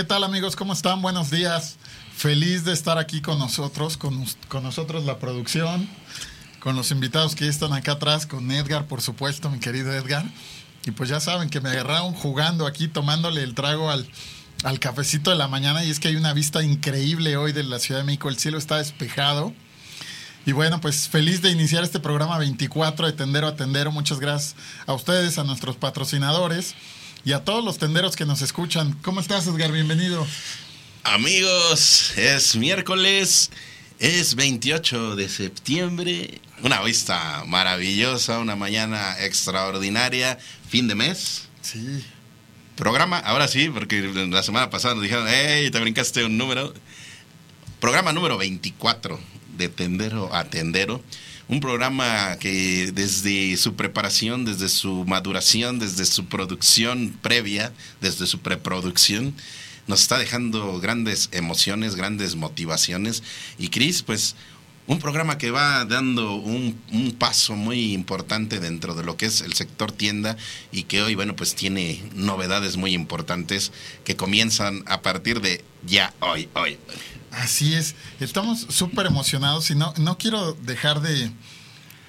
¿Qué 0.00 0.04
tal 0.04 0.24
amigos? 0.24 0.56
¿Cómo 0.56 0.72
están? 0.72 1.02
Buenos 1.02 1.30
días. 1.30 1.76
Feliz 2.16 2.64
de 2.64 2.72
estar 2.72 2.96
aquí 2.96 3.20
con 3.20 3.38
nosotros, 3.38 3.98
con, 3.98 4.24
con, 4.48 4.62
nosotros 4.62 5.04
la 5.04 5.18
producción, 5.18 5.86
con 6.58 6.74
los 6.74 6.90
invitados 6.90 7.34
que 7.34 7.46
están 7.46 7.74
acá 7.74 7.92
atrás, 7.92 8.26
con 8.26 8.50
Edgar, 8.50 8.86
por 8.86 9.02
supuesto, 9.02 9.50
mi 9.50 9.58
querido 9.58 9.92
Edgar. 9.92 10.24
Y 10.86 10.92
pues 10.92 11.10
ya 11.10 11.20
saben 11.20 11.50
que 11.50 11.60
me 11.60 11.68
agarraron 11.68 12.14
jugando 12.14 12.66
aquí, 12.66 12.88
tomándole 12.88 13.42
el 13.42 13.54
trago 13.54 13.90
al, 13.90 14.08
al 14.64 14.80
cafecito 14.80 15.28
de 15.28 15.36
la 15.36 15.48
mañana. 15.48 15.84
Y 15.84 15.90
es 15.90 16.00
que 16.00 16.08
hay 16.08 16.16
una 16.16 16.32
vista 16.32 16.62
increíble 16.62 17.36
hoy 17.36 17.52
de 17.52 17.62
la 17.62 17.78
Ciudad 17.78 18.00
de 18.00 18.06
México. 18.06 18.30
El 18.30 18.38
cielo 18.38 18.56
está 18.56 18.78
despejado. 18.78 19.52
Y 20.46 20.52
bueno, 20.52 20.80
pues 20.80 21.10
feliz 21.10 21.42
de 21.42 21.50
iniciar 21.50 21.84
este 21.84 22.00
programa 22.00 22.38
24 22.38 23.04
de 23.04 23.12
Tendero 23.12 23.48
a 23.48 23.54
Tendero. 23.54 23.92
Muchas 23.92 24.18
gracias 24.18 24.56
a 24.86 24.94
ustedes, 24.94 25.36
a 25.36 25.44
nuestros 25.44 25.76
patrocinadores 25.76 26.74
y 27.24 27.32
a 27.32 27.44
todos 27.44 27.64
los 27.64 27.78
tenderos 27.78 28.16
que 28.16 28.24
nos 28.24 28.42
escuchan. 28.42 28.92
¿Cómo 29.02 29.20
estás, 29.20 29.46
Edgar? 29.46 29.72
Bienvenido. 29.72 30.26
Amigos, 31.02 32.16
es 32.16 32.56
miércoles, 32.56 33.50
es 33.98 34.34
28 34.34 35.16
de 35.16 35.28
septiembre, 35.28 36.40
una 36.62 36.82
vista 36.82 37.44
maravillosa, 37.46 38.38
una 38.38 38.56
mañana 38.56 39.16
extraordinaria, 39.20 40.38
fin 40.68 40.88
de 40.88 40.94
mes. 40.94 41.48
Sí. 41.62 42.04
Programa, 42.76 43.18
ahora 43.18 43.48
sí, 43.48 43.68
porque 43.68 44.00
la 44.02 44.42
semana 44.42 44.70
pasada 44.70 44.94
nos 44.94 45.02
dijeron, 45.02 45.26
hey, 45.28 45.70
te 45.70 45.80
brincaste 45.80 46.24
un 46.24 46.38
número. 46.38 46.72
Programa 47.78 48.12
número 48.12 48.38
24 48.38 49.18
de 49.56 49.68
Tendero 49.68 50.34
a 50.34 50.44
Tendero 50.44 51.02
un 51.50 51.58
programa 51.58 52.36
que 52.38 52.92
desde 52.92 53.56
su 53.56 53.74
preparación, 53.74 54.44
desde 54.44 54.68
su 54.68 55.04
maduración, 55.04 55.80
desde 55.80 56.04
su 56.04 56.26
producción 56.26 57.18
previa, 57.22 57.72
desde 58.00 58.28
su 58.28 58.38
preproducción, 58.38 59.34
nos 59.88 60.00
está 60.00 60.16
dejando 60.16 60.78
grandes 60.78 61.28
emociones, 61.32 61.96
grandes 61.96 62.36
motivaciones. 62.36 63.24
Y 63.58 63.68
Cris, 63.68 64.02
pues 64.02 64.36
un 64.86 65.00
programa 65.00 65.38
que 65.38 65.50
va 65.50 65.84
dando 65.84 66.34
un, 66.36 66.80
un, 66.92 67.10
paso 67.12 67.56
muy 67.56 67.94
importante 67.94 68.60
dentro 68.60 68.94
de 68.94 69.02
lo 69.02 69.16
que 69.16 69.26
es 69.26 69.40
el 69.40 69.54
sector 69.54 69.90
tienda 69.90 70.36
y 70.70 70.84
que 70.84 71.02
hoy, 71.02 71.16
bueno, 71.16 71.34
pues 71.34 71.56
tiene 71.56 72.00
novedades 72.14 72.76
muy 72.76 72.94
importantes 72.94 73.72
que 74.04 74.14
comienzan 74.14 74.84
a 74.86 75.02
partir 75.02 75.40
de 75.40 75.64
ya, 75.84 76.14
hoy, 76.20 76.48
hoy. 76.54 76.78
Así 77.32 77.74
es, 77.74 77.94
estamos 78.18 78.66
súper 78.68 79.06
emocionados 79.06 79.70
y 79.70 79.74
no, 79.74 79.94
no 79.98 80.18
quiero 80.18 80.52
dejar 80.52 81.00
de, 81.00 81.30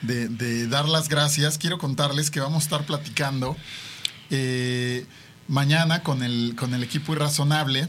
de, 0.02 0.28
de, 0.30 0.68
dar 0.68 0.90
las 0.90 1.09
gracias. 1.09 1.58
Quiero 1.58 1.78
contarles 1.78 2.32
que 2.32 2.40
vamos 2.40 2.64
a 2.64 2.66
estar 2.66 2.86
platicando 2.86 3.56
eh, 4.31 5.06
mañana 5.48 6.02
con 6.02 6.24
el, 6.24 6.56
con 6.58 6.74
el 6.74 6.84
equipo 6.84 7.14
irrazonable. 7.14 7.88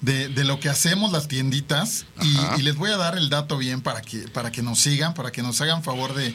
De, 0.00 0.30
de, 0.30 0.44
lo 0.44 0.58
que 0.60 0.70
hacemos 0.70 1.12
las 1.12 1.28
tienditas 1.28 2.06
y, 2.22 2.60
y, 2.60 2.62
les 2.62 2.74
voy 2.76 2.90
a 2.90 2.96
dar 2.96 3.18
el 3.18 3.28
dato 3.28 3.58
bien 3.58 3.82
para 3.82 4.00
que, 4.00 4.28
para 4.28 4.50
que 4.50 4.62
nos 4.62 4.78
sigan, 4.78 5.12
para 5.12 5.30
que 5.30 5.42
nos 5.42 5.60
hagan 5.60 5.82
favor 5.82 6.14
de, 6.14 6.34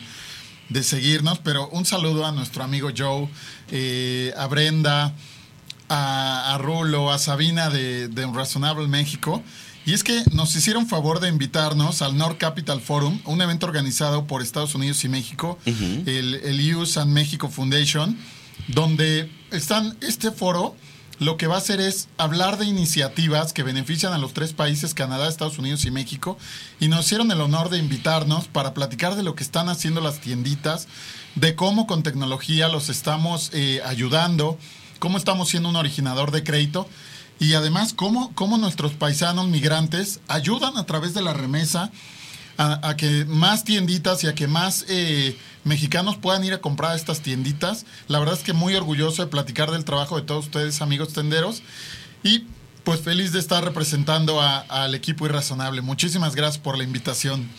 de 0.70 0.84
seguirnos, 0.84 1.40
pero 1.40 1.68
un 1.70 1.84
saludo 1.84 2.28
a 2.28 2.32
nuestro 2.32 2.64
amigo 2.64 2.90
Joe, 2.96 3.28
eh, 3.72 4.34
a 4.38 4.46
Brenda, 4.46 5.16
a, 5.90 6.54
a, 6.54 6.58
Rulo, 6.60 7.12
a 7.12 7.18
Sabina 7.18 7.72
de, 7.72 8.08
de 8.08 8.26
Razonable 8.28 8.88
México. 8.88 9.44
Y 9.86 9.94
es 9.94 10.04
que 10.04 10.24
nos 10.32 10.56
hicieron 10.56 10.88
favor 10.88 11.20
de 11.20 11.30
invitarnos 11.30 12.02
al 12.02 12.18
North 12.18 12.40
Capital 12.40 12.82
Forum, 12.82 13.20
un 13.26 13.42
evento 13.42 13.68
organizado 13.68 14.26
por 14.26 14.42
Estados 14.42 14.74
Unidos 14.74 15.04
y 15.06 15.10
México, 15.10 15.60
uh 15.66 15.70
-huh. 15.70 16.08
el, 16.08 16.36
el 16.36 16.76
US 16.76 16.98
and 16.98 17.12
Mexico 17.12 17.50
Foundation, 17.50 18.18
donde 18.68 19.30
están 19.52 19.96
este 20.02 20.32
foro. 20.32 20.76
Lo 21.20 21.38
que 21.38 21.48
va 21.48 21.56
a 21.56 21.60
hacer 21.60 21.80
es 21.80 22.10
hablar 22.18 22.58
de 22.58 22.66
iniciativas 22.66 23.54
que 23.54 23.64
benefician 23.64 24.12
a 24.12 24.18
los 24.18 24.34
tres 24.34 24.52
países, 24.52 24.94
Canadá, 24.94 25.30
Estados 25.30 25.58
Unidos 25.58 25.86
y 25.86 25.92
México, 25.92 26.38
y 26.82 26.90
nos 26.90 27.06
hicieron 27.06 27.32
el 27.32 27.40
honor 27.40 27.70
de 27.70 27.78
invitarnos 27.78 28.48
para 28.50 28.74
platicar 28.74 29.16
de 29.16 29.24
lo 29.24 29.34
que 29.34 29.44
están 29.44 29.70
haciendo 29.70 30.02
las 30.02 30.20
tienditas, 30.20 30.88
de 31.36 31.56
cómo 31.56 31.88
con 31.88 32.04
tecnología 32.04 32.68
los 32.68 32.90
estamos 32.90 33.50
eh, 33.54 33.82
ayudando, 33.86 34.58
cómo 35.00 35.18
estamos 35.18 35.48
siendo 35.48 35.70
un 35.70 35.78
originador 35.78 36.32
de 36.32 36.44
crédito 36.44 36.90
y 37.40 37.54
además 37.54 37.94
cómo, 37.94 38.32
cómo 38.36 38.58
nuestros 38.58 38.94
paisanos 38.94 39.48
migrantes 39.48 40.20
ayudan 40.28 40.78
a 40.78 40.86
través 40.86 41.14
de 41.14 41.22
la 41.22 41.34
remesa 41.34 41.92
a, 42.58 42.96
que 42.96 43.26
más 43.26 43.64
tienditas 43.64 44.24
y 44.24 44.28
a 44.28 44.36
que 44.36 44.48
más 44.48 44.86
eh, 44.88 45.38
mexicanos 45.64 46.16
puedan 46.18 46.44
ir 46.44 46.54
a 46.54 46.62
comprar 46.62 46.96
estas 46.96 47.20
tienditas. 47.20 47.86
La 48.08 48.20
verdad 48.20 48.36
es 48.36 48.44
que 48.44 48.54
muy 48.54 48.76
orgulloso 48.76 49.24
de 49.24 49.28
platicar 49.28 49.72
del 49.72 49.84
trabajo 49.84 50.16
de 50.16 50.22
todos 50.22 50.46
ustedes, 50.46 50.82
amigos 50.82 51.14
tenderos. 51.14 51.62
Y 52.24 52.46
pues 52.86 53.02
feliz 53.02 53.34
de 53.34 53.40
estar 53.40 53.64
representando 53.64 54.42
al 54.42 54.96
equipo 54.96 55.26
irrazonable. 55.26 55.82
Muchísimas 55.82 56.36
gracias 56.36 56.60
por 56.60 56.78
la 56.78 56.84
invitación. 56.84 57.50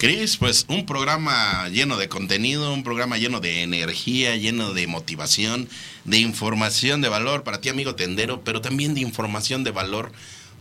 Cris, 0.00 0.38
pues 0.38 0.64
un 0.70 0.86
programa 0.86 1.68
lleno 1.68 1.98
de 1.98 2.08
contenido, 2.08 2.72
un 2.72 2.84
programa 2.84 3.18
lleno 3.18 3.38
de 3.40 3.60
energía, 3.60 4.34
lleno 4.34 4.72
de 4.72 4.86
motivación, 4.86 5.68
de 6.06 6.16
información 6.16 7.02
de 7.02 7.10
valor 7.10 7.44
para 7.44 7.60
ti, 7.60 7.68
amigo 7.68 7.94
tendero, 7.94 8.40
pero 8.42 8.62
también 8.62 8.94
de 8.94 9.02
información 9.02 9.62
de 9.62 9.72
valor 9.72 10.10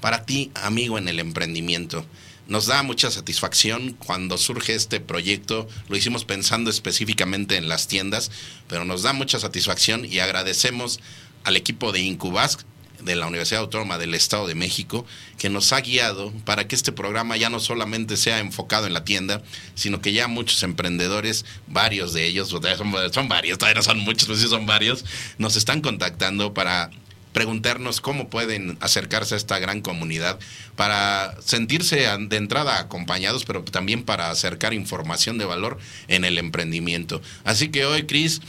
para 0.02 0.26
ti, 0.26 0.52
amigo 0.56 0.98
en 0.98 1.08
el 1.08 1.22
emprendimiento. 1.22 2.06
Nos 2.50 2.66
da 2.66 2.84
mucha 2.84 3.12
satisfacción 3.12 3.94
cuando 3.94 4.38
surge 4.38 4.76
este 4.76 5.00
proyecto, 5.00 5.70
lo 5.88 5.96
hicimos 5.96 6.26
pensando 6.26 6.70
específicamente 6.70 7.56
en 7.56 7.70
las 7.70 7.88
tiendas, 7.88 8.32
pero 8.68 8.84
nos 8.84 9.04
da 9.04 9.14
mucha 9.14 9.40
satisfacción 9.40 10.04
y 10.04 10.20
agradecemos 10.20 11.00
al 11.46 11.56
equipo 11.56 11.94
de 11.94 12.02
Incubask 12.02 12.60
de 13.02 13.16
la 13.16 13.28
Universidad 13.28 13.62
Autónoma 13.62 13.98
del 13.98 14.14
Estado 14.14 14.48
de 14.48 14.56
México, 14.56 15.06
que 15.38 15.50
nos 15.50 15.74
ha 15.74 15.82
guiado 15.82 16.32
para 16.46 16.68
que 16.68 16.76
este 16.76 16.92
programa 16.92 17.38
ya 17.38 17.50
no 17.50 17.60
solamente 17.60 18.18
sea 18.18 18.40
enfocado 18.40 18.88
en 18.88 18.94
la 18.94 19.04
tienda, 19.04 19.42
sino 19.76 20.02
que 20.02 20.14
ya 20.14 20.28
muchos 20.28 20.64
emprendedores, 20.64 21.46
varios 21.68 22.14
de 22.14 22.26
ellos, 22.26 22.50
son, 22.50 22.64
son 23.12 23.28
varios, 23.28 23.58
todavía 23.58 23.80
no 23.80 23.84
son 23.84 24.00
muchos, 24.00 24.28
pero 24.28 24.38
sí 24.38 24.48
son 24.48 24.66
varios, 24.66 25.06
nos 25.38 25.56
están 25.56 25.82
contactando 25.82 26.54
para 26.54 26.90
preguntarnos 27.34 28.02
cómo 28.02 28.30
pueden 28.30 28.78
acercarse 28.82 29.36
a 29.36 29.38
esta 29.38 29.60
gran 29.60 29.82
comunidad 29.82 30.40
para 30.76 31.36
sentirse 31.42 31.98
de 31.98 32.38
entrada 32.38 32.80
acompañados, 32.80 33.46
pero 33.46 33.64
también 33.64 34.04
para 34.04 34.32
acercar 34.32 34.74
información 34.74 35.38
de 35.38 35.46
valor 35.46 35.78
en 36.08 36.26
el 36.26 36.38
emprendimiento. 36.38 37.22
Así 37.44 37.70
que 37.70 37.86
hoy, 37.86 38.04
Cris, 38.04 38.42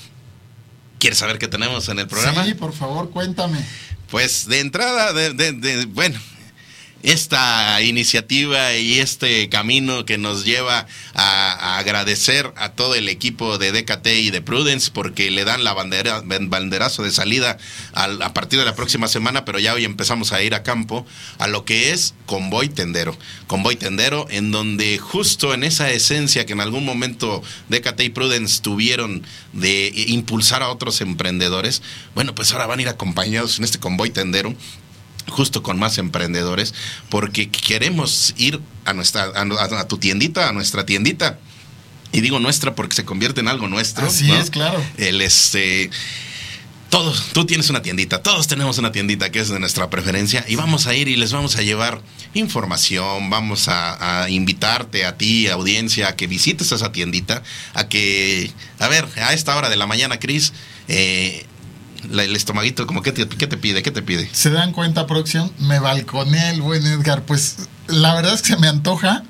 ¿quieres 0.99 1.19
saber 1.19 1.39
qué 1.39 1.49
tenemos 1.49 1.89
en 1.89 1.99
el 1.99 2.07
programa? 2.07 2.45
Sí, 2.45 2.55
por 2.55 2.73
favor, 2.73 3.11
cuéntame. 3.11 3.59
Pues 4.11 4.47
de 4.47 4.61
entrada, 4.61 5.13
de, 5.13 5.33
de, 5.33 5.53
de, 5.53 5.87
bueno, 5.87 6.19
esta 7.03 7.81
iniciativa 7.83 8.75
y 8.75 8.99
este 8.99 9.49
camino 9.49 10.05
que 10.05 10.19
nos 10.19 10.45
lleva 10.45 10.87
a, 11.15 11.79
agradecer 11.79 12.53
a 12.57 12.71
todo 12.71 12.95
el 12.95 13.09
equipo 13.09 13.59
de 13.59 13.73
DKT 13.73 14.07
y 14.09 14.31
de 14.31 14.43
Prudence 14.43 14.91
porque 14.93 15.31
le 15.31 15.45
dan 15.45 15.65
la 15.65 15.73
bandera, 15.73 16.23
banderazo 16.25 17.03
de 17.03 17.11
salida 17.11 17.59
a, 17.95 18.05
a, 18.05 18.35
partir 18.35 18.59
de 18.59 18.65
la 18.65 18.75
próxima 18.75 19.09
semana, 19.09 19.45
pero 19.45 19.59
ya 19.59 19.75
hoy 19.75 19.85
empezamos 19.85 20.33
a 20.33 20.43
ir 20.43 20.55
a 20.55 20.63
campo 20.63 21.07
a 21.39 21.47
lo 21.47 21.65
que 21.65 21.93
es 21.93 22.15
Convoy 22.27 22.69
Tendero. 22.69 23.17
Convoy 23.47 23.77
Tendero, 23.77 24.27
en 24.31 24.51
donde 24.51 24.99
justo 24.99 25.55
en 25.55 25.65
esa 25.65 25.91
esencia 25.91 26.47
que 26.47 26.53
en 26.53 26.61
algún 26.61 26.85
momento 26.85 27.43
DKT 27.69 28.01
y 28.03 28.09
Prudence 28.11 28.61
tuvieron 28.61 29.23
de 29.53 29.93
impulsar 30.09 30.63
a 30.63 30.69
otros 30.69 31.01
emprendedores, 31.01 31.83
bueno, 32.15 32.35
pues 32.35 32.53
ahora 32.53 32.67
van 32.67 32.79
a 32.81 32.83
ir 32.83 32.89
acompañados 32.89 33.59
en 33.59 33.65
este 33.65 33.79
Convoy 33.79 34.11
Tendero 34.11 34.55
justo 35.29 35.63
con 35.63 35.79
más 35.79 35.99
emprendedores, 35.99 36.75
porque 37.09 37.51
queremos 37.51 38.35
ir 38.37 38.61
a, 38.85 38.93
nuestra, 38.93 39.33
a, 39.35 39.89
tu 39.89 39.99
tiendita, 39.99 40.49
a 40.49 40.53
nuestra 40.53 40.87
tiendita. 40.87 41.39
Y 42.13 42.23
digo 42.23 42.41
nuestra 42.41 42.75
porque 42.75 42.97
se 42.97 43.05
convierte 43.05 43.41
en 43.41 43.49
algo 43.49 43.69
nuestro. 43.69 44.07
Así 44.07 44.31
es, 44.33 44.51
claro. 44.51 44.83
El 44.99 45.21
este 45.21 45.91
todos, 46.91 47.29
tú 47.33 47.47
tienes 47.47 47.71
una 47.71 47.83
tiendita, 47.83 48.21
todos 48.21 48.49
tenemos 48.49 48.77
una 48.79 48.91
tiendita 48.91 49.31
que 49.31 49.39
es 49.39 49.49
de 49.49 49.61
nuestra 49.61 49.89
preferencia 49.89 50.45
y 50.49 50.57
vamos 50.57 50.89
a 50.89 50.95
ir 50.95 51.07
y 51.07 51.15
les 51.15 51.33
vamos 51.33 51.55
a 51.55 51.63
llevar 51.63 52.03
información, 52.35 53.31
vamos 53.31 53.69
a, 53.69 54.27
invitarte 54.29 55.07
a 55.07 55.17
ti, 55.17 55.47
audiencia, 55.47 56.09
a 56.09 56.17
que 56.17 56.27
visites 56.27 56.73
esa 56.73 56.91
tiendita, 56.91 57.45
a 57.75 57.87
que, 57.89 58.51
a 58.81 58.89
ver, 58.89 59.07
a 59.17 59.33
esta 59.33 59.57
hora 59.57 59.71
de 59.71 59.77
la 59.77 59.87
mañana, 59.87 60.19
Cris, 60.19 60.53
eh, 60.89 61.47
el 62.05 62.37
estomaguito, 62.37 62.87
como 62.87 63.03
¿qué 63.03 63.13
te, 63.13 63.29
¿qué 63.29 63.47
te 63.47 63.57
pide? 63.57 63.83
¿Qué 63.83 63.91
te 63.91 64.03
pide? 64.03 64.29
¿Se 64.33 64.51
dan 64.51 64.73
cuenta, 64.73 65.07
producción? 65.07 65.51
Me 65.59 65.79
balconé 65.79 66.51
el 66.51 66.63
buen 66.63 66.87
Edgar. 66.87 67.23
Pues 67.23 67.69
la 67.87 68.15
verdad 68.15 68.35
es 68.35 68.43
que 68.43 68.55
se 68.55 68.57
me 68.59 68.69
antoja 68.69 69.25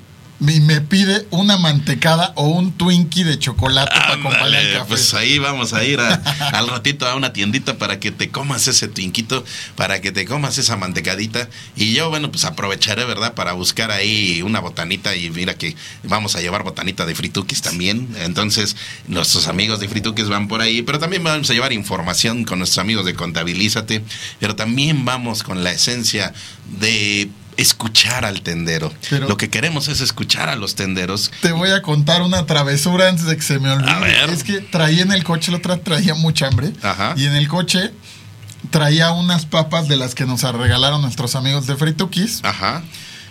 y 0.47 0.59
me 0.59 0.81
pide 0.81 1.27
una 1.29 1.57
mantecada 1.57 2.33
o 2.35 2.47
un 2.47 2.71
Twinkie 2.71 3.23
de 3.23 3.37
chocolate 3.37 3.91
para 3.91 4.13
acompañar 4.13 4.65
el 4.65 4.73
café. 4.73 4.85
Pues 4.87 5.13
ahí 5.13 5.37
vamos 5.37 5.73
a 5.73 5.83
ir 5.83 5.99
al 5.99 6.67
ratito 6.67 7.07
a 7.07 7.15
una 7.15 7.31
tiendita 7.31 7.77
para 7.77 7.99
que 7.99 8.11
te 8.11 8.29
comas 8.29 8.67
ese 8.67 8.87
Twinquito, 8.87 9.45
para 9.75 10.01
que 10.01 10.11
te 10.11 10.25
comas 10.25 10.57
esa 10.57 10.77
mantecadita. 10.77 11.47
Y 11.75 11.93
yo, 11.93 12.09
bueno, 12.09 12.31
pues 12.31 12.45
aprovecharé, 12.45 13.05
¿verdad?, 13.05 13.35
para 13.35 13.53
buscar 13.53 13.91
ahí 13.91 14.41
una 14.41 14.59
botanita. 14.59 15.15
Y 15.15 15.29
mira 15.29 15.53
que 15.53 15.75
vamos 16.03 16.35
a 16.35 16.41
llevar 16.41 16.63
botanita 16.63 17.05
de 17.05 17.13
Fritukis 17.13 17.61
también. 17.61 18.07
Entonces, 18.19 18.75
nuestros 19.07 19.47
amigos 19.47 19.79
de 19.79 19.89
Fritukis 19.89 20.27
van 20.27 20.47
por 20.47 20.61
ahí, 20.61 20.81
pero 20.81 20.97
también 20.97 21.23
vamos 21.23 21.49
a 21.51 21.53
llevar 21.53 21.71
información 21.71 22.45
con 22.45 22.57
nuestros 22.57 22.79
amigos 22.79 23.05
de 23.05 23.13
Contabilízate. 23.13 24.03
Pero 24.39 24.55
también 24.55 25.05
vamos 25.05 25.43
con 25.43 25.63
la 25.63 25.71
esencia 25.71 26.33
de 26.79 27.29
escuchar 27.57 28.25
al 28.25 28.41
tendero. 28.41 28.91
Lo 29.27 29.37
que 29.37 29.49
queremos 29.49 29.87
es 29.87 30.01
escuchar 30.01 30.49
a 30.49 30.55
los 30.55 30.75
tenderos. 30.75 31.31
Te 31.41 31.51
voy 31.51 31.69
a 31.71 31.81
contar 31.81 32.21
una 32.21 32.45
travesura 32.45 33.09
antes 33.09 33.25
de 33.25 33.35
que 33.35 33.41
se 33.41 33.59
me 33.59 33.71
olvide. 33.71 34.31
Es 34.31 34.43
que 34.43 34.59
traía 34.59 35.03
en 35.03 35.11
el 35.11 35.23
coche, 35.23 35.51
la 35.51 35.57
otra 35.57 35.77
traía 35.77 36.13
mucha 36.15 36.47
hambre. 36.47 36.73
Y 37.15 37.25
en 37.25 37.35
el 37.35 37.47
coche 37.47 37.91
traía 38.69 39.11
unas 39.11 39.45
papas 39.45 39.87
de 39.87 39.97
las 39.97 40.15
que 40.15 40.25
nos 40.25 40.43
regalaron 40.43 41.01
nuestros 41.01 41.35
amigos 41.35 41.67
de 41.67 41.75
Fritukis. 41.75 42.41
Ajá. 42.43 42.83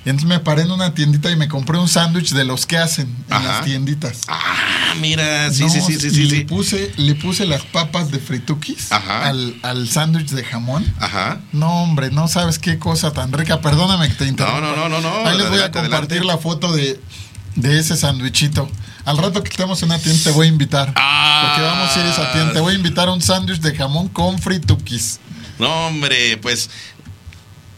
Y 0.04 0.08
entonces 0.08 0.28
me 0.28 0.40
paré 0.40 0.62
en 0.62 0.70
una 0.70 0.94
tiendita 0.94 1.30
y 1.30 1.36
me 1.36 1.46
compré 1.46 1.76
un 1.76 1.86
sándwich 1.88 2.32
de 2.32 2.44
los 2.44 2.64
que 2.64 2.78
hacen 2.78 3.14
en 3.28 3.44
las 3.44 3.64
tienditas. 3.64 4.22
Ah, 4.28 4.94
mira, 4.98 5.50
sí, 5.50 5.68
sí, 5.68 5.82
sí, 5.82 6.00
sí, 6.00 6.10
sí. 6.10 6.24
Le 6.24 6.46
puse, 6.46 6.92
le 6.96 7.14
puse 7.16 7.44
las 7.44 7.62
papas 7.62 8.10
de 8.10 8.18
fritukis 8.18 8.90
al, 8.92 9.56
al 9.62 9.88
sándwich 9.90 10.30
de 10.30 10.42
jamón. 10.42 10.90
Ajá. 10.98 11.40
No, 11.52 11.82
hombre, 11.82 12.10
no 12.10 12.28
sabes 12.28 12.58
qué 12.58 12.78
cosa 12.78 13.12
tan 13.12 13.30
rica. 13.32 13.60
Perdóname 13.60 14.08
que 14.08 14.14
te 14.14 14.26
interrumpa. 14.26 14.60
No, 14.60 14.74
no, 14.74 14.88
no, 14.88 15.00
no. 15.02 15.28
Ahí 15.28 15.36
les 15.36 15.50
voy 15.50 15.60
a 15.60 15.70
compartir 15.70 16.24
la 16.24 16.38
foto 16.38 16.72
de, 16.72 16.98
de 17.56 17.78
ese 17.78 17.94
sándwichito. 17.94 18.70
Al 19.04 19.18
rato 19.18 19.42
que 19.42 19.50
estemos 19.50 19.82
en 19.82 19.90
una 19.90 19.98
tienda 19.98 20.22
te 20.24 20.30
voy 20.30 20.46
a 20.46 20.48
invitar. 20.48 20.94
Ah. 20.96 21.42
Porque 21.46 21.62
vamos 21.62 21.94
a 21.94 22.00
ir 22.00 22.06
a 22.06 22.10
esa 22.10 22.32
tienda. 22.32 22.52
Te 22.54 22.60
voy 22.60 22.72
a 22.72 22.76
invitar 22.76 23.08
a 23.08 23.12
un 23.12 23.20
sándwich 23.20 23.60
de 23.60 23.76
jamón 23.76 24.08
con 24.08 24.38
fritukis. 24.38 25.20
No, 25.58 25.88
hombre, 25.88 26.38
pues 26.38 26.70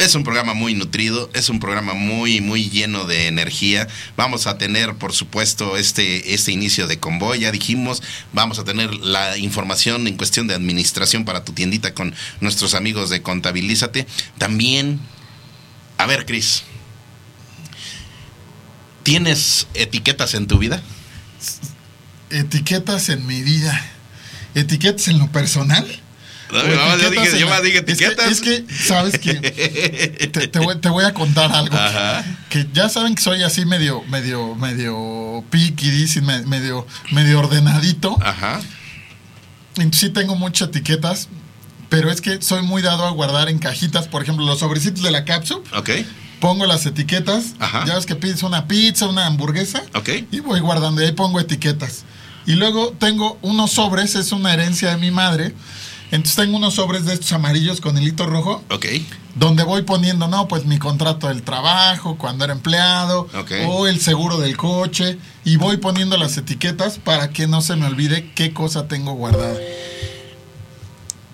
es 0.05 0.15
un 0.17 0.25
programa 0.25 0.55
muy 0.55 0.75
nutrido, 0.75 1.31
es 1.33 1.49
un 1.49 1.61
programa 1.61 1.95
muy, 1.95 2.41
muy 2.41 2.69
lleno 2.69 3.05
de 3.05 3.29
energía. 3.29 3.87
Vamos 4.17 4.47
a 4.47 4.59
tener, 4.59 4.97
por 4.97 5.13
supuesto, 5.13 5.77
este, 5.77 6.35
este 6.35 6.51
inicio 6.51 6.87
de 6.89 6.99
convoy. 6.99 7.41
Ya 7.41 7.53
dijimos, 7.53 8.03
vamos 8.33 8.59
a 8.59 8.65
tener 8.65 8.93
la 8.95 9.39
información 9.39 10.07
en 10.09 10.17
cuestión 10.17 10.49
de 10.49 10.55
administración 10.55 11.25
para 11.25 11.45
tu 11.45 11.53
tiendita 11.53 11.95
con 11.95 12.15
nuestros 12.41 12.75
amigos 12.75 13.11
de 13.11 13.23
Contabilízate. 13.23 14.07
También, 14.39 15.01
a 15.99 16.07
ver, 16.07 16.27
Cris, 16.27 16.65
¿tienes 19.05 19.69
etiquetas 19.75 20.35
en 20.35 20.49
tu 20.49 20.59
vida? 20.59 20.83
Etiquetas 22.31 23.09
en 23.09 23.27
mi 23.27 23.43
vida. 23.43 23.81
¿Etiquetas 24.55 25.09
en 25.09 25.19
lo 25.19 25.31
personal? 25.31 26.02
Yo, 26.53 27.49
más 27.49 27.63
dije 27.63 27.79
etiquetas. 27.79 28.31
Es 28.31 28.41
que, 28.41 28.65
sabes 28.71 29.19
que 29.19 29.35
te, 30.51 30.59
voy, 30.91 31.05
a 31.05 31.15
contar 31.15 31.51
algo. 31.53 31.77
Que, 32.49 32.67
ya 32.73 32.89
saben 32.89 33.15
que 33.15 33.23
soy 33.23 33.43
así 33.43 33.65
medio, 33.65 34.03
medio, 34.05 34.55
medio 34.55 35.45
picky, 35.51 36.07
medio, 36.47 36.87
medio 37.11 37.39
ordenadito. 37.39 38.19
Ajá. 38.23 38.61
Sí 39.93 40.11
tengo 40.11 40.37
muchas 40.37 40.69
etiquetas, 40.69 41.29
pero 41.89 42.11
es 42.11 42.21
que 42.21 42.43
soy 42.43 42.63
muy 42.63 42.83
dado 42.83 43.07
a 43.07 43.11
guardar 43.11 43.49
en 43.49 43.59
cajitas, 43.59 44.07
por 44.07 44.23
ejemplo, 44.23 44.45
los 44.45 44.59
sobrecitos 44.59 45.03
de 45.03 45.11
la 45.11 45.25
cápsula. 45.25 45.63
Ok. 45.75 45.91
Pongo 46.41 46.67
las 46.67 46.85
etiquetas. 46.85 47.55
Ya 47.87 47.95
ves 47.95 48.05
que 48.05 48.17
pides 48.17 48.43
una 48.43 48.67
pizza, 48.67 49.07
una 49.07 49.27
hamburguesa. 49.27 49.83
Ok. 49.95 50.11
Y 50.31 50.41
voy 50.41 50.61
guardando 50.61 51.01
y 51.01 51.07
ahí 51.07 51.13
pongo 51.13 51.41
etiquetas. 51.41 52.05
Y 52.45 52.55
luego 52.57 52.95
tengo 52.99 53.39
unos 53.43 53.71
sobres, 53.71 54.17
es 54.17 54.33
una 54.33 54.53
herencia 54.53 54.91
de 54.91 54.97
mi 54.97 55.13
madre 55.13 55.55
entonces 56.13 56.37
tengo 56.37 56.59
unos 56.59 56.75
sobres 56.75 57.07
de 57.07 57.15
estos 57.15 57.33
amarillos 57.33 57.81
con 57.81 57.97
el 57.97 58.07
hito 58.07 58.27
rojo. 58.27 58.63
Ok. 58.69 58.85
Donde 59.35 59.65
voy 59.65 59.81
poniendo, 59.81 60.29
no, 60.29 60.47
pues 60.47 60.67
mi 60.67 60.79
contrato 60.79 61.29
del 61.29 61.43
trabajo, 61.43 62.19
cuando 62.19 62.45
era 62.45 62.53
empleado, 62.53 63.29
o 63.67 63.87
el 63.87 63.99
seguro 63.99 64.37
del 64.37 64.59
coche, 64.59 65.19
y 65.43 65.57
voy 65.57 65.79
poniendo 65.79 66.19
las 66.19 66.37
etiquetas 66.37 66.99
para 66.99 67.31
que 67.31 67.47
no 67.47 67.63
se 67.63 67.77
me 67.77 67.87
olvide 67.87 68.31
qué 68.35 68.53
cosa 68.53 68.89
tengo 68.89 69.15
guardada. 69.15 69.59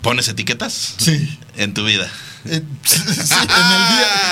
¿Pones 0.00 0.28
etiquetas? 0.28 0.94
Sí. 0.98 1.38
En 1.56 1.74
tu 1.74 1.84
vida. 1.84 2.08
Eh, 2.44 2.62
sí, 2.84 3.34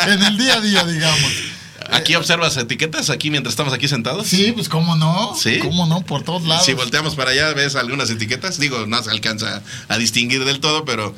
en 0.07 0.23
el 0.23 0.39
día 0.39 0.55
a 0.55 0.61
día, 0.61 0.85
digamos. 0.85 1.56
¿Aquí 1.91 2.15
observas 2.15 2.57
etiquetas 2.57 3.11
aquí 3.11 3.31
mientras 3.31 3.53
estamos 3.53 3.73
aquí 3.73 3.89
sentados? 3.89 4.27
Sí, 4.27 4.53
pues 4.53 4.69
cómo 4.69 4.97
no. 4.97 5.35
Sí. 5.35 5.59
¿Cómo 5.59 5.87
no? 5.87 6.03
Por 6.03 6.23
todos 6.23 6.45
lados. 6.45 6.65
Si 6.65 6.75
volteamos 6.75 7.15
para 7.15 7.31
allá, 7.31 7.53
ves 7.53 7.77
algunas 7.77 8.11
etiquetas. 8.11 8.59
Digo, 8.59 8.87
no 8.87 9.03
se 9.03 9.11
alcanza 9.11 9.63
a 9.89 9.99
distinguir 9.99 10.45
del 10.45 10.61
todo, 10.61 10.85
pero. 10.85 11.15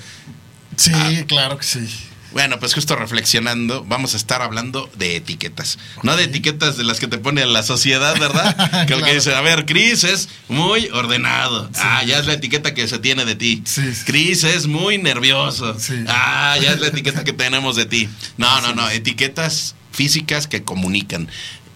Sí, 0.76 0.92
ah. 0.94 1.24
claro 1.26 1.58
que 1.58 1.64
sí. 1.64 1.88
Bueno, 2.32 2.58
pues 2.58 2.74
justo 2.74 2.94
reflexionando, 2.94 3.84
vamos 3.84 4.12
a 4.12 4.18
estar 4.18 4.42
hablando 4.42 4.90
de 4.96 5.16
etiquetas. 5.16 5.78
No 6.02 6.16
de 6.16 6.24
etiquetas 6.24 6.76
de 6.76 6.84
las 6.84 7.00
que 7.00 7.06
te 7.06 7.16
pone 7.16 7.44
la 7.46 7.62
sociedad, 7.62 8.18
¿verdad? 8.18 8.86
que 8.86 8.94
el 8.94 9.02
que 9.02 9.14
dice, 9.14 9.34
a 9.34 9.40
ver, 9.40 9.64
Cris 9.64 10.04
es 10.04 10.28
muy 10.48 10.88
ordenado. 10.88 11.70
Ah, 11.76 12.04
ya 12.04 12.18
es 12.18 12.26
la 12.26 12.34
etiqueta 12.34 12.74
que 12.74 12.86
se 12.86 12.98
tiene 12.98 13.24
de 13.24 13.34
ti. 13.34 13.62
Sí, 13.64 13.82
Cris 14.04 14.44
es 14.44 14.66
muy 14.66 14.98
nervioso. 14.98 15.74
Ah, 16.06 16.56
ya 16.60 16.72
es 16.72 16.80
la 16.80 16.88
etiqueta 16.88 17.24
que 17.24 17.32
tenemos 17.32 17.76
de 17.76 17.86
ti. 17.86 18.08
No, 18.36 18.60
no, 18.60 18.74
no, 18.74 18.88
etiquetas 18.90 19.74
físicas 19.98 20.46
que 20.46 20.62
comunican. 20.62 21.28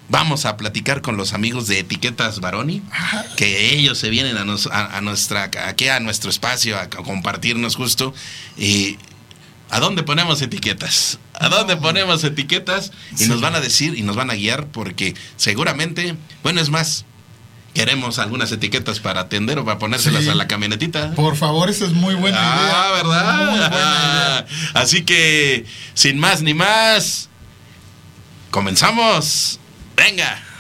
Vamos 0.09 0.45
a 0.45 0.57
platicar 0.57 1.03
con 1.03 1.17
los 1.17 1.33
amigos 1.33 1.67
de 1.67 1.81
Etiquetas 1.81 2.39
Baroni, 2.39 2.81
que 3.37 3.75
ellos 3.75 3.99
se 3.99 4.11
vienen 4.11 4.37
a, 4.37 4.43
a, 4.43 5.01
nuestra, 5.01 5.51
aquí 5.67 5.89
a 5.89 5.99
nuestro 5.99 6.31
espacio 6.31 6.79
a, 6.79 6.89
compartirnos 6.89 7.75
justo. 7.75 8.15
Y 8.57 8.97
¿A 9.71 9.81
dónde 9.81 10.05
ponemos 10.05 10.41
etiquetas? 10.41 11.19
¿A 11.33 11.49
dónde 11.49 11.77
ponemos 11.77 12.23
etiquetas? 12.23 12.93
Y 13.19 13.27
nos 13.27 13.41
van 13.41 13.57
a 13.57 13.61
decir 13.61 13.99
y 13.99 14.03
nos 14.03 14.15
van 14.15 14.31
a 14.31 14.35
guiar 14.35 14.67
porque 14.67 15.15
seguramente, 15.37 16.15
bueno, 16.45 16.61
es 16.61 16.69
más, 16.69 17.07
queremos 17.75 18.19
algunas 18.19 18.53
etiquetas 18.53 19.01
para 19.01 19.23
atender 19.23 19.59
o 19.59 19.65
para 19.65 19.79
ponérselas 19.79 20.29
a 20.29 20.35
la 20.35 20.47
camionetita. 20.47 21.13
Por 21.15 21.37
favor, 21.37 21.71
eso 21.71 21.87
es 21.87 21.93
muy 21.93 22.15
buena 22.15 22.39
ah, 22.39 22.61
idea. 22.61 22.73
Ah, 22.75 22.93
¿verdad? 22.93 23.37
Muy 23.37 23.47
buena 23.47 23.67
idea. 23.69 24.47
Así 24.75 25.03
que, 25.03 25.65
sin 25.95 26.21
más 26.21 26.43
ni 26.43 26.55
más, 26.55 27.31
comenzamos. 28.53 29.59
Venga. 29.97 30.52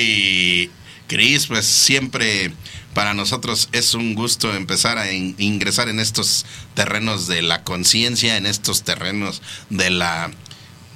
Ay, 0.00 0.70
Cris, 1.08 1.46
pues 1.46 1.66
siempre 1.66 2.52
para 2.94 3.12
nosotros 3.12 3.68
es 3.72 3.92
un 3.92 4.14
gusto 4.14 4.54
empezar 4.54 4.96
a 4.96 5.12
ingresar 5.12 5.88
en 5.88 6.00
estos 6.00 6.46
terrenos 6.74 7.26
de 7.26 7.42
la 7.42 7.64
conciencia, 7.64 8.38
en 8.38 8.46
estos 8.46 8.82
terrenos 8.82 9.42
de 9.68 9.90
la 9.90 10.30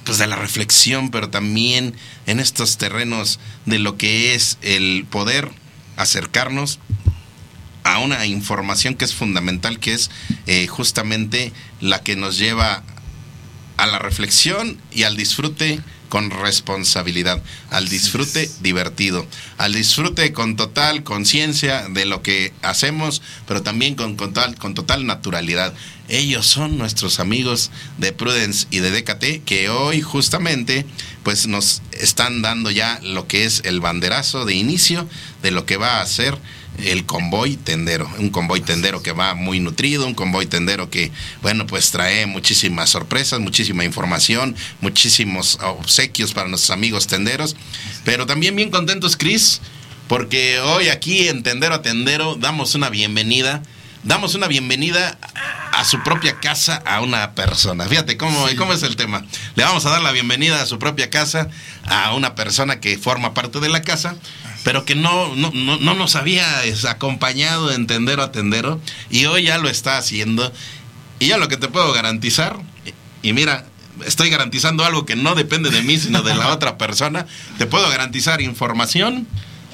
pues 0.05 0.17
de 0.17 0.27
la 0.27 0.35
reflexión, 0.35 1.09
pero 1.09 1.29
también 1.29 1.95
en 2.27 2.39
estos 2.39 2.77
terrenos 2.77 3.39
de 3.65 3.79
lo 3.79 3.97
que 3.97 4.35
es 4.35 4.57
el 4.61 5.05
poder 5.09 5.49
acercarnos 5.97 6.79
a 6.91 6.95
a 7.85 7.99
una 7.99 8.25
información 8.25 8.95
que 8.95 9.05
es 9.05 9.13
fundamental, 9.13 9.79
que 9.79 9.93
es 9.93 10.09
eh, 10.47 10.65
justamente 10.65 11.53
la 11.79 12.01
que 12.01 12.15
nos 12.15 12.39
lleva 12.39 12.83
a 13.77 13.85
la 13.85 13.99
reflexión 13.99 14.79
y 14.91 15.03
al 15.03 15.15
disfrute 15.15 15.79
con 16.15 16.29
responsabilidad, 16.29 17.43
al 17.71 17.89
disfrute 17.89 18.49
divertido, 18.61 19.27
al 19.57 19.73
disfrute 19.73 20.31
con 20.31 20.55
total 20.55 21.03
conciencia 21.03 21.89
de 21.89 22.05
lo 22.05 22.21
que 22.21 22.53
hacemos, 22.61 23.21
pero 23.45 23.63
también 23.63 23.95
con, 23.95 24.15
con, 24.15 24.31
total, 24.31 24.55
con 24.55 24.73
total 24.75 25.05
naturalidad. 25.05 25.73
Ellos 26.07 26.45
son 26.45 26.77
nuestros 26.77 27.19
amigos 27.19 27.69
de 27.97 28.13
Prudence 28.13 28.65
y 28.71 28.79
de 28.79 28.91
DKT 28.91 29.43
que 29.43 29.67
hoy 29.69 29.99
justamente 29.99 30.85
pues 31.23 31.47
nos 31.47 31.81
están 31.91 32.41
dando 32.41 32.71
ya 32.71 32.97
lo 33.03 33.27
que 33.27 33.43
es 33.43 33.63
el 33.65 33.81
banderazo 33.81 34.45
de 34.45 34.53
inicio 34.53 35.09
de 35.43 35.51
lo 35.51 35.65
que 35.65 35.75
va 35.75 35.99
a 35.99 36.05
ser 36.05 36.37
el 36.83 37.05
convoy 37.05 37.57
tendero, 37.57 38.09
un 38.17 38.29
convoy 38.29 38.61
tendero 38.61 39.01
que 39.01 39.11
va 39.11 39.33
muy 39.33 39.59
nutrido, 39.59 40.05
un 40.05 40.13
convoy 40.13 40.45
tendero 40.45 40.89
que, 40.89 41.11
bueno, 41.41 41.65
pues 41.67 41.91
trae 41.91 42.25
muchísimas 42.25 42.89
sorpresas, 42.89 43.39
muchísima 43.39 43.83
información, 43.83 44.55
muchísimos 44.81 45.57
obsequios 45.61 46.33
para 46.33 46.49
nuestros 46.49 46.71
amigos 46.71 47.07
tenderos, 47.07 47.55
pero 48.03 48.25
también 48.25 48.55
bien 48.55 48.71
contentos, 48.71 49.17
Cris, 49.17 49.61
porque 50.07 50.59
hoy 50.59 50.89
aquí 50.89 51.27
en 51.27 51.43
Tendero 51.43 51.75
a 51.75 51.81
Tendero 51.81 52.35
damos 52.35 52.75
una 52.75 52.89
bienvenida, 52.89 53.63
damos 54.03 54.35
una 54.35 54.47
bienvenida 54.47 55.17
a 55.71 55.83
su 55.83 56.01
propia 56.03 56.39
casa 56.39 56.81
a 56.85 57.01
una 57.01 57.33
persona. 57.33 57.85
Fíjate 57.85 58.15
cómo, 58.15 58.45
cómo 58.57 58.73
es 58.73 58.83
el 58.83 58.95
tema. 58.95 59.25
Le 59.55 59.63
vamos 59.63 59.85
a 59.85 59.89
dar 59.89 60.01
la 60.01 60.11
bienvenida 60.11 60.61
a 60.61 60.65
su 60.65 60.79
propia 60.79 61.09
casa 61.09 61.49
a 61.85 62.13
una 62.13 62.35
persona 62.35 62.79
que 62.79 62.97
forma 62.97 63.33
parte 63.33 63.59
de 63.59 63.69
la 63.69 63.81
casa 63.81 64.15
pero 64.65 64.83
que 64.83 64.95
no, 64.95 65.35
no, 65.35 65.51
no, 65.51 65.93
nos 65.93 66.15
había 66.15 66.43
acompañado 66.89 67.71
en 67.71 67.85
tendero 67.85 68.23
a 68.23 68.31
tendero 68.31 68.81
y 69.11 69.25
hoy 69.25 69.43
ya 69.43 69.59
lo 69.59 69.69
está 69.69 69.99
haciendo. 69.99 70.51
Y 71.19 71.27
ya 71.27 71.37
lo 71.37 71.47
que 71.47 71.55
te 71.55 71.67
puedo 71.67 71.93
garantizar, 71.93 72.57
y 73.21 73.33
mira, 73.33 73.67
estoy 74.07 74.31
garantizando 74.31 74.83
algo 74.83 75.05
que 75.05 75.15
no 75.15 75.35
depende 75.35 75.69
de 75.69 75.83
mí, 75.83 75.99
sino 75.99 76.23
de 76.23 76.33
la 76.33 76.47
otra 76.51 76.79
persona, 76.79 77.27
te 77.59 77.67
puedo 77.67 77.87
garantizar 77.89 78.41
información, 78.41 79.27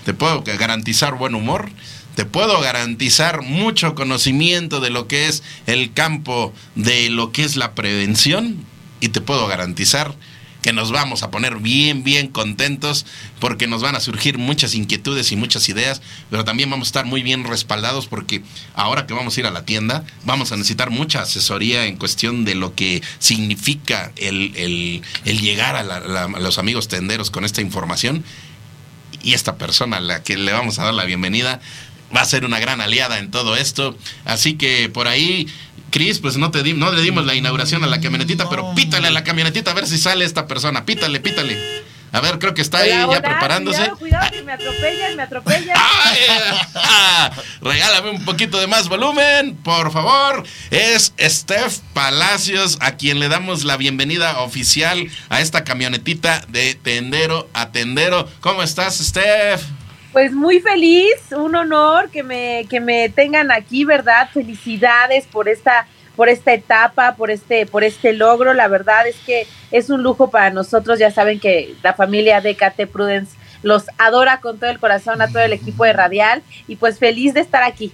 te 0.03 0.13
puedo 0.13 0.43
garantizar 0.43 1.15
buen 1.15 1.36
humor, 1.36 1.69
te 2.15 2.25
puedo 2.25 2.60
garantizar 2.60 3.43
mucho 3.43 3.95
conocimiento 3.95 4.81
de 4.81 4.89
lo 4.89 5.07
que 5.07 5.29
es 5.29 5.41
el 5.67 5.93
campo 5.93 6.53
de 6.75 7.10
lo 7.10 7.31
que 7.31 7.45
es 7.45 7.55
la 7.55 7.75
prevención 7.75 8.65
y 9.00 9.07
te 9.07 9.21
puedo 9.21 9.48
garantizar 9.48 10.13
que 10.62 10.74
nos 10.74 10.91
vamos 10.91 11.24
a 11.24 11.32
poner 11.32 11.58
bien, 11.58 12.03
bien 12.03 12.27
contentos 12.27 13.06
porque 13.39 13.68
nos 13.68 13.82
van 13.82 13.96
a 13.96 14.00
surgir 14.00 14.38
muchas 14.38 14.75
inquietudes 14.75 15.32
y 15.32 15.36
muchas 15.36 15.68
ideas, 15.70 16.01
pero 16.30 16.46
también 16.46 16.70
vamos 16.70 16.88
a 16.88 16.89
estar 16.89 17.06
muy 17.06 17.24
bien 17.24 17.44
respaldados 17.44 18.08
porque 18.08 18.44
ahora 18.75 19.08
que 19.08 19.13
vamos 19.13 19.36
a 19.36 19.39
ir 19.39 19.46
a 19.46 19.51
la 19.51 19.65
tienda, 19.65 20.03
vamos 20.24 20.51
a 20.51 20.56
necesitar 20.56 20.89
mucha 20.89 21.22
asesoría 21.22 21.86
en 21.86 21.98
cuestión 21.98 22.46
de 22.46 22.56
lo 22.56 22.75
que 22.75 23.01
significa 23.20 24.12
el, 24.15 25.01
llegar 25.25 25.75
a, 25.75 26.27
los 26.39 26.58
amigos 26.58 26.88
tenderos 26.88 27.32
con 27.32 27.46
esta 27.46 27.62
información. 27.62 28.24
Y 29.24 29.34
esta 29.34 29.58
persona 29.58 29.98
a 29.98 30.01
la 30.01 30.24
que 30.24 30.36
le 30.36 30.51
vamos 30.51 30.80
a 30.80 30.86
dar 30.86 30.96
la 30.96 31.06
bienvenida 31.06 31.60
va 32.15 32.22
a 32.22 32.25
ser 32.25 32.46
una 32.46 32.60
gran 32.60 32.82
aliada 32.82 33.20
en 33.20 33.32
todo 33.32 33.56
esto. 33.56 33.96
Así 34.25 34.56
que 34.56 34.89
por 34.89 35.08
ahí 35.08 35.48
Cris, 35.91 36.19
pues 36.19 36.38
no 36.38 36.50
te 36.50 36.63
di, 36.63 36.74
no 36.74 36.91
le 36.91 37.01
dimos 37.01 37.25
la 37.25 37.36
inauguración 37.36 37.83
a 37.83 37.88
la 37.88 38.01
camionetita, 38.01 38.50
pero 38.50 38.74
pítale 38.74 39.10
a 39.10 39.12
la 39.12 39.24
camionetita 39.24 39.71
a 39.71 39.74
ver 39.74 39.86
si 39.86 39.98
sale 39.98 40.25
esta 40.25 40.48
persona. 40.48 40.86
Pítale, 40.86 41.19
pítale. 41.19 41.57
A 42.13 42.19
ver, 42.19 42.39
creo 42.39 42.53
que 42.53 42.62
está 42.62 42.79
ahí 42.79 42.89
ya 42.89 43.07
preparándose. 43.21 43.77
Cuidado, 43.77 43.98
cuidado, 43.98 44.31
que 44.31 44.43
me 44.43 44.51
atropellan, 44.51 45.15
me 45.15 45.24
atropellan. 45.24 45.77
regálame 47.62 48.10
un 48.10 48.25
poquito 48.25 48.60
de 48.60 48.67
más 48.67 48.89
volumen, 48.89 49.55
por 49.55 49.93
favor. 49.93 50.43
Es 50.71 51.13
Steph 51.17 51.79
Palacios, 51.93 52.77
a 52.81 52.98
quien 52.98 53.19
le 53.19 53.29
damos 53.29 53.63
la 53.63 53.77
bienvenida 53.77 54.41
oficial 54.41 55.07
a 55.29 55.39
esta 55.39 55.63
camionetita 55.63 56.41
de 56.50 56.75
tendero 56.75 57.50
a 57.53 57.71
tendero. 57.71 58.27
¿Cómo 58.41 58.62
estás, 58.62 58.98
Steph? 58.98 59.62
Pues 60.12 60.34
muy 60.34 60.60
feliz, 60.60 61.13
un 61.32 61.56
honor 61.56 62.10
que 62.10 62.22
me, 62.22 62.65
que 62.70 62.82
me 62.82 63.10
tengan 63.10 63.51
aquí, 63.51 63.86
¿verdad? 63.86 64.30
Felicidades 64.34 65.25
por 65.25 65.48
esta, 65.48 65.88
por 66.18 66.27
esta 66.27 66.53
etapa, 66.53 67.15
por 67.15 67.32
este, 67.32 67.65
por 67.65 67.86
este 67.86 68.12
logro. 68.12 68.53
La 68.53 68.68
verdad 68.68 69.08
es 69.08 69.15
que 69.25 69.48
es 69.72 69.89
un 69.89 70.03
lujo 70.03 70.30
para 70.30 70.50
nosotros. 70.50 71.00
Ya 71.00 71.12
saben 71.12 71.39
que 71.39 71.75
la 71.82 71.94
familia 71.94 72.41
de 72.41 72.56
KT 72.56 72.88
Prudence 72.91 73.38
los 73.63 73.86
adora 73.98 74.41
con 74.41 74.60
todo 74.60 74.70
el 74.70 74.80
corazón 74.80 75.22
a 75.22 75.30
todo 75.30 75.44
el 75.44 75.53
equipo 75.53 75.86
de 75.86 75.94
Radial 75.94 76.44
y 76.68 76.75
pues 76.75 77.00
feliz 77.00 77.34
de 77.34 77.39
estar 77.41 77.63
aquí. 77.63 77.94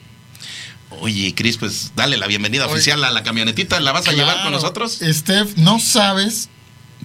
Oye, 1.01 1.35
Cris, 1.35 1.57
pues 1.57 1.91
dale 1.95 2.17
la 2.17 2.27
bienvenida 2.27 2.65
oficial 2.65 3.03
a 3.03 3.11
la 3.11 3.21
camionetita. 3.21 3.79
¿La 3.79 3.91
vas 3.91 4.07
a 4.07 4.13
llevar 4.13 4.41
con 4.41 4.51
nosotros? 4.51 4.99
Steph, 5.03 5.57
no 5.57 5.79
sabes 5.79 6.49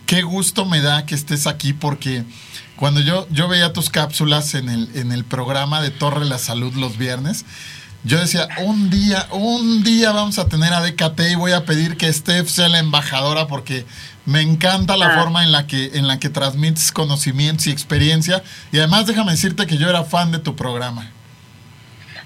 qué 0.06 0.22
gusto 0.22 0.64
me 0.64 0.80
da 0.80 1.04
que 1.04 1.14
estés 1.14 1.46
aquí 1.46 1.72
porque 1.72 2.24
cuando 2.82 3.00
yo, 3.00 3.28
yo 3.30 3.46
veía 3.46 3.72
tus 3.72 3.90
cápsulas 3.90 4.56
en 4.56 4.68
el, 4.68 4.90
en 4.96 5.12
el 5.12 5.22
programa 5.24 5.80
de 5.80 5.92
Torre 5.92 6.24
la 6.24 6.36
Salud 6.36 6.74
los 6.74 6.98
viernes, 6.98 7.44
yo 8.02 8.18
decía, 8.18 8.48
un 8.64 8.90
día, 8.90 9.28
un 9.30 9.84
día 9.84 10.10
vamos 10.10 10.40
a 10.40 10.48
tener 10.48 10.74
a 10.74 10.80
DKT 10.80 11.20
y 11.30 11.34
voy 11.36 11.52
a 11.52 11.64
pedir 11.64 11.96
que 11.96 12.12
Steph 12.12 12.48
sea 12.48 12.68
la 12.68 12.80
embajadora 12.80 13.46
porque 13.46 13.86
me 14.26 14.40
encanta 14.40 14.96
la 14.96 15.14
ah. 15.14 15.22
forma 15.22 15.44
en 15.44 15.52
la, 15.52 15.68
que, 15.68 15.92
en 15.94 16.08
la 16.08 16.18
que 16.18 16.28
transmites 16.28 16.90
conocimientos 16.90 17.68
y 17.68 17.70
experiencia. 17.70 18.42
Y 18.72 18.78
además 18.78 19.06
déjame 19.06 19.30
decirte 19.30 19.68
que 19.68 19.76
yo 19.76 19.88
era 19.88 20.02
fan 20.02 20.32
de 20.32 20.40
tu 20.40 20.56
programa. 20.56 21.08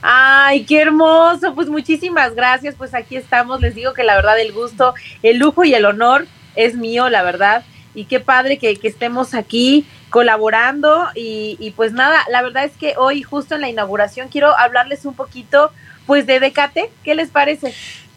Ay, 0.01 0.65
qué 0.65 0.81
hermoso. 0.81 1.55
Pues 1.55 1.69
muchísimas 1.69 2.35
gracias. 2.35 2.77
Pues 2.77 2.95
aquí 2.95 3.17
estamos. 3.17 3.61
Les 3.61 3.75
digo 3.75 3.93
que 3.93 4.05
la 4.05 4.17
verdad 4.17 4.41
el 4.41 4.55
gusto, 4.55 4.95
el 5.23 5.37
lujo 5.37 5.67
y 5.67 5.75
el 5.75 5.85
honor 5.85 6.27
es 6.55 6.77
mío, 6.77 7.11
la 7.11 7.23
verdad. 7.23 7.63
Y 7.95 8.07
qué 8.07 8.21
padre 8.21 8.57
que, 8.57 8.77
que 8.77 8.89
estemos 8.89 9.35
aquí 9.35 9.87
colaborando 10.17 11.09
y, 11.15 11.75
pues 11.77 11.93
nada, 11.93 12.25
la 12.31 12.41
verdad 12.41 12.65
es 12.65 12.73
que 12.79 12.95
hoy 12.97 13.23
justo 13.23 13.55
en 13.55 13.61
la 13.61 13.69
inauguración 13.69 14.31
quiero 14.31 14.57
hablarles 14.59 15.05
un 15.05 15.13
poquito 15.13 15.71
pues 16.07 16.25
de 16.25 16.41
Decate, 16.41 16.91
¿qué 17.05 17.15
les 17.15 17.29
parece? 17.29 17.75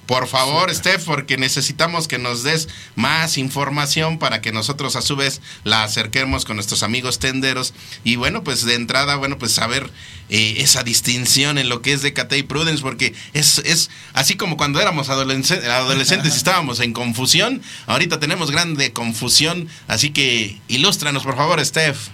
Por 0.09 0.25
favor, 0.25 0.73
Steph, 0.73 1.05
porque 1.05 1.37
necesitamos 1.37 2.07
que 2.07 2.17
nos 2.17 2.41
des 2.41 2.67
más 2.95 3.37
información 3.37 4.17
para 4.17 4.41
que 4.41 4.51
nosotros 4.51 4.95
a 4.95 5.03
su 5.03 5.15
vez 5.15 5.39
la 5.63 5.83
acerquemos 5.83 6.45
con 6.45 6.55
nuestros 6.55 6.81
amigos 6.81 7.19
tenderos. 7.19 7.75
Y 8.03 8.15
bueno, 8.15 8.43
pues 8.43 8.65
de 8.65 8.73
entrada, 8.73 9.17
bueno, 9.17 9.37
pues 9.37 9.51
saber 9.51 9.87
eh, 10.31 10.55
esa 10.57 10.81
distinción 10.81 11.59
en 11.59 11.69
lo 11.69 11.83
que 11.83 11.93
es 11.93 12.01
de 12.01 12.15
y 12.31 12.41
Prudence, 12.41 12.81
porque 12.81 13.13
es, 13.33 13.59
es 13.59 13.91
así 14.13 14.35
como 14.35 14.57
cuando 14.57 14.81
éramos 14.81 15.09
adolescentes, 15.09 15.61
estábamos 16.35 16.79
en 16.79 16.91
confusión, 16.91 17.61
ahorita 17.85 18.19
tenemos 18.19 18.49
grande 18.49 18.91
confusión, 18.91 19.67
así 19.87 20.09
que 20.09 20.59
ilústranos, 20.69 21.21
por 21.21 21.35
favor, 21.35 21.63
Steph. 21.63 22.07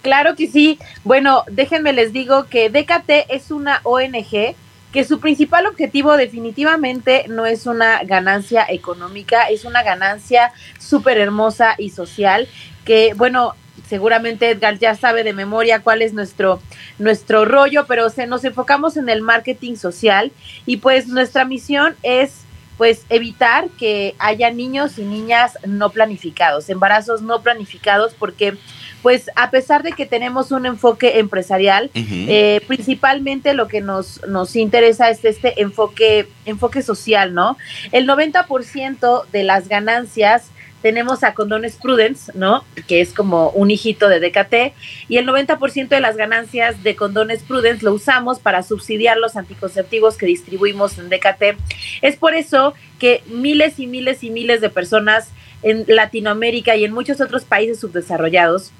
Claro 0.00 0.34
que 0.34 0.50
sí. 0.50 0.78
Bueno, 1.04 1.44
déjenme 1.50 1.92
les 1.92 2.14
digo 2.14 2.46
que 2.48 2.70
DKT 2.70 3.28
es 3.28 3.50
una 3.50 3.82
ONG 3.84 4.56
que 4.92 5.04
su 5.04 5.20
principal 5.20 5.66
objetivo 5.66 6.16
definitivamente 6.16 7.24
no 7.28 7.46
es 7.46 7.66
una 7.66 8.02
ganancia 8.04 8.66
económica, 8.68 9.44
es 9.44 9.64
una 9.64 9.82
ganancia 9.82 10.52
súper 10.78 11.18
hermosa 11.18 11.74
y 11.78 11.90
social, 11.90 12.46
que 12.84 13.14
bueno, 13.16 13.54
seguramente 13.88 14.50
Edgar 14.50 14.78
ya 14.78 14.94
sabe 14.94 15.24
de 15.24 15.32
memoria 15.32 15.80
cuál 15.80 16.02
es 16.02 16.12
nuestro, 16.12 16.60
nuestro 16.98 17.44
rollo, 17.44 17.86
pero 17.86 18.10
se, 18.10 18.26
nos 18.26 18.44
enfocamos 18.44 18.96
en 18.96 19.08
el 19.08 19.22
marketing 19.22 19.76
social 19.76 20.30
y 20.66 20.76
pues 20.76 21.08
nuestra 21.08 21.44
misión 21.44 21.96
es 22.02 22.42
pues 22.76 23.04
evitar 23.10 23.68
que 23.78 24.14
haya 24.18 24.50
niños 24.50 24.98
y 24.98 25.04
niñas 25.04 25.58
no 25.66 25.90
planificados, 25.90 26.68
embarazos 26.68 27.22
no 27.22 27.42
planificados, 27.42 28.14
porque 28.14 28.56
pues 29.02 29.30
a 29.34 29.50
pesar 29.50 29.82
de 29.82 29.92
que 29.92 30.06
tenemos 30.06 30.52
un 30.52 30.64
enfoque 30.64 31.18
empresarial, 31.18 31.90
eh, 31.94 32.60
principalmente 32.68 33.52
lo 33.52 33.66
que 33.66 33.80
nos, 33.80 34.26
nos 34.28 34.54
interesa 34.54 35.10
es 35.10 35.24
este 35.24 35.60
enfoque, 35.60 36.28
enfoque 36.46 36.82
social, 36.82 37.34
¿no? 37.34 37.58
El 37.90 38.06
90% 38.06 39.26
de 39.32 39.42
las 39.42 39.68
ganancias 39.68 40.50
tenemos 40.82 41.22
a 41.22 41.34
Condones 41.34 41.76
Prudence, 41.76 42.32
¿no? 42.34 42.64
Que 42.86 43.00
es 43.00 43.12
como 43.12 43.50
un 43.50 43.70
hijito 43.70 44.08
de 44.08 44.20
DKT, 44.20 44.74
y 45.08 45.16
el 45.16 45.26
90% 45.26 45.88
de 45.88 46.00
las 46.00 46.16
ganancias 46.16 46.82
de 46.82 46.96
Condones 46.96 47.42
Prudence 47.42 47.84
lo 47.84 47.94
usamos 47.94 48.40
para 48.40 48.62
subsidiar 48.62 49.16
los 49.16 49.36
anticonceptivos 49.36 50.16
que 50.16 50.26
distribuimos 50.26 50.98
en 50.98 51.08
DKT. 51.08 51.56
Es 52.02 52.16
por 52.16 52.34
eso 52.34 52.74
que 52.98 53.22
miles 53.26 53.78
y 53.78 53.86
miles 53.86 54.22
y 54.22 54.30
miles 54.30 54.60
de 54.60 54.70
personas 54.70 55.30
en 55.62 55.84
Latinoamérica 55.86 56.76
y 56.76 56.84
en 56.84 56.92
muchos 56.92 57.20
otros 57.20 57.44
países 57.44 57.78
subdesarrollados 57.80 58.72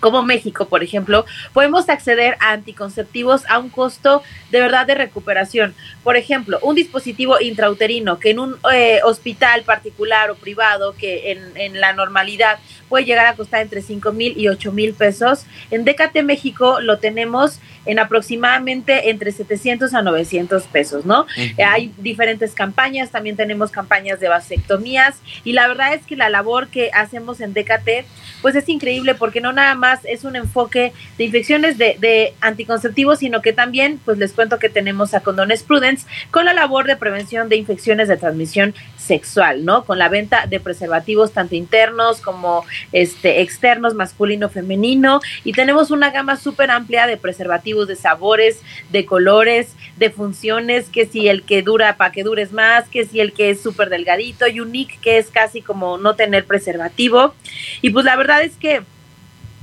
como 0.00 0.22
México, 0.22 0.66
por 0.66 0.82
ejemplo, 0.82 1.24
podemos 1.52 1.88
acceder 1.88 2.36
a 2.40 2.52
anticonceptivos 2.52 3.44
a 3.48 3.58
un 3.58 3.70
costo 3.70 4.22
de 4.50 4.60
verdad 4.60 4.86
de 4.86 4.94
recuperación. 4.94 5.74
Por 6.04 6.16
ejemplo, 6.16 6.58
un 6.62 6.74
dispositivo 6.74 7.40
intrauterino 7.40 8.18
que 8.18 8.30
en 8.30 8.38
un 8.38 8.56
eh, 8.72 9.00
hospital 9.04 9.62
particular 9.62 10.30
o 10.30 10.34
privado, 10.34 10.94
que 10.94 11.32
en, 11.32 11.56
en, 11.56 11.80
la 11.80 11.92
normalidad 11.92 12.58
puede 12.88 13.04
llegar 13.04 13.26
a 13.26 13.34
costar 13.34 13.62
entre 13.62 13.82
5 13.82 14.12
mil 14.12 14.38
y 14.38 14.48
8 14.48 14.72
mil 14.72 14.94
pesos, 14.94 15.46
en 15.70 15.84
Décate 15.84 16.22
México 16.22 16.80
lo 16.80 16.98
tenemos 16.98 17.58
en 17.86 17.98
aproximadamente 17.98 19.10
entre 19.10 19.32
700 19.32 19.94
a 19.94 20.02
900 20.02 20.64
pesos, 20.64 21.06
¿no? 21.06 21.26
Hay 21.64 21.92
diferentes 21.98 22.52
campañas, 22.54 23.10
también 23.10 23.36
tenemos 23.36 23.70
campañas 23.70 24.20
de 24.20 24.28
vasectomías 24.28 25.20
y 25.44 25.52
la 25.52 25.68
verdad 25.68 25.94
es 25.94 26.04
que 26.04 26.16
la 26.16 26.28
labor 26.28 26.68
que 26.68 26.90
hacemos 26.92 27.40
en 27.40 27.52
DKT 27.52 28.06
pues 28.42 28.54
es 28.54 28.68
increíble 28.68 29.14
porque 29.14 29.40
no 29.40 29.52
nada 29.52 29.74
más 29.74 30.00
es 30.04 30.24
un 30.24 30.36
enfoque 30.36 30.92
de 31.18 31.24
infecciones 31.24 31.78
de, 31.78 31.96
de 31.98 32.34
anticonceptivos, 32.40 33.18
sino 33.18 33.42
que 33.42 33.52
también 33.52 34.00
pues 34.04 34.18
les 34.18 34.32
cuento 34.32 34.58
que 34.58 34.68
tenemos 34.68 35.14
a 35.14 35.20
Condones 35.20 35.62
Prudence 35.62 36.06
con 36.30 36.44
la 36.44 36.52
labor 36.52 36.86
de 36.86 36.96
prevención 36.96 37.48
de 37.48 37.56
infecciones 37.56 38.08
de 38.08 38.16
transmisión 38.16 38.74
sexual, 38.96 39.64
¿no? 39.64 39.84
Con 39.84 39.98
la 39.98 40.08
venta 40.08 40.46
de 40.46 40.60
preservativos 40.60 41.32
tanto 41.32 41.54
internos 41.54 42.20
como 42.20 42.64
este 42.92 43.40
externos, 43.42 43.94
masculino, 43.94 44.48
femenino 44.48 45.20
y 45.44 45.52
tenemos 45.52 45.90
una 45.90 46.10
gama 46.10 46.36
súper 46.36 46.70
amplia 46.70 47.06
de 47.06 47.16
preservativos 47.16 47.75
de 47.84 47.96
sabores, 47.96 48.62
de 48.90 49.04
colores, 49.04 49.74
de 49.96 50.10
funciones, 50.10 50.88
que 50.88 51.04
si 51.04 51.28
el 51.28 51.42
que 51.42 51.62
dura 51.62 51.96
para 51.96 52.12
que 52.12 52.22
dures 52.22 52.52
más, 52.52 52.88
que 52.88 53.04
si 53.04 53.20
el 53.20 53.32
que 53.32 53.50
es 53.50 53.60
súper 53.60 53.90
delgadito, 53.90 54.46
unique, 54.46 54.98
que 55.02 55.18
es 55.18 55.30
casi 55.30 55.60
como 55.60 55.98
no 55.98 56.14
tener 56.14 56.46
preservativo. 56.46 57.34
Y 57.82 57.90
pues 57.90 58.04
la 58.04 58.16
verdad 58.16 58.42
es 58.42 58.56
que 58.56 58.82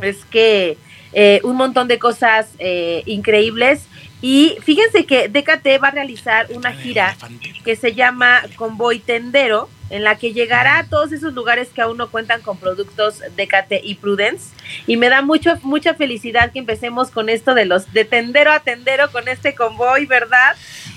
es 0.02 0.26
que 0.26 0.78
eh, 1.14 1.40
un 1.44 1.56
montón 1.56 1.88
de 1.88 2.00
cosas 2.00 2.50
eh, 2.60 3.04
increíbles 3.06 3.88
y 4.24 4.56
fíjense 4.64 5.06
que 5.06 5.28
DKT 5.28 5.84
va 5.84 5.90
a 5.90 5.92
realizar 5.92 6.48
una 6.52 6.72
gira 6.72 7.18
que 7.66 7.76
se 7.76 7.94
llama 7.94 8.42
Convoy 8.56 9.00
Tendero, 9.00 9.70
en 9.90 10.06
la 10.06 10.18
que 10.18 10.32
llegará 10.32 10.78
a 10.78 10.88
todos 10.88 11.12
esos 11.12 11.34
lugares 11.34 11.68
que 11.76 11.82
aún 11.82 11.98
no 11.98 12.10
cuentan 12.10 12.42
con 12.42 12.58
productos 12.58 13.16
DKT 13.36 13.84
y 13.84 13.96
Prudence. 13.96 14.46
Y 14.88 14.96
me 14.96 15.10
da 15.10 15.24
mucho, 15.24 15.60
mucha 15.64 15.94
felicidad 15.96 16.54
que 16.54 16.60
empecemos 16.60 17.12
con 17.12 17.28
esto 17.28 17.54
de 17.54 17.66
los 17.66 17.92
de 17.92 18.06
tendero 18.06 18.54
a 18.54 18.62
tendero 18.62 19.12
con 19.12 19.28
este 19.28 19.56
convoy, 19.56 20.06
¿verdad? 20.06 20.56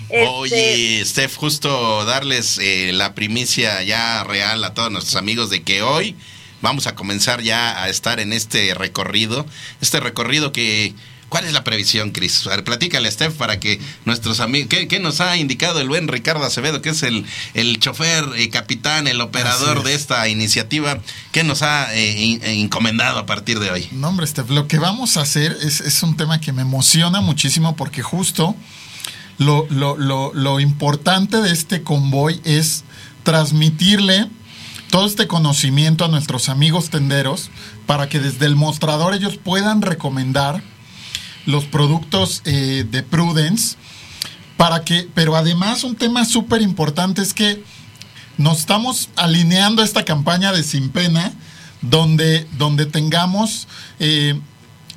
Oye, 0.08 1.00
este, 1.00 1.04
Steph, 1.04 1.34
justo 1.34 2.04
darles 2.04 2.58
eh, 2.58 2.92
la 2.92 3.16
primicia 3.16 3.82
ya 3.82 4.22
real 4.22 4.62
a 4.62 4.72
todos 4.72 4.92
nuestros 4.92 5.16
amigos 5.16 5.50
de 5.50 5.64
que 5.64 5.82
hoy 5.82 6.14
vamos 6.62 6.86
a 6.86 6.94
comenzar 6.94 7.42
ya 7.42 7.82
a 7.82 7.88
estar 7.88 8.20
en 8.20 8.32
este 8.32 8.72
recorrido, 8.74 9.46
este 9.80 9.98
recorrido 9.98 10.52
que 10.52 10.94
¿Cuál 11.28 11.44
es 11.44 11.52
la 11.52 11.64
previsión, 11.64 12.12
Cris? 12.12 12.48
Platícale, 12.64 13.10
Steph, 13.10 13.34
para 13.34 13.58
que 13.58 13.80
nuestros 14.04 14.40
amigos. 14.40 14.68
¿qué, 14.68 14.98
nos 15.00 15.20
ha 15.20 15.36
indicado 15.36 15.80
el 15.80 15.88
buen 15.88 16.06
Ricardo 16.06 16.44
Acevedo, 16.44 16.80
que 16.82 16.90
es 16.90 17.02
el, 17.02 17.26
el 17.54 17.78
chofer, 17.80 18.24
y 18.38 18.48
capitán, 18.48 19.08
el 19.08 19.20
operador 19.20 19.82
de 19.82 19.94
esta 19.94 20.28
iniciativa? 20.28 20.98
¿Qué 21.32 21.42
nos 21.42 21.62
ha 21.62 21.92
eh, 21.94 22.34
eh, 22.34 22.60
encomendado 22.60 23.18
a 23.18 23.26
partir 23.26 23.58
de 23.58 23.70
hoy? 23.70 23.88
No, 23.92 24.08
hombre, 24.08 24.26
Steph, 24.26 24.50
lo 24.50 24.68
que 24.68 24.78
vamos 24.78 25.16
a 25.16 25.22
hacer 25.22 25.56
es, 25.62 25.80
es 25.80 26.02
un 26.02 26.16
tema 26.16 26.40
que 26.40 26.52
me 26.52 26.62
emociona 26.62 27.20
muchísimo 27.20 27.74
porque 27.74 28.02
justo 28.02 28.54
lo, 29.38 29.66
lo, 29.68 29.96
lo, 29.96 30.32
lo 30.32 30.60
importante 30.60 31.38
de 31.38 31.52
este 31.52 31.82
convoy 31.82 32.40
es 32.44 32.84
transmitirle 33.24 34.28
todo 34.90 35.06
este 35.06 35.26
conocimiento 35.26 36.04
a 36.04 36.08
nuestros 36.08 36.48
amigos 36.48 36.90
tenderos 36.90 37.50
para 37.86 38.08
que 38.08 38.20
desde 38.20 38.46
el 38.46 38.54
mostrador 38.54 39.14
ellos 39.14 39.36
puedan 39.36 39.82
recomendar 39.82 40.62
los 41.46 41.64
productos 41.64 42.42
eh, 42.44 42.84
de 42.90 43.02
Prudence, 43.02 43.76
para 44.56 44.84
que, 44.84 45.08
pero 45.14 45.36
además 45.36 45.84
un 45.84 45.96
tema 45.96 46.24
súper 46.24 46.60
importante 46.62 47.22
es 47.22 47.32
que 47.32 47.62
nos 48.36 48.58
estamos 48.58 49.08
alineando 49.16 49.82
esta 49.82 50.04
campaña 50.04 50.52
de 50.52 50.62
Sin 50.62 50.90
Pena, 50.90 51.32
donde, 51.80 52.46
donde 52.58 52.84
tengamos 52.86 53.68
eh, 53.98 54.38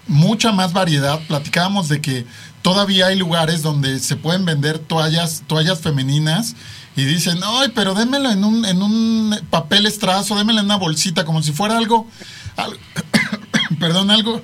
mucha 0.08 0.52
más 0.52 0.74
variedad. 0.74 1.20
Platicábamos 1.28 1.88
de 1.88 2.02
que 2.02 2.26
todavía 2.62 3.08
hay 3.08 3.18
lugares 3.18 3.62
donde 3.62 4.00
se 4.00 4.16
pueden 4.16 4.46
vender 4.46 4.80
toallas, 4.80 5.44
toallas 5.48 5.80
femeninas 5.80 6.56
y 6.96 7.06
dicen, 7.06 7.40
ay, 7.44 7.72
pero 7.74 7.94
démelo 7.94 8.32
en 8.32 8.44
un, 8.44 8.66
en 8.66 8.82
un 8.82 9.40
papel 9.50 9.86
estrazo, 9.86 10.36
démelo 10.36 10.60
en 10.60 10.66
una 10.66 10.76
bolsita, 10.76 11.24
como 11.24 11.42
si 11.42 11.52
fuera 11.52 11.78
algo, 11.78 12.08
algo 12.58 12.78
perdón, 13.80 14.12
algo 14.12 14.42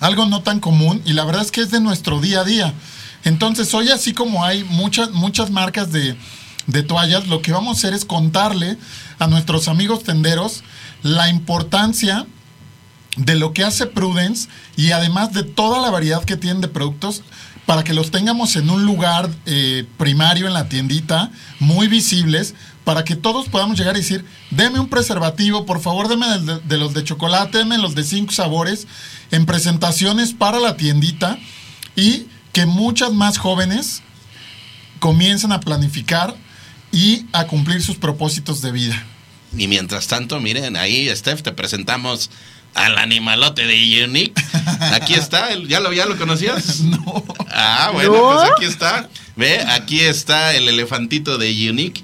algo 0.00 0.26
no 0.26 0.42
tan 0.42 0.60
común 0.60 1.02
y 1.04 1.12
la 1.12 1.24
verdad 1.24 1.42
es 1.42 1.50
que 1.50 1.60
es 1.60 1.70
de 1.70 1.80
nuestro 1.80 2.20
día 2.20 2.40
a 2.40 2.44
día. 2.44 2.74
Entonces, 3.24 3.72
hoy 3.74 3.90
así 3.90 4.14
como 4.14 4.44
hay 4.44 4.64
muchas, 4.64 5.10
muchas 5.10 5.50
marcas 5.50 5.92
de, 5.92 6.16
toallas, 6.84 7.28
lo 7.28 7.42
que 7.42 7.52
vamos 7.52 7.76
a 7.76 7.78
hacer 7.78 7.94
es 7.94 8.04
contarle 8.04 8.78
a 9.18 9.26
nuestros 9.26 9.68
amigos 9.68 10.04
tenderos 10.04 10.62
la 11.02 11.28
importancia 11.28 12.26
de 13.16 13.34
lo 13.34 13.52
que 13.52 13.64
hace 13.64 13.86
Prudence 13.86 14.48
y 14.76 14.92
además 14.92 15.32
de 15.32 15.42
toda 15.42 15.80
la 15.80 15.90
variedad 15.90 16.24
que 16.24 16.36
tienen 16.36 16.60
de 16.60 16.68
productos 16.68 17.22
para 17.66 17.84
que 17.84 17.92
los 17.92 18.10
tengamos 18.10 18.56
en 18.56 18.70
un 18.70 18.84
lugar 18.84 19.28
eh, 19.46 19.84
primario 19.98 20.46
en 20.46 20.54
la 20.54 20.68
tiendita, 20.68 21.30
muy 21.58 21.88
visibles, 21.88 22.54
para 22.84 23.04
que 23.04 23.16
todos 23.16 23.48
podamos 23.48 23.78
llegar 23.78 23.96
y 23.96 24.00
decir, 24.00 24.24
deme 24.50 24.80
un 24.80 24.88
preservativo, 24.88 25.66
por 25.66 25.80
favor, 25.80 26.08
deme 26.08 26.26
de, 26.64 26.78
los 26.78 26.94
de 26.94 27.04
chocolate, 27.04 27.58
deme 27.58 27.78
los 27.78 27.94
de 27.94 28.04
cinco 28.04 28.32
sabores, 28.32 28.86
en 29.30 29.46
presentaciones 29.46 30.32
para 30.32 30.58
la 30.58 30.76
tiendita 30.76 31.38
y 31.94 32.26
que 32.52 32.66
muchas 32.66 33.12
más 33.12 33.38
jóvenes 33.38 34.02
comiencen 34.98 35.52
a 35.52 35.60
planificar 35.60 36.34
y 36.92 37.26
a 37.32 37.46
cumplir 37.46 37.82
sus 37.82 37.96
propósitos 37.96 38.60
de 38.62 38.72
vida. 38.72 39.06
Y 39.56 39.68
mientras 39.68 40.06
tanto, 40.06 40.40
miren, 40.40 40.76
ahí, 40.76 41.14
Steph, 41.14 41.42
te 41.42 41.52
presentamos 41.52 42.30
al 42.74 42.98
animalote 42.98 43.66
de 43.66 44.04
Unique. 44.04 44.40
Aquí 44.94 45.14
está, 45.14 45.54
¿ya 45.68 45.80
lo, 45.80 45.92
ya 45.92 46.06
lo 46.06 46.16
conocías? 46.16 46.80
No. 46.90 47.24
Ah, 47.52 47.90
bueno, 47.92 48.12
pues 48.12 48.50
aquí 48.52 48.64
está. 48.64 49.08
Ve, 49.40 49.58
aquí 49.68 50.00
está 50.00 50.54
el 50.54 50.68
elefantito 50.68 51.38
de 51.38 51.48
Unique, 51.70 52.02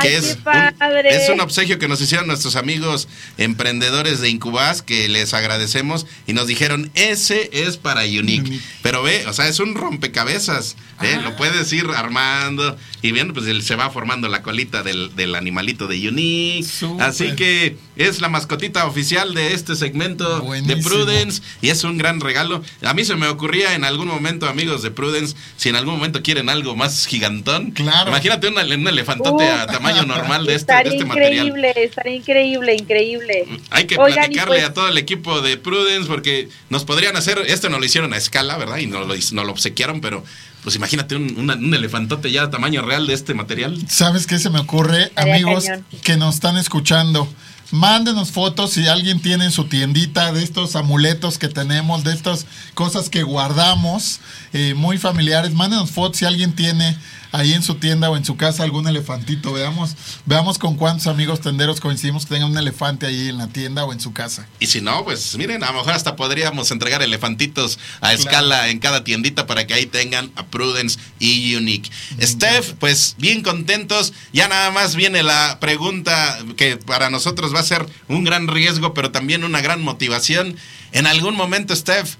que 0.00 0.16
es 0.16 0.38
un, 0.46 1.06
es 1.06 1.28
un 1.28 1.40
obsequio 1.40 1.80
que 1.80 1.88
nos 1.88 2.00
hicieron 2.00 2.28
nuestros 2.28 2.54
amigos 2.54 3.08
emprendedores 3.36 4.20
de 4.20 4.28
Incubas, 4.28 4.82
que 4.82 5.08
les 5.08 5.34
agradecemos 5.34 6.06
y 6.28 6.34
nos 6.34 6.46
dijeron, 6.46 6.92
ese 6.94 7.50
es 7.52 7.78
para 7.78 8.02
Unique. 8.04 8.60
Pero 8.80 9.02
ve, 9.02 9.26
o 9.26 9.32
sea, 9.32 9.48
es 9.48 9.58
un 9.58 9.74
rompecabezas, 9.74 10.76
¿eh? 11.02 11.18
lo 11.24 11.34
puedes 11.34 11.72
ir 11.72 11.84
armando 11.96 12.76
y 13.02 13.10
bien, 13.10 13.32
pues 13.32 13.46
se 13.64 13.74
va 13.74 13.90
formando 13.90 14.28
la 14.28 14.42
colita 14.42 14.84
del, 14.84 15.34
animalito 15.34 15.88
de 15.88 16.08
Unique. 16.08 16.68
Así 17.00 17.34
que 17.34 17.76
es 17.98 18.20
la 18.20 18.28
mascotita 18.28 18.86
oficial 18.86 19.34
de 19.34 19.54
este 19.54 19.74
segmento 19.74 20.40
de 20.40 20.76
Prudence 20.76 21.42
y 21.60 21.70
es 21.70 21.82
un 21.84 21.98
gran 21.98 22.20
regalo. 22.20 22.62
A 22.82 22.94
mí 22.94 23.04
se 23.04 23.16
me 23.16 23.26
ocurría 23.26 23.74
en 23.74 23.84
algún 23.84 24.06
momento, 24.06 24.48
amigos 24.48 24.82
de 24.82 24.92
Prudence, 24.92 25.36
si 25.56 25.68
en 25.68 25.76
algún 25.76 25.94
momento 25.94 26.22
quieren 26.22 26.48
algo 26.48 26.76
más 26.76 27.06
gigantón. 27.06 27.72
Claro. 27.72 28.10
Imagínate 28.10 28.48
un, 28.48 28.58
elefantote 28.88 29.48
a 29.48 29.66
tamaño 29.66 30.04
normal 30.04 30.46
de 30.46 30.54
este, 30.54 30.72
de 30.72 30.80
este 30.90 30.96
increíble, 30.96 31.72
Estaría 31.76 32.14
increíble, 32.14 32.76
increíble. 32.76 33.48
Hay 33.70 33.86
que 33.86 33.96
platicarle 33.96 34.58
pues 34.58 34.64
a 34.64 34.72
todo 34.72 34.88
el 34.88 34.96
equipo 34.96 35.40
de 35.40 35.56
Prudence 35.56 36.06
porque 36.06 36.48
nos 36.70 36.84
podrían 36.84 37.16
hacer, 37.16 37.38
esto 37.46 37.68
no 37.68 37.80
lo 37.80 37.84
hicieron 37.84 38.12
a 38.12 38.16
escala, 38.16 38.56
¿verdad? 38.56 38.78
Y 38.78 38.86
no 38.86 39.00
lo, 39.00 39.14
no 39.32 39.44
lo 39.44 39.52
obsequiaron, 39.52 40.00
pero 40.00 40.24
pues 40.62 40.76
imagínate 40.76 41.16
un, 41.16 41.50
un, 41.50 41.74
elefantote 41.74 42.30
ya 42.30 42.44
a 42.44 42.50
tamaño 42.50 42.82
real 42.82 43.06
de 43.06 43.14
este 43.14 43.34
material. 43.34 43.78
¿Sabes 43.88 44.26
qué 44.26 44.38
se 44.38 44.50
me 44.50 44.60
ocurre, 44.60 45.10
amigos 45.16 45.66
que 46.02 46.16
nos 46.16 46.36
están 46.36 46.56
escuchando? 46.56 47.28
Mándenos 47.70 48.30
fotos 48.30 48.72
si 48.72 48.88
alguien 48.88 49.20
tiene 49.20 49.44
en 49.44 49.52
su 49.52 49.64
tiendita 49.64 50.32
de 50.32 50.42
estos 50.42 50.74
amuletos 50.74 51.36
que 51.36 51.48
tenemos, 51.48 52.02
de 52.02 52.14
estas 52.14 52.46
cosas 52.72 53.10
que 53.10 53.22
guardamos, 53.22 54.20
eh, 54.54 54.72
muy 54.74 54.96
familiares. 54.96 55.52
Mándenos 55.52 55.90
fotos 55.90 56.18
si 56.18 56.24
alguien 56.24 56.54
tiene 56.54 56.96
ahí 57.32 57.52
en 57.52 57.62
su 57.62 57.76
tienda 57.76 58.10
o 58.10 58.16
en 58.16 58.24
su 58.24 58.36
casa 58.36 58.62
algún 58.62 58.86
elefantito. 58.88 59.52
Veamos, 59.52 59.96
veamos 60.26 60.58
con 60.58 60.76
cuántos 60.76 61.06
amigos 61.06 61.40
tenderos 61.40 61.80
coincidimos 61.80 62.26
que 62.26 62.34
tengan 62.34 62.50
un 62.50 62.58
elefante 62.58 63.06
ahí 63.06 63.28
en 63.28 63.38
la 63.38 63.48
tienda 63.48 63.84
o 63.84 63.92
en 63.92 64.00
su 64.00 64.12
casa. 64.12 64.46
Y 64.60 64.66
si 64.66 64.80
no, 64.80 65.04
pues 65.04 65.36
miren, 65.36 65.62
a 65.64 65.72
lo 65.72 65.78
mejor 65.78 65.92
hasta 65.92 66.16
podríamos 66.16 66.70
entregar 66.70 67.02
elefantitos 67.02 67.78
a 68.00 68.12
escala 68.12 68.68
en 68.68 68.78
cada 68.78 69.04
tiendita 69.04 69.46
para 69.46 69.66
que 69.66 69.74
ahí 69.74 69.86
tengan 69.86 70.30
a 70.36 70.46
Prudence 70.46 70.98
y 71.18 71.54
Unique. 71.54 71.90
Steph, 72.20 72.74
pues 72.78 73.14
bien 73.18 73.42
contentos. 73.42 74.12
Ya 74.32 74.48
nada 74.48 74.70
más 74.70 74.96
viene 74.96 75.22
la 75.22 75.58
pregunta 75.60 76.38
que 76.56 76.76
para 76.76 77.10
nosotros 77.10 77.54
va 77.54 77.60
a 77.60 77.64
ser 77.64 77.86
un 78.08 78.24
gran 78.24 78.48
riesgo, 78.48 78.94
pero 78.94 79.10
también 79.10 79.44
una 79.44 79.60
gran 79.60 79.82
motivación. 79.82 80.56
En 80.92 81.06
algún 81.06 81.36
momento, 81.36 81.76
Steph, 81.76 82.16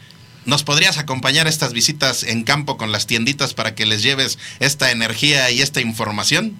¿Nos 0.48 0.64
podrías 0.64 0.96
acompañar 0.96 1.46
a 1.46 1.50
estas 1.50 1.74
visitas 1.74 2.22
en 2.22 2.42
campo 2.42 2.78
con 2.78 2.90
las 2.90 3.06
tienditas 3.06 3.52
para 3.52 3.74
que 3.74 3.84
les 3.84 4.02
lleves 4.02 4.38
esta 4.60 4.90
energía 4.90 5.50
y 5.50 5.60
esta 5.60 5.82
información? 5.82 6.56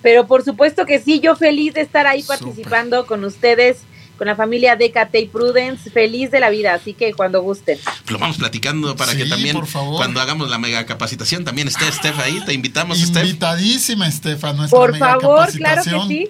Pero 0.00 0.28
por 0.28 0.44
supuesto 0.44 0.86
que 0.86 1.00
sí, 1.00 1.18
yo 1.18 1.34
feliz 1.34 1.74
de 1.74 1.80
estar 1.80 2.06
ahí 2.06 2.22
participando 2.22 3.04
con 3.04 3.24
ustedes, 3.24 3.78
con 4.16 4.28
la 4.28 4.36
familia 4.36 4.76
DKT 4.76 5.12
y 5.22 5.26
Prudence, 5.26 5.90
feliz 5.90 6.30
de 6.30 6.38
la 6.38 6.50
vida, 6.50 6.72
así 6.72 6.94
que 6.94 7.14
cuando 7.14 7.42
gusten. 7.42 7.80
Lo 8.06 8.18
vamos 8.20 8.36
platicando 8.36 8.94
para 8.94 9.16
que 9.16 9.26
también 9.26 9.60
cuando 9.96 10.20
hagamos 10.20 10.48
la 10.48 10.60
mega 10.60 10.86
capacitación 10.86 11.44
también 11.44 11.66
esté 11.66 11.90
Steph 11.90 12.20
ahí, 12.20 12.40
te 12.46 12.52
invitamos 12.52 13.00
Invitadísima 13.00 14.08
Steph 14.08 14.44
a 14.44 14.52
nuestra 14.52 14.78
Por 14.78 14.96
favor, 14.96 15.50
claro 15.50 15.82
que 15.82 16.00
sí. 16.06 16.28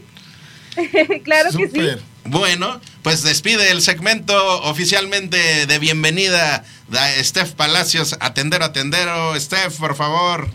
claro 1.24 1.50
que 1.54 1.68
sí. 1.68 2.02
Bueno, 2.24 2.80
pues 3.04 3.22
despide 3.22 3.70
el 3.70 3.82
segmento 3.82 4.34
oficialmente 4.62 5.66
de 5.66 5.78
bienvenida 5.78 6.64
de 6.88 7.22
Steph 7.22 7.52
Palacios, 7.52 8.16
atendero, 8.18 8.64
atendero. 8.64 9.38
Steph, 9.38 9.78
por 9.78 9.94
favor. 9.94 10.48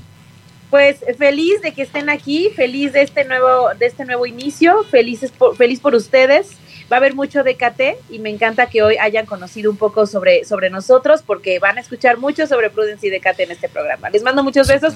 Pues 0.71 0.97
feliz 1.19 1.61
de 1.61 1.73
que 1.73 1.83
estén 1.83 2.09
aquí, 2.09 2.49
feliz 2.55 2.91
de 2.91 3.03
este 3.03 3.23
nuevo, 3.23 3.69
de 3.77 3.85
este 3.85 4.03
nuevo 4.03 4.25
inicio, 4.25 4.83
felices 4.85 5.29
por, 5.31 5.55
feliz 5.55 5.79
por 5.79 5.93
ustedes. 5.93 6.53
Va 6.91 6.95
a 6.95 6.97
haber 6.97 7.13
mucho 7.13 7.43
DKT 7.43 7.81
y 8.09 8.17
me 8.17 8.31
encanta 8.31 8.65
que 8.65 8.81
hoy 8.81 8.97
hayan 8.97 9.27
conocido 9.27 9.69
un 9.69 9.77
poco 9.77 10.07
sobre, 10.07 10.43
sobre 10.43 10.71
nosotros 10.71 11.21
porque 11.23 11.59
van 11.59 11.77
a 11.77 11.81
escuchar 11.81 12.17
mucho 12.17 12.47
sobre 12.47 12.71
Prudence 12.71 13.05
y 13.05 13.11
DKT 13.11 13.41
en 13.41 13.51
este 13.51 13.69
programa. 13.69 14.09
Les 14.09 14.23
mando 14.23 14.43
muchos 14.43 14.67
besos 14.67 14.95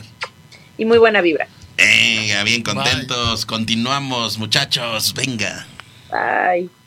y 0.76 0.86
muy 0.86 0.98
buena 0.98 1.22
vibra. 1.22 1.48
Venga, 1.78 2.44
bien 2.44 2.64
contentos. 2.64 3.46
Continuamos, 3.46 4.40
muchachos. 4.40 5.14
Venga. 5.14 5.68
Bye. 6.10 6.83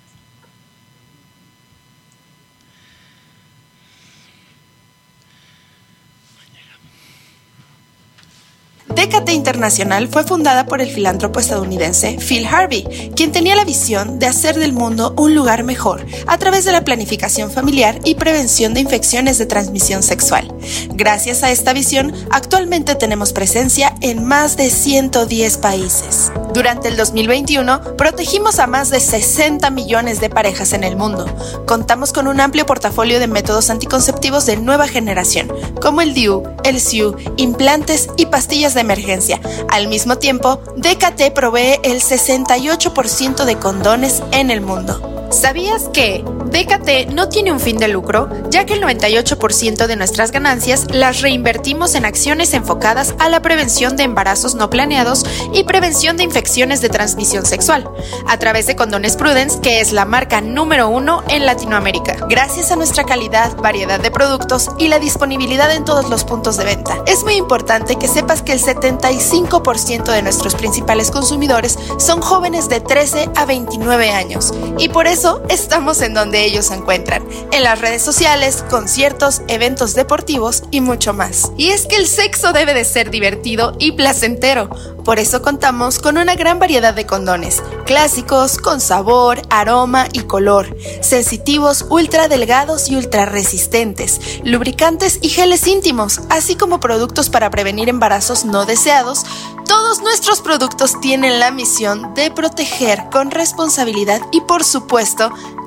DKT 8.88 9.30
Internacional 9.30 10.08
fue 10.08 10.24
fundada 10.24 10.66
por 10.66 10.80
el 10.80 10.90
filántropo 10.90 11.40
estadounidense 11.40 12.18
Phil 12.18 12.46
Harvey, 12.46 13.10
quien 13.16 13.32
tenía 13.32 13.56
la 13.56 13.64
visión 13.64 14.18
de 14.18 14.26
hacer 14.26 14.58
del 14.58 14.72
mundo 14.72 15.12
un 15.16 15.34
lugar 15.34 15.64
mejor 15.64 16.06
a 16.26 16.38
través 16.38 16.64
de 16.64 16.72
la 16.72 16.84
planificación 16.84 17.50
familiar 17.50 17.98
y 18.04 18.14
prevención 18.14 18.74
de 18.74 18.80
infecciones 18.80 19.38
de 19.38 19.46
transmisión 19.46 20.02
sexual. 20.02 20.54
Gracias 20.90 21.42
a 21.42 21.50
esta 21.50 21.72
visión, 21.72 22.14
actualmente 22.30 22.94
tenemos 22.94 23.32
presencia 23.32 23.94
en 24.02 24.24
más 24.24 24.56
de 24.56 24.70
110 24.70 25.58
países. 25.58 26.30
Durante 26.54 26.88
el 26.88 26.96
2021, 26.96 27.96
protegimos 27.96 28.60
a 28.60 28.66
más 28.66 28.90
de 28.90 29.00
60 29.00 29.68
millones 29.70 30.20
de 30.20 30.30
parejas 30.30 30.72
en 30.72 30.84
el 30.84 30.96
mundo. 30.96 31.26
Contamos 31.66 32.12
con 32.12 32.28
un 32.28 32.40
amplio 32.40 32.64
portafolio 32.64 33.18
de 33.18 33.26
métodos 33.26 33.68
anticonceptivos 33.68 34.46
de 34.46 34.56
nueva 34.56 34.88
generación, 34.88 35.52
como 35.82 36.00
el 36.00 36.14
DIU, 36.14 36.44
el 36.64 36.80
SIU, 36.80 37.16
implantes 37.36 38.08
y 38.16 38.26
pastillas 38.26 38.75
de 38.76 38.82
emergencia. 38.82 39.40
Al 39.68 39.88
mismo 39.88 40.18
tiempo, 40.18 40.62
DKT 40.76 41.32
provee 41.34 41.80
el 41.82 42.00
68% 42.00 43.44
de 43.44 43.56
condones 43.56 44.22
en 44.30 44.50
el 44.52 44.60
mundo. 44.60 45.25
¿Sabías 45.30 45.88
que 45.92 46.24
DKT 46.24 47.12
no 47.12 47.28
tiene 47.28 47.52
un 47.52 47.60
fin 47.60 47.78
de 47.78 47.88
lucro, 47.88 48.30
ya 48.48 48.64
que 48.64 48.74
el 48.74 48.82
98% 48.82 49.86
de 49.86 49.96
nuestras 49.96 50.30
ganancias 50.30 50.86
las 50.90 51.20
reinvertimos 51.20 51.94
en 51.94 52.04
acciones 52.04 52.54
enfocadas 52.54 53.14
a 53.18 53.28
la 53.28 53.42
prevención 53.42 53.96
de 53.96 54.04
embarazos 54.04 54.54
no 54.54 54.70
planeados 54.70 55.24
y 55.52 55.64
prevención 55.64 56.16
de 56.16 56.22
infecciones 56.22 56.80
de 56.80 56.88
transmisión 56.88 57.44
sexual, 57.44 57.90
a 58.26 58.38
través 58.38 58.66
de 58.66 58.76
Condones 58.76 59.16
Prudence, 59.16 59.60
que 59.60 59.80
es 59.80 59.92
la 59.92 60.04
marca 60.04 60.40
número 60.40 60.88
uno 60.88 61.22
en 61.28 61.44
Latinoamérica, 61.44 62.26
gracias 62.28 62.70
a 62.70 62.76
nuestra 62.76 63.04
calidad, 63.04 63.56
variedad 63.56 64.00
de 64.00 64.10
productos 64.10 64.70
y 64.78 64.88
la 64.88 64.98
disponibilidad 64.98 65.74
en 65.74 65.84
todos 65.84 66.08
los 66.08 66.24
puntos 66.24 66.56
de 66.56 66.64
venta. 66.64 67.02
Es 67.06 67.24
muy 67.24 67.34
importante 67.34 67.96
que 67.96 68.08
sepas 68.08 68.42
que 68.42 68.52
el 68.52 68.62
75% 68.62 70.04
de 70.04 70.22
nuestros 70.22 70.54
principales 70.54 71.10
consumidores 71.10 71.78
son 71.98 72.22
jóvenes 72.22 72.68
de 72.68 72.80
13 72.80 73.30
a 73.34 73.44
29 73.44 74.10
años, 74.10 74.54
y 74.78 74.88
por 74.88 75.06
estamos 75.48 76.02
en 76.02 76.12
donde 76.12 76.44
ellos 76.44 76.66
se 76.66 76.74
encuentran, 76.74 77.26
en 77.50 77.64
las 77.64 77.80
redes 77.80 78.02
sociales, 78.02 78.62
conciertos, 78.68 79.40
eventos 79.48 79.94
deportivos 79.94 80.64
y 80.70 80.82
mucho 80.82 81.14
más. 81.14 81.52
Y 81.56 81.70
es 81.70 81.86
que 81.86 81.96
el 81.96 82.06
sexo 82.06 82.52
debe 82.52 82.74
de 82.74 82.84
ser 82.84 83.10
divertido 83.10 83.74
y 83.78 83.92
placentero. 83.92 84.68
Por 85.06 85.18
eso 85.18 85.40
contamos 85.40 86.00
con 86.00 86.18
una 86.18 86.34
gran 86.34 86.58
variedad 86.58 86.92
de 86.92 87.06
condones, 87.06 87.62
clásicos, 87.86 88.58
con 88.58 88.80
sabor, 88.80 89.40
aroma 89.48 90.06
y 90.12 90.20
color, 90.20 90.76
sensitivos, 91.00 91.86
ultra 91.88 92.28
delgados 92.28 92.90
y 92.90 92.96
ultra 92.96 93.24
resistentes, 93.24 94.20
lubricantes 94.44 95.18
y 95.22 95.30
geles 95.30 95.66
íntimos, 95.66 96.20
así 96.28 96.56
como 96.56 96.78
productos 96.78 97.30
para 97.30 97.48
prevenir 97.48 97.88
embarazos 97.88 98.44
no 98.44 98.66
deseados. 98.66 99.24
Todos 99.66 100.00
nuestros 100.00 100.42
productos 100.42 101.00
tienen 101.00 101.40
la 101.40 101.50
misión 101.50 102.14
de 102.14 102.30
proteger 102.30 103.04
con 103.10 103.30
responsabilidad 103.30 104.20
y 104.30 104.40
por 104.42 104.62
supuesto 104.62 105.05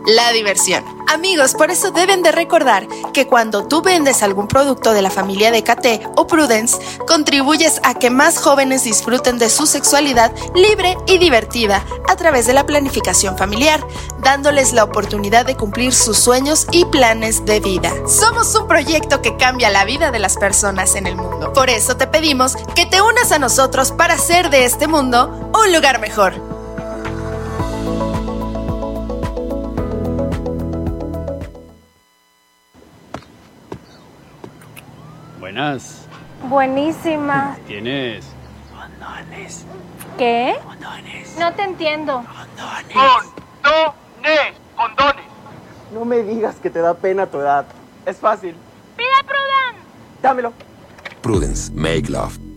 la 0.05 0.31
diversión. 0.31 0.83
Amigos, 1.07 1.53
por 1.53 1.71
eso 1.71 1.91
deben 1.91 2.21
de 2.21 2.31
recordar 2.31 2.87
que 3.13 3.25
cuando 3.25 3.67
tú 3.67 3.81
vendes 3.81 4.21
algún 4.21 4.47
producto 4.47 4.93
de 4.93 5.01
la 5.01 5.09
familia 5.09 5.51
de 5.51 5.63
KT 5.63 6.07
o 6.15 6.27
Prudence, 6.27 6.77
contribuyes 7.07 7.79
a 7.83 7.95
que 7.95 8.09
más 8.09 8.37
jóvenes 8.37 8.83
disfruten 8.83 9.39
de 9.39 9.49
su 9.49 9.65
sexualidad 9.65 10.31
libre 10.53 10.97
y 11.07 11.17
divertida 11.17 11.83
a 12.07 12.15
través 12.15 12.45
de 12.45 12.53
la 12.53 12.65
planificación 12.65 13.37
familiar, 13.37 13.85
dándoles 14.21 14.73
la 14.73 14.83
oportunidad 14.83 15.45
de 15.45 15.55
cumplir 15.55 15.93
sus 15.93 16.17
sueños 16.17 16.67
y 16.71 16.85
planes 16.85 17.45
de 17.45 17.59
vida. 17.59 17.91
Somos 18.07 18.53
un 18.55 18.67
proyecto 18.67 19.21
que 19.21 19.35
cambia 19.37 19.69
la 19.69 19.85
vida 19.85 20.11
de 20.11 20.19
las 20.19 20.37
personas 20.37 20.95
en 20.95 21.07
el 21.07 21.15
mundo. 21.15 21.53
Por 21.53 21.69
eso 21.69 21.97
te 21.97 22.07
pedimos 22.07 22.55
que 22.75 22.85
te 22.85 23.01
unas 23.01 23.31
a 23.31 23.39
nosotros 23.39 23.91
para 23.91 24.13
hacer 24.13 24.49
de 24.49 24.65
este 24.65 24.87
mundo 24.87 25.51
un 25.53 25.73
lugar 25.73 25.99
mejor. 25.99 26.58
Buenas. 35.49 36.05
Buenísima. 36.47 37.57
¿Tienes? 37.65 38.23
Condones. 38.69 39.65
¿Qué? 40.15 40.55
Condones. 40.63 41.35
No 41.39 41.51
te 41.55 41.63
entiendo. 41.63 42.23
Condones. 42.23 43.33
Condones. 43.63 44.53
Condones. 44.75 45.25
No 45.91 46.05
me 46.05 46.21
digas 46.21 46.57
que 46.57 46.69
te 46.69 46.77
da 46.77 46.93
pena 46.93 47.25
tu 47.25 47.39
edad. 47.39 47.65
Es 48.05 48.17
fácil. 48.17 48.55
¡Pide 48.95 49.07
Prudence! 49.25 49.87
Dámelo. 50.21 50.53
Prudence, 51.23 51.71
make 51.73 52.07
love. 52.11 52.48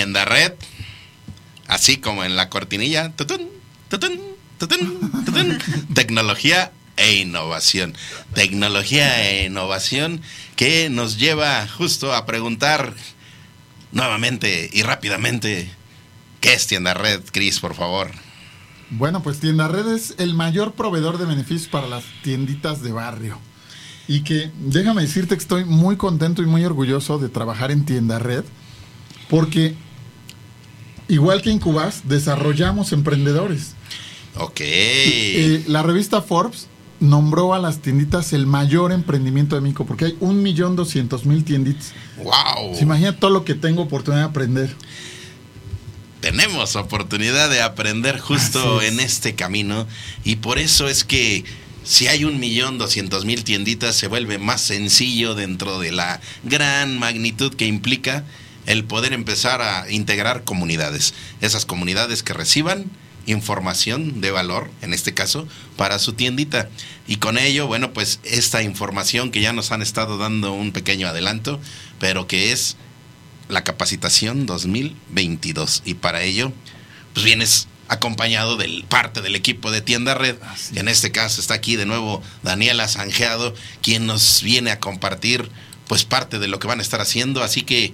Tienda 0.00 0.24
Red, 0.24 0.54
así 1.68 1.98
como 1.98 2.24
en 2.24 2.34
la 2.34 2.48
cortinilla, 2.48 3.12
tutun, 3.16 3.50
tutun, 3.90 4.18
tutun, 4.56 5.24
tutun, 5.26 5.58
tecnología 5.94 6.72
e 6.96 7.16
innovación. 7.16 7.94
Tecnología 8.32 9.28
e 9.28 9.44
innovación 9.44 10.22
que 10.56 10.88
nos 10.88 11.18
lleva 11.18 11.68
justo 11.68 12.14
a 12.14 12.24
preguntar 12.24 12.94
nuevamente 13.92 14.70
y 14.72 14.80
rápidamente, 14.80 15.70
¿qué 16.40 16.54
es 16.54 16.66
Tienda 16.66 16.94
Red, 16.94 17.20
Cris, 17.30 17.60
por 17.60 17.74
favor? 17.74 18.10
Bueno, 18.88 19.22
pues 19.22 19.38
Tienda 19.38 19.68
Red 19.68 19.86
es 19.88 20.14
el 20.16 20.32
mayor 20.32 20.72
proveedor 20.72 21.18
de 21.18 21.26
beneficios 21.26 21.68
para 21.68 21.88
las 21.88 22.04
tienditas 22.22 22.80
de 22.80 22.92
barrio. 22.92 23.38
Y 24.08 24.22
que 24.22 24.50
déjame 24.60 25.02
decirte 25.02 25.34
que 25.34 25.42
estoy 25.42 25.66
muy 25.66 25.98
contento 25.98 26.40
y 26.40 26.46
muy 26.46 26.64
orgulloso 26.64 27.18
de 27.18 27.28
trabajar 27.28 27.70
en 27.70 27.84
Tienda 27.84 28.18
Red, 28.18 28.44
porque 29.28 29.76
igual 31.10 31.42
que 31.42 31.50
Incubas, 31.50 32.02
desarrollamos 32.04 32.92
emprendedores. 32.92 33.74
Ok. 34.36 34.60
Eh, 34.60 35.64
la 35.66 35.82
revista 35.82 36.22
Forbes 36.22 36.68
nombró 37.00 37.54
a 37.54 37.58
las 37.58 37.80
tienditas 37.80 38.32
el 38.32 38.46
mayor 38.46 38.92
emprendimiento 38.92 39.56
de 39.56 39.62
México, 39.62 39.86
porque 39.86 40.04
hay 40.06 40.16
un 40.20 40.42
millón 40.42 40.76
doscientos 40.76 41.24
mil 41.26 41.44
tienditas. 41.44 41.92
¡Wow! 42.18 42.76
Se 42.76 42.82
imagina 42.82 43.16
todo 43.16 43.30
lo 43.30 43.44
que 43.44 43.54
tengo 43.54 43.82
oportunidad 43.82 44.22
de 44.22 44.28
aprender. 44.28 44.76
tenemos 46.20 46.76
oportunidad 46.76 47.48
de 47.50 47.62
aprender 47.62 48.18
justo 48.18 48.82
es. 48.82 48.92
en 48.92 49.00
este 49.00 49.34
camino 49.34 49.86
y 50.22 50.36
por 50.36 50.58
eso 50.58 50.86
es 50.88 51.02
que 51.04 51.44
si 51.82 52.08
hay 52.08 52.24
un 52.24 52.38
millón 52.38 52.76
doscientos 52.76 53.24
mil 53.24 53.42
tienditas 53.42 53.96
se 53.96 54.06
vuelve 54.06 54.38
más 54.38 54.60
sencillo 54.60 55.34
dentro 55.34 55.78
de 55.78 55.92
la 55.92 56.20
gran 56.44 56.98
magnitud 56.98 57.54
que 57.54 57.66
implica 57.66 58.24
el 58.66 58.84
poder 58.84 59.12
empezar 59.12 59.62
a 59.62 59.90
integrar 59.90 60.44
comunidades. 60.44 61.14
Esas 61.40 61.66
comunidades 61.66 62.22
que 62.22 62.32
reciban 62.32 62.90
información 63.26 64.20
de 64.20 64.30
valor, 64.30 64.70
en 64.82 64.94
este 64.94 65.14
caso, 65.14 65.46
para 65.76 65.98
su 65.98 66.14
tiendita. 66.14 66.68
Y 67.06 67.16
con 67.16 67.38
ello, 67.38 67.66
bueno, 67.66 67.92
pues 67.92 68.20
esta 68.24 68.62
información 68.62 69.30
que 69.30 69.40
ya 69.40 69.52
nos 69.52 69.72
han 69.72 69.82
estado 69.82 70.18
dando 70.18 70.52
un 70.52 70.72
pequeño 70.72 71.08
adelanto, 71.08 71.60
pero 71.98 72.26
que 72.26 72.52
es 72.52 72.76
la 73.48 73.64
capacitación 73.64 74.46
2022. 74.46 75.82
Y 75.84 75.94
para 75.94 76.22
ello, 76.22 76.52
pues 77.12 77.24
vienes 77.24 77.68
acompañado 77.88 78.56
de 78.56 78.84
parte 78.88 79.20
del 79.20 79.34
equipo 79.34 79.72
de 79.72 79.80
Tienda 79.80 80.14
Red. 80.14 80.36
En 80.74 80.86
este 80.86 81.10
caso 81.10 81.40
está 81.40 81.54
aquí 81.54 81.74
de 81.74 81.86
nuevo 81.86 82.22
Daniela 82.44 82.86
Sanjeado, 82.86 83.52
quien 83.82 84.06
nos 84.06 84.42
viene 84.42 84.70
a 84.70 84.78
compartir 84.78 85.50
pues 85.88 86.04
parte 86.04 86.38
de 86.38 86.46
lo 86.46 86.60
que 86.60 86.68
van 86.68 86.78
a 86.78 86.82
estar 86.82 87.00
haciendo. 87.00 87.42
Así 87.42 87.62
que, 87.62 87.92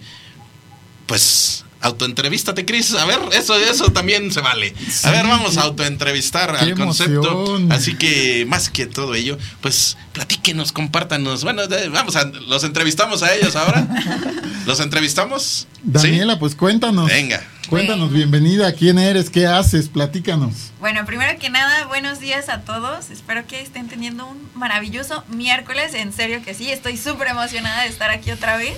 pues, 1.06 1.64
autoentrevístate, 1.80 2.64
Cris. 2.64 2.94
A 2.94 3.04
ver, 3.04 3.18
eso, 3.32 3.56
eso 3.56 3.90
también 3.92 4.32
se 4.32 4.40
vale. 4.40 4.74
A 5.04 5.10
ver, 5.10 5.26
vamos 5.26 5.56
a 5.56 5.62
autoentrevistar 5.62 6.54
al 6.56 6.74
concepto. 6.74 7.58
Así 7.70 7.94
que, 7.94 8.44
más 8.46 8.70
que 8.70 8.86
todo 8.86 9.14
ello, 9.14 9.38
pues 9.60 9.96
platíquenos, 10.12 10.72
compártanos. 10.72 11.44
Bueno, 11.44 11.62
vamos 11.92 12.16
a, 12.16 12.24
los 12.24 12.64
entrevistamos 12.64 13.22
a 13.22 13.34
ellos 13.34 13.56
ahora. 13.56 13.86
¿Los 14.66 14.80
entrevistamos? 14.80 15.68
Daniela, 15.82 16.38
pues 16.38 16.54
cuéntanos. 16.54 17.06
Venga. 17.06 17.42
Cuéntanos, 17.68 18.12
bienvenida. 18.12 18.72
¿Quién 18.72 18.98
eres? 18.98 19.28
¿Qué 19.28 19.46
haces? 19.46 19.88
Platícanos. 19.88 20.72
Bueno, 20.80 21.04
primero 21.04 21.36
que 21.38 21.50
nada, 21.50 21.86
buenos 21.86 22.20
días 22.20 22.48
a 22.48 22.60
todos. 22.60 23.10
Espero 23.10 23.46
que 23.46 23.60
estén 23.60 23.88
teniendo 23.88 24.26
un 24.26 24.38
maravilloso 24.54 25.24
miércoles. 25.28 25.94
En 25.94 26.12
serio 26.12 26.42
que 26.44 26.54
sí, 26.54 26.70
estoy 26.70 26.96
súper 26.96 27.28
emocionada 27.28 27.82
de 27.82 27.88
estar 27.88 28.10
aquí 28.10 28.30
otra 28.30 28.56
vez. 28.56 28.76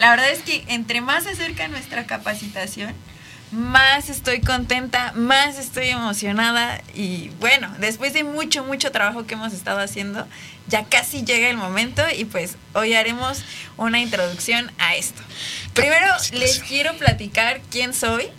La 0.00 0.10
verdad 0.10 0.30
es 0.30 0.40
que 0.40 0.64
entre 0.68 1.02
más 1.02 1.24
se 1.24 1.30
acerca 1.30 1.68
nuestra 1.68 2.06
capacitación, 2.06 2.94
más 3.52 4.08
estoy 4.08 4.40
contenta, 4.40 5.12
más 5.14 5.58
estoy 5.58 5.88
emocionada 5.88 6.80
y 6.94 7.28
bueno, 7.38 7.70
después 7.80 8.14
de 8.14 8.24
mucho, 8.24 8.64
mucho 8.64 8.92
trabajo 8.92 9.26
que 9.26 9.34
hemos 9.34 9.52
estado 9.52 9.78
haciendo, 9.78 10.26
ya 10.68 10.84
casi 10.84 11.22
llega 11.22 11.50
el 11.50 11.58
momento 11.58 12.02
y 12.16 12.24
pues 12.24 12.56
hoy 12.72 12.94
haremos 12.94 13.44
una 13.76 13.98
introducción 14.00 14.72
a 14.78 14.94
esto. 14.94 15.20
Primero 15.74 16.06
les 16.32 16.60
quiero 16.60 16.94
platicar 16.96 17.60
quién 17.70 17.92
soy. 17.92 18.30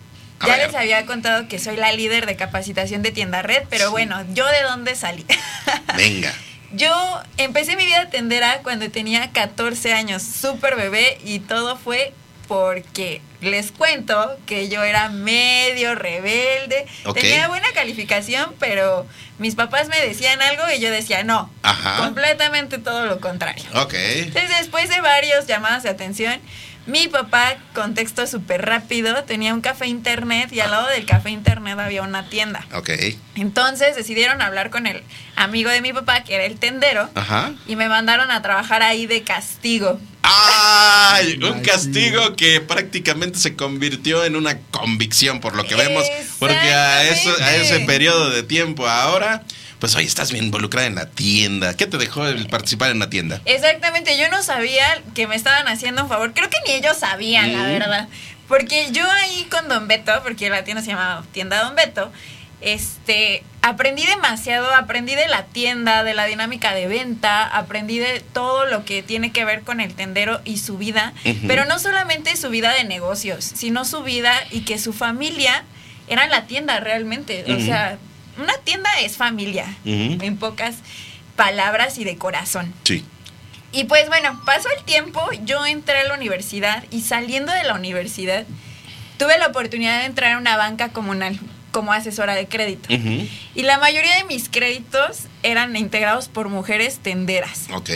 Ya 0.44 0.56
les 0.56 0.74
había 0.74 1.06
contado 1.06 1.46
que 1.46 1.60
soy 1.60 1.76
la 1.76 1.92
líder 1.92 2.26
de 2.26 2.34
capacitación 2.34 3.02
de 3.02 3.12
tienda 3.12 3.42
red, 3.42 3.62
pero 3.70 3.92
bueno, 3.92 4.24
¿yo 4.34 4.44
de 4.48 4.62
dónde 4.62 4.96
salí? 4.96 5.24
Venga. 5.96 6.34
Yo 6.74 7.22
empecé 7.36 7.76
mi 7.76 7.86
vida 7.86 8.08
tendera 8.10 8.60
cuando 8.62 8.90
tenía 8.90 9.30
14 9.32 9.92
años, 9.92 10.22
súper 10.22 10.76
bebé, 10.76 11.18
y 11.24 11.40
todo 11.40 11.76
fue 11.76 12.14
porque 12.48 13.22
les 13.40 13.72
cuento 13.72 14.36
que 14.46 14.68
yo 14.68 14.82
era 14.82 15.08
medio 15.08 15.94
rebelde, 15.94 16.86
tenía 17.14 17.48
buena 17.48 17.66
calificación, 17.72 18.54
pero 18.58 19.06
mis 19.38 19.54
papás 19.54 19.88
me 19.88 19.98
decían 20.00 20.40
algo 20.42 20.62
y 20.74 20.80
yo 20.80 20.90
decía 20.90 21.24
no, 21.24 21.50
Ajá. 21.62 22.04
completamente 22.04 22.78
todo 22.78 23.06
lo 23.06 23.20
contrario. 23.20 23.64
Ok. 23.74 23.94
Entonces, 23.94 24.50
después 24.58 24.88
de 24.88 25.00
varios 25.00 25.46
llamadas 25.46 25.82
de 25.82 25.90
atención, 25.90 26.40
mi 26.86 27.08
papá, 27.08 27.56
contexto 27.74 28.26
súper 28.26 28.62
rápido, 28.64 29.22
tenía 29.24 29.54
un 29.54 29.60
café 29.60 29.86
internet 29.86 30.52
y 30.52 30.60
al 30.60 30.70
lado 30.70 30.88
del 30.88 31.06
café 31.06 31.30
internet 31.30 31.78
había 31.78 32.02
una 32.02 32.28
tienda. 32.28 32.66
Ok. 32.74 32.90
Entonces 33.36 33.94
decidieron 33.96 34.42
hablar 34.42 34.70
con 34.70 34.86
el 34.86 35.02
amigo 35.36 35.70
de 35.70 35.80
mi 35.80 35.92
papá, 35.92 36.24
que 36.24 36.34
era 36.34 36.44
el 36.44 36.58
tendero, 36.58 37.08
Ajá. 37.14 37.52
y 37.66 37.76
me 37.76 37.88
mandaron 37.88 38.30
a 38.30 38.42
trabajar 38.42 38.82
ahí 38.82 39.06
de 39.06 39.22
castigo. 39.22 40.00
¡Ay! 40.22 41.38
Un 41.42 41.60
castigo 41.62 42.36
que 42.36 42.60
prácticamente 42.60 43.38
se 43.38 43.56
convirtió 43.56 44.24
en 44.24 44.36
una 44.36 44.58
convicción, 44.70 45.40
por 45.40 45.54
lo 45.56 45.64
que 45.64 45.74
vemos. 45.74 46.04
Porque 46.38 46.54
a, 46.56 47.04
eso, 47.04 47.30
a 47.42 47.56
ese 47.56 47.80
periodo 47.80 48.30
de 48.30 48.42
tiempo 48.42 48.88
ahora, 48.88 49.42
pues 49.82 49.96
hoy 49.96 50.04
estás 50.04 50.30
bien 50.30 50.44
involucrada 50.44 50.86
en 50.86 50.94
la 50.94 51.06
tienda. 51.06 51.76
¿Qué 51.76 51.88
te 51.88 51.98
dejó 51.98 52.24
el 52.28 52.46
participar 52.46 52.92
en 52.92 53.00
la 53.00 53.10
tienda? 53.10 53.40
Exactamente, 53.46 54.16
yo 54.16 54.28
no 54.28 54.40
sabía 54.44 54.86
que 55.12 55.26
me 55.26 55.34
estaban 55.34 55.66
haciendo 55.66 56.04
un 56.04 56.08
favor. 56.08 56.32
Creo 56.34 56.48
que 56.48 56.58
ni 56.64 56.74
ellos 56.74 56.98
sabían, 56.98 57.52
la 57.52 57.64
Mm. 57.64 57.66
verdad. 57.80 58.08
Porque 58.46 58.92
yo 58.92 59.02
ahí 59.10 59.44
con 59.50 59.66
Don 59.66 59.88
Beto, 59.88 60.12
porque 60.22 60.48
la 60.50 60.62
tienda 60.62 60.84
se 60.84 60.90
llamaba 60.90 61.24
Tienda 61.32 61.64
Don 61.64 61.74
Beto, 61.74 62.12
este, 62.60 63.42
aprendí 63.60 64.06
demasiado, 64.06 64.72
aprendí 64.72 65.16
de 65.16 65.26
la 65.26 65.46
tienda, 65.46 66.04
de 66.04 66.14
la 66.14 66.26
dinámica 66.26 66.72
de 66.74 66.86
venta, 66.86 67.42
aprendí 67.44 67.98
de 67.98 68.20
todo 68.32 68.66
lo 68.66 68.84
que 68.84 69.02
tiene 69.02 69.32
que 69.32 69.44
ver 69.44 69.62
con 69.62 69.80
el 69.80 69.92
tendero 69.94 70.40
y 70.44 70.58
su 70.58 70.78
vida, 70.78 71.12
pero 71.48 71.64
no 71.64 71.80
solamente 71.80 72.36
su 72.36 72.50
vida 72.50 72.72
de 72.72 72.84
negocios, 72.84 73.44
sino 73.44 73.84
su 73.84 74.04
vida 74.04 74.32
y 74.52 74.60
que 74.60 74.78
su 74.78 74.92
familia 74.92 75.64
era 76.06 76.28
la 76.28 76.46
tienda 76.46 76.78
realmente. 76.78 77.44
O 77.52 77.58
sea, 77.58 77.98
una 78.38 78.56
tienda 78.64 78.90
es 79.00 79.16
familia, 79.16 79.66
en 79.84 80.36
pocas 80.36 80.76
palabras 81.36 81.98
y 81.98 82.04
de 82.04 82.16
corazón. 82.16 82.72
Sí. 82.84 83.04
Y 83.72 83.84
pues 83.84 84.08
bueno, 84.08 84.40
pasó 84.44 84.68
el 84.76 84.84
tiempo, 84.84 85.20
yo 85.44 85.64
entré 85.64 86.00
a 86.00 86.04
la 86.04 86.14
universidad 86.14 86.84
y 86.90 87.00
saliendo 87.00 87.52
de 87.52 87.64
la 87.64 87.74
universidad 87.74 88.44
tuve 89.16 89.38
la 89.38 89.46
oportunidad 89.46 90.00
de 90.00 90.06
entrar 90.06 90.32
a 90.32 90.38
una 90.38 90.56
banca 90.56 90.90
comunal 90.90 91.38
como 91.70 91.92
asesora 91.92 92.34
de 92.34 92.46
crédito. 92.46 92.88
Y 93.54 93.62
la 93.62 93.78
mayoría 93.78 94.16
de 94.16 94.24
mis 94.24 94.48
créditos 94.48 95.20
eran 95.42 95.74
integrados 95.76 96.28
por 96.28 96.48
mujeres 96.48 96.98
tenderas. 96.98 97.66
Ok. 97.72 97.90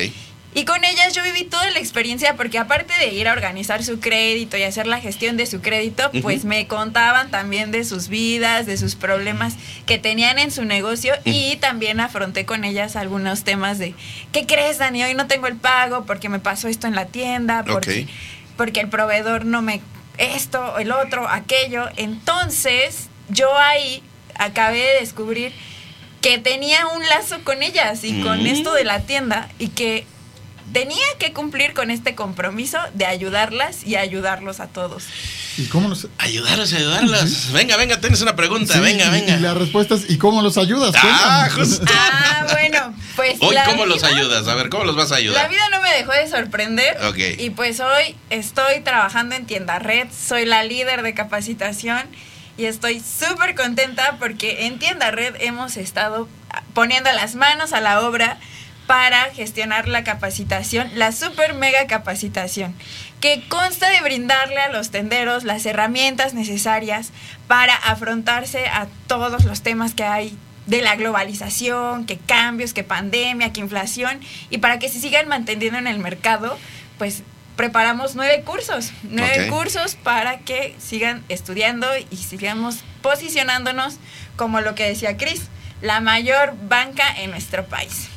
Y 0.56 0.64
con 0.64 0.82
ellas 0.84 1.12
yo 1.12 1.22
viví 1.22 1.44
toda 1.44 1.70
la 1.70 1.78
experiencia 1.78 2.34
porque 2.34 2.56
aparte 2.58 2.94
de 2.98 3.12
ir 3.12 3.28
a 3.28 3.32
organizar 3.32 3.84
su 3.84 4.00
crédito 4.00 4.56
y 4.56 4.62
hacer 4.62 4.86
la 4.86 4.98
gestión 4.98 5.36
de 5.36 5.44
su 5.44 5.60
crédito, 5.60 6.10
pues 6.22 6.46
me 6.46 6.66
contaban 6.66 7.30
también 7.30 7.72
de 7.72 7.84
sus 7.84 8.08
vidas, 8.08 8.64
de 8.64 8.78
sus 8.78 8.94
problemas 8.94 9.52
que 9.84 9.98
tenían 9.98 10.38
en 10.38 10.50
su 10.50 10.64
negocio 10.64 11.12
y 11.26 11.56
también 11.56 12.00
afronté 12.00 12.46
con 12.46 12.64
ellas 12.64 12.96
algunos 12.96 13.44
temas 13.44 13.78
de, 13.78 13.94
¿qué 14.32 14.46
crees 14.46 14.78
Dani? 14.78 15.04
Hoy 15.04 15.12
no 15.12 15.26
tengo 15.26 15.46
el 15.46 15.56
pago 15.56 16.06
porque 16.06 16.30
me 16.30 16.38
pasó 16.38 16.68
esto 16.68 16.86
en 16.86 16.94
la 16.94 17.04
tienda, 17.04 17.62
porque, 17.62 18.06
porque 18.56 18.80
el 18.80 18.88
proveedor 18.88 19.44
no 19.44 19.60
me... 19.60 19.82
esto, 20.16 20.78
el 20.78 20.90
otro, 20.90 21.28
aquello. 21.28 21.90
Entonces 21.96 23.10
yo 23.28 23.54
ahí 23.58 24.02
acabé 24.38 24.78
de 24.78 25.00
descubrir 25.00 25.52
que 26.22 26.38
tenía 26.38 26.86
un 26.86 27.02
lazo 27.02 27.44
con 27.44 27.62
ellas 27.62 28.04
y 28.04 28.22
con 28.22 28.42
Mm. 28.42 28.46
esto 28.46 28.72
de 28.72 28.84
la 28.84 29.00
tienda 29.00 29.50
y 29.58 29.68
que 29.68 30.06
tenía 30.72 31.04
que 31.18 31.32
cumplir 31.32 31.72
con 31.74 31.90
este 31.90 32.14
compromiso 32.14 32.78
de 32.94 33.06
ayudarlas 33.06 33.84
y 33.84 33.96
ayudarlos 33.96 34.60
a 34.60 34.66
todos. 34.66 35.04
¿Y 35.58 35.64
cómo 35.66 35.88
los 35.88 36.06
Ayudarlos, 36.18 36.72
ayudarlos. 36.72 37.52
Venga, 37.52 37.76
venga, 37.78 37.98
tienes 38.00 38.20
una 38.20 38.36
pregunta. 38.36 38.74
Sí, 38.74 38.80
venga, 38.80 39.08
venga. 39.10 39.36
Y 39.36 39.40
la 39.40 39.54
respuesta 39.54 39.94
es 39.94 40.10
¿y 40.10 40.18
cómo 40.18 40.42
los 40.42 40.58
ayudas? 40.58 40.92
Ah, 40.96 41.48
justo. 41.54 41.84
Ah, 42.28 42.46
bueno, 42.52 42.94
pues 43.16 43.36
Hoy, 43.40 43.54
la 43.54 43.64
¿cómo 43.64 43.86
los 43.86 43.96
vida- 44.02 44.08
ayudas? 44.08 44.46
A 44.48 44.54
ver, 44.54 44.68
¿cómo 44.68 44.84
los 44.84 44.94
vas 44.96 45.08
a 45.10 45.14
La 45.14 45.18
ayudar? 45.18 45.48
vida 45.48 45.68
no 45.70 45.80
me 45.80 45.90
dejó 45.92 46.12
de 46.12 46.28
sorprender. 46.28 46.96
Ok. 47.06 47.18
Y 47.38 47.50
pues 47.50 47.80
hoy 47.80 48.14
estoy 48.30 48.80
trabajando 48.82 49.34
en 49.34 49.46
Tienda 49.46 49.78
Red, 49.78 50.08
soy 50.12 50.44
la 50.44 50.62
líder 50.64 51.02
de 51.02 51.14
capacitación 51.14 52.02
y 52.58 52.66
estoy 52.66 53.00
súper 53.00 53.54
contenta 53.54 54.16
porque 54.18 54.66
en 54.66 54.78
Tienda 54.78 55.10
Red 55.10 55.36
hemos 55.40 55.76
estado 55.78 56.28
poniendo 56.74 57.10
las 57.12 57.34
manos 57.34 57.72
a 57.72 57.80
la 57.80 58.00
obra 58.02 58.38
para 58.86 59.24
gestionar 59.34 59.88
la 59.88 60.04
capacitación, 60.04 60.90
la 60.94 61.12
super 61.12 61.54
mega 61.54 61.86
capacitación, 61.86 62.74
que 63.20 63.42
consta 63.48 63.90
de 63.90 64.00
brindarle 64.00 64.58
a 64.58 64.70
los 64.70 64.90
tenderos 64.90 65.44
las 65.44 65.66
herramientas 65.66 66.34
necesarias 66.34 67.10
para 67.48 67.74
afrontarse 67.74 68.66
a 68.68 68.86
todos 69.06 69.44
los 69.44 69.62
temas 69.62 69.94
que 69.94 70.04
hay 70.04 70.36
de 70.66 70.82
la 70.82 70.96
globalización, 70.96 72.06
que 72.06 72.18
cambios, 72.18 72.72
que 72.72 72.84
pandemia, 72.84 73.52
que 73.52 73.60
inflación, 73.60 74.20
y 74.50 74.58
para 74.58 74.78
que 74.78 74.88
se 74.88 75.00
sigan 75.00 75.28
manteniendo 75.28 75.78
en 75.78 75.86
el 75.86 75.98
mercado, 75.98 76.58
pues 76.98 77.22
preparamos 77.56 78.14
nueve 78.14 78.42
cursos, 78.44 78.92
nueve 79.04 79.48
cursos 79.48 79.94
para 79.94 80.38
que 80.38 80.76
sigan 80.78 81.24
estudiando 81.28 81.86
y 82.10 82.16
sigamos 82.16 82.84
posicionándonos 83.00 83.96
como 84.36 84.60
lo 84.60 84.74
que 84.74 84.86
decía 84.86 85.16
Cris, 85.16 85.48
la 85.80 86.00
mayor 86.00 86.54
banca 86.68 87.04
en 87.16 87.30
nuestro 87.30 87.64
país. 87.64 88.08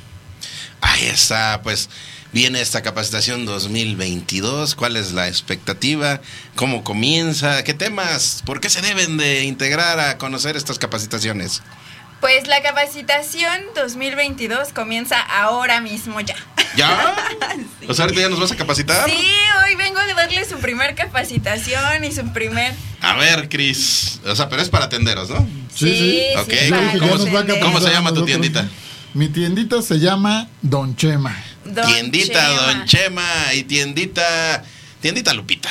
Ahí 0.82 1.06
está, 1.08 1.62
pues 1.64 1.90
viene 2.32 2.62
esta 2.62 2.82
capacitación 2.82 3.46
2022. 3.46 4.76
¿Cuál 4.76 4.96
es 4.98 5.12
la 5.12 5.28
expectativa? 5.28 6.22
¿Cómo 6.56 6.84
comienza? 6.84 7.64
¿Qué 7.64 7.74
temas? 7.74 8.42
¿Por 8.46 8.62
qué 8.62 8.70
se 8.70 8.82
deben 8.82 9.18
de 9.18 9.44
integrar 9.44 10.00
a 10.00 10.18
conocer 10.18 10.56
estas 10.56 10.80
capacitaciones? 10.80 11.62
Pues 12.22 12.48
la 12.48 12.62
capacitación 12.62 13.50
2022 13.76 14.74
comienza 14.74 15.20
ahora 15.22 15.80
mismo 15.82 16.20
ya. 16.22 16.36
¿Ya? 16.76 17.16
O 17.88 17.94
sea, 17.96 18.06
ahorita 18.06 18.22
ya 18.22 18.30
nos 18.30 18.40
vas 18.40 18.52
a 18.52 18.56
capacitar. 18.56 19.10
Sí, 19.10 19.16
hoy 19.66 19.74
vengo 19.76 19.98
a 20.00 20.06
darle 20.14 20.48
su 20.48 20.60
primer 20.60 20.94
capacitación 20.94 22.04
y 22.04 22.12
su 22.12 22.24
primer... 22.34 22.72
A 23.02 23.16
ver, 23.16 23.50
Cris. 23.50 24.20
O 24.28 24.36
sea, 24.36 24.48
pero 24.48 24.62
es 24.62 24.70
para 24.70 24.90
tenderos, 24.90 25.30
¿no? 25.30 25.40
Sí, 25.74 25.98
sí, 25.98 26.24
Ok. 26.38 26.52
sí, 26.52 27.00
¿Cómo, 27.00 27.18
se, 27.18 27.26
tenderos. 27.32 27.58
cómo 27.66 27.80
se 27.82 27.90
llama 27.90 28.10
tu 28.10 28.20
Nosotros- 28.22 28.26
tiendita? 28.28 28.68
Mi 29.14 29.28
tiendita 29.30 29.82
se 29.82 30.00
llama 30.00 30.48
Don 30.62 30.96
Chema. 30.96 31.36
Don 31.66 31.86
tiendita 31.86 32.34
Chema. 32.48 32.62
Don 32.62 32.86
Chema 32.86 33.54
y 33.54 33.64
tiendita 33.64 34.64
tiendita 35.02 35.34
Lupita. 35.34 35.70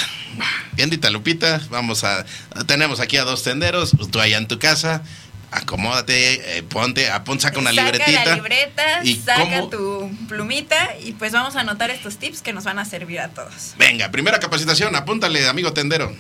Tiendita 0.77 1.11
Lupita, 1.11 1.61
vamos 1.71 2.05
a 2.05 2.25
tenemos 2.67 3.01
aquí 3.01 3.17
a 3.17 3.25
dos 3.25 3.43
tenderos, 3.43 3.93
tú 4.11 4.21
allá 4.21 4.39
en 4.39 4.47
tu 4.47 4.59
casa. 4.59 5.03
acomódate, 5.51 6.59
eh, 6.59 6.63
ponte, 6.63 7.11
apon, 7.11 7.41
saca 7.41 7.59
una 7.59 7.71
saca 7.73 7.83
libretita. 7.91 8.25
la 8.25 8.35
libreta, 8.37 9.01
¿Y 9.03 9.17
saca 9.17 9.41
cómo? 9.41 9.69
tu 9.71 10.11
plumita 10.29 10.91
y 11.03 11.13
pues 11.13 11.33
vamos 11.33 11.57
a 11.57 11.61
anotar 11.61 11.91
estos 11.91 12.19
tips 12.19 12.43
que 12.43 12.53
nos 12.53 12.65
van 12.65 12.79
a 12.79 12.85
servir 12.85 13.19
a 13.21 13.29
todos. 13.31 13.75
Venga, 13.79 14.11
primera 14.11 14.39
capacitación, 14.41 14.95
apúntale, 14.95 15.49
amigo 15.49 15.73
tendero. 15.73 16.15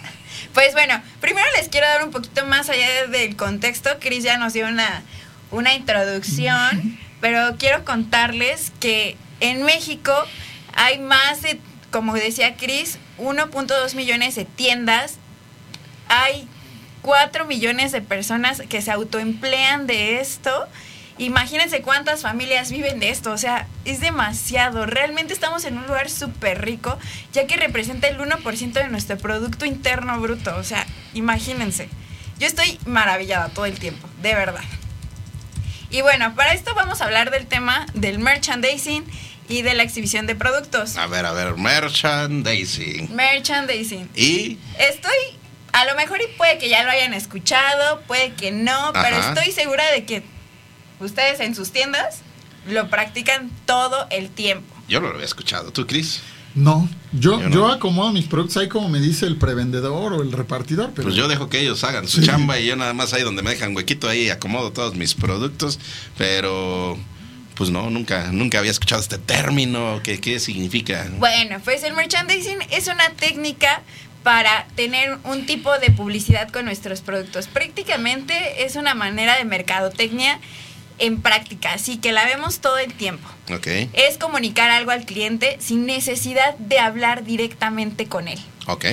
Pues 0.55 0.73
bueno, 0.73 1.03
primero 1.21 1.47
les 1.57 1.69
quiero 1.69 1.87
dar 1.87 2.05
un 2.05 2.11
poquito 2.11 2.47
más 2.47 2.71
allá 2.71 3.07
del 3.07 3.37
contexto. 3.37 3.91
Chris 4.01 4.25
ya 4.25 4.39
nos 4.39 4.55
dio 4.55 4.67
una, 4.67 5.03
una 5.51 5.75
introducción, 5.75 6.99
pero 7.21 7.57
quiero 7.59 7.85
contarles 7.85 8.73
que 8.81 9.17
en 9.41 9.63
México 9.63 10.13
hay 10.75 10.99
más 10.99 11.43
de, 11.43 11.61
como 11.91 12.15
decía 12.15 12.57
Chris, 12.57 12.99
1.2 13.19 13.95
millones 13.95 14.35
de 14.35 14.45
tiendas. 14.45 15.17
Hay 16.09 16.49
4 17.03 17.45
millones 17.45 17.93
de 17.93 18.01
personas 18.01 18.63
que 18.69 18.83
se 18.83 18.91
autoemplean 18.91 19.87
de 19.87 20.21
esto. 20.21 20.67
Imagínense 21.19 21.83
cuántas 21.83 22.23
familias 22.23 22.71
viven 22.71 23.01
de 23.01 23.11
esto, 23.11 23.33
o 23.33 23.39
sea, 23.39 23.67
es 23.85 24.01
demasiado. 24.01 24.87
Realmente 24.87 25.33
estamos 25.33 25.65
en 25.65 25.77
un 25.77 25.87
lugar 25.89 26.11
súper 26.11 26.65
rico, 26.65 26.97
ya 27.33 27.49
que 27.49 27.57
representa 27.57 28.07
el 28.07 28.19
1% 28.19 28.73
de 28.73 28.89
nuestro 28.89 29.19
Producto 29.19 29.65
Interno 29.65 30.21
Bruto, 30.21 30.57
o 30.57 30.63
sea, 30.63 30.87
imagínense. 31.15 31.89
Yo 32.39 32.47
estoy 32.47 32.79
maravillada 32.87 33.49
todo 33.49 33.67
el 33.67 33.81
tiempo, 33.81 34.09
de 34.23 34.35
verdad. 34.35 34.63
Y 35.91 36.03
bueno, 36.03 36.35
para 36.35 36.53
esto 36.53 36.75
vamos 36.75 37.01
a 37.01 37.05
hablar 37.05 37.31
del 37.31 37.47
tema 37.47 37.87
del 37.95 38.19
merchandising 38.19 39.05
y 39.49 39.63
de 39.63 39.75
la 39.75 39.83
exhibición 39.83 40.27
de 40.27 40.35
productos. 40.35 40.97
A 40.97 41.07
ver, 41.07 41.25
a 41.25 41.33
ver, 41.33 41.57
merchandising. 41.57 43.15
Merchandising. 43.15 44.11
Y 44.15 44.59
Estoy, 44.79 45.15
a 45.73 45.85
lo 45.87 45.95
mejor 45.95 46.21
y 46.21 46.27
puede 46.37 46.59
que 46.59 46.69
ya 46.69 46.83
lo 46.85 46.91
hayan 46.91 47.15
escuchado, 47.15 48.03
puede 48.03 48.33
que 48.35 48.51
no, 48.51 48.93
pero 48.93 49.17
estoy 49.17 49.53
segura 49.53 49.91
de 49.93 50.05
que 50.05 50.23
ustedes 51.01 51.41
en 51.41 51.55
sus 51.55 51.73
tiendas 51.73 52.21
lo 52.67 52.91
practican 52.91 53.51
todo 53.65 54.07
el 54.11 54.29
tiempo. 54.31 54.75
yo 54.89 55.01
no 55.01 55.09
lo 55.09 55.15
había 55.15 55.27
escuchado. 55.27 55.73
¿Tú, 55.73 55.87
Cris? 55.87 56.21
No, 56.59 56.89
yo, 57.13 57.41
Yo 57.51 57.69
acomodo 57.69 58.13
mis 58.13 58.25
productos 58.27 58.57
ahí 58.57 58.69
como 58.69 58.89
me 58.89 59.01
dice 59.01 59.27
el 59.27 59.37
prevendedor 59.37 60.13
o 60.13 60.23
el 60.23 60.33
repartidor, 60.33 60.91
pero 60.95 61.05
Pues 61.05 61.15
yo 61.15 61.29
dejo 61.29 61.49
que 61.49 61.61
ellos 61.61 61.85
hagan 61.85 62.09
su 62.09 62.21
Sí. 62.21 62.27
chamba 62.27 62.59
y 62.59 62.67
yo 62.67 62.77
nada 62.77 62.95
más 62.95 63.13
ahí 63.15 63.23
donde 63.23 63.43
me 63.43 63.51
dejan 63.51 63.75
huequito 63.77 64.09
ahí 64.09 64.29
acomodo 64.31 64.73
todos 64.73 64.95
mis 64.97 65.15
productos, 65.15 65.79
pero 66.17 66.99
pues 67.55 67.71
no, 67.71 67.91
nunca, 67.91 68.31
nunca 68.33 68.59
había 68.59 68.71
escuchado 68.71 69.01
este 69.01 69.19
término. 69.19 70.01
¿Qué, 70.05 70.21
qué 70.21 70.39
significa? 70.41 71.07
Bueno, 71.19 71.61
pues 71.65 71.83
el 71.83 71.93
merchandising 71.95 72.59
es 72.71 72.87
una 72.89 73.11
técnica 73.11 73.83
para 74.23 74.67
tener 74.77 75.19
un 75.25 75.47
tipo 75.47 75.77
de 75.79 75.91
publicidad 75.91 76.49
con 76.51 76.65
nuestros 76.67 77.01
productos. 77.01 77.47
Prácticamente 77.49 78.65
es 78.65 78.77
una 78.77 78.95
manera 78.95 79.37
de 79.37 79.45
mercadotecnia 79.45 80.39
en 80.99 81.21
práctica, 81.23 81.73
así 81.75 81.99
que 81.99 82.13
la 82.13 82.25
vemos 82.25 82.61
todo 82.61 82.79
el 82.79 82.93
tiempo. 82.95 83.29
Ok, 83.53 83.67
Es 83.93 84.19
comunicar 84.19 84.71
algo 84.71 84.91
al 84.91 85.05
cliente 85.05 85.57
sin 85.61 85.87
necesidad 85.87 86.57
de 86.59 86.79
hablar 86.79 87.25
directamente 87.25 88.07
con 88.07 88.29
él. 88.29 88.39
ok. 88.67 88.85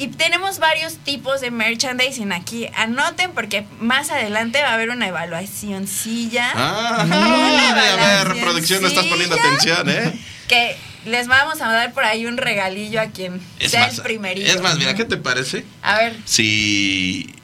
Y 0.00 0.06
tenemos 0.06 0.60
varios 0.60 0.96
tipos 0.98 1.40
de 1.40 1.50
merchandising 1.50 2.30
aquí. 2.32 2.68
Anoten 2.76 3.32
porque 3.32 3.64
más 3.80 4.10
adelante 4.10 4.62
va 4.62 4.68
a 4.68 4.74
haber 4.74 4.90
una 4.90 5.08
evaluacioncilla. 5.08 6.52
Ah, 6.54 7.02
Una 7.04 7.92
a 8.22 8.24
ver, 8.24 8.40
producción, 8.40 8.80
no 8.80 8.86
estás 8.86 9.06
poniendo 9.06 9.34
atención, 9.34 9.88
¿eh? 9.90 10.12
Que 10.46 10.76
les 11.04 11.26
vamos 11.26 11.60
a 11.60 11.72
dar 11.72 11.92
por 11.94 12.04
ahí 12.04 12.26
un 12.26 12.36
regalillo 12.36 13.00
a 13.00 13.06
quien 13.06 13.40
Es 13.58 13.72
sea 13.72 13.86
más, 13.88 13.96
el 13.98 14.02
primerito. 14.04 14.48
es 14.48 14.60
más, 14.60 14.78
mira, 14.78 14.94
¿qué 14.94 15.04
te 15.04 15.16
parece? 15.16 15.64
A 15.82 15.98
ver, 15.98 16.16
Si 16.24 17.34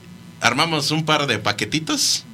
armamos 0.40 0.92
un 0.92 1.04
par 1.04 1.26
de 1.26 1.38
paquetitos 1.40 2.24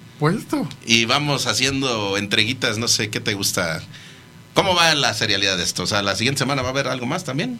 y 0.87 1.05
vamos 1.07 1.47
haciendo 1.47 2.17
entreguitas, 2.17 2.79
no 2.79 2.89
sé, 2.89 3.11
¿qué 3.11 3.21
te 3.21 3.35
gusta? 3.35 3.81
¿Cómo 4.55 4.75
va 4.75 4.95
la 4.95 5.15
serialidad 5.15 5.57
de 5.57 5.65
esto? 5.65 5.85
O 5.85 5.87
sea, 5.87 6.03
la 6.03 6.15
siguiente 6.17 6.39
semana 6.41 6.63
va 6.63 6.69
a 6.69 6.71
haber 6.73 6.89
algo 6.89 7.07
más 7.07 7.25
también. 7.25 7.59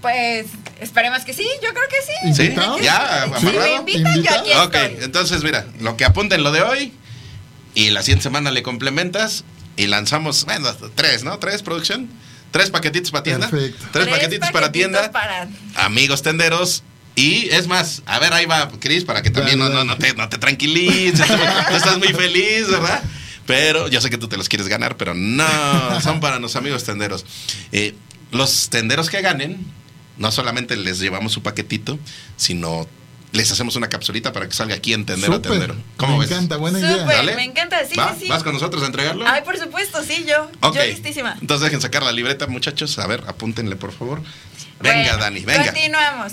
pues 0.00 0.46
esperemos 0.80 1.22
que 1.24 1.32
sí, 1.32 1.46
yo 1.62 1.68
creo 1.70 1.88
que 1.88 2.32
sí. 2.32 2.48
¿Sí? 2.48 2.54
¿Ya? 2.82 3.24
Si 3.38 3.44
me 3.46 3.50
¿Amarrado? 3.52 3.76
invitan, 3.76 4.22
yo 4.22 4.30
aquí 4.30 4.50
Ok, 4.64 4.74
estoy. 4.74 5.04
entonces 5.04 5.44
mira, 5.44 5.66
lo 5.80 5.96
que 5.96 6.04
apunten 6.04 6.42
lo 6.42 6.50
de 6.50 6.62
hoy 6.62 6.92
y 7.74 7.90
la 7.90 8.02
siguiente 8.02 8.24
semana 8.24 8.50
le 8.50 8.62
complementas 8.62 9.44
y 9.76 9.86
lanzamos, 9.86 10.44
bueno, 10.44 10.68
tres, 10.94 11.22
¿no? 11.24 11.38
Tres, 11.38 11.62
producción. 11.62 12.08
Tres 12.50 12.68
paquetitos 12.70 13.10
para 13.12 13.22
tienda. 13.22 13.48
Perfecto. 13.48 13.86
Tres, 13.92 14.08
paquetitos, 14.08 14.50
para 14.50 14.70
tienda. 14.72 15.10
para- 15.10 15.48
Amigos 15.76 16.22
tenderos. 16.22 16.82
Y 17.14 17.48
es 17.50 17.66
más, 17.66 18.02
a 18.06 18.18
ver, 18.18 18.32
ahí 18.32 18.46
va 18.46 18.70
Cris 18.80 19.04
para 19.04 19.22
que 19.22 19.30
también 19.30 19.58
no, 19.58 19.68
no, 19.68 19.84
no 19.84 19.98
te, 19.98 20.14
no 20.14 20.28
te 20.28 20.38
tranquilices. 20.38 21.26
tú, 21.68 21.74
estás 21.76 21.98
muy 21.98 22.08
feliz, 22.08 22.68
¿verdad? 22.70 23.02
Pero 23.46 23.88
yo 23.88 24.00
sé 24.00 24.08
que 24.08 24.18
tú 24.18 24.28
te 24.28 24.36
los 24.36 24.48
quieres 24.48 24.68
ganar, 24.68 24.96
pero 24.96 25.14
no, 25.14 26.00
son 26.00 26.20
para 26.20 26.38
los 26.38 26.56
amigos 26.56 26.84
tenderos. 26.84 27.26
Eh, 27.72 27.94
los 28.30 28.70
tenderos 28.70 29.10
que 29.10 29.20
ganen, 29.20 29.58
no 30.16 30.30
solamente 30.32 30.76
les 30.76 31.00
llevamos 31.00 31.32
su 31.32 31.42
paquetito, 31.42 31.98
sino 32.36 32.88
les 33.32 33.50
hacemos 33.50 33.76
una 33.76 33.88
capsulita 33.88 34.32
para 34.32 34.46
que 34.46 34.54
salga 34.54 34.74
aquí 34.74 34.92
en 34.92 35.04
tendero 35.06 35.32
a 35.32 35.36
Súper. 35.36 35.52
tendero. 35.52 35.76
¿Cómo 35.96 36.18
me 36.18 36.24
ves? 36.26 36.30
encanta, 36.32 36.56
buena 36.56 36.78
idea. 36.78 36.98
Súper, 36.98 37.16
Dale. 37.16 37.34
me 37.36 37.44
encanta, 37.44 37.78
sí, 37.86 37.94
¿Va? 37.96 38.14
sí. 38.18 38.28
¿Vas 38.28 38.42
con 38.42 38.52
nosotros 38.52 38.82
a 38.82 38.86
entregarlo? 38.86 39.26
Ay, 39.26 39.42
por 39.42 39.58
supuesto, 39.58 40.02
sí, 40.02 40.24
yo. 40.26 40.50
Ok. 40.60 40.76
Yo 40.76 40.84
listísima. 40.84 41.36
Entonces 41.40 41.64
dejen 41.64 41.80
sacar 41.80 42.02
la 42.02 42.12
libreta, 42.12 42.46
muchachos. 42.46 42.98
A 42.98 43.06
ver, 43.06 43.24
apúntenle, 43.26 43.76
por 43.76 43.92
favor. 43.92 44.22
Venga, 44.80 45.02
Bueno, 45.02 45.18
Dani, 45.18 45.40
venga. 45.40 45.64
Continuamos. 45.64 46.32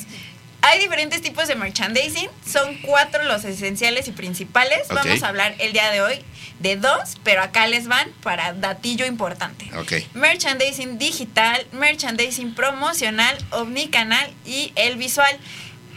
Hay 0.62 0.80
diferentes 0.80 1.22
tipos 1.22 1.48
de 1.48 1.56
merchandising. 1.56 2.30
Son 2.45 2.78
cuatro 2.82 3.24
los 3.24 3.45
esenciales 3.45 4.08
y 4.08 4.12
principales. 4.12 4.88
Vamos 4.89 5.24
a 5.24 5.28
hablar 5.30 5.56
el 5.60 5.74
día 5.74 5.89
de 5.91 6.02
hoy 6.02 6.19
de 6.60 6.76
dos, 6.76 7.17
pero 7.24 7.41
acá 7.41 7.67
les 7.67 7.88
van 7.88 8.10
para 8.22 8.54
datillo 8.54 9.06
importante. 9.06 9.69
Ok. 9.78 9.93
Merchandising 10.13 10.98
digital, 10.98 11.65
merchandising 11.72 12.54
promocional, 12.54 13.38
omnicanal 13.52 14.30
y 14.45 14.74
el 14.76 14.98
visual. 14.98 15.38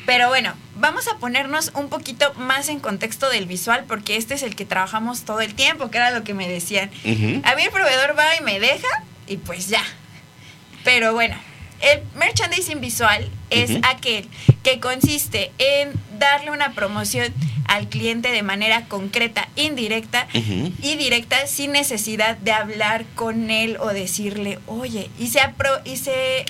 Pero 0.07 0.29
bueno, 0.29 0.55
vamos 0.77 1.07
a 1.09 1.17
ponernos 1.19 1.73
un 1.75 1.89
poquito 1.89 2.33
más 2.35 2.69
en 2.69 2.81
contexto 2.81 3.29
del 3.31 3.47
visual 3.47 3.85
porque 3.87 4.17
este 4.17 4.35
es 4.35 4.43
el 4.43 4.57
que 4.57 4.65
trabajamos 4.65 5.25
todo 5.25 5.41
el 5.41 5.55
tiempo, 5.55 5.91
que 5.91 5.99
era 5.99 6.11
lo 6.11 6.25
que 6.25 6.35
me 6.35 6.49
decían. 6.49 6.91
A 7.45 7.55
mí 7.55 7.63
el 7.63 7.71
proveedor 7.71 8.17
va 8.19 8.37
y 8.37 8.41
me 8.43 8.61
deja 8.61 8.89
y 9.27 9.37
pues 9.37 9.69
ya. 9.69 9.85
Pero 10.85 11.13
bueno, 11.13 11.37
el 11.83 12.03
merchandising 12.17 12.81
visual 12.81 13.29
es 13.51 13.71
aquel 13.83 14.29
que 14.63 14.81
consiste 14.81 15.53
en 15.59 15.93
darle 16.19 16.51
una 16.51 16.73
promoción 16.73 17.33
al 17.67 17.89
cliente 17.89 18.31
de 18.31 18.43
manera 18.43 18.85
concreta, 18.87 19.49
indirecta 19.57 20.27
y 20.33 20.97
directa 20.97 21.47
sin 21.47 21.73
necesidad 21.73 22.37
de 22.39 22.53
hablar 22.53 23.05
con 23.15 23.51
él 23.51 23.77
o 23.81 23.89
decirle, 23.89 24.59
oye, 24.67 25.11
y 25.19 25.29
se, 25.29 25.41
apro- 25.41 25.81
y 25.85 25.97
se, 25.97 26.45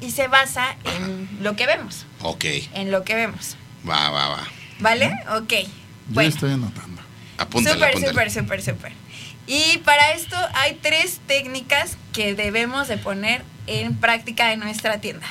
y 0.00 0.10
se 0.10 0.28
basa 0.28 0.76
en 0.84 1.28
lo 1.42 1.56
que 1.56 1.66
vemos, 1.66 2.06
Ok. 2.22 2.44
en 2.74 2.90
lo 2.90 3.04
que 3.04 3.14
vemos. 3.14 3.56
Va, 3.88 4.10
va, 4.10 4.28
va. 4.28 4.48
¿Vale? 4.80 5.10
Ok. 5.36 5.50
Yo 5.52 5.68
Bueno. 6.08 6.28
estoy 6.30 6.52
anotando. 6.52 7.00
Apúntale, 7.38 7.74
Súper, 7.74 7.88
apúntale. 7.90 8.30
súper, 8.30 8.30
súper, 8.30 8.62
súper. 8.62 8.92
Y 9.46 9.78
para 9.78 10.12
esto 10.12 10.36
hay 10.54 10.78
tres 10.80 11.20
técnicas 11.26 11.96
que 12.12 12.34
debemos 12.34 12.86
de 12.88 12.98
poner 12.98 13.42
en 13.70 13.96
práctica 13.96 14.52
en 14.52 14.60
nuestra 14.60 15.00
tienda. 15.00 15.26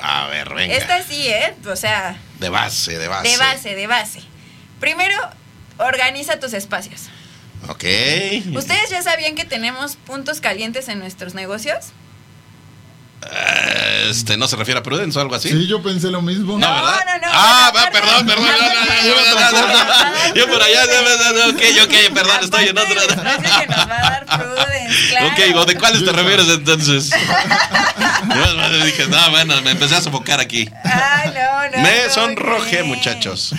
A 0.00 0.26
ver, 0.26 0.52
venga. 0.54 0.74
Esta 0.74 1.02
sí, 1.02 1.28
¿eh? 1.28 1.54
O 1.66 1.76
sea, 1.76 2.16
De 2.40 2.48
base, 2.48 2.98
de 2.98 3.08
base. 3.08 3.28
de 3.28 3.36
base, 3.38 3.74
de 3.74 3.86
base. 3.86 4.20
Primero, 4.80 5.16
organiza 5.78 6.38
tus 6.40 6.52
espacios. 6.52 7.02
Ok. 7.68 7.84
¿Ustedes 8.54 8.90
ya 8.90 9.02
sabían 9.02 9.34
que 9.34 9.44
tenemos 9.44 9.96
puntos 9.96 10.40
calientes 10.40 10.88
en 10.88 10.98
nuestros 10.98 11.34
negocios? 11.34 11.86
Este, 14.08 14.36
no 14.36 14.46
se 14.48 14.56
refiere 14.56 14.80
a 14.80 14.82
Prudence 14.82 15.18
o 15.18 15.22
algo 15.22 15.34
así. 15.34 15.48
Sí, 15.48 15.66
yo 15.66 15.82
pensé 15.82 16.10
lo 16.10 16.20
mismo. 16.20 16.58
No, 16.58 16.68
no, 16.68 16.82
no, 16.82 17.18
no, 17.20 17.28
Ah, 17.32 17.72
va, 17.74 17.90
perdón, 17.90 18.26
perdón. 18.26 18.46
Yo 20.34 20.46
por 20.46 20.62
allá. 20.62 20.84
Ok, 21.48 21.62
ok, 21.84 22.14
perdón, 22.14 22.38
estoy 22.42 22.68
en 22.68 22.78
otro. 22.78 22.94
que 22.94 23.66
nos 23.66 23.88
va 23.88 23.98
a 23.98 24.10
dar 24.10 24.26
Prudence. 24.26 25.54
Ok, 25.54 25.66
de 25.66 25.74
cuáles 25.78 26.04
te 26.04 26.12
refieres 26.12 26.48
entonces? 26.48 27.10
Yo 27.10 28.84
dije, 28.84 29.06
no, 29.08 29.30
bueno, 29.30 29.60
me 29.62 29.70
empecé 29.72 29.96
a 29.96 30.00
sofocar 30.02 30.40
aquí. 30.40 30.68
Ay, 30.84 31.32
no, 31.34 31.76
no. 31.76 31.82
Me 31.82 32.10
sonrojé, 32.10 32.82
muchachos. 32.82 33.54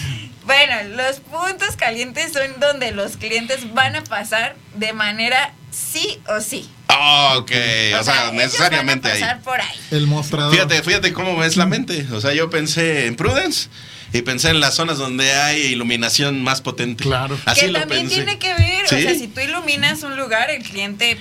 Bueno, 0.46 0.76
los 0.96 1.22
puntos 1.22 1.76
calientes 1.76 2.34
son 2.34 2.60
donde 2.60 2.92
los 2.92 3.18
clientes 3.18 3.74
van 3.74 3.96
a 3.96 4.04
pasar 4.04 4.56
de 4.76 4.94
manera 4.94 5.54
sí 5.72 6.20
o 6.28 6.40
sí. 6.40 6.70
Ah, 6.88 7.36
ok, 7.38 7.52
o 8.00 8.04
sea, 8.04 8.24
ellos 8.24 8.34
necesariamente 8.34 9.10
van 9.10 9.24
a 9.24 9.32
ahí. 9.34 9.40
por 9.44 9.60
ahí. 9.60 9.78
El 9.92 10.08
mostrador. 10.08 10.54
Fíjate, 10.54 10.84
fíjate 10.84 11.14
cómo 11.14 11.44
es 11.44 11.58
la 11.58 11.66
mente. 11.66 12.06
O 12.14 12.22
sea, 12.22 12.34
yo 12.34 12.50
pensé 12.50 13.08
en 13.08 13.16
Prudence 13.16 13.70
y 14.14 14.22
pensé 14.22 14.50
en 14.50 14.60
las 14.60 14.76
zonas 14.76 14.98
donde 14.98 15.34
hay 15.34 15.62
iluminación 15.62 16.44
más 16.44 16.62
potente. 16.62 17.04
Claro. 17.04 17.38
Así 17.46 17.62
que 17.62 17.68
lo 17.72 17.80
también 17.80 18.02
pensé. 18.04 18.16
tiene 18.24 18.40
que 18.40 18.54
ver, 18.54 18.88
¿Sí? 18.88 18.96
o 18.96 19.00
sea, 19.00 19.16
si 19.16 19.28
tú 19.28 19.42
iluminas 19.42 20.04
un 20.04 20.16
lugar, 20.16 20.50
el 20.52 20.62
cliente 20.64 21.18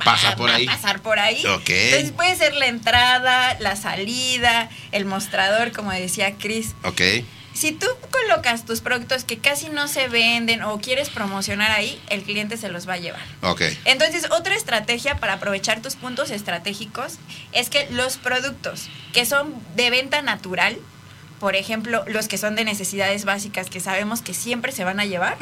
va, 0.00 0.04
Pasa 0.04 0.34
por 0.34 0.48
va 0.50 0.54
ahí. 0.56 0.66
a 0.66 0.72
pasar 0.72 1.02
por 1.02 1.18
ahí. 1.18 1.44
Ok. 1.46 1.68
Entonces 1.68 2.12
puede 2.12 2.34
ser 2.36 2.54
la 2.54 2.66
entrada, 2.66 3.56
la 3.60 3.76
salida, 3.76 4.70
el 4.92 5.04
mostrador, 5.04 5.72
como 5.72 5.92
decía 5.92 6.34
Chris. 6.38 6.74
Ok. 6.84 7.00
Si 7.54 7.72
tú 7.72 7.86
colocas 8.10 8.64
tus 8.64 8.80
productos 8.80 9.24
que 9.24 9.38
casi 9.38 9.68
no 9.68 9.88
se 9.88 10.08
venden 10.08 10.62
o 10.62 10.80
quieres 10.80 11.10
promocionar 11.10 11.70
ahí, 11.70 12.00
el 12.08 12.22
cliente 12.22 12.56
se 12.56 12.68
los 12.68 12.88
va 12.88 12.94
a 12.94 12.98
llevar. 12.98 13.22
Ok. 13.42 13.62
Entonces, 13.84 14.28
otra 14.30 14.54
estrategia 14.54 15.18
para 15.18 15.34
aprovechar 15.34 15.82
tus 15.82 15.96
puntos 15.96 16.30
estratégicos 16.30 17.14
es 17.52 17.68
que 17.68 17.88
los 17.90 18.16
productos 18.16 18.88
que 19.12 19.26
son 19.26 19.54
de 19.76 19.90
venta 19.90 20.22
natural, 20.22 20.78
por 21.40 21.56
ejemplo, 21.56 22.04
los 22.06 22.28
que 22.28 22.38
son 22.38 22.54
de 22.54 22.64
necesidades 22.64 23.24
básicas 23.24 23.68
que 23.68 23.80
sabemos 23.80 24.22
que 24.22 24.34
siempre 24.34 24.72
se 24.72 24.84
van 24.84 25.00
a 25.00 25.04
llevar, 25.04 25.36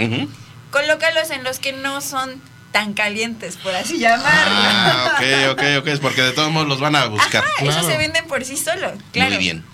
colócalos 0.70 1.30
en 1.30 1.44
los 1.44 1.58
que 1.58 1.72
no 1.72 2.00
son 2.00 2.40
tan 2.72 2.94
calientes, 2.94 3.56
por 3.56 3.74
así 3.74 3.98
llamarlo. 3.98 4.54
Ah, 4.54 5.12
ok, 5.16 5.50
ok, 5.52 5.62
ok. 5.80 5.86
Es 5.88 6.00
porque 6.00 6.22
de 6.22 6.32
todos 6.32 6.50
modos 6.50 6.68
los 6.68 6.80
van 6.80 6.96
a 6.96 7.06
buscar. 7.06 7.44
Ajá, 7.44 7.64
esos 7.64 7.86
se 7.86 7.96
venden 7.96 8.26
por 8.26 8.44
sí 8.44 8.56
solo, 8.56 8.92
claro. 9.12 9.30
Muy 9.30 9.38
bien. 9.38 9.64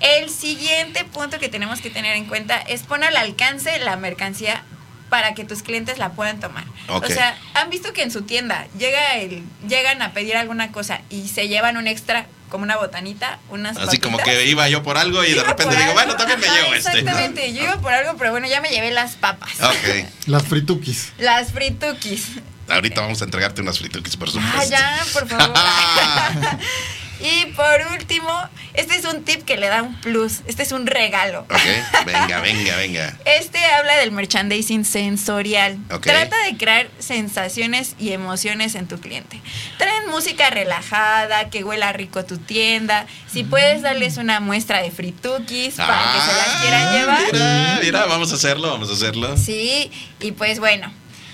El 0.00 0.30
siguiente 0.30 1.04
punto 1.04 1.38
que 1.38 1.48
tenemos 1.48 1.80
que 1.80 1.90
tener 1.90 2.16
en 2.16 2.26
cuenta 2.26 2.56
es 2.56 2.82
poner 2.82 3.08
al 3.08 3.16
alcance 3.16 3.78
la 3.78 3.96
mercancía 3.96 4.62
para 5.08 5.34
que 5.34 5.44
tus 5.44 5.62
clientes 5.62 5.98
la 5.98 6.12
puedan 6.12 6.40
tomar. 6.40 6.64
O 6.88 7.06
sea, 7.06 7.38
han 7.54 7.70
visto 7.70 7.92
que 7.92 8.02
en 8.02 8.10
su 8.10 8.22
tienda 8.22 8.66
llega 8.78 9.16
el, 9.16 9.42
llegan 9.68 10.02
a 10.02 10.12
pedir 10.12 10.36
alguna 10.36 10.72
cosa 10.72 11.00
y 11.10 11.28
se 11.28 11.48
llevan 11.48 11.76
un 11.76 11.86
extra 11.86 12.26
como 12.48 12.64
una 12.64 12.76
botanita, 12.76 13.38
unas 13.50 13.76
Así 13.76 13.98
como 13.98 14.18
que 14.18 14.46
iba 14.46 14.68
yo 14.68 14.82
por 14.82 14.98
algo 14.98 15.24
y 15.24 15.32
de 15.32 15.42
repente 15.42 15.74
digo, 15.74 15.82
algo. 15.82 15.94
bueno, 15.94 16.16
también 16.16 16.40
me 16.40 16.46
Ajá, 16.46 16.56
llevo 16.56 16.74
este. 16.74 16.98
Exactamente, 16.98 17.52
yo 17.52 17.64
iba 17.64 17.76
por 17.80 17.92
algo, 17.92 18.16
pero 18.16 18.30
bueno, 18.30 18.46
ya 18.46 18.60
me 18.60 18.68
llevé 18.68 18.90
las 18.92 19.16
papas. 19.16 19.50
Ok. 19.60 20.06
Las 20.26 20.44
fritukis. 20.44 21.12
Las 21.18 21.52
fritukis. 21.52 22.26
Ahorita 22.68 23.00
vamos 23.00 23.20
a 23.20 23.24
entregarte 23.24 23.62
unas 23.62 23.78
fritukis, 23.78 24.16
por 24.16 24.28
supuesto. 24.28 24.58
Ah, 24.58 24.64
ya, 24.64 25.06
por 25.12 25.28
favor. 25.28 25.56
y 27.20 27.46
por 27.52 27.80
último, 27.92 28.30
este 28.74 28.96
es 28.96 29.04
un 29.04 29.24
tip 29.24 29.42
que 29.44 29.56
le 29.56 29.68
da 29.68 29.82
un 29.82 29.94
plus. 30.00 30.40
Este 30.46 30.62
es 30.62 30.72
un 30.72 30.86
regalo. 30.86 31.40
Ok, 31.40 32.04
venga, 32.06 32.40
venga, 32.40 32.76
venga. 32.76 33.16
Este 33.24 33.58
habla 33.64 33.96
del 33.96 34.12
merchandising 34.12 34.84
sensorial. 34.84 35.78
Trata 36.02 36.36
de 36.44 36.56
crear 36.56 36.88
sensaciones 36.98 37.94
y 37.98 38.12
emociones 38.12 38.74
en 38.74 38.86
tu 38.86 39.00
cliente. 39.00 39.40
Traen 39.78 40.08
música 40.10 40.50
relajada, 40.50 41.50
que 41.50 41.64
huela 41.64 41.92
rico 41.92 42.24
tu 42.24 42.38
tienda. 42.38 43.06
Si 43.32 43.44
puedes 43.44 43.82
darles 43.82 44.16
una 44.18 44.40
muestra 44.40 44.82
de 44.82 44.90
fritukis 44.90 45.74
para 45.74 46.12
que 46.12 46.20
se 46.20 46.36
las 46.36 46.62
quieran 46.62 46.92
llevar. 46.92 47.22
Ah, 47.22 47.28
Mira, 47.32 47.78
mira, 47.82 48.06
vamos 48.06 48.32
a 48.32 48.34
hacerlo, 48.36 48.70
vamos 48.70 48.90
a 48.90 48.92
hacerlo. 48.92 49.36
Sí, 49.36 49.90
y 50.20 50.32
pues 50.32 50.58
bueno, 50.60 50.92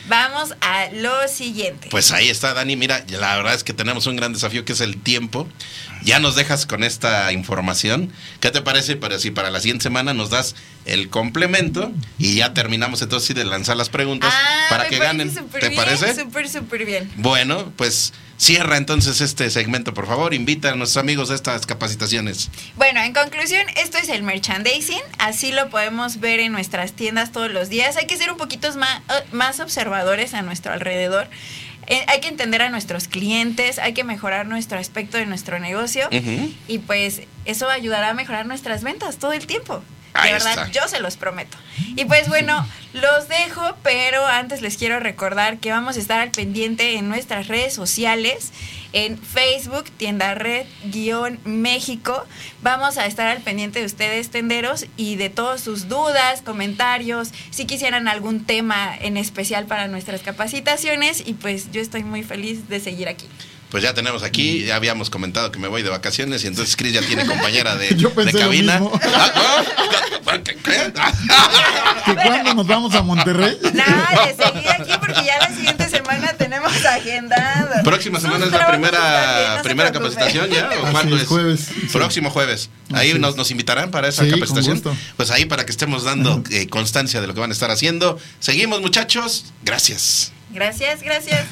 vamos 0.08 0.54
a 0.60 0.88
lo 0.92 1.28
siguiente. 1.28 1.88
Pues 1.90 2.12
ahí 2.12 2.28
está, 2.28 2.54
Dani. 2.54 2.76
Mira, 2.76 3.04
la 3.08 3.36
verdad 3.36 3.54
es 3.54 3.64
que 3.64 3.72
tenemos 3.72 4.06
un 4.06 4.16
gran 4.16 4.32
desafío 4.32 4.64
que 4.64 4.72
es 4.72 4.80
el 4.80 4.96
tiempo. 5.00 5.48
Ya 6.04 6.18
nos 6.18 6.34
dejas 6.34 6.66
con 6.66 6.82
esta 6.82 7.32
información. 7.32 8.12
¿Qué 8.40 8.50
te 8.50 8.60
parece? 8.62 8.96
Para 8.96 9.18
si 9.18 9.30
para 9.30 9.50
la 9.50 9.60
siguiente 9.60 9.84
semana 9.84 10.14
nos 10.14 10.30
das 10.30 10.56
el 10.84 11.08
complemento 11.10 11.92
y 12.18 12.34
ya 12.36 12.54
terminamos 12.54 13.02
entonces 13.02 13.36
de 13.36 13.44
lanzar 13.44 13.76
las 13.76 13.88
preguntas 13.88 14.32
Ah, 14.34 14.66
para 14.68 14.88
que 14.88 14.98
ganen. 14.98 15.32
¿Te 15.32 15.68
bien, 15.68 15.76
parece? 15.76 16.14
Súper, 16.14 16.48
súper 16.48 16.84
bien. 16.84 17.10
Bueno, 17.16 17.72
pues 17.76 18.12
cierra 18.42 18.76
entonces 18.76 19.20
este 19.20 19.48
segmento, 19.50 19.94
por 19.94 20.06
favor. 20.06 20.34
Invita 20.34 20.72
a 20.72 20.74
nuestros 20.74 21.00
amigos 21.00 21.30
a 21.30 21.34
estas 21.34 21.64
capacitaciones. 21.64 22.50
Bueno, 22.76 23.00
en 23.00 23.12
conclusión, 23.12 23.64
esto 23.76 23.98
es 23.98 24.08
el 24.08 24.24
merchandising. 24.24 25.00
Así 25.18 25.52
lo 25.52 25.70
podemos 25.70 26.18
ver 26.18 26.40
en 26.40 26.50
nuestras 26.50 26.92
tiendas 26.92 27.30
todos 27.30 27.52
los 27.52 27.68
días. 27.68 27.96
Hay 27.96 28.06
que 28.06 28.16
ser 28.16 28.32
un 28.32 28.38
poquito 28.38 28.68
más, 28.76 29.00
más 29.30 29.60
observadores 29.60 30.34
a 30.34 30.42
nuestro 30.42 30.72
alrededor. 30.72 31.28
Eh, 31.86 32.04
hay 32.08 32.20
que 32.20 32.28
entender 32.28 32.62
a 32.62 32.68
nuestros 32.68 33.06
clientes, 33.06 33.78
hay 33.78 33.92
que 33.92 34.02
mejorar 34.02 34.46
nuestro 34.46 34.78
aspecto 34.78 35.18
de 35.18 35.26
nuestro 35.26 35.58
negocio 35.58 36.08
y 36.68 36.78
pues 36.78 37.22
eso 37.44 37.68
ayudará 37.68 38.10
a 38.10 38.14
mejorar 38.14 38.46
nuestras 38.46 38.82
ventas 38.82 39.18
todo 39.18 39.32
el 39.32 39.46
tiempo. 39.46 39.82
Ahí 40.14 40.28
de 40.28 40.32
verdad, 40.34 40.52
está. 40.52 40.70
yo 40.70 40.88
se 40.88 41.00
los 41.00 41.16
prometo. 41.16 41.56
Y 41.96 42.04
pues 42.04 42.28
bueno, 42.28 42.66
los 42.92 43.28
dejo, 43.28 43.76
pero 43.82 44.26
antes 44.26 44.60
les 44.60 44.76
quiero 44.76 45.00
recordar 45.00 45.58
que 45.58 45.70
vamos 45.70 45.96
a 45.96 46.00
estar 46.00 46.20
al 46.20 46.30
pendiente 46.30 46.96
en 46.96 47.08
nuestras 47.08 47.48
redes 47.48 47.74
sociales, 47.74 48.52
en 48.92 49.18
Facebook, 49.18 49.84
tienda 49.96 50.34
red 50.34 50.66
guion 50.84 51.40
México. 51.44 52.26
Vamos 52.60 52.98
a 52.98 53.06
estar 53.06 53.26
al 53.28 53.40
pendiente 53.40 53.80
de 53.80 53.86
ustedes, 53.86 54.30
tenderos, 54.30 54.86
y 54.98 55.16
de 55.16 55.30
todas 55.30 55.62
sus 55.62 55.88
dudas, 55.88 56.42
comentarios, 56.42 57.30
si 57.50 57.64
quisieran 57.64 58.06
algún 58.06 58.44
tema 58.44 58.94
en 59.00 59.16
especial 59.16 59.64
para 59.64 59.88
nuestras 59.88 60.20
capacitaciones. 60.20 61.22
Y 61.26 61.34
pues 61.34 61.72
yo 61.72 61.80
estoy 61.80 62.04
muy 62.04 62.22
feliz 62.22 62.68
de 62.68 62.80
seguir 62.80 63.08
aquí. 63.08 63.26
Pues 63.72 63.82
ya 63.82 63.94
tenemos 63.94 64.22
aquí, 64.22 64.64
ya 64.64 64.76
habíamos 64.76 65.10
comentado 65.10 65.50
que 65.50 65.58
me 65.58 65.66
voy 65.66 65.82
de 65.82 65.88
vacaciones 65.88 66.44
y 66.44 66.46
entonces 66.46 66.76
Chris 66.76 66.92
ya 66.92 67.00
tiene 67.00 67.26
compañera 67.26 67.74
de, 67.74 67.88
Yo 67.96 68.10
de 68.10 68.30
lo 68.30 68.38
cabina. 68.38 68.78
mismo. 68.78 69.00
¿qué? 70.44 70.56
¿Qué? 70.62 70.92
¿Que 72.04 72.14
cuándo 72.14 72.54
nos 72.54 72.66
vamos 72.66 72.94
a 72.94 73.02
Monterrey? 73.02 73.56
Nada, 73.72 74.26
de 74.26 74.44
seguir 74.44 74.68
aquí 74.70 74.92
porque 75.00 75.24
ya 75.24 75.38
la 75.38 75.54
siguiente 75.54 75.88
semana 75.88 76.32
tenemos 76.34 76.72
agendado. 76.84 77.82
Próxima 77.82 78.20
semana 78.20 78.44
Sus 78.44 78.52
es 78.54 78.60
la 78.60 78.66
primera, 78.68 78.98
también, 78.98 79.48
no 79.50 79.56
se 79.56 79.62
primera 79.64 79.92
capacitación 79.92 80.50
ya, 80.50 80.68
¿o 80.68 80.84
Así 80.84 80.92
cuándo 80.92 81.16
es, 81.16 81.22
es? 81.22 81.28
jueves, 81.28 81.60
sí. 81.60 81.88
Próximo 81.92 82.30
jueves. 82.30 82.70
Ahí 82.92 83.14
nos, 83.18 83.50
invitarán 83.50 83.90
para 83.90 84.08
esa 84.08 84.24
Sí, 84.24 84.30
con 84.30 84.40
capacitación. 84.40 84.74
gusto. 84.74 84.96
Pues 85.16 85.30
ahí 85.30 85.44
para 85.46 85.64
que 85.64 85.72
estemos 85.72 86.04
dando 86.04 86.42
eh, 86.50 86.66
constancia 86.68 87.20
de 87.20 87.26
lo 87.26 87.34
que 87.34 87.40
van 87.40 87.50
a 87.50 87.54
estar 87.54 87.70
haciendo. 87.70 88.18
Seguimos 88.38 88.80
muchachos. 88.82 89.46
Gracias. 89.64 90.32
Gracias, 90.50 91.02
gracias. 91.02 91.46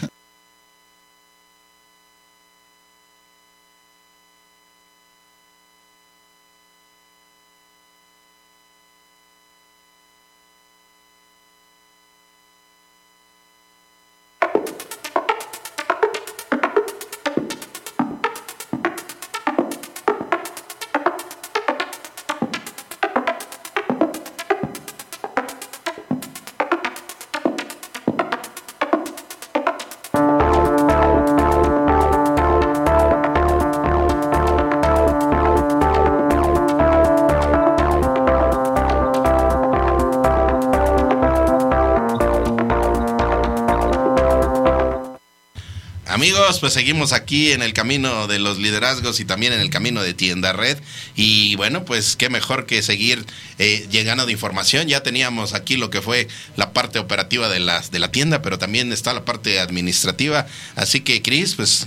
Pues 46.59 46.73
seguimos 46.73 47.13
aquí 47.13 47.53
en 47.53 47.63
el 47.63 47.73
camino 47.73 48.27
de 48.27 48.39
los 48.39 48.59
liderazgos 48.59 49.21
y 49.21 49.25
también 49.25 49.53
en 49.53 49.61
el 49.61 49.71
camino 49.71 50.03
de 50.03 50.15
Tienda 50.15 50.53
Red. 50.53 50.79
Y 51.15 51.55
bueno, 51.57 51.85
pues 51.85 52.17
qué 52.17 52.29
mejor 52.29 52.67
que 52.67 52.83
seguir 52.83 53.25
eh, 53.59 53.87
llegando 53.91 54.27
de 54.27 54.33
información. 54.33 54.89
Ya 54.89 55.03
teníamos 55.03 55.55
aquí 55.55 55.77
lo 55.77 55.91
que 55.91 56.03
fue 56.03 56.29
la 56.57 56.73
parte 56.73 56.99
operativa 56.99 57.49
de, 57.49 57.61
las, 57.61 57.91
de 57.91 57.99
la 57.99 58.11
tienda, 58.11 58.43
pero 58.43 58.59
también 58.59 58.93
está 58.93 59.13
la 59.13 59.25
parte 59.25 59.61
administrativa. 59.61 60.47
Así 60.77 61.01
que, 61.01 61.23
Cris, 61.23 61.55
pues 61.55 61.87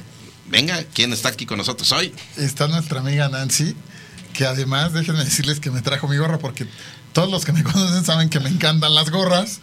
venga, 0.49 0.83
¿quién 0.93 1.11
está 1.13 1.29
aquí 1.29 1.45
con 1.45 1.57
nosotros 1.57 1.91
hoy? 1.91 2.13
Está 2.37 2.67
nuestra 2.67 2.99
amiga 2.99 3.27
Nancy, 3.29 3.75
que 4.33 4.45
además, 4.45 4.93
déjenme 4.93 5.23
decirles 5.23 5.59
que 5.59 5.71
me 5.71 5.81
trajo 5.81 6.07
mi 6.07 6.17
gorra 6.17 6.39
porque 6.39 6.67
todos 7.11 7.29
los 7.29 7.45
que 7.45 7.51
me 7.53 7.63
conocen 7.63 8.05
saben 8.05 8.29
que 8.29 8.39
me 8.39 8.49
encantan 8.49 8.93
las 8.95 9.09
gorras. 9.09 9.61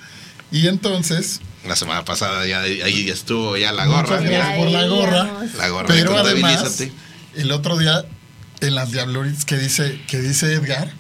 Y 0.53 0.67
entonces, 0.67 1.41
La 1.67 1.77
semana 1.77 2.05
pasada 2.05 2.47
ya 2.47 2.61
ahí 2.61 3.11
estuvo 3.11 3.57
ya 3.57 3.73
la 3.73 3.87
gorra. 3.87 4.03
muchas 4.03 4.23
gracias 4.25 4.59
por 4.59 4.71
la 4.71 4.87
gorra. 4.87 5.31
La 5.59 5.69
gorra 5.69 5.87
Pero 5.89 6.17
además, 6.17 6.83
el 7.37 7.53
otro 7.53 7.77
día, 7.77 8.05
en 8.61 8.75
las 8.75 8.93
Diabluritas 8.93 9.45
que 9.45 9.59
dice, 9.59 10.01
que 10.07 10.21
dice 10.21 10.55
Edgar, 10.55 10.91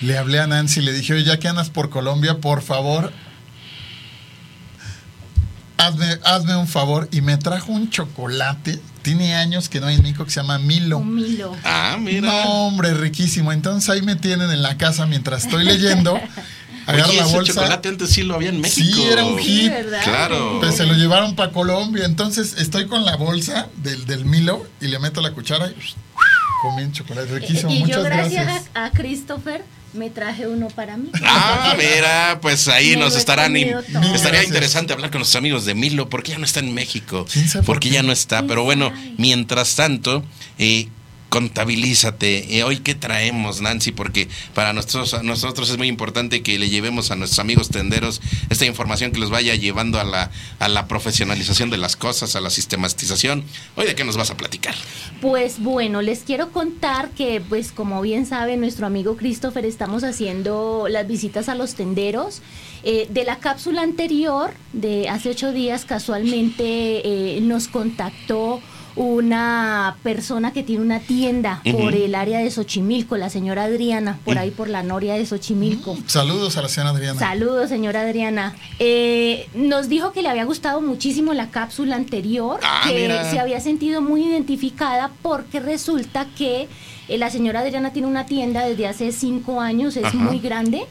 le 0.00 0.18
hablé 0.18 0.40
a 0.40 0.46
Nancy 0.46 0.80
y 0.80 0.82
le 0.82 0.92
dije, 0.92 1.14
oye, 1.14 1.24
ya 1.24 1.38
que 1.38 1.46
andas 1.46 1.70
por 1.70 1.90
Colombia, 1.90 2.38
por 2.38 2.62
favor, 2.62 3.12
hazme, 5.76 6.18
hazme 6.24 6.56
un 6.56 6.66
favor. 6.66 7.08
Y 7.12 7.20
me 7.20 7.36
trajo 7.36 7.72
un 7.72 7.90
chocolate. 7.90 8.80
Tiene 9.02 9.34
años 9.34 9.68
que 9.68 9.80
no 9.80 9.86
hay 9.86 9.96
en 9.96 10.02
México 10.02 10.24
que 10.24 10.30
se 10.30 10.40
llama 10.40 10.58
Milo. 10.58 10.98
Un 10.98 11.14
Milo. 11.14 11.56
Ah, 11.64 11.96
mira. 11.98 12.28
No, 12.28 12.66
hombre, 12.66 12.94
riquísimo. 12.94 13.52
Entonces 13.52 13.88
ahí 13.90 14.02
me 14.02 14.16
tienen 14.16 14.50
en 14.50 14.62
la 14.62 14.76
casa 14.76 15.06
mientras 15.06 15.44
estoy 15.44 15.64
leyendo. 15.64 16.20
Agarro 16.90 17.08
Oye, 17.10 17.16
la 17.18 17.24
ese 17.26 17.36
bolsa. 17.36 17.52
chocolate 17.54 17.88
antes 17.88 18.10
sí 18.10 18.22
lo 18.22 18.34
había 18.34 18.50
en 18.50 18.60
México. 18.60 18.94
Sí, 18.96 19.02
era 19.04 19.24
un 19.24 19.38
hit. 19.38 19.70
¿verdad? 19.70 20.02
Claro. 20.04 20.58
Pues 20.60 20.76
se 20.76 20.86
lo 20.86 20.94
llevaron 20.94 21.34
para 21.36 21.50
Colombia. 21.52 22.04
Entonces 22.04 22.54
estoy 22.58 22.86
con 22.86 23.04
la 23.04 23.16
bolsa 23.16 23.68
del, 23.76 24.06
del 24.06 24.24
Milo 24.24 24.66
y 24.80 24.86
le 24.88 24.98
meto 24.98 25.20
la 25.20 25.32
cuchara 25.32 25.68
y 25.68 25.74
comí 26.62 26.82
un 26.82 26.92
chocolate 26.92 27.38
riquísimo. 27.38 27.70
y 27.72 27.78
yo 27.80 27.86
Muchas 27.86 28.04
gracias, 28.04 28.44
gracias. 28.44 28.70
A, 28.74 28.84
a 28.86 28.90
Christopher 28.90 29.64
me 29.92 30.08
traje 30.08 30.46
uno 30.46 30.68
para 30.68 30.96
mí. 30.96 31.10
Ah, 31.24 31.74
mira, 31.76 32.38
pues 32.40 32.68
ahí 32.68 32.90
Me 32.90 32.98
nos 32.98 33.16
estarán. 33.16 33.56
in-. 33.56 33.68
Estaría 33.68 34.12
Gracias. 34.12 34.46
interesante 34.46 34.92
hablar 34.92 35.10
con 35.10 35.18
nuestros 35.18 35.36
amigos 35.38 35.64
de 35.64 35.74
Milo, 35.74 36.08
porque 36.08 36.30
ya 36.32 36.38
no 36.38 36.44
está 36.44 36.60
en 36.60 36.72
México. 36.74 37.26
¿Quién 37.32 37.48
sabe 37.48 37.64
por 37.64 37.74
Porque 37.74 37.88
qué? 37.88 37.94
ya 37.96 38.02
no 38.04 38.12
está. 38.12 38.36
¿Quién 38.38 38.48
Pero 38.48 38.62
bueno, 38.62 38.92
mientras 39.18 39.74
tanto, 39.74 40.22
eh, 40.58 40.88
contabilízate. 41.30 42.58
Eh, 42.58 42.64
hoy 42.64 42.80
qué 42.80 42.94
traemos, 42.94 43.62
Nancy, 43.62 43.92
porque 43.92 44.28
para 44.54 44.74
nosotros, 44.74 45.22
nosotros 45.22 45.70
es 45.70 45.78
muy 45.78 45.88
importante 45.88 46.42
que 46.42 46.58
le 46.58 46.68
llevemos 46.68 47.10
a 47.10 47.16
nuestros 47.16 47.38
amigos 47.38 47.70
tenderos 47.70 48.20
esta 48.50 48.66
información 48.66 49.12
que 49.12 49.20
los 49.20 49.30
vaya 49.30 49.54
llevando 49.54 49.98
a 49.98 50.04
la, 50.04 50.30
a 50.58 50.68
la 50.68 50.88
profesionalización 50.88 51.70
de 51.70 51.78
las 51.78 51.96
cosas, 51.96 52.36
a 52.36 52.40
la 52.40 52.50
sistematización. 52.50 53.44
Hoy 53.76 53.86
de 53.86 53.94
qué 53.94 54.04
nos 54.04 54.18
vas 54.18 54.30
a 54.30 54.36
platicar. 54.36 54.74
Pues 55.22 55.60
bueno, 55.60 56.02
les 56.02 56.20
quiero 56.20 56.50
contar 56.50 57.10
que, 57.10 57.40
pues 57.40 57.72
como 57.72 58.02
bien 58.02 58.26
sabe 58.26 58.56
nuestro 58.56 58.86
amigo 58.86 59.16
Christopher, 59.16 59.64
estamos 59.64 60.04
haciendo 60.04 60.86
las 60.90 61.06
visitas 61.06 61.48
a 61.48 61.54
los 61.54 61.74
tenderos. 61.74 62.42
Eh, 62.82 63.06
de 63.10 63.24
la 63.24 63.36
cápsula 63.36 63.82
anterior, 63.82 64.52
de 64.72 65.08
hace 65.08 65.30
ocho 65.30 65.52
días, 65.52 65.84
casualmente 65.84 67.36
eh, 67.36 67.40
nos 67.42 67.68
contactó 67.68 68.60
una 68.96 69.96
persona 70.02 70.52
que 70.52 70.62
tiene 70.62 70.82
una 70.82 71.00
tienda 71.00 71.62
por 71.72 71.94
el 71.94 72.14
área 72.14 72.38
de 72.40 72.50
Xochimilco, 72.50 73.16
la 73.16 73.30
señora 73.30 73.64
Adriana, 73.64 74.18
por 74.24 74.38
ahí 74.38 74.50
por 74.50 74.68
la 74.68 74.82
noria 74.82 75.14
de 75.14 75.24
Xochimilco. 75.26 75.96
Saludos 76.06 76.56
a 76.56 76.62
la 76.62 76.68
señora 76.68 76.90
Adriana. 76.90 77.18
Saludos, 77.18 77.68
señora 77.68 78.02
Adriana. 78.02 78.54
Eh, 78.78 79.48
nos 79.54 79.88
dijo 79.88 80.12
que 80.12 80.22
le 80.22 80.28
había 80.28 80.44
gustado 80.44 80.80
muchísimo 80.80 81.32
la 81.34 81.50
cápsula 81.50 81.96
anterior, 81.96 82.60
Ah, 82.62 82.82
que 82.86 82.94
mira. 82.94 83.30
se 83.30 83.38
había 83.40 83.60
sentido 83.60 84.00
muy 84.02 84.24
identificada 84.24 85.10
porque 85.22 85.60
resulta 85.60 86.26
que 86.36 86.68
eh, 87.08 87.18
la 87.18 87.30
señora 87.30 87.60
Adriana 87.60 87.92
tiene 87.92 88.08
una 88.08 88.26
tienda 88.26 88.64
desde 88.66 88.86
hace 88.86 89.12
cinco 89.12 89.60
años, 89.60 89.96
es 89.96 90.04
Ajá. 90.04 90.16
muy 90.16 90.38
grande. 90.38 90.86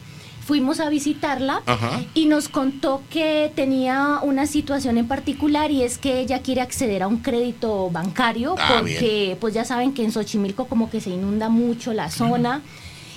Fuimos 0.49 0.79
a 0.79 0.89
visitarla 0.89 1.61
Ajá. 1.67 2.01
y 2.15 2.25
nos 2.25 2.49
contó 2.49 3.03
que 3.11 3.51
tenía 3.55 4.17
una 4.23 4.47
situación 4.47 4.97
en 4.97 5.07
particular 5.07 5.69
y 5.69 5.83
es 5.83 5.99
que 5.99 6.19
ella 6.19 6.41
quiere 6.41 6.61
acceder 6.61 7.03
a 7.03 7.07
un 7.07 7.17
crédito 7.17 7.91
bancario 7.91 8.55
Ah, 8.57 8.77
porque 8.79 9.37
pues 9.39 9.53
ya 9.53 9.63
saben 9.63 9.93
que 9.93 10.03
en 10.03 10.11
Xochimilco 10.11 10.65
como 10.65 10.89
que 10.89 11.01
se 11.01 11.11
inunda 11.11 11.49
mucho 11.49 11.93
la 11.93 12.09
zona 12.09 12.63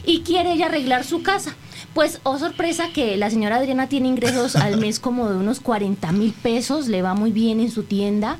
y 0.04 0.20
quiere 0.20 0.52
ella 0.52 0.66
arreglar 0.66 1.04
su 1.04 1.22
casa. 1.22 1.56
Pues, 1.94 2.20
oh 2.22 2.38
sorpresa 2.38 2.88
que 2.92 3.16
la 3.16 3.30
señora 3.30 3.56
Adriana 3.56 3.88
tiene 3.88 4.08
ingresos 4.08 4.54
al 4.56 4.76
mes 4.76 5.00
como 5.00 5.30
de 5.30 5.36
unos 5.36 5.60
40 5.60 6.12
mil 6.12 6.32
pesos, 6.32 6.88
le 6.88 7.00
va 7.00 7.14
muy 7.14 7.32
bien 7.32 7.60
en 7.60 7.70
su 7.70 7.84
tienda, 7.84 8.36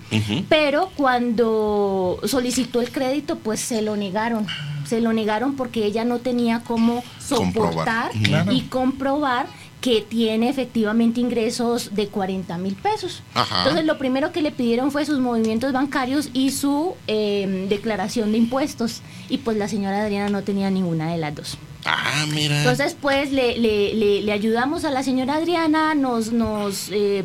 pero 0.51 0.91
cuando 0.99 2.19
solicitó 2.25 2.83
el 2.83 2.91
crédito, 2.93 3.37
pues 3.37 3.61
se 3.61 3.81
lo 3.81 3.97
negaron. 3.97 4.47
Se 4.87 5.01
lo 5.01 5.13
negaron 5.13 5.55
porque 5.57 5.85
ella 5.85 6.05
no 6.05 6.19
tenía 6.19 6.61
cómo 6.61 7.03
soportar. 7.19 8.11
Claro. 8.23 8.53
y 8.53 8.63
comprobar 8.63 9.47
que 9.81 10.01
tiene 10.01 10.49
efectivamente 10.49 11.21
ingresos 11.21 11.95
de 11.95 12.07
40 12.07 12.57
mil 12.59 12.75
pesos. 12.77 13.23
Ajá. 13.35 13.59
Entonces 13.59 13.85
lo 13.85 13.99
primero 13.99 14.31
que 14.31 14.41
le 14.41 14.53
pidieron 14.53 14.93
fue 14.93 15.05
sus 15.05 15.19
movimientos 15.19 15.73
bancarios 15.73 16.31
y 16.33 16.53
su 16.53 16.95
eh, 17.09 17.67
declaración 17.69 18.31
de 18.31 18.39
impuestos. 18.39 19.03
Y 19.29 19.39
pues 19.39 19.57
la 19.57 19.67
señora 19.67 20.03
Adriana 20.03 20.29
no 20.29 20.43
tenía 20.43 20.71
ninguna 20.71 21.11
de 21.11 21.19
las 21.19 21.35
dos. 21.35 21.59
Ah, 21.85 22.27
mira. 22.33 22.59
Entonces, 22.59 22.97
pues 23.01 23.33
le, 23.33 23.59
le, 23.59 23.93
le, 23.95 24.23
le 24.23 24.33
ayudamos 24.33 24.85
a 24.85 24.91
la 24.93 25.03
señora 25.03 25.35
Adriana, 25.35 25.97
nos, 25.97 26.31
nos 26.33 26.89
eh, 26.93 27.25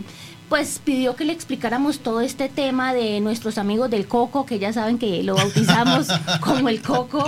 pues 0.49 0.79
pidió 0.83 1.15
que 1.15 1.25
le 1.25 1.33
explicáramos 1.33 1.99
todo 1.99 2.21
este 2.21 2.49
tema 2.49 2.93
de 2.93 3.19
nuestros 3.19 3.57
amigos 3.57 3.89
del 3.89 4.07
coco, 4.07 4.45
que 4.45 4.59
ya 4.59 4.71
saben 4.71 4.97
que 4.97 5.23
lo 5.23 5.35
bautizamos 5.35 6.07
como 6.41 6.69
el 6.69 6.81
coco. 6.81 7.25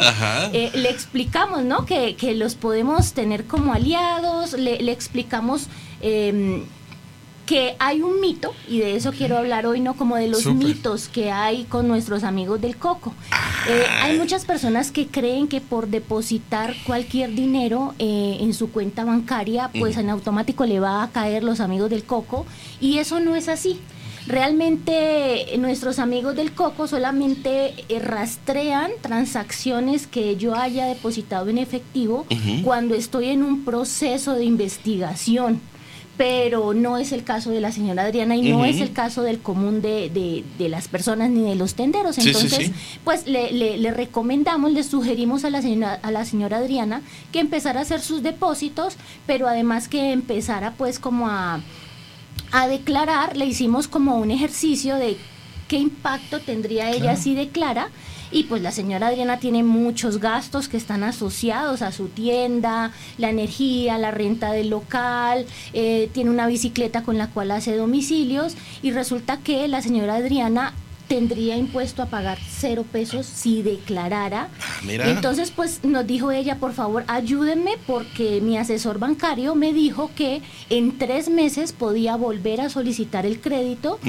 Eh, 0.53 0.71
le 0.73 0.89
explicamos, 0.89 1.63
¿no? 1.63 1.85
Que, 1.85 2.15
que 2.15 2.33
los 2.35 2.55
podemos 2.55 3.13
tener 3.13 3.45
como 3.45 3.73
aliados, 3.73 4.53
le, 4.53 4.81
le 4.81 4.91
explicamos 4.91 5.67
eh, 6.01 6.63
que 7.49 7.75
hay 7.79 8.03
un 8.03 8.21
mito, 8.21 8.53
y 8.67 8.77
de 8.77 8.95
eso 8.95 9.11
quiero 9.11 9.35
hablar 9.35 9.65
hoy, 9.65 9.79
¿no? 9.79 9.95
Como 9.95 10.17
de 10.17 10.27
los 10.27 10.45
mitos 10.45 11.07
que 11.07 11.31
hay 11.31 11.63
con 11.63 11.87
nuestros 11.87 12.23
amigos 12.23 12.61
del 12.61 12.77
coco. 12.77 13.15
Eh, 13.67 13.85
hay 14.03 14.19
muchas 14.19 14.45
personas 14.45 14.91
que 14.91 15.07
creen 15.07 15.47
que 15.47 15.59
por 15.59 15.87
depositar 15.87 16.75
cualquier 16.85 17.33
dinero 17.33 17.95
eh, 17.97 18.37
en 18.41 18.53
su 18.53 18.69
cuenta 18.69 19.03
bancaria, 19.03 19.71
pues 19.79 19.97
en 19.97 20.11
automático 20.11 20.63
le 20.67 20.79
va 20.79 21.01
a 21.01 21.09
caer 21.09 21.43
los 21.43 21.59
amigos 21.59 21.89
del 21.89 22.03
coco, 22.03 22.45
y 22.79 22.99
eso 22.99 23.19
no 23.19 23.35
es 23.35 23.47
así. 23.47 23.79
Realmente 24.27 25.47
nuestros 25.57 25.97
amigos 25.97 26.35
del 26.35 26.51
coco 26.51 26.87
solamente 26.87 27.73
eh, 27.89 27.97
rastrean 27.97 28.91
transacciones 29.01 30.05
que 30.05 30.35
yo 30.35 30.53
haya 30.53 30.85
depositado 30.85 31.49
en 31.49 31.57
efectivo 31.57 32.27
cuando 32.63 32.93
estoy 32.93 33.29
en 33.29 33.41
un 33.41 33.65
proceso 33.65 34.35
de 34.35 34.45
investigación. 34.45 35.59
Pero 36.19 36.73
no 36.73 36.97
es 36.97 37.13
el 37.13 37.23
caso 37.23 37.49
de 37.49 37.61
la 37.61 37.71
señora 37.71 38.03
Adriana 38.03 38.35
y 38.35 38.41
no 38.51 38.65
es 38.65 38.81
el 38.81 38.91
caso 38.91 39.21
del 39.23 39.39
común 39.39 39.81
de, 39.81 40.09
de- 40.09 40.43
de 40.57 40.67
las 40.67 40.89
personas 40.89 41.29
ni 41.29 41.43
de 41.49 41.55
los 41.55 41.75
tenderos. 41.75 42.15
Sí, 42.17 42.21
sí, 42.23 42.27
Entonces, 42.27 42.65
sí. 42.67 42.73
pues 43.05 43.25
le, 43.25 43.53
le- 43.53 43.77
le 43.77 43.91
recomendamos, 43.91 44.73
le 44.73 44.83
sugerimos 44.83 45.45
a 45.45 45.49
la, 45.49 45.61
señora, 45.61 45.97
a 46.03 46.11
la 46.11 46.25
señora 46.25 46.57
Adriana 46.57 47.01
que 47.31 47.39
empezara 47.39 47.79
a 47.79 47.83
hacer 47.83 48.01
sus 48.01 48.21
depósitos, 48.21 48.97
pero 49.25 49.47
además 49.47 49.87
que 49.87 50.11
empezara 50.11 50.73
pues 50.77 50.99
como 50.99 51.29
a, 51.29 51.61
a 52.51 52.67
declarar, 52.67 53.37
le 53.37 53.45
hicimos 53.45 53.87
como 53.87 54.17
un 54.17 54.29
ejercicio 54.29 54.97
de 54.97 55.15
qué 55.69 55.77
impacto 55.77 56.41
tendría 56.41 56.89
ella 56.89 56.99
Claro. 57.13 57.21
si 57.21 57.33
declara. 57.33 57.87
Y 58.31 58.43
pues 58.43 58.61
la 58.61 58.71
señora 58.71 59.07
Adriana 59.07 59.39
tiene 59.39 59.63
muchos 59.63 60.19
gastos 60.19 60.67
que 60.67 60.77
están 60.77 61.03
asociados 61.03 61.81
a 61.81 61.91
su 61.91 62.07
tienda, 62.07 62.91
la 63.17 63.29
energía, 63.29 63.97
la 63.97 64.11
renta 64.11 64.51
del 64.51 64.69
local, 64.69 65.45
eh, 65.73 66.09
tiene 66.13 66.29
una 66.29 66.47
bicicleta 66.47 67.03
con 67.03 67.17
la 67.17 67.27
cual 67.27 67.51
hace 67.51 67.75
domicilios. 67.75 68.55
Y 68.81 68.91
resulta 68.91 69.37
que 69.37 69.67
la 69.67 69.81
señora 69.81 70.15
Adriana 70.15 70.73
tendría 71.09 71.57
impuesto 71.57 72.03
a 72.03 72.05
pagar 72.05 72.37
cero 72.47 72.85
pesos 72.89 73.25
si 73.25 73.63
declarara. 73.63 74.47
mira. 74.85 75.09
Entonces, 75.09 75.51
pues 75.51 75.83
nos 75.83 76.05
dijo 76.05 76.31
ella, 76.31 76.57
por 76.57 76.71
favor, 76.73 77.03
ayúdenme 77.07 77.71
porque 77.87 78.39
mi 78.41 78.57
asesor 78.57 78.99
bancario 78.99 79.55
me 79.55 79.73
dijo 79.73 80.11
que 80.15 80.41
en 80.69 80.99
tres 80.99 81.27
meses 81.29 81.73
podía 81.73 82.15
volver 82.15 82.61
a 82.61 82.69
solicitar 82.69 83.25
el 83.25 83.41
crédito 83.41 83.99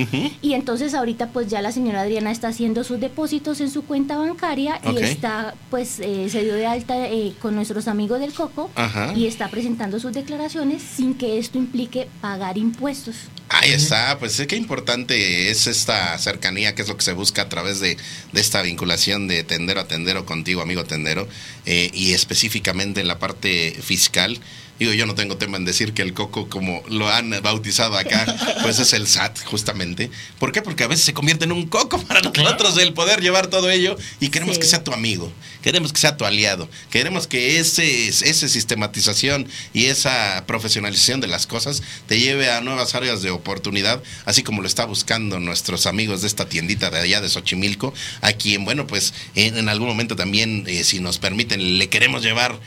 y 0.43 0.53
entonces 0.53 0.95
ahorita 0.95 1.29
pues 1.29 1.49
ya 1.49 1.63
la 1.63 1.73
señora 1.73 2.03
Adriana 2.03 2.31
está 2.31 2.49
haciendo 2.49 2.85
sus 2.85 3.01
depósitos 3.01 3.61
en 3.63 3.71
su 3.71 3.83
cuenta 3.83 4.19
bancaria 4.19 4.79
y 4.93 4.99
está 4.99 5.55
pues 5.71 6.01
eh, 6.01 6.29
se 6.29 6.45
dio 6.45 6.55
de 6.55 6.67
alta 6.67 7.09
eh, 7.09 7.33
con 7.41 7.55
nuestros 7.55 7.89
amigos 7.89 8.21
del 8.21 8.35
Coco 8.35 8.71
Ajá. 8.75 9.15
y 9.17 9.27
está 9.27 9.49
presentando 9.49 9.99
sus 9.99 10.13
declaraciones 10.13 10.83
sin 10.83 11.15
que 11.15 11.39
esto 11.39 11.57
implique 11.57 12.09
pagar 12.21 12.59
impuestos. 12.59 13.17
Ahí 13.53 13.73
está, 13.73 14.17
pues 14.21 14.41
qué 14.49 14.55
importante 14.55 15.51
es 15.51 15.67
esta 15.67 16.17
cercanía, 16.19 16.77
que 16.77 16.83
es 16.83 16.89
lo 16.89 16.97
que 16.97 17.03
se 17.03 17.13
busca 17.13 17.43
a 17.43 17.49
través 17.49 17.81
de, 17.81 17.97
de 18.33 18.41
esta 18.41 18.63
vinculación 18.63 19.27
de 19.27 19.43
tendero 19.43 19.81
a 19.81 19.89
tendero 19.89 20.25
contigo, 20.25 20.63
amigo 20.63 20.85
tendero, 20.85 21.27
eh, 21.67 21.91
y 21.93 22.13
específicamente 22.13 23.01
en 23.01 23.09
la 23.09 23.19
parte 23.19 23.77
fiscal. 23.83 24.39
Digo, 24.81 24.93
yo 24.95 25.07
no 25.07 25.15
tengo 25.15 25.37
tema 25.37 25.59
en 25.59 25.65
decir 25.65 25.93
que 25.93 26.03
el 26.03 26.15
coco, 26.15 26.49
como 26.49 26.83
lo 26.89 27.09
han 27.09 27.31
bautizado 27.43 27.97
acá, 27.99 28.27
pues 28.63 28.79
es 28.79 28.93
el 28.95 29.07
SAT, 29.07 29.39
justamente. 29.45 30.11
¿Por 30.39 30.51
qué? 30.53 30.63
Porque 30.63 30.83
a 30.85 30.87
veces 30.89 31.05
se 31.05 31.13
convierte 31.13 31.45
en 31.45 31.53
un 31.53 31.67
coco 31.69 32.01
para 32.03 32.21
nosotros 32.23 32.77
el 32.79 32.95
poder 32.95 33.21
llevar 33.21 33.47
todo 33.49 33.71
ello 33.71 33.97
y 34.21 34.31
queremos 34.31 34.57
Sí. 34.57 34.63
que 34.63 34.67
sea 34.67 34.83
tu 34.83 34.93
amigo, 34.93 35.31
queremos 35.63 35.93
que 35.93 36.01
sea 36.01 36.17
tu 36.17 36.25
aliado, 36.25 36.69
queremos 36.91 37.27
que 37.27 37.61
ese, 37.61 38.09
esa 38.09 38.49
sistematización 38.49 39.47
y 39.75 39.85
esa 39.87 40.45
profesionalización 40.47 41.21
de 41.21 41.27
las 41.29 41.47
cosas 41.47 41.83
te 42.09 42.19
lleve 42.19 42.51
a 42.51 42.61
nuevas 42.63 42.95
áreas 42.95 43.21
de 43.23 43.31
oportunidad, 43.31 44.03
así 44.25 44.43
como 44.43 44.63
lo 44.63 44.67
está 44.67 44.87
buscando 44.87 45.39
nuestros 45.41 45.87
amigos 45.87 46.23
de 46.23 46.27
esta 46.29 46.49
tiendita 46.49 46.89
de 46.91 46.99
allá 47.01 47.21
de 47.21 47.29
Xochimilco, 47.29 47.93
a 48.23 48.33
quien, 48.33 48.65
bueno, 48.65 48.87
pues 48.87 49.13
en, 49.35 49.59
en 49.59 49.69
algún 49.69 49.89
momento 49.89 50.17
también, 50.17 50.65
eh, 50.67 50.85
si 50.85 51.01
nos 51.01 51.19
permiten, 51.19 51.79
le 51.79 51.89
queremos 51.91 52.23
llevar 52.23 52.59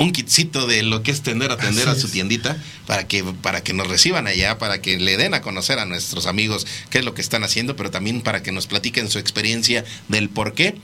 un 0.00 0.12
kitcito 0.12 0.66
de 0.66 0.82
lo 0.82 1.02
que 1.02 1.10
es 1.10 1.20
tender 1.22 1.50
a 1.50 1.56
tender 1.56 1.88
Así 1.88 1.98
a 1.98 2.00
su 2.00 2.06
es. 2.06 2.12
tiendita 2.12 2.56
para 2.86 3.06
que 3.06 3.22
para 3.22 3.62
que 3.62 3.72
nos 3.72 3.86
reciban 3.86 4.26
allá, 4.26 4.58
para 4.58 4.80
que 4.80 4.98
le 4.98 5.16
den 5.16 5.34
a 5.34 5.40
conocer 5.42 5.78
a 5.78 5.84
nuestros 5.86 6.26
amigos 6.26 6.66
qué 6.90 6.98
es 6.98 7.04
lo 7.04 7.14
que 7.14 7.20
están 7.20 7.44
haciendo, 7.44 7.76
pero 7.76 7.90
también 7.90 8.22
para 8.22 8.42
que 8.42 8.50
nos 8.52 8.66
platiquen 8.66 9.08
su 9.10 9.18
experiencia 9.18 9.84
del 10.08 10.28
por 10.28 10.54
qué 10.54 10.74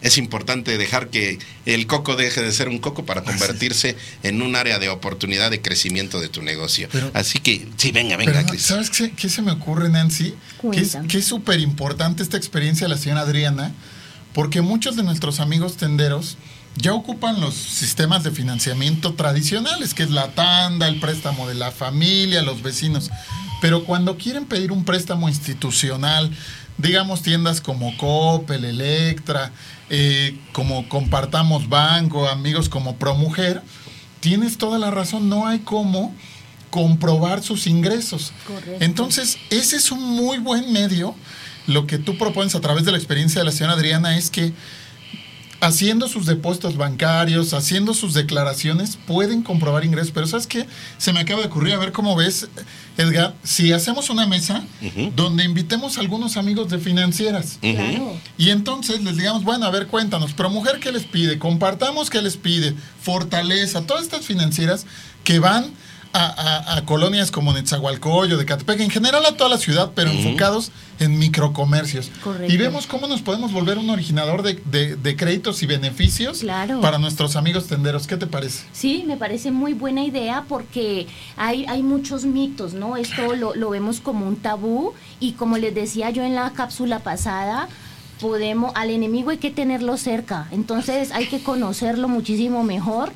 es 0.00 0.18
importante 0.18 0.76
dejar 0.78 1.10
que 1.10 1.38
el 1.64 1.86
coco 1.86 2.16
deje 2.16 2.42
de 2.42 2.50
ser 2.50 2.68
un 2.68 2.78
coco 2.80 3.04
para 3.06 3.22
convertirse 3.22 3.94
en 4.24 4.42
un 4.42 4.56
área 4.56 4.80
de 4.80 4.88
oportunidad 4.88 5.48
de 5.52 5.60
crecimiento 5.62 6.18
de 6.18 6.28
tu 6.28 6.42
negocio. 6.42 6.88
Pero- 6.90 7.12
Así 7.14 7.38
que, 7.38 7.68
sí, 7.76 7.92
venga, 7.92 8.16
venga, 8.16 8.32
Pero, 8.32 8.46
Cris. 8.48 8.62
¿sabes 8.62 8.90
qué, 8.90 9.12
qué 9.12 9.28
se 9.28 9.42
me 9.42 9.52
ocurre, 9.52 9.88
Nancy? 9.90 10.34
Cuéntame. 10.56 11.06
que 11.06 11.18
es 11.18 11.24
súper 11.24 11.60
importante 11.60 12.24
esta 12.24 12.36
experiencia 12.36 12.88
de 12.88 12.94
la 12.94 13.00
señora 13.00 13.20
Adriana, 13.20 13.72
porque 14.34 14.60
muchos 14.60 14.96
de 14.96 15.04
nuestros 15.04 15.38
amigos 15.38 15.76
tenderos 15.76 16.36
ya 16.76 16.94
ocupan 16.94 17.40
los 17.40 17.54
sistemas 17.54 18.24
de 18.24 18.30
financiamiento 18.30 19.14
tradicionales, 19.14 19.94
que 19.94 20.02
es 20.02 20.10
la 20.10 20.28
tanda, 20.28 20.88
el 20.88 21.00
préstamo 21.00 21.46
de 21.46 21.54
la 21.54 21.70
familia, 21.70 22.42
los 22.42 22.62
vecinos. 22.62 23.10
Pero 23.60 23.84
cuando 23.84 24.16
quieren 24.16 24.46
pedir 24.46 24.72
un 24.72 24.84
préstamo 24.84 25.28
institucional, 25.28 26.30
digamos 26.78 27.22
tiendas 27.22 27.60
como 27.60 27.96
Coppel, 27.96 28.64
Electra, 28.64 29.52
eh, 29.90 30.38
como 30.52 30.88
Compartamos 30.88 31.68
Banco, 31.68 32.28
amigos 32.28 32.68
como 32.68 32.96
Promujer, 32.96 33.62
tienes 34.20 34.58
toda 34.58 34.78
la 34.78 34.90
razón, 34.90 35.28
no 35.28 35.46
hay 35.46 35.60
cómo 35.60 36.14
comprobar 36.70 37.42
sus 37.42 37.66
ingresos. 37.66 38.32
Correcto. 38.46 38.84
Entonces, 38.84 39.38
ese 39.50 39.76
es 39.76 39.92
un 39.92 40.02
muy 40.02 40.38
buen 40.38 40.72
medio. 40.72 41.14
Lo 41.66 41.86
que 41.86 41.98
tú 41.98 42.16
propones 42.16 42.54
a 42.54 42.60
través 42.60 42.84
de 42.84 42.92
la 42.92 42.98
experiencia 42.98 43.40
de 43.40 43.44
la 43.44 43.52
señora 43.52 43.74
Adriana 43.74 44.16
es 44.16 44.30
que 44.30 44.52
haciendo 45.62 46.08
sus 46.08 46.26
depósitos 46.26 46.76
bancarios, 46.76 47.54
haciendo 47.54 47.94
sus 47.94 48.14
declaraciones, 48.14 48.98
pueden 49.06 49.42
comprobar 49.42 49.84
ingresos. 49.84 50.10
Pero 50.10 50.26
¿sabes 50.26 50.48
qué? 50.48 50.66
Se 50.98 51.12
me 51.12 51.20
acaba 51.20 51.40
de 51.40 51.46
ocurrir, 51.46 51.74
a 51.74 51.78
ver 51.78 51.92
cómo 51.92 52.16
ves, 52.16 52.48
Edgar, 52.96 53.36
si 53.44 53.72
hacemos 53.72 54.10
una 54.10 54.26
mesa 54.26 54.64
donde 55.14 55.44
invitemos 55.44 55.96
a 55.96 56.00
algunos 56.00 56.36
amigos 56.36 56.68
de 56.68 56.78
financieras. 56.78 57.58
Claro. 57.60 58.18
Y 58.36 58.50
entonces 58.50 59.02
les 59.04 59.16
digamos, 59.16 59.44
bueno, 59.44 59.64
a 59.64 59.70
ver, 59.70 59.86
cuéntanos, 59.86 60.32
pero 60.36 60.50
mujer, 60.50 60.80
¿qué 60.80 60.90
les 60.90 61.04
pide? 61.04 61.38
Compartamos 61.38 62.10
qué 62.10 62.20
les 62.20 62.36
pide, 62.36 62.74
fortaleza, 63.00 63.86
todas 63.86 64.02
estas 64.02 64.26
financieras 64.26 64.84
que 65.22 65.38
van 65.38 65.70
a, 66.12 66.24
a- 66.26 66.76
a 66.76 66.84
colonias 66.84 67.30
como 67.30 67.52
Netzahualcoyo, 67.52 68.36
de 68.36 68.44
Catepec, 68.44 68.80
en 68.80 68.90
general 68.90 69.24
a 69.26 69.36
toda 69.36 69.48
la 69.50 69.58
ciudad, 69.58 69.92
pero 69.94 70.10
enfocados 70.10 70.70
en 70.98 71.18
microcomercios. 71.18 72.10
Correcto. 72.22 72.52
Y 72.52 72.56
vemos 72.58 72.86
cómo 72.86 73.06
nos 73.06 73.22
podemos 73.22 73.52
volver 73.52 73.78
un 73.78 73.88
originador 73.90 74.42
de, 74.42 74.54
de- 74.66 74.96
de 74.96 75.16
créditos 75.16 75.62
y 75.62 75.66
beneficios 75.66 76.40
Claro. 76.40 76.80
para 76.80 76.98
nuestros 76.98 77.34
amigos 77.36 77.66
tenderos. 77.66 78.06
¿Qué 78.06 78.16
te 78.16 78.26
parece? 78.26 78.64
Sí, 78.72 79.04
me 79.06 79.16
parece 79.16 79.50
muy 79.50 79.72
buena 79.74 80.04
idea 80.04 80.44
porque 80.48 81.06
hay, 81.36 81.64
hay 81.66 81.82
muchos 81.82 82.24
mitos, 82.24 82.74
¿no? 82.74 82.96
Esto 82.96 83.34
lo, 83.34 83.54
lo 83.54 83.70
vemos 83.70 84.00
como 84.00 84.26
un 84.26 84.36
tabú 84.36 84.92
y 85.18 85.32
como 85.32 85.56
les 85.58 85.74
decía 85.74 86.10
yo 86.10 86.22
en 86.22 86.34
la 86.34 86.50
cápsula 86.52 86.98
pasada, 86.98 87.68
podemos, 88.20 88.72
al 88.76 88.90
enemigo 88.90 89.30
hay 89.30 89.38
que 89.38 89.50
tenerlo 89.50 89.96
cerca, 89.96 90.46
entonces 90.52 91.10
hay 91.10 91.26
que 91.26 91.42
conocerlo 91.42 92.06
muchísimo 92.08 92.62
mejor 92.62 93.12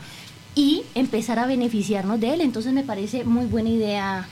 y 0.57 0.82
empezar 0.96 1.38
a 1.38 1.46
beneficiarnos 1.46 2.18
de 2.18 2.34
él. 2.34 2.40
Entonces 2.40 2.72
me 2.72 2.82
parece 2.82 3.22
muy 3.22 3.46
buena 3.46 3.68
idea 3.68 4.28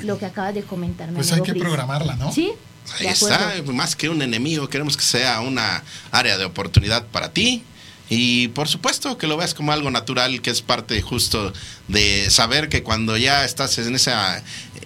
lo 0.00 0.18
que 0.18 0.26
acabas 0.26 0.54
de 0.54 0.62
comentar. 0.62 1.08
Pues 1.12 1.30
hay 1.30 1.42
que 1.42 1.52
Chris. 1.52 1.62
programarla, 1.62 2.16
¿no? 2.16 2.32
Sí. 2.32 2.50
Ahí 2.98 3.08
está, 3.08 3.52
más 3.72 3.94
que 3.96 4.08
un 4.08 4.22
enemigo, 4.22 4.68
queremos 4.68 4.96
que 4.96 5.02
sea 5.02 5.40
una 5.40 5.82
área 6.10 6.38
de 6.38 6.44
oportunidad 6.44 7.06
para 7.06 7.32
ti. 7.32 7.62
Y 8.08 8.48
por 8.48 8.68
supuesto 8.68 9.18
que 9.18 9.26
lo 9.26 9.36
veas 9.36 9.54
como 9.54 9.72
algo 9.72 9.90
natural, 9.90 10.40
que 10.40 10.50
es 10.50 10.62
parte 10.62 11.02
justo 11.02 11.52
de 11.88 12.30
saber 12.30 12.68
que 12.68 12.82
cuando 12.84 13.16
ya 13.16 13.44
estás 13.44 13.76
en 13.78 13.94
esa 13.96 14.42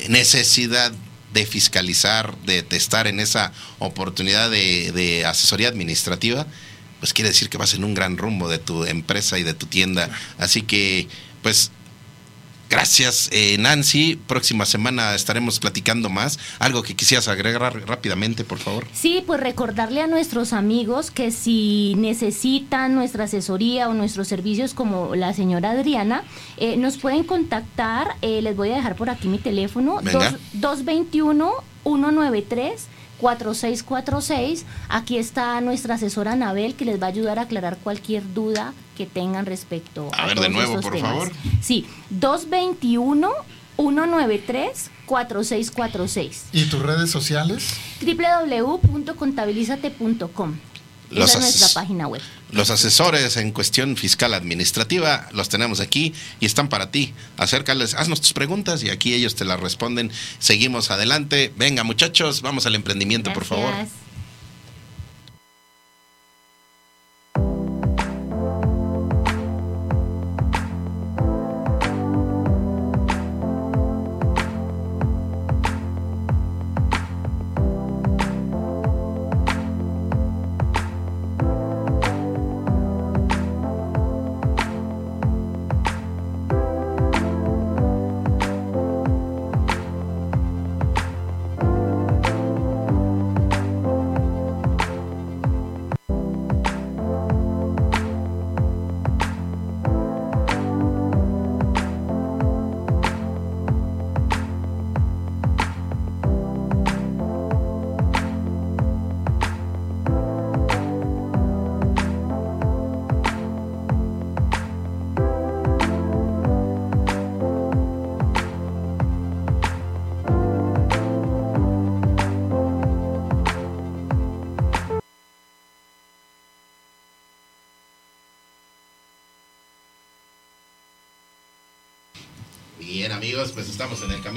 necesidad 0.08 0.92
de 1.34 1.46
fiscalizar, 1.46 2.36
de, 2.38 2.62
de 2.62 2.76
estar 2.76 3.06
en 3.06 3.20
esa 3.20 3.52
oportunidad 3.78 4.50
de, 4.50 4.90
de 4.92 5.26
asesoría 5.26 5.68
administrativa, 5.68 6.46
pues 7.00 7.12
quiere 7.12 7.30
decir 7.30 7.48
que 7.48 7.58
vas 7.58 7.74
en 7.74 7.82
un 7.82 7.94
gran 7.94 8.16
rumbo 8.16 8.48
de 8.48 8.58
tu 8.58 8.84
empresa 8.84 9.38
y 9.38 9.42
de 9.42 9.54
tu 9.54 9.66
tienda. 9.66 10.08
Así 10.38 10.62
que, 10.62 11.08
pues, 11.42 11.72
Gracias, 12.68 13.28
eh, 13.32 13.56
Nancy. 13.58 14.16
Próxima 14.28 14.64
semana 14.64 15.16
estaremos 15.16 15.58
platicando 15.58 16.08
más. 16.08 16.38
Algo 16.60 16.84
que 16.84 16.94
quisieras 16.94 17.26
agregar 17.26 17.60
rápidamente, 17.88 18.44
por 18.44 18.60
favor. 18.60 18.86
Sí, 18.92 19.24
pues 19.26 19.40
recordarle 19.40 20.02
a 20.02 20.06
nuestros 20.06 20.52
amigos 20.52 21.10
que 21.10 21.32
si 21.32 21.94
necesitan 21.96 22.94
nuestra 22.94 23.24
asesoría 23.24 23.88
o 23.88 23.94
nuestros 23.94 24.28
servicios 24.28 24.72
como 24.72 25.16
la 25.16 25.34
señora 25.34 25.72
Adriana, 25.72 26.22
eh, 26.58 26.76
nos 26.76 26.96
pueden 26.96 27.24
contactar. 27.24 28.14
eh, 28.22 28.40
les 28.40 28.54
voy 28.54 28.70
a 28.70 28.76
dejar 28.76 28.94
por 28.94 29.10
aquí 29.10 29.26
mi 29.26 29.38
teléfono. 29.38 29.98
Venga. 30.04 30.30
dos- 30.52 30.84
221-193. 30.84 32.86
4646. 33.20 34.64
Aquí 34.88 35.18
está 35.18 35.60
nuestra 35.60 35.94
asesora 35.96 36.32
Anabel 36.32 36.74
que 36.74 36.84
les 36.84 37.00
va 37.00 37.06
a 37.06 37.10
ayudar 37.10 37.38
a 37.38 37.42
aclarar 37.42 37.76
cualquier 37.78 38.32
duda 38.34 38.72
que 38.96 39.06
tengan 39.06 39.46
respecto 39.46 40.08
A 40.16 40.24
a, 40.24 40.26
ver, 40.26 40.40
de 40.40 40.46
todos 40.46 40.52
nuevo, 40.52 40.70
estos 40.72 40.84
por 40.84 40.92
temas. 40.94 41.10
favor. 41.12 41.30
Sí, 41.60 41.86
221 42.10 43.30
193 43.76 44.90
4646 45.06 46.46
¿Y 46.52 46.64
tus 46.66 46.82
redes 46.82 47.10
sociales? 47.10 47.74
www.contabilizate.com. 48.02 50.54
Los 51.10 51.30
Esa 51.30 51.38
es 51.40 51.44
ases- 51.44 51.60
nuestra 51.60 51.82
página 51.82 52.06
web. 52.06 52.22
Los 52.52 52.70
asesores 52.70 53.36
en 53.36 53.52
cuestión 53.52 53.96
fiscal 53.96 54.32
administrativa 54.34 55.28
los 55.32 55.48
tenemos 55.48 55.80
aquí 55.80 56.14
y 56.40 56.46
están 56.46 56.68
para 56.68 56.90
ti. 56.90 57.12
Acércales, 57.36 57.94
haznos 57.94 58.20
tus 58.20 58.32
preguntas 58.32 58.82
y 58.82 58.90
aquí 58.90 59.12
ellos 59.14 59.34
te 59.34 59.44
las 59.44 59.58
responden. 59.60 60.10
Seguimos 60.38 60.90
adelante. 60.90 61.52
Venga, 61.56 61.82
muchachos, 61.84 62.42
vamos 62.42 62.66
al 62.66 62.74
emprendimiento, 62.76 63.32
por 63.32 63.44
favor. 63.44 63.72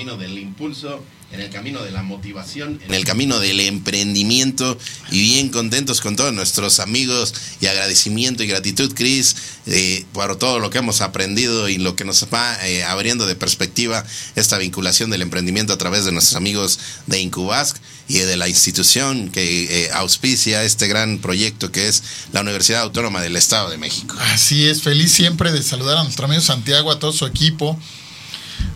Camino 0.03 0.17
del 0.17 0.37
impulso, 0.37 1.01
en 1.31 1.39
el 1.39 1.49
camino 1.49 1.81
de 1.81 1.91
la 1.91 2.03
motivación, 2.03 2.77
en 2.85 2.93
el 2.93 3.05
camino 3.05 3.39
del 3.39 3.61
emprendimiento 3.61 4.77
y 5.11 5.21
bien 5.21 5.47
contentos 5.47 6.01
con 6.01 6.17
todos 6.17 6.33
nuestros 6.33 6.81
amigos 6.81 7.33
y 7.61 7.67
agradecimiento 7.67 8.43
y 8.43 8.47
gratitud, 8.47 8.93
Cris, 8.93 9.35
eh, 9.65 10.03
por 10.11 10.35
todo 10.37 10.59
lo 10.59 10.69
que 10.69 10.79
hemos 10.79 10.99
aprendido 10.99 11.69
y 11.69 11.77
lo 11.77 11.95
que 11.95 12.03
nos 12.03 12.27
va 12.33 12.67
eh, 12.67 12.83
abriendo 12.83 13.25
de 13.25 13.35
perspectiva 13.35 14.03
esta 14.35 14.57
vinculación 14.57 15.09
del 15.09 15.21
emprendimiento 15.21 15.71
a 15.71 15.77
través 15.77 16.03
de 16.03 16.11
nuestros 16.11 16.35
amigos 16.35 16.79
de 17.07 17.21
Incubask 17.21 17.77
y 18.09 18.19
de 18.19 18.35
la 18.35 18.49
institución 18.49 19.29
que 19.29 19.85
eh, 19.85 19.89
auspicia 19.93 20.65
este 20.65 20.87
gran 20.87 21.19
proyecto 21.19 21.71
que 21.71 21.87
es 21.87 22.03
la 22.33 22.41
Universidad 22.41 22.81
Autónoma 22.81 23.21
del 23.21 23.37
Estado 23.37 23.69
de 23.69 23.77
México. 23.77 24.17
Así 24.33 24.67
es, 24.67 24.81
feliz 24.81 25.13
siempre 25.13 25.53
de 25.53 25.63
saludar 25.63 25.97
a 25.97 26.03
nuestro 26.03 26.25
amigo 26.25 26.41
Santiago, 26.41 26.91
a 26.91 26.99
todo 26.99 27.13
su 27.13 27.25
equipo, 27.25 27.79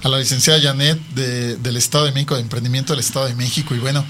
a 0.04 0.10
la 0.10 0.20
licenciada 0.20 0.60
Janet 0.62 1.00
de- 1.16 1.56
del 1.58 1.78
Estado 1.78 2.06
de 2.06 2.12
México, 2.12 2.36
de 2.36 2.42
Emprendimiento 2.42 2.94
del 2.94 3.00
Estado 3.00 3.26
de 3.28 3.36
México. 3.36 3.76
Y 3.76 3.80
bueno, 3.80 4.06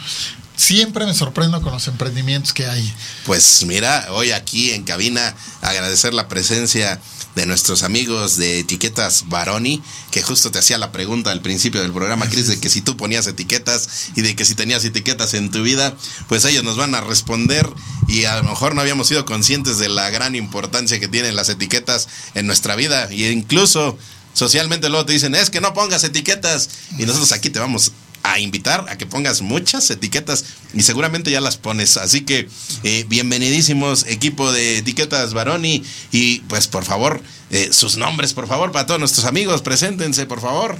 siempre 0.56 1.06
me 1.06 1.14
sorprendo 1.14 1.62
con 1.62 1.72
los 1.74 1.88
emprendimientos 1.88 2.54
que 2.54 2.66
hay. 2.66 2.94
Pues 3.26 3.64
mira, 3.66 4.08
hoy 4.12 4.32
aquí 4.32 4.72
en 4.72 4.84
cabina 4.84 5.36
agradecer 5.62 6.14
la 6.14 6.28
presencia 6.28 7.00
de 7.36 7.46
nuestros 7.46 7.84
amigos 7.84 8.38
de 8.38 8.60
etiquetas 8.62 9.26
Baroni, 9.28 9.80
que 10.10 10.24
justo 10.24 10.50
te 10.50 10.58
hacía 10.58 10.80
la 10.80 10.92
pregunta 10.92 11.30
al 11.32 11.44
principio 11.44 11.80
del 11.84 11.94
programa, 11.94 12.28
Cris, 12.28 12.48
de 12.48 12.60
que 12.60 12.68
si 12.68 12.82
tú 12.82 12.98
ponías 12.98 13.28
etiquetas 13.28 14.10
y 14.16 14.22
de 14.22 14.36
que 14.36 14.44
si 14.44 14.56
tenías 14.56 14.84
etiquetas 14.84 15.36
en 15.36 15.52
tu 15.52 15.62
vida, 15.62 15.96
pues 16.28 16.46
ellos 16.46 16.64
nos 16.64 16.78
van 16.78 16.96
a 16.96 17.02
responder 17.02 17.70
y 18.08 18.26
a 18.26 18.38
lo 18.38 18.44
mejor 18.44 18.74
no 18.74 18.82
habíamos 18.82 19.08
sido 19.08 19.24
conscientes 19.26 19.78
de 19.78 19.88
la 19.88 20.10
gran 20.10 20.34
importancia 20.34 21.00
que 21.00 21.08
tienen 21.08 21.36
las 21.36 21.50
etiquetas 21.50 22.08
en 22.34 22.48
nuestra 22.48 22.76
vida 22.76 23.08
y 23.14 23.28
incluso 23.28 24.00
socialmente 24.38 24.88
luego 24.90 25.06
te 25.08 25.14
dicen, 25.14 25.34
es 25.34 25.50
que 25.50 25.62
no 25.62 25.74
pongas 25.74 26.04
etiquetas 26.04 26.70
y 27.00 27.06
nosotros 27.08 27.32
aquí 27.32 27.50
te 27.50 27.58
vamos 27.60 27.92
a 28.22 28.40
invitar 28.40 28.86
a 28.90 28.98
que 28.98 29.06
pongas 29.08 29.42
muchas 29.42 29.90
etiquetas 29.90 30.46
y 30.74 30.84
seguramente 30.84 31.32
ya 31.32 31.42
las 31.42 31.58
pones. 31.58 31.98
Así 31.98 32.22
que 32.22 32.48
eh, 32.84 33.06
bienvenidísimos 33.10 34.06
equipo 34.08 34.52
de 34.52 34.78
etiquetas 34.78 35.34
Baroni 35.34 35.84
y 36.12 36.40
pues 36.42 36.68
por 36.68 36.84
favor 36.84 37.20
eh, 37.50 37.70
sus 37.72 37.98
nombres 37.98 38.34
por 38.34 38.48
favor 38.48 38.72
para 38.72 38.86
todos 38.86 39.00
nuestros 39.00 39.26
amigos 39.26 39.62
preséntense 39.64 40.26
por 40.28 40.40
favor. 40.40 40.78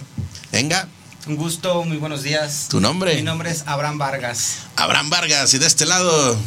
Venga, 0.52 0.88
Un 1.26 1.36
gusto, 1.36 1.84
muy 1.84 1.98
buenos 1.98 2.22
días. 2.24 2.68
tu 2.70 2.80
nombre. 2.80 3.16
Mi 3.16 3.24
nombre 3.24 3.50
es 3.50 3.64
Abraham 3.66 3.98
Vargas. 3.98 4.58
Abraham 4.76 5.10
Vargas 5.10 5.54
y 5.54 5.58
de 5.58 5.66
este 5.66 5.86
lado 5.88 6.38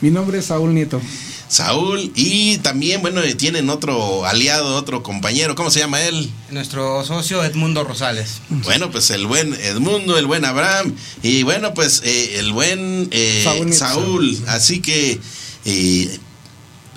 Mi 0.00 0.10
nombre 0.10 0.38
es 0.38 0.46
Saúl 0.46 0.72
Nieto. 0.74 1.00
Saúl 1.48 2.12
y 2.14 2.58
también 2.58 3.00
bueno 3.00 3.22
tienen 3.36 3.70
otro 3.70 4.26
aliado, 4.26 4.76
otro 4.76 5.02
compañero, 5.02 5.54
¿cómo 5.54 5.70
se 5.70 5.80
llama 5.80 6.02
él? 6.02 6.30
Nuestro 6.50 7.04
socio 7.04 7.42
Edmundo 7.42 7.84
Rosales. 7.84 8.40
Bueno, 8.48 8.90
pues 8.90 9.10
el 9.10 9.26
buen 9.26 9.54
Edmundo, 9.54 10.18
el 10.18 10.26
buen 10.26 10.44
Abraham 10.44 10.94
y 11.22 11.42
bueno, 11.42 11.74
pues 11.74 12.02
eh, 12.04 12.38
el 12.38 12.52
buen 12.52 13.08
eh, 13.10 13.66
Saúl. 13.72 14.38
Así 14.46 14.80
que 14.80 15.18
eh, 15.64 16.18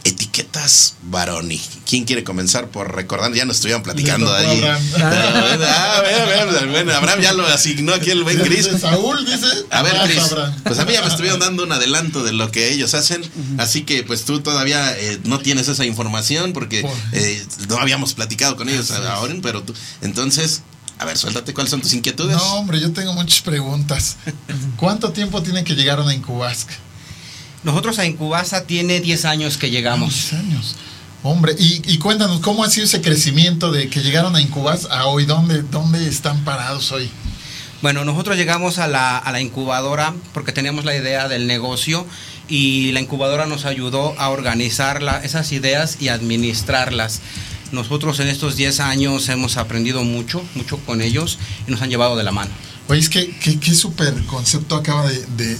etiquetas 0.03 0.95
Baroni. 1.03 1.61
¿Quién 1.85 2.05
quiere 2.05 2.23
comenzar 2.23 2.69
por 2.69 2.95
recordar? 2.95 3.33
Ya 3.33 3.45
nos 3.45 3.57
estuvieron 3.57 3.83
platicando 3.83 4.33
ahí. 4.33 4.57
Abraham. 4.57 4.81
Ah, 4.97 5.97
a 5.97 6.01
ver, 6.01 6.21
a 6.21 6.45
ver, 6.45 6.67
bueno, 6.69 6.93
Abraham 6.93 7.21
ya 7.21 7.33
lo 7.33 7.45
asignó 7.47 7.93
aquí 7.93 8.11
el 8.11 8.23
buen 8.23 8.39
Cris. 8.39 8.69
Saúl 8.79 9.25
dice. 9.25 9.47
A 9.69 9.81
ver, 9.83 9.93
Cris, 10.05 10.35
pues 10.63 10.79
a 10.79 10.85
mí 10.85 10.93
ya 10.93 11.01
me 11.01 11.07
estuvieron 11.07 11.39
dando 11.39 11.63
un 11.63 11.71
adelanto 11.71 12.23
de 12.23 12.33
lo 12.33 12.51
que 12.51 12.71
ellos 12.71 12.93
hacen, 12.93 13.21
así 13.57 13.83
que 13.83 14.03
pues 14.03 14.25
tú 14.25 14.41
todavía 14.41 14.97
eh, 14.97 15.19
no 15.23 15.39
tienes 15.39 15.67
esa 15.67 15.85
información 15.85 16.53
porque 16.53 16.85
eh, 17.11 17.45
no 17.67 17.77
habíamos 17.77 18.13
platicado 18.13 18.55
con 18.55 18.69
ellos 18.69 18.91
ahora, 18.91 19.33
pero 19.41 19.63
tú, 19.63 19.73
entonces, 20.01 20.61
a 20.99 21.05
ver, 21.05 21.17
suéltate 21.17 21.53
cuáles 21.53 21.71
son 21.71 21.81
tus 21.81 21.93
inquietudes. 21.93 22.37
No, 22.37 22.55
hombre, 22.55 22.79
yo 22.79 22.91
tengo 22.91 23.13
muchas 23.13 23.41
preguntas. 23.41 24.17
¿Cuánto 24.77 25.11
tiempo 25.11 25.41
tiene 25.43 25.63
que 25.63 25.75
llegaron 25.75 26.07
a 26.07 26.13
Incubasc? 26.13 26.69
Nosotros 27.63 27.99
a 27.99 28.05
Incubasa 28.05 28.65
tiene 28.65 28.99
10 28.99 29.25
años 29.25 29.57
que 29.57 29.69
llegamos. 29.69 30.29
10 30.31 30.33
años. 30.33 30.75
Hombre, 31.23 31.55
y, 31.59 31.81
y 31.85 31.99
cuéntanos, 31.99 32.39
¿cómo 32.39 32.63
ha 32.63 32.69
sido 32.69 32.85
ese 32.85 33.01
crecimiento 33.01 33.71
de 33.71 33.89
que 33.89 34.01
llegaron 34.01 34.35
a 34.35 34.41
Incubas 34.41 34.87
a 34.89 35.05
hoy? 35.05 35.25
¿Dónde, 35.25 35.61
dónde 35.61 36.07
están 36.07 36.43
parados 36.43 36.91
hoy? 36.91 37.09
Bueno, 37.83 38.03
nosotros 38.05 38.37
llegamos 38.37 38.79
a 38.79 38.87
la, 38.87 39.17
a 39.17 39.31
la 39.31 39.41
incubadora 39.41 40.13
porque 40.33 40.51
teníamos 40.51 40.85
la 40.85 40.95
idea 40.95 41.27
del 41.27 41.47
negocio 41.47 42.05
y 42.47 42.91
la 42.91 42.99
incubadora 43.01 43.45
nos 43.47 43.65
ayudó 43.65 44.13
a 44.19 44.29
organizar 44.29 45.01
la- 45.01 45.23
esas 45.23 45.51
ideas 45.51 45.97
y 45.99 46.09
administrarlas. 46.09 47.21
Nosotros 47.71 48.19
en 48.19 48.27
estos 48.27 48.55
10 48.55 48.79
años 48.81 49.29
hemos 49.29 49.57
aprendido 49.57 50.03
mucho, 50.03 50.43
mucho 50.55 50.77
con 50.79 51.01
ellos 51.01 51.39
y 51.67 51.71
nos 51.71 51.81
han 51.81 51.89
llevado 51.89 52.15
de 52.15 52.23
la 52.23 52.31
mano. 52.31 52.51
Oye, 52.87 52.99
es 52.99 53.09
que 53.09 53.29
qué, 53.39 53.59
qué 53.59 53.73
súper 53.73 54.13
concepto 54.25 54.75
acaba 54.75 55.07
de, 55.09 55.25
de- 55.37 55.57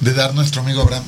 de 0.00 0.12
dar 0.14 0.34
nuestro 0.34 0.62
amigo 0.62 0.82
Abraham. 0.82 1.04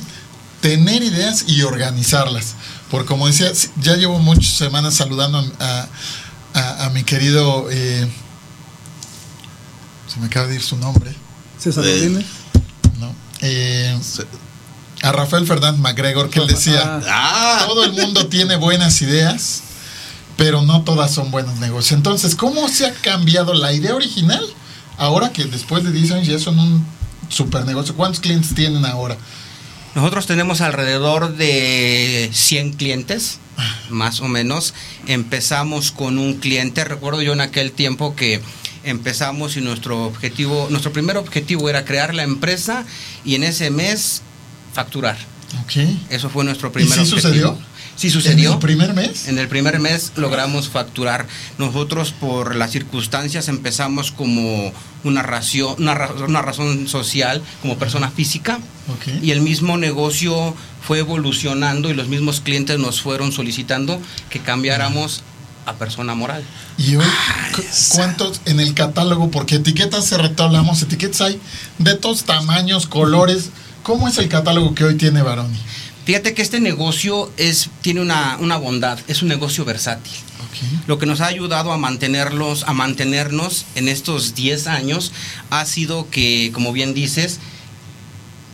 Tener 0.65 1.03
ideas 1.03 1.45
y 1.47 1.61
organizarlas. 1.61 2.55
Porque 2.89 3.05
como 3.07 3.27
decía, 3.27 3.51
ya 3.81 3.95
llevo 3.97 4.17
muchas 4.17 4.53
semanas 4.53 4.95
saludando 4.95 5.37
a, 5.59 5.87
a- 6.53 6.85
a 6.85 6.89
mi 6.89 7.03
querido... 7.03 7.67
eh, 7.69 8.07
se 10.11 10.19
me 10.19 10.25
acaba 10.27 10.47
de 10.47 10.55
ir 10.55 10.63
su 10.63 10.75
nombre. 10.77 11.13
César 11.59 11.85
Eh, 11.85 11.99
Godínez. 11.99 12.25
¿no? 12.99 13.13
Eh, 13.41 13.95
a 15.03 15.11
Rafael 15.11 15.45
Fernández 15.45 15.79
McGregor, 15.79 16.29
que 16.29 16.39
él 16.39 16.47
decía, 16.47 16.99
Ah. 17.07 17.63
todo 17.67 17.83
el 17.83 17.93
mundo 17.93 18.25
tiene 18.27 18.55
buenas 18.55 18.99
ideas, 19.01 19.61
pero 20.37 20.61
no 20.63 20.81
todas 20.83 21.11
son 21.13 21.29
buenos 21.31 21.57
negocios. 21.59 21.91
Entonces, 21.91 22.35
¿cómo 22.35 22.67
se 22.69 22.87
ha 22.87 22.93
cambiado 22.93 23.53
la 23.53 23.71
idea 23.73 23.93
original 23.93 24.43
ahora 24.97 25.31
que 25.31 25.45
después 25.45 25.83
de 25.83 25.91
10 25.91 26.11
años 26.11 26.27
ya 26.27 26.39
son 26.39 26.57
un 26.59 26.85
super 27.29 27.65
negocio? 27.65 27.95
¿Cuántos 27.95 28.19
clientes 28.19 28.55
tienen 28.55 28.83
ahora? 28.85 29.15
Nosotros 29.95 30.27
tenemos 30.27 30.59
alrededor 30.59 31.37
de 31.37 32.29
100 32.33 32.73
clientes, 32.73 33.39
más 33.89 34.19
o 34.19 34.27
menos. 34.27 34.73
Empezamos 35.07 35.91
con 35.91 36.17
un 36.17 36.35
cliente, 36.35 36.83
recuerdo 36.83 37.21
yo 37.21 37.31
en 37.31 37.39
aquel 37.39 37.71
tiempo 37.71 38.13
que 38.13 38.41
empezamos 38.83 39.55
y 39.55 39.61
nuestro 39.61 40.05
objetivo, 40.05 40.67
nuestro 40.69 40.91
primer 40.91 41.15
objetivo 41.15 41.69
era 41.69 41.85
crear 41.85 42.13
la 42.13 42.23
empresa 42.23 42.85
y 43.23 43.35
en 43.35 43.43
ese 43.45 43.71
mes 43.71 44.21
facturar. 44.73 45.17
Ok. 45.63 45.77
Eso 46.09 46.29
fue 46.29 46.43
nuestro 46.43 46.67
¿Y 46.69 46.71
primer 46.73 46.93
sí 46.93 46.99
objetivo. 46.99 47.21
sucedió? 47.21 47.57
Sí 47.95 48.09
sucedió. 48.09 48.49
¿En 48.49 48.53
el 48.55 48.59
primer 48.59 48.93
mes? 48.93 49.27
En 49.27 49.37
el 49.39 49.47
primer 49.47 49.79
mes 49.79 50.11
logramos 50.17 50.67
facturar. 50.69 51.27
Nosotros 51.57 52.11
por 52.11 52.55
las 52.55 52.71
circunstancias 52.71 53.47
empezamos 53.47 54.11
como 54.11 54.73
una, 55.03 55.21
ración, 55.23 55.75
una, 55.79 55.93
ra- 55.95 56.11
una 56.27 56.41
razón 56.41 56.87
social, 56.89 57.41
como 57.61 57.77
persona 57.77 58.09
física. 58.11 58.59
Y 59.21 59.31
el 59.31 59.41
mismo 59.41 59.77
negocio 59.77 60.55
fue 60.85 60.99
evolucionando 60.99 61.89
y 61.89 61.93
los 61.93 62.07
mismos 62.07 62.41
clientes 62.41 62.77
nos 62.79 63.01
fueron 63.01 63.31
solicitando 63.31 63.99
que 64.29 64.39
cambiáramos 64.39 65.23
a 65.65 65.73
persona 65.73 66.13
moral. 66.13 66.43
Y 66.77 66.95
hoy, 66.97 67.05
cu- 67.55 67.63
¿cuántos 67.89 68.41
en 68.45 68.59
el 68.59 68.73
catálogo? 68.73 69.31
Porque 69.31 69.55
etiquetas, 69.55 70.11
rato 70.11 70.43
hablamos, 70.43 70.81
etiquetas 70.81 71.21
hay 71.21 71.39
de 71.79 71.95
todos 71.95 72.25
tamaños, 72.25 72.85
colores. 72.87 73.49
¿Cómo 73.83 74.07
es 74.07 74.17
el 74.17 74.27
catálogo 74.29 74.75
que 74.75 74.83
hoy 74.83 74.95
tiene 74.95 75.21
Baroni? 75.21 75.57
Fíjate 76.05 76.35
que 76.35 76.43
este 76.43 76.59
negocio 76.59 77.31
es, 77.35 77.69
tiene 77.81 77.99
una, 77.99 78.37
una 78.39 78.57
bondad, 78.57 78.99
es 79.07 79.23
un 79.23 79.27
negocio 79.27 79.65
versátil. 79.65 80.13
Lo 80.87 80.99
que 80.99 81.05
nos 81.05 81.19
ha 81.19 81.25
ayudado 81.27 81.73
a 81.73 81.77
mantenerlos, 81.77 82.63
a 82.63 82.73
mantenernos 82.73 83.65
en 83.75 83.89
estos 83.89 84.35
10 84.35 84.67
años 84.67 85.11
ha 85.49 85.65
sido 85.65 86.09
que, 86.09 86.51
como 86.53 86.71
bien 86.71 86.93
dices, 86.93 87.39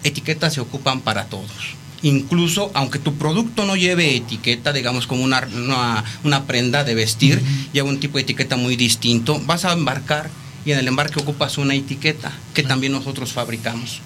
etiquetas 0.04 0.54
se 0.54 0.62
ocupan 0.62 1.02
para 1.02 1.26
todos. 1.26 1.76
Incluso 2.04 2.72
aunque 2.74 2.98
tu 2.98 3.16
producto 3.16 3.66
no 3.66 3.76
lleve 3.76 4.16
etiqueta, 4.16 4.74
digamos 4.74 5.06
como 5.06 5.24
una, 5.24 5.48
una, 5.54 6.04
una 6.24 6.46
prenda 6.46 6.84
de 6.84 6.96
vestir, 6.96 7.42
lleva 7.74 7.90
un 7.90 8.00
tipo 8.00 8.18
de 8.18 8.24
etiqueta 8.24 8.56
muy 8.56 8.76
distinto, 8.76 9.40
vas 9.46 9.66
a 9.66 9.74
embarcar 9.74 10.32
y 10.66 10.72
en 10.72 10.80
el 10.80 10.88
embarque 10.88 11.20
ocupas 11.20 11.58
una 11.58 11.76
etiqueta 11.76 12.32
que 12.54 12.64
también 12.64 12.94
nosotros 12.94 13.32
fabricamos. 13.32 14.02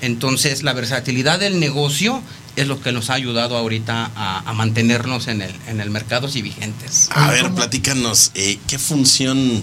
Entonces 0.00 0.62
la 0.62 0.72
versatilidad 0.72 1.38
del 1.38 1.60
negocio 1.60 2.22
es 2.56 2.66
lo 2.68 2.80
que 2.80 2.92
nos 2.92 3.10
ha 3.10 3.14
ayudado 3.14 3.56
ahorita 3.56 4.10
a, 4.14 4.48
a 4.48 4.52
mantenernos 4.52 5.26
en 5.28 5.42
el, 5.42 5.54
en 5.66 5.80
el 5.80 5.90
mercado 5.90 6.28
y 6.32 6.42
vigentes. 6.42 7.08
A 7.10 7.30
ver, 7.30 7.52
platícanos, 7.52 8.30
eh, 8.34 8.58
¿qué 8.68 8.78
función 8.78 9.62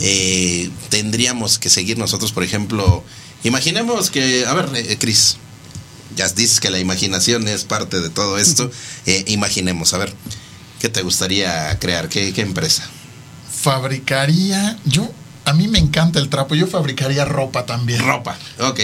eh, 0.00 0.70
tendríamos 0.88 1.58
que 1.58 1.68
seguir 1.68 1.98
nosotros, 1.98 2.32
por 2.32 2.42
ejemplo? 2.42 3.04
Imaginemos 3.44 4.10
que, 4.10 4.46
a 4.46 4.54
ver, 4.54 4.68
eh, 4.74 4.96
Cris, 4.98 5.36
ya 6.16 6.28
dices 6.28 6.60
que 6.60 6.70
la 6.70 6.78
imaginación 6.78 7.46
es 7.46 7.64
parte 7.64 8.00
de 8.00 8.10
todo 8.10 8.38
esto. 8.38 8.70
Eh, 9.06 9.24
imaginemos, 9.28 9.94
a 9.94 9.98
ver, 9.98 10.14
¿qué 10.80 10.88
te 10.88 11.02
gustaría 11.02 11.78
crear? 11.78 12.08
¿Qué, 12.08 12.32
qué 12.32 12.40
empresa? 12.40 12.88
Fabricaría, 13.62 14.78
yo, 14.86 15.10
a 15.50 15.52
mí 15.52 15.66
me 15.66 15.80
encanta 15.80 16.20
el 16.20 16.28
trapo, 16.28 16.54
yo 16.54 16.68
fabricaría 16.68 17.24
ropa 17.24 17.66
también. 17.66 18.06
Ropa, 18.06 18.38
ok. 18.60 18.80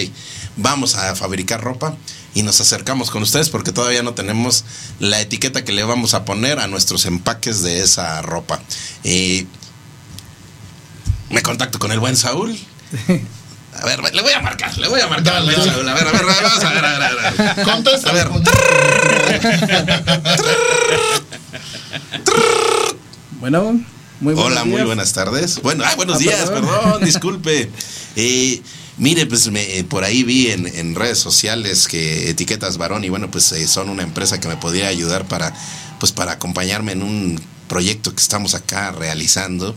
Vamos 0.57 0.97
a 0.97 1.15
fabricar 1.15 1.63
ropa 1.63 1.95
y 2.35 2.43
nos 2.43 2.61
acercamos 2.61 3.11
con 3.11 3.23
ustedes 3.23 3.51
porque 3.51 3.71
todavía 3.71 4.03
no 4.03 4.15
tenemos 4.15 4.65
la 4.99 5.21
etiqueta 5.21 5.65
que 5.65 5.71
le 5.71 5.85
vamos 5.85 6.15
a 6.15 6.25
poner 6.25 6.59
a 6.59 6.67
nuestros 6.67 7.07
empaques 7.07 7.63
de 7.63 7.83
esa 7.83 8.21
ropa. 8.23 8.61
Eh, 9.05 9.47
me 11.31 11.41
contacto 11.43 11.79
con 11.79 11.93
el 11.93 12.01
buen 12.01 12.17
Saúl. 12.17 12.59
A 13.79 13.85
ver, 13.85 14.03
le 14.13 14.23
voy 14.23 14.33
a 14.33 14.41
marcar, 14.41 14.77
le 14.79 14.89
voy 14.89 15.01
a 15.01 15.07
marcar 15.07 15.37
al 15.37 15.45
buen 15.45 15.63
Saúl. 15.63 15.89
A 15.89 15.95
ver, 15.95 16.09
a 16.09 16.11
ver, 16.11 16.25
vamos 16.25 16.65
a 16.65 16.73
ver, 16.73 16.85
a 16.85 16.99
ver, 16.99 17.03
a 17.03 17.31
ver. 17.31 17.65
Contesta. 17.65 18.11
A 18.11 18.13
ver. 18.13 18.29
Bueno, 23.39 23.79
muy 24.21 24.35
Hola, 24.37 24.65
muy 24.65 24.83
buenas 24.83 25.13
tardes. 25.13 25.61
Bueno, 25.63 25.85
ah, 25.87 25.95
buenos 25.97 26.17
Ah, 26.17 26.21
días, 26.21 26.49
perdón. 26.51 26.67
perdón, 26.83 27.05
disculpe. 27.05 27.71
Eh, 28.17 28.63
mire, 28.99 29.27
pues 29.27 29.51
me- 29.51 29.79
eh, 29.79 29.85
por 29.85 30.05
ahí 30.05 30.23
vi 30.23 30.49
en, 30.51 30.67
en 30.67 30.95
redes 30.95 31.19
sociales 31.19 31.87
que 31.89 32.31
Etiquetas 32.31 32.79
Varón 32.79 33.05
y 33.05 33.09
bueno, 33.09 33.31
pues 33.31 33.53
eh, 33.53 33.67
son 33.69 33.91
una 33.91 34.03
empresa 34.03 34.41
que 34.41 34.49
me 34.49 34.57
podría 34.57 34.89
ayudar 34.89 35.27
para, 35.29 35.55
pues 36.01 36.13
para 36.13 36.33
acompañarme 36.33 36.93
en 36.93 37.03
un 37.03 37.41
proyecto 37.69 38.15
que 38.15 38.23
estamos 38.23 38.55
acá 38.55 38.93
realizando. 38.93 39.75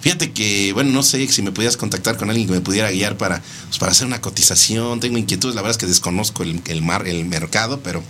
Fíjate 0.00 0.30
que, 0.32 0.72
bueno, 0.74 0.92
no 0.92 1.02
sé 1.02 1.26
si 1.28 1.42
me 1.42 1.50
pudieras 1.50 1.76
contactar 1.76 2.16
con 2.16 2.30
alguien 2.30 2.46
que 2.46 2.52
me 2.54 2.60
pudiera 2.60 2.90
guiar 2.90 3.16
para, 3.16 3.42
pues, 3.66 3.78
para 3.78 3.90
hacer 3.92 4.06
una 4.06 4.20
cotización. 4.20 5.00
Tengo 5.00 5.18
inquietudes, 5.18 5.56
la 5.56 5.62
verdad 5.62 5.72
es 5.72 5.78
que 5.78 5.86
desconozco 5.86 6.44
el, 6.44 6.62
el, 6.68 6.82
mar, 6.82 7.08
el 7.08 7.24
mercado, 7.24 7.80
pero 7.82 8.02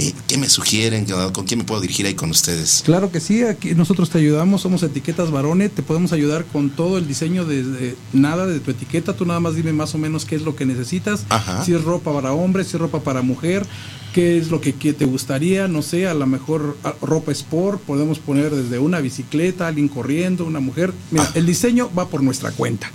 eh, 0.00 0.14
¿qué 0.26 0.38
me 0.38 0.48
sugieren? 0.48 1.06
¿Con 1.32 1.44
quién 1.46 1.58
me 1.58 1.64
puedo 1.64 1.80
dirigir 1.80 2.06
ahí 2.06 2.14
con 2.14 2.30
ustedes? 2.30 2.82
Claro 2.84 3.10
que 3.12 3.20
sí, 3.20 3.42
aquí 3.42 3.74
nosotros 3.74 4.10
te 4.10 4.18
ayudamos, 4.18 4.62
somos 4.62 4.82
etiquetas 4.82 5.30
Barone, 5.30 5.68
te 5.68 5.82
podemos 5.82 6.12
ayudar 6.12 6.44
con 6.46 6.70
todo 6.70 6.98
el 6.98 7.06
diseño 7.06 7.44
de, 7.44 7.62
de 7.64 7.96
nada 8.12 8.46
de 8.46 8.60
tu 8.60 8.70
etiqueta, 8.70 9.14
tú 9.14 9.26
nada 9.26 9.40
más 9.40 9.54
dime 9.54 9.72
más 9.72 9.94
o 9.94 9.98
menos 9.98 10.24
qué 10.24 10.36
es 10.36 10.42
lo 10.42 10.56
que 10.56 10.64
necesitas, 10.66 11.24
Ajá. 11.28 11.64
si 11.64 11.74
es 11.74 11.84
ropa 11.84 12.12
para 12.12 12.32
hombre, 12.32 12.64
si 12.64 12.76
es 12.76 12.80
ropa 12.80 13.00
para 13.00 13.22
mujer, 13.22 13.66
qué 14.14 14.38
es 14.38 14.50
lo 14.50 14.60
que, 14.60 14.74
que 14.74 14.92
te 14.92 15.04
gustaría, 15.04 15.68
no 15.68 15.82
sé, 15.82 16.06
a 16.08 16.14
lo 16.14 16.26
mejor 16.26 16.76
a- 16.82 16.94
ropa 17.02 17.30
sport, 17.32 17.80
podemos 17.82 18.18
poner 18.18 18.54
desde 18.54 18.78
una 18.78 19.00
bicicleta, 19.00 19.68
alguien 19.68 19.88
corriendo, 19.88 20.44
una 20.44 20.60
mujer, 20.60 20.92
mira, 21.10 21.30
el 21.34 21.46
diseño 21.46 21.90
va 21.96 22.08
por 22.08 22.22
nuestra 22.22 22.50
cuenta. 22.52 22.90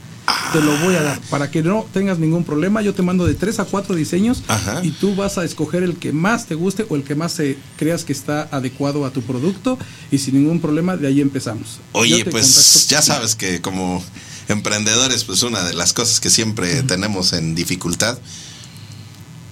Te 0.55 0.61
lo 0.61 0.77
voy 0.77 0.95
a 0.95 1.03
dar 1.03 1.19
para 1.29 1.51
que 1.51 1.61
no 1.61 1.85
tengas 1.91 2.17
ningún 2.17 2.45
problema. 2.45 2.81
Yo 2.81 2.93
te 2.93 3.01
mando 3.01 3.25
de 3.25 3.33
tres 3.33 3.59
a 3.59 3.65
cuatro 3.65 3.93
diseños 3.93 4.41
Ajá. 4.47 4.79
y 4.85 4.91
tú 4.91 5.13
vas 5.13 5.37
a 5.37 5.43
escoger 5.43 5.83
el 5.83 5.97
que 5.97 6.13
más 6.13 6.45
te 6.45 6.55
guste 6.55 6.85
o 6.87 6.95
el 6.95 7.03
que 7.03 7.13
más 7.13 7.37
eh, 7.41 7.57
creas 7.75 8.05
que 8.05 8.13
está 8.13 8.47
adecuado 8.49 9.05
a 9.05 9.11
tu 9.11 9.21
producto 9.21 9.77
y 10.11 10.17
sin 10.19 10.35
ningún 10.35 10.61
problema 10.61 10.95
de 10.95 11.07
ahí 11.07 11.19
empezamos. 11.19 11.79
Oye, 11.91 12.23
pues 12.23 12.87
ya 12.87 13.01
sabes 13.01 13.35
que 13.35 13.59
como 13.59 14.01
emprendedores, 14.47 15.25
pues 15.25 15.43
una 15.43 15.61
de 15.63 15.73
las 15.73 15.91
cosas 15.91 16.21
que 16.21 16.29
siempre 16.29 16.83
tenemos 16.83 17.33
en 17.33 17.53
dificultad, 17.53 18.17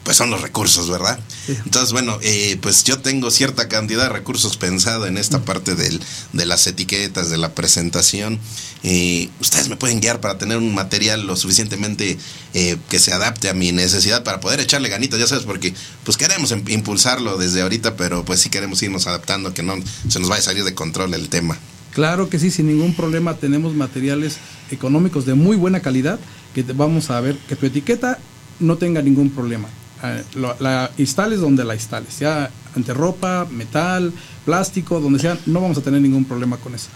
pues 0.04 0.18
son 0.18 0.30
los 0.30 0.42
recursos, 0.42 0.90
¿verdad? 0.90 1.18
Entonces, 1.48 1.92
bueno, 1.94 2.18
eh, 2.22 2.58
pues 2.62 2.84
yo 2.84 3.00
tengo 3.00 3.32
cierta 3.32 3.68
cantidad 3.70 4.04
de 4.04 4.10
recursos 4.10 4.58
pensado 4.58 5.06
en 5.08 5.18
esta 5.18 5.44
parte 5.46 5.76
del, 5.76 6.02
de 6.34 6.46
las 6.46 6.68
etiquetas, 6.68 7.30
de 7.30 7.38
la 7.38 7.54
presentación. 7.56 8.40
Eh, 8.84 9.30
ustedes 9.40 9.70
me 9.70 9.78
pueden 9.78 10.02
guiar 10.02 10.20
para 10.20 10.38
tener 10.38 10.58
un 10.58 10.74
material 10.76 11.26
lo 11.26 11.38
suficientemente 11.38 12.18
eh, 12.54 12.78
que 12.90 13.00
se 13.00 13.14
adapte 13.14 13.50
a 13.50 13.54
mi 13.54 13.72
necesidad 13.72 14.24
para 14.24 14.42
poder 14.42 14.60
echarle 14.60 14.90
ganitas, 14.90 15.20
ya 15.20 15.28
sabes, 15.28 15.46
porque 15.46 15.74
pues 16.04 16.18
queremos 16.18 16.52
em- 16.52 16.64
impulsarlo 16.68 17.38
desde 17.38 17.62
ahorita, 17.62 17.96
pero 17.96 18.26
pues 18.26 18.42
sí 18.42 18.50
queremos 18.50 18.84
irnos 18.84 19.08
adaptando, 19.08 19.54
que 19.54 19.64
no 19.64 19.76
se 20.10 20.20
nos 20.20 20.28
vaya 20.28 20.42
a 20.42 20.46
salir 20.46 20.66
de 20.66 20.74
control 20.74 21.14
el 21.14 21.30
tema. 21.30 21.58
Claro 21.94 22.28
que 22.30 22.40
sí, 22.40 22.52
sin 22.52 22.68
ningún 22.68 22.94
problema 22.96 23.36
tenemos 23.38 23.74
materiales 23.74 24.36
económicos 24.72 25.26
de 25.26 25.36
muy 25.36 25.56
buena 25.56 25.80
calidad 25.82 26.20
que 26.54 26.64
te- 26.64 26.74
vamos 26.74 27.10
a 27.10 27.22
ver 27.22 27.38
que 27.48 27.56
tu 27.56 27.66
etiqueta 27.68 28.18
no 28.60 28.78
tenga 28.78 29.02
ningún 29.02 29.30
problema. 29.30 29.70
Eh, 30.04 30.24
lo- 30.36 30.56
la 30.60 30.92
instales 30.98 31.40
donde 31.40 31.64
la 31.64 31.76
instales, 31.76 32.14
sea 32.14 32.52
ante 32.76 32.94
ropa, 32.94 33.48
metal, 33.50 34.12
plástico, 34.46 35.00
donde 35.00 35.20
sea, 35.20 35.38
no 35.46 35.62
vamos 35.62 35.78
a 35.78 35.82
tener 35.82 36.02
ningún 36.02 36.26
problema 36.26 36.58
con 36.58 36.76
eso. 36.76 36.88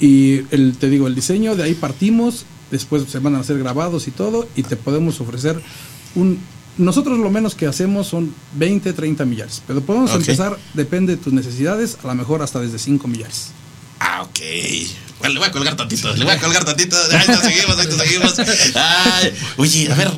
Y 0.00 0.42
el, 0.54 0.76
te 0.78 0.88
digo, 0.88 1.06
el 1.06 1.14
diseño, 1.14 1.56
de 1.56 1.64
ahí 1.64 1.74
partimos, 1.74 2.44
después 2.70 3.04
se 3.10 3.18
van 3.18 3.34
a 3.34 3.40
hacer 3.40 3.58
grabados 3.58 4.06
y 4.06 4.10
todo, 4.10 4.48
y 4.56 4.62
te 4.62 4.76
podemos 4.76 5.20
ofrecer 5.20 5.60
un... 6.14 6.38
Nosotros 6.76 7.18
lo 7.20 7.30
menos 7.30 7.54
que 7.54 7.66
hacemos 7.66 8.08
son 8.08 8.34
20, 8.54 8.92
30 8.92 9.24
millares, 9.24 9.62
pero 9.66 9.80
podemos 9.80 10.10
Ok. 10.10 10.16
empezar, 10.16 10.58
depende 10.74 11.16
de 11.16 11.22
tus 11.22 11.32
necesidades, 11.32 11.98
a 12.02 12.08
lo 12.08 12.14
mejor 12.16 12.42
hasta 12.42 12.58
desde 12.60 12.78
5 12.80 13.06
millares. 13.08 13.50
Ah, 14.00 14.22
ok. 14.22 14.40
Bueno, 15.20 15.34
le 15.34 15.38
voy 15.40 15.48
a 15.48 15.52
colgar 15.52 15.76
tantito, 15.76 16.12
le 16.14 16.24
voy 16.24 16.34
a 16.34 16.40
colgar 16.40 16.64
tantito. 16.64 16.96
Ahí 17.12 17.26
te 17.26 17.36
seguimos, 17.36 17.78
ahí 17.78 17.86
te 17.86 17.96
seguimos. 17.96 18.34
Ay, 18.74 19.32
oye, 19.56 19.90
a 19.90 19.94
ver. 19.94 20.10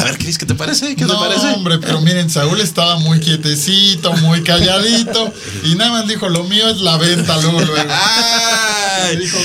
A 0.00 0.04
ver, 0.04 0.16
Cris, 0.16 0.38
¿qué 0.38 0.46
te 0.46 0.54
parece? 0.54 0.96
¿Qué 0.96 1.04
no, 1.04 1.12
te 1.12 1.28
parece? 1.28 1.46
hombre, 1.48 1.78
pero 1.78 2.00
miren, 2.00 2.30
Saúl 2.30 2.58
estaba 2.60 2.98
muy 2.98 3.20
quietecito, 3.20 4.14
muy 4.14 4.42
calladito, 4.42 5.32
y 5.64 5.74
nada 5.74 5.90
más 5.92 6.08
dijo, 6.08 6.30
lo 6.30 6.44
mío 6.44 6.68
es 6.70 6.80
la 6.80 6.96
venta 6.96 7.36
luego, 7.36 7.60
luego. 7.60 7.92
Dijo, 9.20 9.38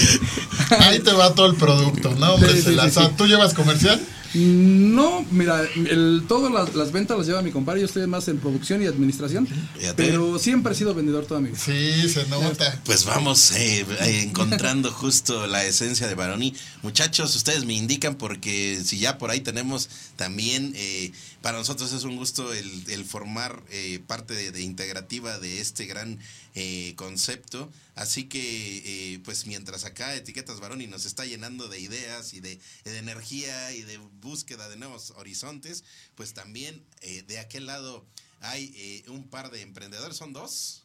ahí 0.80 1.00
te 1.00 1.12
va 1.12 1.34
todo 1.34 1.48
el 1.48 1.56
producto, 1.56 2.16
¿no, 2.16 2.36
hombre? 2.36 2.54
Sí, 2.54 2.62
se 2.62 2.70
sí, 2.70 2.76
la 2.76 2.90
sí. 2.90 3.02
¿Tú 3.18 3.26
llevas 3.26 3.54
comercial? 3.54 4.00
No, 4.36 5.26
mira, 5.32 5.62
el, 5.76 6.24
todas 6.28 6.52
las, 6.52 6.76
las 6.76 6.92
ventas 6.92 7.18
las 7.18 7.26
lleva 7.26 7.42
mi 7.42 7.52
compadre, 7.52 7.80
yo 7.80 7.86
estoy 7.86 8.06
más 8.06 8.28
en 8.28 8.38
producción 8.38 8.82
y 8.82 8.86
administración, 8.86 9.48
Fíjate. 9.48 9.94
pero 9.96 10.38
siempre 10.40 10.74
he 10.74 10.76
sido 10.76 10.94
vendedor 10.94 11.26
toda 11.26 11.40
mi 11.40 11.50
vida. 11.50 11.60
Sí, 11.60 12.10
se 12.10 12.28
nota. 12.28 12.82
Pues 12.84 13.06
vamos 13.06 13.52
eh, 13.52 13.86
eh, 14.02 14.22
encontrando 14.24 14.92
justo 14.92 15.48
la 15.48 15.64
esencia 15.64 16.08
de 16.08 16.16
Baroni. 16.16 16.54
Muchachos, 16.84 17.36
ustedes 17.36 17.66
me 17.66 17.74
indican 17.74 18.16
porque 18.16 18.82
si 18.84 19.00
ya 19.00 19.18
por 19.18 19.32
ahí 19.32 19.40
tenemos 19.40 19.90
también, 20.18 20.74
eh, 20.76 21.12
para 21.46 21.60
nosotros 21.60 21.94
es 21.94 22.06
un 22.06 22.16
gusto 22.16 22.52
el, 22.54 23.06
formar 23.06 23.62
eh, 23.70 24.00
parte 24.08 24.52
de, 24.52 24.62
integrativa 24.64 25.38
de 25.38 25.62
este 25.62 25.86
gran 25.86 26.20
eh, 26.56 26.94
concepto. 26.96 27.72
Así 27.94 28.24
que, 28.24 29.14
eh, 29.14 29.20
pues 29.24 29.46
mientras 29.46 29.86
acá 29.86 30.16
Etiquetas 30.16 30.60
Baroni 30.60 30.88
nos 30.88 31.06
está 31.06 31.24
llenando 31.24 31.68
de 31.68 31.80
ideas 31.80 32.34
y 32.34 32.40
de, 32.40 32.60
energía 32.86 33.72
y 33.74 33.84
de 33.84 34.00
búsqueda 34.22 34.68
de 34.70 34.78
nuevos 34.78 35.14
horizontes, 35.18 35.84
pues 36.16 36.34
también 36.34 36.84
de 37.28 37.38
aquel 37.38 37.68
lado 37.68 38.04
hay 38.42 39.04
un 39.08 39.28
par 39.28 39.52
de 39.52 39.62
emprendedores, 39.62 40.18
son 40.18 40.34
dos. 40.34 40.82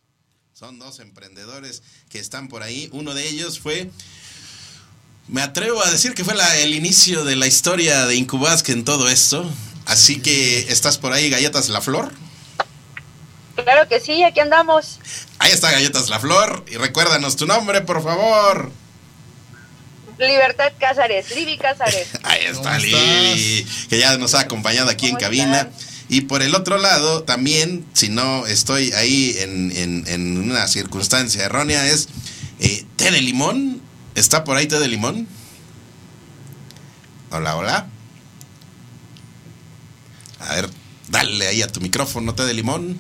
Son 0.52 0.78
dos 0.78 1.00
emprendedores 1.00 1.82
que 2.11 2.18
están 2.18 2.48
por 2.48 2.62
ahí. 2.62 2.90
Uno 2.92 3.14
de 3.14 3.26
ellos 3.26 3.58
fue, 3.61 3.90
me 5.26 5.40
atrevo 5.40 5.82
a 5.82 5.90
decir 5.90 6.12
que 6.12 6.22
fue 6.22 6.34
el 6.62 6.74
inicio 6.74 7.24
de 7.24 7.36
la 7.36 7.46
historia 7.46 8.04
de 8.04 8.16
Incubasque 8.16 8.72
en 8.72 8.84
todo 8.84 9.08
esto. 9.08 9.50
Así 9.91 10.20
que 10.20 10.61
estás 10.68 10.99
por 10.99 11.12
ahí, 11.12 11.28
Galletas 11.30 11.68
La 11.68 11.80
Flor. 11.80 12.12
Claro 13.57 13.88
que 13.88 13.99
sí, 14.01 14.22
aquí 14.22 14.38
andamos. 14.41 15.01
Ahí 15.38 15.51
está 15.53 15.70
Galletas 15.72 16.09
La 16.09 16.20
Flor. 16.20 16.64
Y 16.70 16.76
recuérdanos 16.76 17.34
tu 17.36 17.45
nombre, 17.47 17.80
por 17.82 18.03
favor. 18.03 18.70
Libertad 20.18 20.72
Cázares, 20.78 21.34
Livi 21.34 21.57
Cázares. 21.59 22.09
Ahí 22.22 22.45
está 22.45 22.78
Lili, 22.78 23.66
que 23.88 23.99
ya 23.99 24.16
nos 24.18 24.34
ha 24.34 24.41
acompañado 24.41 24.91
aquí 24.91 25.09
en 25.09 25.16
cabina. 25.16 25.68
Y 26.09 26.22
por 26.22 26.43
el 26.43 26.55
otro 26.55 26.76
lado, 26.78 27.22
también, 27.24 27.86
si 27.95 28.09
no 28.11 28.47
estoy 28.47 28.93
ahí 28.93 29.34
en, 29.38 29.70
en- 29.74 30.05
en 30.09 30.38
una 30.38 30.66
circunstancia 30.68 31.45
errónea, 31.45 31.86
es 31.86 32.09
eh, 32.61 32.84
té 32.97 33.11
de 33.11 33.20
limón. 33.22 33.80
¿Está 34.14 34.45
por 34.45 34.57
ahí 34.57 34.66
té 34.66 34.78
de 34.78 34.88
limón? 34.88 35.26
Hola, 37.30 37.57
hola. 37.57 37.86
A 40.41 40.55
ver, 40.55 40.68
dale 41.09 41.47
ahí 41.47 41.62
a 41.62 41.68
tu 41.68 41.80
micrófono, 41.80 42.34
té 42.34 42.45
de 42.45 42.55
limón. 42.55 42.99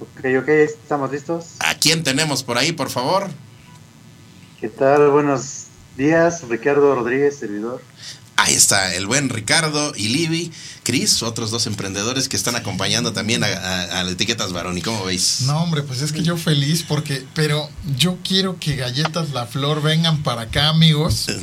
Ok, 0.00 0.24
ok, 0.40 0.48
estamos 0.48 1.10
listos. 1.10 1.44
¿A 1.60 1.74
quién 1.76 2.02
tenemos 2.02 2.42
por 2.42 2.58
ahí, 2.58 2.72
por 2.72 2.90
favor? 2.90 3.30
¿Qué 4.60 4.68
tal? 4.68 5.10
Buenos 5.10 5.64
días, 5.96 6.42
Ricardo 6.48 6.94
Rodríguez, 6.94 7.36
servidor. 7.38 7.82
Ahí 8.36 8.54
está 8.54 8.94
el 8.94 9.06
buen 9.06 9.28
Ricardo 9.28 9.92
y 9.96 10.08
Libby, 10.08 10.52
Cris, 10.82 11.22
otros 11.22 11.50
dos 11.52 11.66
emprendedores 11.66 12.28
que 12.28 12.36
están 12.36 12.56
acompañando 12.56 13.12
también 13.12 13.44
a, 13.44 13.46
a- 13.46 14.10
etiquetas 14.10 14.52
Baroni. 14.52 14.82
¿Cómo 14.82 15.04
veis? 15.04 15.42
No, 15.42 15.62
hombre, 15.62 15.82
pues 15.82 16.02
es 16.02 16.12
que 16.12 16.22
yo 16.22 16.36
feliz 16.36 16.82
porque, 16.86 17.24
pero 17.34 17.70
yo 17.96 18.18
quiero 18.24 18.58
que 18.58 18.74
Galletas 18.76 19.30
La 19.30 19.46
Flor 19.46 19.82
vengan 19.82 20.22
para 20.22 20.42
acá, 20.42 20.68
amigos. 20.68 21.26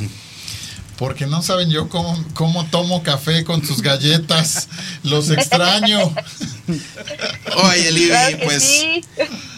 Porque 1.02 1.26
no 1.26 1.41
saben 1.41 1.72
yo 1.72 1.89
cómo, 1.89 2.16
cómo 2.36 2.64
tomo 2.68 3.02
café 3.02 3.43
con 3.43 3.66
sus 3.66 3.82
galletas. 3.82 4.68
Los 5.02 5.32
extraño. 5.32 5.97
Oye, 7.56 7.91
Libby, 7.91 8.10
Claro 8.10 8.38
pues 8.43 8.62
sí. 8.62 9.04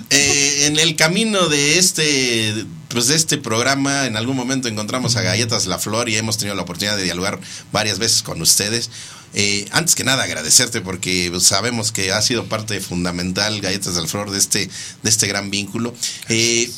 eh, 0.09 0.67
en 0.67 0.79
el 0.79 0.95
camino 0.95 1.49
de 1.49 1.79
este, 1.79 2.63
pues 2.87 3.07
de 3.07 3.15
este 3.15 3.37
programa, 3.37 4.05
en 4.05 4.15
algún 4.15 4.37
momento 4.37 4.69
encontramos 4.69 5.17
a 5.17 5.21
Galletas 5.21 5.65
La 5.65 5.79
Flor 5.79 6.07
y 6.07 6.15
hemos 6.15 6.37
tenido 6.37 6.55
la 6.55 6.61
oportunidad 6.61 6.95
de 6.95 7.03
dialogar 7.03 7.41
varias 7.73 7.99
veces 7.99 8.23
con 8.23 8.41
ustedes. 8.41 8.89
Eh, 9.33 9.65
antes 9.71 9.95
que 9.95 10.05
nada, 10.05 10.23
agradecerte 10.23 10.79
porque 10.79 11.29
sabemos 11.41 11.91
que 11.91 12.13
ha 12.13 12.21
sido 12.21 12.45
parte 12.45 12.79
fundamental 12.79 13.59
Galletas 13.59 13.95
de 13.95 14.01
la 14.01 14.07
Flor 14.07 14.31
de 14.31 14.37
este, 14.37 14.69
de 15.01 15.09
este 15.09 15.27
gran 15.27 15.51
vínculo. 15.51 15.93
Eh, 16.29 16.71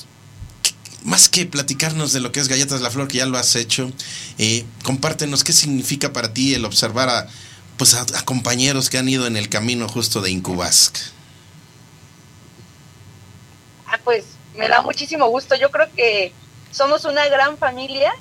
más 1.05 1.29
que 1.29 1.45
platicarnos 1.45 2.11
de 2.13 2.19
lo 2.19 2.31
que 2.31 2.39
es 2.39 2.47
Galletas 2.47 2.81
La 2.81 2.89
Flor, 2.89 3.07
que 3.07 3.19
ya 3.19 3.27
lo 3.27 3.37
has 3.37 3.55
hecho, 3.55 3.91
eh, 4.39 4.65
compártenos 4.83 5.43
qué 5.43 5.53
significa 5.53 6.11
para 6.11 6.33
ti 6.33 6.55
el 6.55 6.65
observar 6.65 7.09
a, 7.09 7.27
pues 7.77 7.93
a, 7.93 8.05
compañeros 8.25 8.89
que 8.89 8.97
han 8.97 9.07
ido 9.07 9.27
en 9.27 9.37
el 9.37 9.47
camino 9.47 9.87
justo 9.87 10.19
de 10.19 10.31
Incubasc. 10.31 10.97
Ah, 13.85 13.99
pues 14.03 14.25
me 14.55 14.67
da 14.67 14.81
muchísimo 14.81 15.27
gusto. 15.27 15.55
Yo 15.55 15.69
creo 15.69 15.87
que 15.95 16.33
somos 16.71 17.05
una 17.05 17.27
gran 17.27 17.57
familia 17.59 18.11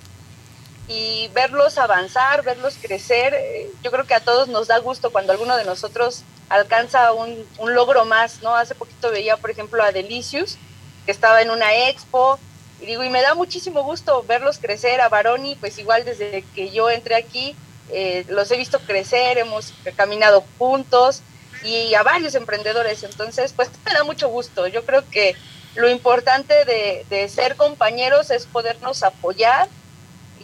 y 0.87 1.29
verlos 1.35 1.79
avanzar, 1.79 2.45
verlos 2.45 2.77
crecer, 2.81 3.33
eh, 3.33 3.71
yo 3.83 3.91
creo 3.91 4.07
que 4.07 4.15
a 4.15 4.21
todos 4.21 4.49
nos 4.49 4.69
da 4.69 4.79
gusto 4.79 5.11
cuando 5.11 5.33
alguno 5.33 5.57
de 5.57 5.65
nosotros 5.65 6.23
alcanza 6.51 7.13
un, 7.13 7.47
un 7.59 7.75
logro 7.75 8.05
más, 8.05 8.43
¿no? 8.43 8.55
Hace 8.55 8.75
poquito 8.75 9.11
veía, 9.11 9.39
por 9.39 9.51
ejemplo, 9.51 9.83
a 9.83 9.91
Delicious, 9.91 10.59
que 11.07 11.13
estaba 11.13 11.41
en 11.41 11.49
una 11.49 11.89
expo, 11.89 12.39
y 12.85 12.87
digo, 12.87 13.03
y 13.03 13.09
me 13.09 13.23
da 13.23 13.35
muchísimo 13.35 13.83
gusto 13.83 14.23
verlos 14.29 14.59
crecer, 14.59 15.01
a 15.01 15.09
Baroni, 15.09 15.55
pues 15.55 15.79
igual 15.79 16.05
desde 16.05 16.45
que 16.55 16.71
yo 16.71 16.91
entré 16.91 17.15
aquí, 17.15 17.57
eh, 17.89 18.27
los 18.29 18.51
he 18.51 18.59
visto 18.59 18.79
crecer, 18.81 19.39
hemos 19.39 19.73
caminado 19.97 20.45
juntos, 20.59 21.23
y 21.63 21.95
a 21.95 22.03
varios 22.03 22.35
emprendedores, 22.35 23.03
entonces, 23.03 23.55
pues 23.55 23.71
me 23.87 23.95
da 23.95 24.05
mucho 24.05 24.29
gusto. 24.29 24.67
Yo 24.67 24.85
creo 24.85 25.03
que 25.09 25.35
lo 25.77 25.89
importante 25.89 26.53
de, 26.67 27.29
ser 27.31 27.57
compañeros 27.57 28.31
es 28.31 28.45
podernos 28.45 29.03
apoyar 29.03 29.67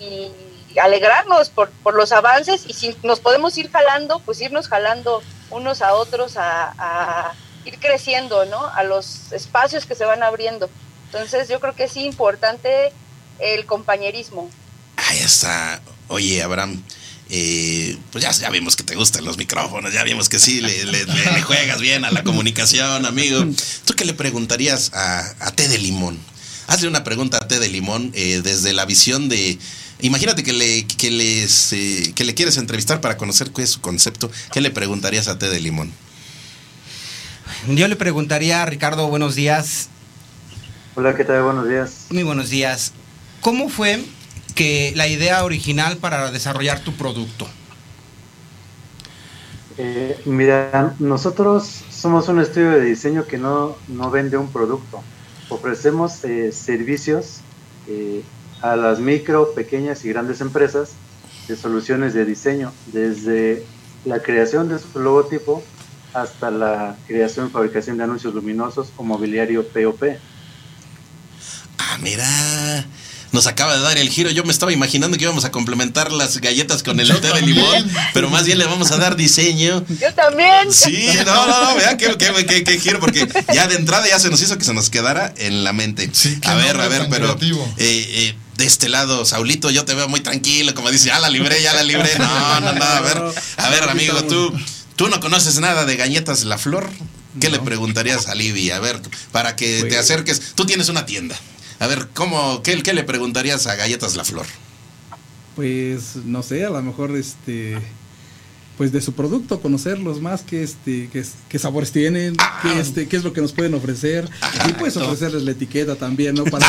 y 0.01 0.33
alegrarnos 0.83 1.51
por, 1.51 1.71
los 1.93 2.11
avances 2.11 2.65
y 2.67 2.73
si 2.73 2.97
nos 3.03 3.21
podemos 3.21 3.59
ir 3.59 3.71
jalando, 3.71 4.19
pues 4.21 4.41
irnos 4.41 4.67
jalando 4.67 5.23
unos 5.51 5.83
a 5.83 5.93
otros 5.93 6.39
a 6.39 7.35
ir 7.67 7.79
creciendo, 7.79 8.47
¿no? 8.47 8.65
A 8.65 8.83
los 8.83 9.31
espacios 9.33 9.85
que 9.85 9.95
se 9.95 10.07
van 10.07 10.23
abriendo. 10.23 10.71
Entonces 11.13 11.49
yo 11.49 11.59
creo 11.61 11.75
que 11.75 11.85
es 11.85 11.97
importante 11.97 12.69
el 13.41 13.67
compañerismo. 13.67 14.51
Ahí 14.97 15.19
está. 15.19 15.81
Oye, 16.09 16.43
Abraham, 16.43 16.83
eh, 17.31 17.97
pues 18.13 18.23
ya, 18.23 18.31
ya 18.33 18.51
vimos 18.51 18.77
que 18.77 18.83
te 18.83 18.95
gustan 18.97 19.25
los 19.25 19.37
micrófonos, 19.37 19.93
ya 19.93 20.03
vimos 20.05 20.29
que 20.29 20.39
sí, 20.39 20.61
le, 20.61 20.85
le- 20.85 21.05
le- 21.07 21.33
le 21.33 21.43
juegas 21.43 21.81
bien 21.81 22.05
a 22.05 22.11
la 22.11 22.23
comunicación, 22.23 23.07
amigo. 23.07 23.45
¿Tú 23.85 23.95
qué 23.95 24.05
le 24.05 24.15
preguntarías 24.15 24.93
a, 24.95 25.21
a 25.41 25.51
Té 25.53 25.69
de 25.69 25.79
Limón? 25.79 26.19
Hazle 26.69 26.87
una 26.89 27.03
pregunta 27.03 27.39
a 27.39 27.49
Té 27.49 27.59
de 27.59 27.69
Limón 27.69 28.13
eh, 28.15 28.41
desde 28.45 28.73
la 28.73 28.85
visión 28.85 29.29
de... 29.29 29.59
Imagínate 30.03 30.43
que 30.43 30.53
le, 30.53 30.87
que, 30.87 31.11
les, 31.11 31.73
eh, 31.73 32.13
que 32.15 32.25
le 32.25 32.35
quieres 32.35 32.57
entrevistar 32.57 33.01
para 33.01 33.17
conocer 33.17 33.51
cuál 33.51 33.65
es 33.65 33.71
su 33.71 33.81
concepto. 33.81 34.31
¿Qué 34.53 34.61
le 34.61 34.71
preguntarías 34.71 35.29
a 35.29 35.39
Té 35.39 35.49
de 35.49 35.61
Limón? 35.61 35.93
Yo 37.69 37.87
le 37.89 37.97
preguntaría 37.97 38.63
a 38.63 38.67
Ricardo, 38.67 39.09
buenos 39.09 39.35
días. 39.35 39.89
Hola, 41.01 41.15
¿qué 41.15 41.25
tal? 41.25 41.43
Buenos 41.43 41.67
días. 41.67 42.09
Muy 42.11 42.25
buenos 42.25 42.51
días. 42.51 42.93
¿Cómo 43.41 43.71
fue 43.71 44.05
que 44.55 44.93
la 44.97 45.09
idea 45.09 45.43
original 45.45 45.97
para 45.97 46.31
desarrollar 46.31 46.81
tu 46.81 46.93
producto? 46.93 47.49
Eh, 49.79 50.21
mira, 50.27 50.95
nosotros 50.99 51.85
somos 51.89 52.29
un 52.29 52.39
estudio 52.39 52.73
de 52.73 52.83
diseño 52.83 53.25
que 53.27 53.39
no, 53.39 53.79
no 53.89 54.11
vende 54.11 54.37
un 54.37 54.53
producto. 54.53 55.03
Ofrecemos 55.49 56.23
eh, 56.25 56.53
servicios 56.53 57.41
eh, 57.89 58.23
a 58.61 58.77
las 58.77 59.01
micro, 59.01 59.55
pequeñas 59.55 60.05
y 60.05 60.11
grandes 60.11 60.43
empresas 60.43 60.91
de 61.49 61.57
soluciones 61.57 62.13
de 62.13 62.27
diseño, 62.27 62.75
desde 62.93 63.65
la 64.05 64.21
creación 64.21 64.69
de 64.69 64.79
su 64.79 65.01
logotipo 65.01 65.63
hasta 66.13 66.51
la 66.51 66.99
creación 67.07 67.47
y 67.47 67.51
fabricación 67.51 67.97
de 67.97 68.05
anuncios 68.05 68.35
luminosos 68.35 68.93
o 68.99 69.03
mobiliario 69.03 69.67
POP. 69.67 70.03
Ah, 71.81 71.99
mira. 72.03 72.87
Nos 73.33 73.47
acaba 73.47 73.77
de 73.77 73.81
dar 73.81 73.97
el 73.97 74.09
giro. 74.11 74.29
Yo 74.31 74.43
me 74.45 74.51
estaba 74.53 74.73
imaginando 74.73 75.17
que 75.17 75.23
íbamos 75.23 75.45
a 75.45 75.53
complementar 75.53 76.11
las 76.11 76.39
galletas 76.41 76.83
con 76.83 76.99
el 76.99 77.07
Yo 77.07 77.21
té 77.21 77.33
de 77.33 77.43
limón, 77.43 77.89
pero 78.13 78.29
más 78.29 78.45
bien 78.45 78.59
le 78.59 78.65
vamos 78.67 78.91
a 78.91 78.97
dar 78.97 79.15
diseño. 79.15 79.85
Yo 79.89 80.13
también. 80.15 80.73
Sí, 80.73 81.07
no, 81.25 81.47
no, 81.47 81.65
no, 81.71 81.77
vean 81.77 81.97
qué, 81.97 82.17
qué, 82.19 82.45
qué- 82.45 82.65
qué 82.65 82.81
giro, 82.81 82.99
porque 82.99 83.29
ya 83.55 83.69
de 83.69 83.77
entrada 83.77 84.09
ya 84.09 84.19
se 84.19 84.31
nos 84.31 84.41
hizo 84.43 84.59
que 84.59 84.65
se 84.65 84.75
nos 84.75 84.91
quedara 84.91 85.33
en 85.37 85.63
la 85.63 85.73
mente. 85.73 86.11
Sí, 86.13 86.39
a 86.45 86.55
ver, 86.57 86.81
a 86.81 86.89
ver, 86.89 87.07
pero 87.09 87.39
eh, 87.41 87.55
eh, 87.79 88.35
de 88.57 88.67
este 88.67 88.89
lado, 88.89 89.25
Saulito, 89.25 89.71
yo 89.71 89.85
te 89.85 89.95
veo 89.95 90.09
muy 90.09 90.21
tranquilo, 90.21 90.75
como 90.75 90.91
dice, 90.91 91.07
ya 91.07 91.21
la 91.21 91.31
libré, 91.31 91.63
ya 91.63 91.73
la 91.73 91.85
libré. 91.85 92.11
No, 92.19 92.61
no, 92.61 92.73
no, 92.73 92.85
a 92.85 93.01
ver, 93.01 93.23
a 93.59 93.69
ver, 93.71 93.85
amigo, 93.85 94.25
tú, 94.25 94.53
tú 94.97 95.09
no 95.09 95.21
conoces 95.21 95.61
nada 95.61 95.85
de 95.87 95.95
galletas 95.97 96.43
La 96.43 96.59
Flor. 96.59 96.91
¿Qué 97.41 97.49
le 97.49 97.61
preguntarías 97.61 98.27
a 98.27 98.35
Libby? 98.35 98.73
A 98.73 98.81
ver, 98.81 99.01
para 99.31 99.55
que 99.55 99.83
te 99.83 99.87
Pues- 99.87 99.99
acerques. 100.01 100.43
Tú 100.57 100.67
tienes 100.67 100.89
una 100.89 101.07
tienda. 101.07 101.39
A 101.81 101.87
ver, 101.87 102.09
¿cómo, 102.13 102.63
qué, 102.63 102.83
qué 102.83 102.93
le 102.93 103.05
preguntarías 103.05 103.67
a 103.67 103.75
Galletas 103.75 104.15
La 104.15 104.25
Flor? 104.25 104.47
Pues 105.57 106.17
no 106.25 106.43
sé, 106.43 106.65
a 106.65 106.71
lo 106.71 106.83
mejor 106.83 107.17
este 107.17 107.79
pues 108.77 108.93
de 108.93 109.01
su 109.03 109.13
producto, 109.13 109.61
conocerlos 109.61 110.23
más, 110.23 110.43
qué 110.43 110.63
este, 110.63 111.11
qué, 111.13 111.23
qué 111.51 111.59
sabores 111.59 111.93
tienen, 111.93 112.35
qué 112.63 112.81
este, 112.81 113.09
qué 113.09 113.17
es 113.17 113.25
lo 113.25 113.35
que 113.35 113.43
nos 113.43 113.53
pueden 113.53 113.75
ofrecer, 113.75 114.27
y 114.67 114.73
pues 114.73 114.97
ofrecerles 114.97 115.43
la 115.43 115.51
etiqueta 115.51 115.97
también, 115.97 116.35
¿no? 116.35 116.45
Para 116.51 116.67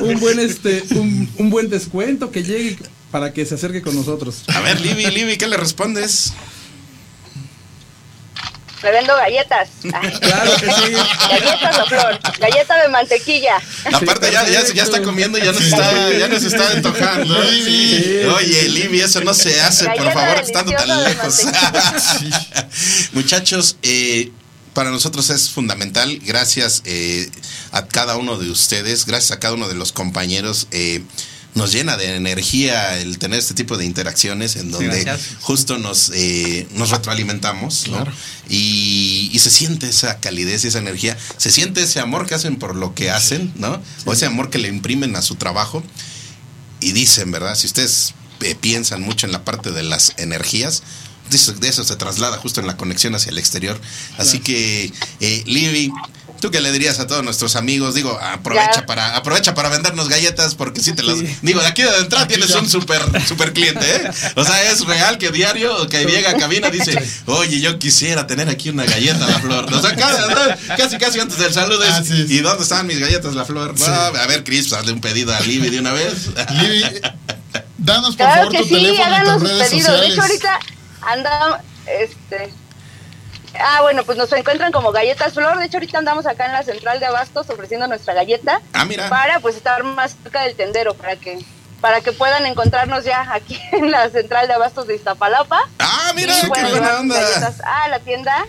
un 0.00 0.18
buen 0.18 0.40
este, 0.40 0.82
un, 0.96 1.30
un 1.38 1.50
buen 1.50 1.70
descuento 1.70 2.32
que 2.32 2.42
llegue 2.42 2.78
para 3.12 3.32
que 3.32 3.46
se 3.46 3.54
acerque 3.54 3.80
con 3.80 3.94
nosotros. 3.94 4.42
A 4.48 4.60
ver, 4.60 4.80
Libby, 4.80 5.06
Libby, 5.06 5.36
¿qué 5.36 5.46
le 5.46 5.56
respondes? 5.56 6.32
Le 8.82 8.90
vendo 8.90 9.14
galletas. 9.16 9.68
Claro 9.82 10.56
que 10.56 10.66
sí. 10.66 10.92
Galletas 11.30 11.78
o 11.78 11.86
flor. 11.86 12.20
Galleta 12.38 12.82
de 12.82 12.88
mantequilla. 12.88 13.56
Aparte 13.92 14.30
ya, 14.32 14.48
ya, 14.48 14.64
ya 14.72 14.82
está 14.82 15.02
comiendo 15.02 15.38
y 15.38 15.42
ya 15.42 15.52
nos 15.52 15.62
está, 15.62 16.10
ya 16.12 16.28
nos 16.28 16.42
está 16.42 16.70
antojando. 16.70 17.42
Sí. 17.44 18.22
Oye, 18.36 18.68
Libby, 18.68 19.00
eso 19.00 19.20
no 19.20 19.34
se 19.34 19.60
hace, 19.60 19.86
por 19.86 20.12
favor, 20.12 20.38
estando 20.40 20.72
tan 20.72 21.04
lejos. 21.04 21.42
Muchachos, 23.12 23.76
eh, 23.82 24.30
para 24.74 24.90
nosotros 24.90 25.28
es 25.30 25.50
fundamental, 25.50 26.18
gracias 26.22 26.82
eh, 26.84 27.30
a 27.72 27.86
cada 27.86 28.16
uno 28.16 28.38
de 28.38 28.50
ustedes, 28.50 29.06
gracias 29.06 29.32
a 29.32 29.38
cada 29.40 29.54
uno 29.54 29.68
de 29.68 29.74
los 29.74 29.92
compañeros. 29.92 30.66
eh, 30.70 31.02
nos 31.54 31.72
llena 31.72 31.96
de 31.96 32.16
energía 32.16 32.98
el 32.98 33.18
tener 33.18 33.38
este 33.38 33.54
tipo 33.54 33.76
de 33.76 33.84
interacciones 33.84 34.56
en 34.56 34.70
donde 34.70 35.18
justo 35.40 35.78
nos, 35.78 36.10
eh, 36.14 36.66
nos 36.74 36.90
retroalimentamos 36.90 37.88
¿no? 37.88 38.06
y, 38.48 39.30
y 39.32 39.38
se 39.38 39.50
siente 39.50 39.88
esa 39.88 40.18
calidez 40.18 40.64
y 40.64 40.68
esa 40.68 40.78
energía, 40.78 41.16
se 41.36 41.50
siente 41.50 41.82
ese 41.82 42.00
amor 42.00 42.26
que 42.26 42.34
hacen 42.34 42.56
por 42.56 42.74
lo 42.74 42.94
que 42.94 43.10
hacen, 43.10 43.52
¿no? 43.56 43.82
O 44.04 44.12
ese 44.12 44.26
amor 44.26 44.50
que 44.50 44.58
le 44.58 44.68
imprimen 44.68 45.14
a 45.16 45.22
su 45.22 45.34
trabajo 45.34 45.82
y 46.80 46.92
dicen, 46.92 47.30
¿verdad? 47.30 47.54
Si 47.54 47.66
ustedes 47.66 48.14
eh, 48.40 48.54
piensan 48.54 49.02
mucho 49.02 49.26
en 49.26 49.32
la 49.32 49.44
parte 49.44 49.70
de 49.70 49.82
las 49.82 50.14
energías, 50.16 50.82
de 51.30 51.36
eso, 51.36 51.52
de 51.52 51.68
eso 51.68 51.84
se 51.84 51.96
traslada 51.96 52.36
justo 52.38 52.60
en 52.60 52.66
la 52.66 52.76
conexión 52.76 53.14
hacia 53.14 53.30
el 53.30 53.38
exterior. 53.38 53.80
Así 54.18 54.40
que, 54.40 54.92
eh, 55.20 55.42
Libby, 55.46 55.92
¿tú 56.42 56.50
qué 56.50 56.60
le 56.60 56.72
dirías 56.72 56.98
a 56.98 57.06
todos 57.06 57.22
nuestros 57.22 57.54
amigos? 57.54 57.94
Digo, 57.94 58.18
aprovecha 58.20 58.80
Ya. 58.80 58.86
para 58.86 59.16
aprovecha 59.16 59.54
para 59.54 59.68
vendernos 59.68 60.08
galletas 60.08 60.56
porque 60.56 60.80
si 60.80 60.92
te 60.92 61.02
las... 61.04 61.18
Digo, 61.40 61.60
de 61.60 61.66
aquí 61.68 61.82
de 61.82 61.96
entrada 61.98 62.26
tienes 62.26 62.50
un 62.50 62.68
super, 62.68 63.00
super 63.26 63.52
cliente, 63.52 63.86
¿eh? 63.96 64.10
O 64.34 64.44
sea, 64.44 64.70
es 64.70 64.84
real 64.84 65.18
que 65.18 65.30
diario 65.30 65.88
que 65.88 66.04
llega 66.04 66.30
a 66.30 66.36
cabina 66.36 66.68
dice, 66.68 66.98
oye, 67.26 67.60
yo 67.60 67.78
quisiera 67.78 68.26
tener 68.26 68.48
aquí 68.48 68.70
una 68.70 68.84
galleta 68.84 69.24
La 69.26 69.38
Flor. 69.38 69.72
O 69.72 69.80
sea, 69.80 69.94
casi, 70.76 70.98
casi 70.98 71.20
antes 71.20 71.38
del 71.38 71.54
saludo 71.54 71.84
es. 71.84 72.10
¿y 72.10 72.38
dónde 72.40 72.64
están 72.64 72.86
mis 72.88 72.98
galletas 72.98 73.34
La 73.34 73.44
Flor? 73.44 73.78
No, 73.78 73.86
a 73.86 74.26
ver, 74.26 74.42
Chris, 74.42 74.68
pues, 74.68 74.80
hazle 74.80 74.92
un 74.92 75.00
pedido 75.00 75.32
a 75.32 75.40
Libby 75.40 75.70
de 75.70 75.78
una 75.78 75.92
vez. 75.92 76.30
Libby, 76.50 77.00
danos 77.78 78.16
por 78.16 78.26
Claro 78.26 78.34
favor 78.34 78.52
que 78.52 78.58
tu 78.58 78.64
sí, 78.64 78.74
teléfono 78.74 79.16
y 79.16 79.24
tus 79.32 79.42
redes 79.42 79.70
pedidos. 79.70 79.70
De 79.70 79.80
sociales. 79.80 80.12
hecho, 80.12 80.22
ahorita 80.22 80.58
andamos, 81.02 81.58
este... 81.86 82.52
Ah, 83.58 83.80
bueno, 83.82 84.02
pues 84.04 84.16
nos 84.18 84.32
encuentran 84.32 84.72
como 84.72 84.92
Galletas 84.92 85.34
Flor. 85.34 85.58
De 85.58 85.66
hecho, 85.66 85.76
ahorita 85.76 85.98
andamos 85.98 86.26
acá 86.26 86.46
en 86.46 86.52
la 86.52 86.62
central 86.62 87.00
de 87.00 87.06
Abastos 87.06 87.48
ofreciendo 87.50 87.86
nuestra 87.86 88.14
galleta 88.14 88.60
Ah, 88.72 88.84
mira. 88.84 89.08
para 89.08 89.40
pues 89.40 89.56
estar 89.56 89.82
más 89.84 90.16
cerca 90.22 90.42
del 90.42 90.54
tendero, 90.54 90.94
para 90.94 91.16
que 91.16 91.38
para 91.80 92.00
que 92.00 92.12
puedan 92.12 92.46
encontrarnos 92.46 93.04
ya 93.04 93.26
aquí 93.32 93.58
en 93.72 93.90
la 93.90 94.08
central 94.10 94.46
de 94.48 94.54
Abastos 94.54 94.86
de 94.86 94.94
Iztapalapa. 94.96 95.60
Ah, 95.80 96.12
mira, 96.14 96.32
Y 96.38 96.40
qué 96.42 96.46
buena 96.48 96.68
llevar 96.70 96.90
sus 96.92 97.00
onda. 97.00 97.20
galletas 97.20 97.60
a 97.64 97.88
la 97.88 97.98
tienda. 98.00 98.44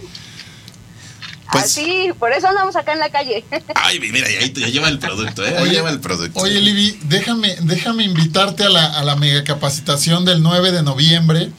Pues- 1.52 1.66
Así, 1.66 2.12
por 2.18 2.32
eso 2.32 2.48
andamos 2.48 2.76
acá 2.76 2.94
en 2.94 3.00
la 3.00 3.10
calle. 3.10 3.44
Ay, 3.76 4.00
mira, 4.00 4.28
ya, 4.30 4.40
ya 4.48 4.68
lleva 4.68 4.88
el 4.88 4.98
producto, 5.00 5.46
¿eh? 5.46 5.56
Ahí 5.58 5.64
Oye, 5.64 5.72
lleva 5.74 5.90
el 5.90 6.00
producto. 6.00 6.40
Oye, 6.40 6.60
Libby, 6.62 6.98
déjame, 7.04 7.56
déjame 7.62 8.04
invitarte 8.04 8.64
a 8.64 8.70
la, 8.70 8.86
a 8.98 9.04
la 9.04 9.16
mega 9.16 9.44
capacitación 9.44 10.26
del 10.26 10.42
9 10.42 10.72
de 10.72 10.82
noviembre. 10.84 11.52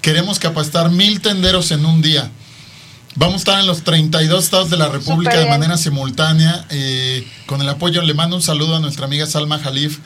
Queremos 0.00 0.38
capacitar 0.40 0.90
mil 0.90 1.20
tenderos 1.20 1.70
en 1.70 1.84
un 1.86 2.00
día. 2.02 2.30
Vamos 3.14 3.34
a 3.34 3.38
estar 3.38 3.60
en 3.60 3.66
los 3.66 3.82
32 3.82 4.44
estados 4.44 4.70
de 4.70 4.76
la 4.78 4.88
República 4.88 5.32
de 5.34 5.40
bien. 5.44 5.50
manera 5.50 5.76
simultánea. 5.76 6.66
eh, 6.70 7.26
con 7.46 7.60
el 7.60 7.68
apoyo, 7.68 8.00
le 8.02 8.14
mando 8.14 8.36
un 8.36 8.42
saludo 8.42 8.76
a 8.76 8.80
nuestra 8.80 9.04
amiga 9.04 9.26
Salma 9.26 9.58
Jalif, 9.58 9.98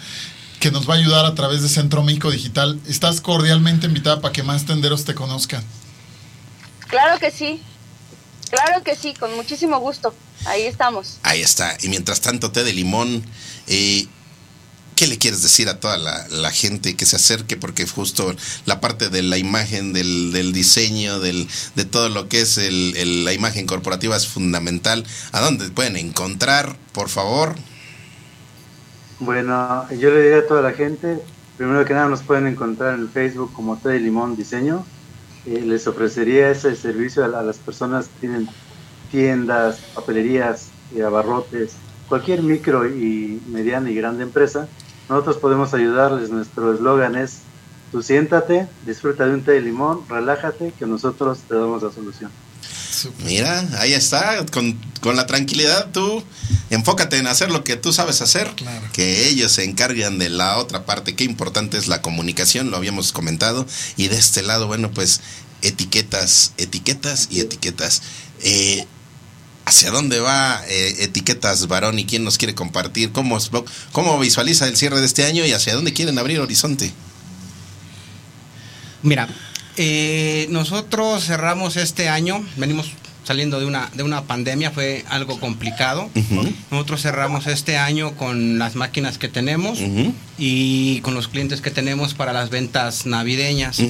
que 0.59 0.71
nos 0.73 0.89
va 0.89 0.95
a 0.95 0.97
ayudar 0.97 1.25
a 1.25 1.35
través 1.35 1.63
de 1.63 1.69
Centro 1.69 2.03
Médico 2.03 2.31
Digital. 2.31 2.81
Estás 2.89 3.21
cordialmente 3.21 3.87
invitada 3.87 4.21
para 4.21 4.33
que 4.33 4.43
más 4.43 4.65
tenderos 4.67 5.05
te 5.05 5.15
conozcan. 5.15 5.63
Claro 6.89 7.19
que 7.21 7.31
sí. 7.31 7.63
Claro 8.51 8.83
que 8.83 8.95
sí, 8.97 9.15
con 9.15 9.35
muchísimo 9.37 9.79
gusto. 9.79 10.15
Ahí 10.47 10.63
estamos. 10.63 11.19
Ahí 11.23 11.43
está. 11.43 11.77
Y 11.83 11.89
mientras 11.89 12.21
tanto, 12.21 12.51
té 12.53 12.65
de 12.65 12.73
limón, 12.73 13.25
eh, 13.67 14.07
¿qué 14.97 15.07
le 15.07 15.19
quieres 15.19 15.43
decir 15.43 15.69
a 15.69 15.81
toda 15.81 15.99
la, 15.99 16.51
gente 16.53 16.97
que 16.97 17.07
se 17.07 17.17
acerque? 17.17 17.57
Porque 17.57 17.87
justo 17.87 18.35
la 18.67 18.81
parte 18.81 19.09
de 19.11 19.23
la 19.23 19.39
imagen, 19.39 19.93
del, 19.93 20.53
diseño, 20.53 21.21
del, 21.21 21.49
de 21.77 21.85
todo 21.85 22.09
lo 22.09 22.29
que 22.29 22.41
es 22.43 22.59
el, 22.59 23.25
la 23.25 23.33
imagen 23.35 23.67
corporativa 23.67 24.17
es 24.17 24.29
fundamental. 24.29 25.07
¿A 25.33 25.41
dónde 25.41 25.71
pueden 25.71 25.97
encontrar, 25.97 26.81
por 26.93 27.09
favor? 27.11 27.57
Bueno, 29.19 29.89
yo 29.91 30.11
le 30.11 30.23
diría 30.23 30.39
a 30.41 30.47
toda 30.47 30.63
la 30.63 30.73
gente, 30.75 31.27
primero 31.57 31.85
que 31.85 31.95
nada 31.95 32.09
nos 32.09 32.25
pueden 32.25 32.47
encontrar 32.47 32.95
en 32.99 33.11
Facebook 33.13 33.53
como 33.53 33.77
de 33.83 34.01
Limón 34.01 34.37
Diseño. 34.37 34.93
Eh, 35.45 35.65
les 35.65 35.87
ofrecería 35.87 36.51
ese 36.51 36.77
servicio 36.77 37.25
a, 37.25 37.29
la- 37.29 37.41
a 37.41 37.43
las 37.43 37.61
personas 37.61 38.09
que 38.11 38.19
tienen 38.21 38.59
tiendas, 39.09 39.89
papelerías, 39.93 40.77
y 40.91 41.01
abarrotes, 41.01 41.85
cualquier 42.07 42.43
micro 42.43 42.87
y 42.89 43.43
mediana 43.47 43.91
y 43.91 43.95
grande 43.95 44.25
empresa. 44.25 44.75
Nosotros 45.09 45.37
podemos 45.37 45.73
ayudarles. 45.75 46.31
Nuestro 46.31 46.75
eslogan 46.75 47.17
es, 47.17 47.39
tú 47.93 48.03
siéntate, 48.03 48.69
disfruta 48.85 49.27
de 49.27 49.35
un 49.35 49.43
té 49.43 49.53
de 49.53 49.61
limón, 49.61 50.01
relájate, 50.09 50.73
que 50.79 50.87
nosotros 50.87 51.39
te 51.49 51.55
damos 51.55 51.83
la 51.83 51.93
solución. 51.93 52.31
Mira, 53.25 53.63
ahí 53.79 53.93
está, 53.93 54.45
con, 54.47 54.79
con 55.01 55.17
la 55.17 55.27
tranquilidad 55.27 55.91
tú 55.93 56.25
enfócate 56.71 57.19
en 57.19 57.27
hacer 57.27 57.51
lo 57.51 57.63
que 57.63 57.77
tú 57.77 57.93
sabes 57.93 58.23
hacer, 58.23 58.51
que 58.93 59.29
ellos 59.29 59.53
se 59.53 59.65
encargan 59.65 60.19
de 60.19 60.31
la 60.31 60.57
otra 60.59 60.85
parte, 60.85 61.15
qué 61.15 61.25
importante 61.25 61.77
es 61.77 61.89
la 61.89 62.03
comunicación, 62.03 62.71
lo 62.71 62.77
habíamos 62.77 63.13
comentado, 63.13 63.67
y 63.97 64.09
de 64.09 64.17
este 64.17 64.43
lado, 64.43 64.67
bueno, 64.67 64.91
pues 64.91 65.21
etiquetas, 65.63 66.53
etiquetas 66.57 67.29
y 67.31 67.41
etiquetas. 67.41 68.03
Eh, 68.43 68.87
¿Hacia 69.67 69.91
dónde 69.91 70.21
va 70.21 70.63
eh, 70.69 70.95
Etiquetas 71.01 71.67
Varón 71.67 71.99
y 71.99 72.07
quién 72.07 72.23
nos 72.23 72.39
quiere 72.39 72.55
compartir? 72.55 73.11
¿Cómo, 73.11 73.37
¿Cómo 73.91 74.19
visualiza 74.21 74.69
el 74.69 74.77
cierre 74.77 75.01
de 75.01 75.07
este 75.07 75.25
año 75.25 75.45
y 75.45 75.53
hacia 75.53 75.75
dónde 75.75 75.93
quieren 75.93 76.17
abrir 76.21 76.39
horizonte? 76.39 76.93
Mira, 79.03 79.29
eh, 79.77 80.47
nosotros 80.51 81.25
cerramos 81.25 81.77
este 81.77 82.09
año, 82.09 82.47
venimos 82.57 82.93
saliendo 83.27 83.59
de 83.59 83.67
una, 83.67 83.91
de 83.95 84.03
una 84.05 84.23
pandemia, 84.23 84.71
fue 84.71 85.05
algo 85.09 85.41
complicado. 85.41 86.09
Nosotros 86.71 87.03
cerramos 87.03 87.47
este 87.49 87.77
año 87.77 88.13
con 88.17 88.59
las 88.59 88.77
máquinas 88.77 89.19
que 89.19 89.29
tenemos 89.29 89.79
y 90.39 91.01
con 91.01 91.15
los 91.15 91.27
clientes 91.29 91.61
que 91.61 91.71
tenemos 91.71 92.15
para 92.15 92.33
las 92.33 92.51
ventas 92.51 93.05
navideñas. 93.07 93.81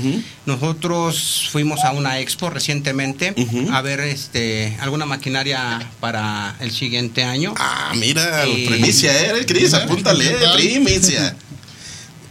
Nosotros 0.47 1.49
fuimos 1.53 1.84
a 1.84 1.93
una 1.93 2.18
expo 2.20 2.49
recientemente 2.51 3.34
a 3.72 3.82
ver 3.82 4.01
este 4.01 4.76
alguna 4.80 5.05
maquinaria 5.07 5.87
para 6.01 6.57
el 6.61 6.70
siguiente 6.70 7.24
año. 7.24 7.53
Ah, 7.59 7.93
mira, 7.95 8.47
Eh, 8.47 8.64
primicia, 8.68 9.12
¿eh? 9.37 9.45
Cris, 9.47 9.74
apúntale, 9.74 10.34
¿qué 10.57 10.80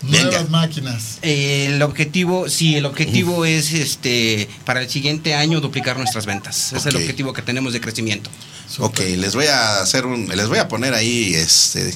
Nuevas 0.08 0.50
máquinas. 0.50 1.20
Eh, 1.22 1.68
el 1.68 1.82
objetivo, 1.82 2.50
sí, 2.50 2.76
el 2.76 2.86
objetivo 2.86 3.46
es 3.46 3.74
este 3.74 4.50
para 4.66 4.82
el 4.82 4.90
siguiente 4.90 5.36
año 5.36 5.62
duplicar 5.62 5.98
nuestras 5.98 6.26
ventas. 6.26 6.74
Es 6.74 6.86
el 6.86 6.96
objetivo 6.96 7.34
que 7.34 7.42
tenemos 7.42 7.74
de 7.74 7.82
crecimiento. 7.82 8.30
Ok, 8.80 9.00
les 9.00 9.36
voy 9.36 9.46
a 9.48 9.82
hacer 9.82 10.06
un, 10.06 10.28
les 10.28 10.48
voy 10.48 10.60
a 10.60 10.68
poner 10.68 10.94
ahí 10.94 11.34
este 11.36 11.94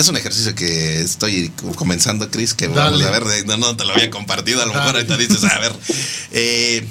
es 0.00 0.08
un 0.08 0.16
ejercicio 0.16 0.54
que 0.54 1.00
estoy 1.00 1.52
comenzando, 1.76 2.30
Chris, 2.30 2.54
que 2.54 2.68
vamos 2.68 3.02
a 3.02 3.10
ver, 3.10 3.46
no, 3.46 3.56
no 3.58 3.76
te 3.76 3.84
lo 3.84 3.92
había 3.92 4.08
compartido, 4.08 4.62
a 4.62 4.66
lo 4.66 4.72
mejor 4.72 4.94
Dale. 4.94 4.98
ahorita 5.00 5.16
dices, 5.18 5.44
a 5.44 5.58
ver, 5.58 5.72
eh, 6.32 6.86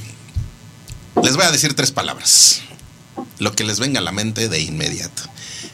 les 1.23 1.35
voy 1.35 1.45
a 1.45 1.51
decir 1.51 1.73
tres 1.73 1.91
palabras, 1.91 2.61
lo 3.39 3.53
que 3.53 3.63
les 3.63 3.79
venga 3.79 3.99
a 3.99 4.03
la 4.03 4.11
mente 4.11 4.47
de 4.47 4.61
inmediato. 4.61 5.23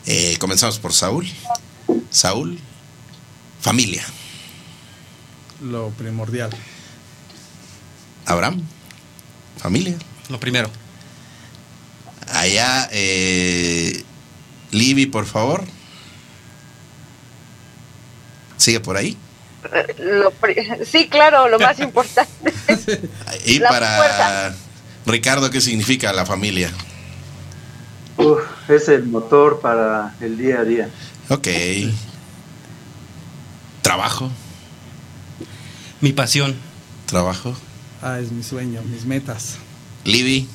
Eh, 0.05 0.37
comenzamos 0.39 0.79
por 0.79 0.93
Saúl. 0.93 1.27
Saúl, 2.09 2.59
familia. 3.65 4.03
Lo 5.59 5.89
primordial. 5.89 6.51
Abraham, 8.27 8.61
familia. 9.57 9.97
Lo 10.29 10.39
primero. 10.39 10.69
Allá, 12.31 12.87
eh, 12.91 14.03
Libby, 14.69 15.07
por 15.07 15.25
favor. 15.25 15.63
Sigue 18.57 18.81
por 18.81 18.97
ahí. 18.97 19.17
Eh, 19.73 19.95
lo 19.97 20.31
sí, 20.85 21.07
claro, 21.07 21.49
lo 21.49 21.57
más 21.57 21.79
importante. 21.79 22.53
Y 23.45 23.57
La 23.57 23.69
para 23.69 23.97
fuerza. 23.97 24.55
Ricardo, 25.07 25.49
¿qué 25.49 25.59
significa 25.59 26.13
la 26.13 26.27
familia? 26.27 26.71
Uf, 28.17 28.43
es 28.69 28.89
el 28.89 29.05
motor 29.05 29.59
para 29.59 30.15
el 30.21 30.37
día 30.37 30.59
a 30.59 30.63
día. 30.63 30.89
Ok. 31.29 31.47
Trabajo. 33.85 34.31
Mi 36.01 36.11
pasión. 36.11 36.55
Trabajo. 37.05 37.55
Ah, 38.01 38.17
es 38.17 38.31
mi 38.31 38.41
sueño, 38.41 38.81
mis 38.81 39.05
metas. 39.05 39.57
Libby. 40.03 40.49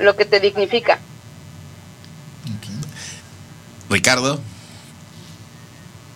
lo 0.00 0.16
que 0.16 0.24
te 0.24 0.40
dignifica. 0.40 0.98
Ricardo. 3.88 4.40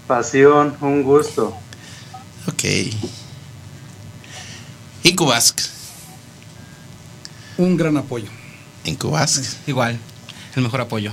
Pasión, 0.09 0.77
un 0.81 1.05
gusto. 1.05 1.57
Ok. 2.49 2.65
Incubask. 5.05 5.61
Un 7.59 7.77
gran 7.77 7.97
apoyo. 7.97 8.29
Incubask. 8.83 9.69
Igual, 9.69 10.01
el 10.57 10.63
mejor 10.65 10.81
apoyo. 10.81 11.13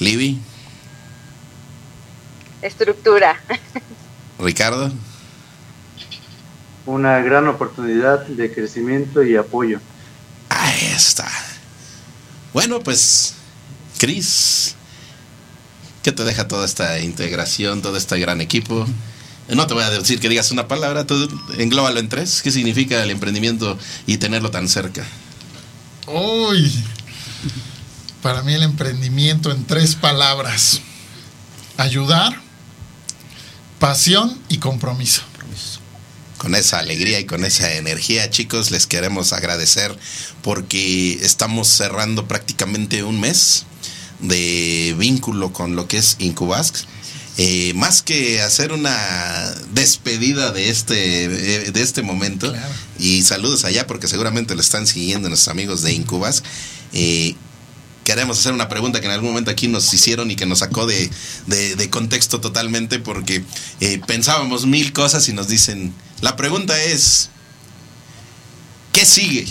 Libby. 0.00 0.40
Estructura. 2.62 3.40
Ricardo. 4.38 4.92
Una 6.86 7.18
gran 7.20 7.46
oportunidad 7.48 8.26
de 8.26 8.52
crecimiento 8.52 9.22
y 9.22 9.36
apoyo. 9.36 9.80
Ahí 10.48 10.86
está. 10.94 11.28
Bueno, 12.52 12.80
pues, 12.80 13.34
Chris, 13.98 14.74
¿qué 16.02 16.12
te 16.12 16.24
deja 16.24 16.48
toda 16.48 16.64
esta 16.64 16.98
integración, 17.00 17.82
todo 17.82 17.96
este 17.96 18.18
gran 18.18 18.40
equipo? 18.40 18.86
No 19.48 19.66
te 19.66 19.74
voy 19.74 19.82
a 19.82 19.90
decir 19.90 20.20
que 20.20 20.28
digas 20.28 20.50
una 20.52 20.68
palabra, 20.68 21.06
tú 21.06 21.28
englóbalo 21.58 22.00
en 22.00 22.08
tres. 22.08 22.40
¿Qué 22.42 22.50
significa 22.50 23.02
el 23.02 23.10
emprendimiento 23.10 23.78
y 24.06 24.18
tenerlo 24.18 24.50
tan 24.50 24.68
cerca? 24.68 25.04
Uy. 26.06 26.84
Para 28.22 28.42
mí 28.42 28.54
el 28.54 28.62
emprendimiento 28.62 29.50
en 29.50 29.64
tres 29.64 29.94
palabras. 29.94 30.80
Ayudar, 31.76 32.40
pasión 33.80 34.38
y 34.48 34.58
compromiso. 34.58 35.22
Con 36.38 36.54
esa 36.54 36.78
alegría 36.78 37.18
y 37.18 37.24
con 37.24 37.44
esa 37.44 37.74
energía, 37.74 38.30
chicos, 38.30 38.70
les 38.70 38.86
queremos 38.86 39.32
agradecer 39.32 39.94
porque 40.42 41.18
estamos 41.22 41.68
cerrando 41.68 42.28
prácticamente 42.28 43.02
un 43.02 43.20
mes 43.20 43.64
de 44.20 44.94
vínculo 44.96 45.52
con 45.52 45.76
lo 45.76 45.88
que 45.88 45.98
es 45.98 46.16
Incubask. 46.18 46.76
Eh, 47.36 47.72
más 47.74 48.02
que 48.02 48.40
hacer 48.40 48.72
una 48.72 48.96
despedida 49.72 50.50
de 50.52 50.68
este, 50.70 51.24
eh, 51.24 51.70
de 51.70 51.82
este 51.82 52.02
momento, 52.02 52.54
y 52.98 53.22
saludos 53.22 53.64
allá 53.64 53.86
porque 53.86 54.08
seguramente 54.08 54.54
lo 54.54 54.60
están 54.60 54.86
siguiendo 54.86 55.28
nuestros 55.28 55.52
amigos 55.52 55.82
de 55.82 55.92
Incubask. 55.92 56.44
eh, 56.92 57.34
queremos 58.04 58.38
hacer 58.38 58.52
una 58.52 58.68
pregunta 58.68 59.00
que 59.00 59.06
en 59.06 59.12
algún 59.12 59.30
momento 59.30 59.50
aquí 59.50 59.68
nos 59.68 59.92
hicieron 59.94 60.30
y 60.30 60.36
que 60.36 60.46
nos 60.46 60.60
sacó 60.60 60.86
de, 60.86 61.10
de- 61.46 61.76
de 61.76 61.90
contexto 61.90 62.40
totalmente 62.40 62.98
porque 62.98 63.44
eh, 63.80 64.00
pensábamos 64.06 64.66
mil 64.66 64.92
cosas 64.92 65.28
y 65.28 65.32
nos 65.32 65.48
dicen, 65.48 65.92
la 66.20 66.36
pregunta 66.36 66.80
es, 66.82 67.28
¿qué 68.92 69.04
sigue? 69.04 69.46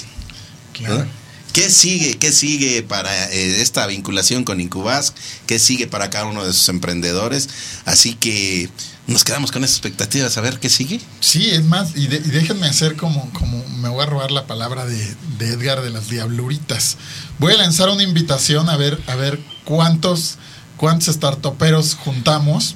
¿Qué 1.54 1.70
sigue? 1.70 2.18
¿Qué 2.18 2.32
sigue 2.32 2.84
para 2.84 3.12
eh, 3.32 3.62
esta 3.62 3.88
vinculación 3.88 4.44
con 4.44 4.62
Incubas? 4.62 5.14
¿Qué 5.48 5.58
sigue 5.60 5.88
para 5.88 6.10
cada 6.10 6.26
uno 6.26 6.46
de 6.46 6.54
sus 6.54 6.70
emprendedores? 6.70 7.50
Así 7.86 8.14
que 8.14 8.70
nos 9.10 9.24
quedamos 9.24 9.52
con 9.52 9.64
esa 9.64 9.74
expectativa 9.74 10.26
de 10.26 10.32
saber 10.32 10.60
qué 10.60 10.70
sigue. 10.70 11.02
Sí, 11.20 11.50
es 11.50 11.64
más, 11.64 11.96
y, 11.96 12.08
déjenme 12.08 12.68
hacer 12.68 12.96
como, 12.96 13.30
como 13.34 13.68
me 13.80 13.90
voy 13.90 14.04
a 14.04 14.06
robar 14.06 14.32
la 14.32 14.46
palabra 14.46 14.86
de, 14.86 15.16
de 15.38 15.48
Edgar 15.54 15.82
de 15.82 15.90
las 15.90 16.10
Diabluritas. 16.10 16.98
Voy 17.40 17.54
a 17.54 17.58
lanzar 17.58 17.90
una 17.90 18.04
invitación 18.04 18.70
a 18.70 18.78
ver, 18.78 19.02
a 19.08 19.16
ver 19.16 19.40
cuántos, 19.66 20.38
cuántos 20.78 21.14
startuperos 21.16 21.96
juntamos. 21.96 22.76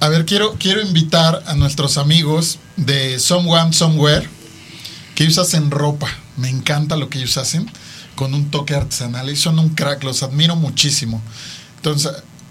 A 0.00 0.08
ver, 0.08 0.24
quiero, 0.24 0.56
quiero 0.58 0.80
invitar 0.80 1.42
a 1.46 1.54
nuestros 1.54 1.98
amigos 1.98 2.58
de 2.76 3.18
Someone 3.20 3.72
Somewhere, 3.72 4.28
que 5.14 5.24
ellos 5.24 5.38
hacen 5.38 5.70
ropa. 5.70 6.08
Me 6.36 6.48
encanta 6.48 6.96
lo 6.96 7.10
que 7.10 7.18
ellos 7.18 7.36
hacen, 7.36 7.70
con 8.16 8.32
un 8.32 8.50
toque 8.50 8.74
artesanal. 8.74 9.28
Y 9.30 9.36
son 9.36 9.58
un 9.58 9.68
crack, 9.70 10.02
los 10.02 10.22
admiro 10.22 10.56
muchísimo. 10.56 11.22
Entonces, 11.76 12.10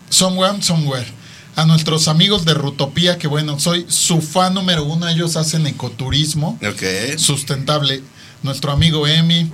Someone 0.10 0.62
Somewhere. 0.62 1.21
A 1.56 1.66
nuestros 1.66 2.08
amigos 2.08 2.46
de 2.46 2.54
Rutopía, 2.54 3.18
que 3.18 3.28
bueno, 3.28 3.60
soy 3.60 3.86
su 3.90 4.22
fan 4.22 4.54
número 4.54 4.86
uno. 4.86 5.08
Ellos 5.08 5.36
hacen 5.36 5.68
ecoturismo 5.68 6.58
Ok. 6.66 7.18
sustentable. 7.18 8.02
Nuestro 8.42 8.72
amigo 8.72 9.06
Emi, 9.08 9.52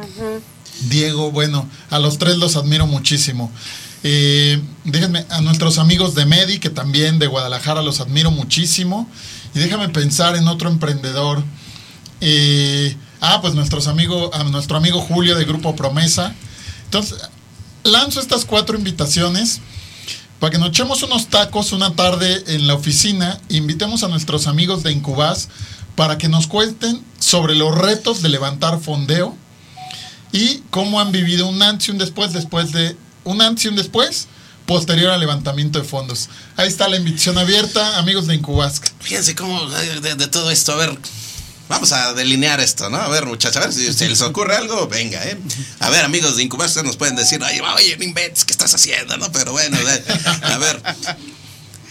Diego, 0.89 1.31
bueno, 1.31 1.67
a 1.89 1.99
los 1.99 2.17
tres 2.19 2.37
los 2.37 2.55
admiro 2.55 2.85
muchísimo. 2.87 3.51
Eh, 4.03 4.61
déjenme, 4.85 5.25
a 5.29 5.41
nuestros 5.41 5.79
amigos 5.79 6.13
de 6.13 6.25
Medi, 6.25 6.59
que 6.59 6.69
también 6.69 7.17
de 7.19 7.27
Guadalajara 7.27 7.81
los 7.81 7.99
admiro 7.99 8.29
muchísimo. 8.31 9.09
Y 9.55 9.59
déjame 9.59 9.89
pensar 9.89 10.35
en 10.35 10.47
otro 10.47 10.69
emprendedor. 10.69 11.43
Eh, 12.21 12.95
ah, 13.21 13.39
pues 13.41 13.55
nuestros 13.55 13.87
amigos, 13.87 14.29
a 14.33 14.43
nuestro 14.43 14.77
amigo 14.77 15.01
Julio 15.01 15.35
de 15.35 15.45
Grupo 15.45 15.75
Promesa. 15.75 16.33
Entonces, 16.85 17.17
lanzo 17.83 18.19
estas 18.21 18.45
cuatro 18.45 18.77
invitaciones 18.77 19.61
para 20.39 20.51
que 20.51 20.57
nos 20.57 20.69
echemos 20.69 21.03
unos 21.03 21.27
tacos 21.27 21.71
una 21.71 21.95
tarde 21.95 22.43
en 22.47 22.67
la 22.67 22.75
oficina. 22.75 23.39
Invitemos 23.49 24.03
a 24.03 24.07
nuestros 24.07 24.47
amigos 24.47 24.83
de 24.83 24.91
Incubas 24.91 25.49
para 25.95 26.17
que 26.17 26.29
nos 26.29 26.47
cuenten 26.47 27.03
sobre 27.19 27.55
los 27.55 27.75
retos 27.75 28.21
de 28.21 28.29
levantar 28.29 28.79
fondeo 28.79 29.35
y 30.31 30.61
cómo 30.69 30.99
han 30.99 31.11
vivido 31.11 31.47
un 31.47 31.61
antes 31.61 31.87
y 31.87 31.91
un 31.91 31.97
después, 31.97 32.33
después 32.33 32.71
de 32.71 32.95
un 33.23 33.41
antes 33.41 33.65
y 33.65 33.67
un 33.69 33.75
después, 33.75 34.27
posterior 34.65 35.11
al 35.11 35.19
levantamiento 35.19 35.79
de 35.79 35.85
fondos. 35.85 36.29
Ahí 36.55 36.67
está 36.67 36.87
la 36.87 36.97
invitación 36.97 37.37
abierta, 37.37 37.97
amigos 37.97 38.27
de 38.27 38.35
Incubas. 38.35 38.81
Fíjense 38.99 39.35
cómo 39.35 39.67
de 39.69 40.27
todo 40.27 40.51
esto, 40.51 40.73
a 40.73 40.75
ver, 40.75 40.97
vamos 41.69 41.91
a 41.91 42.13
delinear 42.13 42.59
esto, 42.59 42.89
¿no? 42.89 42.97
A 42.97 43.07
ver, 43.09 43.25
muchachos, 43.25 43.57
a 43.57 43.59
ver 43.67 43.73
si, 43.73 43.91
si 43.93 44.07
les 44.07 44.21
ocurre 44.21 44.55
algo, 44.55 44.87
venga, 44.87 45.23
¿eh? 45.25 45.37
A 45.79 45.89
ver, 45.89 46.05
amigos 46.05 46.35
de 46.37 46.45
ustedes 46.47 46.83
nos 46.83 46.97
pueden 46.97 47.15
decir, 47.15 47.41
oye, 47.43 47.61
oye, 47.61 47.97
no 47.97 48.03
inventes, 48.03 48.45
¿qué 48.45 48.51
estás 48.51 48.73
haciendo, 48.73 49.17
no? 49.17 49.31
Pero 49.31 49.51
bueno, 49.51 49.77
a 50.43 50.57
ver. 50.57 50.81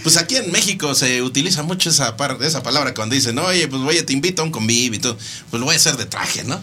Pues 0.02 0.16
aquí 0.18 0.36
en 0.36 0.52
México 0.52 0.94
se 0.94 1.20
utiliza 1.22 1.62
mucho 1.64 1.90
esa, 1.90 2.16
par- 2.16 2.38
esa 2.42 2.62
palabra 2.62 2.94
cuando 2.94 3.14
dicen, 3.16 3.38
oye, 3.38 3.66
pues 3.66 3.82
oye, 3.82 4.02
te 4.04 4.12
invito 4.12 4.42
a 4.42 4.44
un 4.44 4.52
convivio 4.52 4.98
y 4.98 5.00
todo. 5.00 5.18
Pues 5.50 5.58
lo 5.58 5.66
voy 5.66 5.74
a 5.74 5.78
hacer 5.78 5.96
de 5.96 6.06
traje, 6.06 6.44
¿no? 6.44 6.60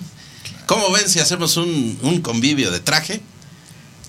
¿Cómo 0.65 0.89
ven 0.91 1.09
si 1.09 1.19
hacemos 1.19 1.57
un, 1.57 1.99
un 2.03 2.21
convivio 2.21 2.71
de 2.71 2.79
traje? 2.79 3.21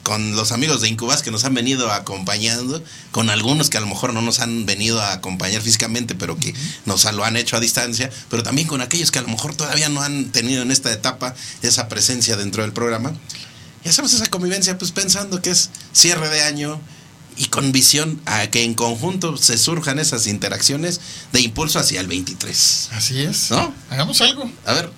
Con 0.04 0.36
los 0.36 0.52
amigos 0.52 0.82
de 0.82 0.88
Incubas 0.88 1.22
que 1.22 1.32
nos 1.32 1.44
han 1.44 1.54
venido 1.54 1.90
acompañando, 1.90 2.84
con 3.10 3.30
algunos 3.30 3.70
que 3.70 3.78
a 3.78 3.80
lo 3.80 3.88
mejor 3.88 4.12
no 4.12 4.22
nos 4.22 4.38
han 4.38 4.66
venido 4.66 5.00
a 5.00 5.14
acompañar 5.14 5.62
físicamente, 5.62 6.14
pero 6.14 6.36
que 6.38 6.54
nos 6.84 7.10
lo 7.12 7.24
han 7.24 7.36
hecho 7.36 7.56
a 7.56 7.60
distancia, 7.60 8.10
pero 8.30 8.44
también 8.44 8.68
con 8.68 8.80
aquellos 8.80 9.10
que 9.10 9.18
a 9.18 9.22
lo 9.22 9.28
mejor 9.28 9.56
todavía 9.56 9.88
no 9.88 10.02
han 10.02 10.26
tenido 10.26 10.62
en 10.62 10.70
esta 10.70 10.92
etapa 10.92 11.34
esa 11.62 11.88
presencia 11.88 12.36
dentro 12.36 12.62
del 12.62 12.72
programa. 12.72 13.12
Y 13.84 13.88
hacemos 13.88 14.12
esa 14.12 14.26
convivencia 14.26 14.78
pues 14.78 14.92
pensando 14.92 15.42
que 15.42 15.50
es 15.50 15.70
cierre 15.92 16.28
de 16.28 16.42
año 16.42 16.80
y 17.36 17.46
con 17.46 17.72
visión 17.72 18.20
a 18.26 18.46
que 18.46 18.62
en 18.62 18.74
conjunto 18.74 19.36
se 19.36 19.58
surjan 19.58 19.98
esas 19.98 20.26
interacciones 20.26 21.00
de 21.32 21.40
impulso 21.40 21.78
hacia 21.78 22.00
el 22.00 22.06
23. 22.06 22.90
Así 22.92 23.22
es. 23.22 23.50
¿No? 23.50 23.74
Hagamos 23.90 24.20
algo. 24.20 24.50
A 24.66 24.72
ver, 24.74 24.90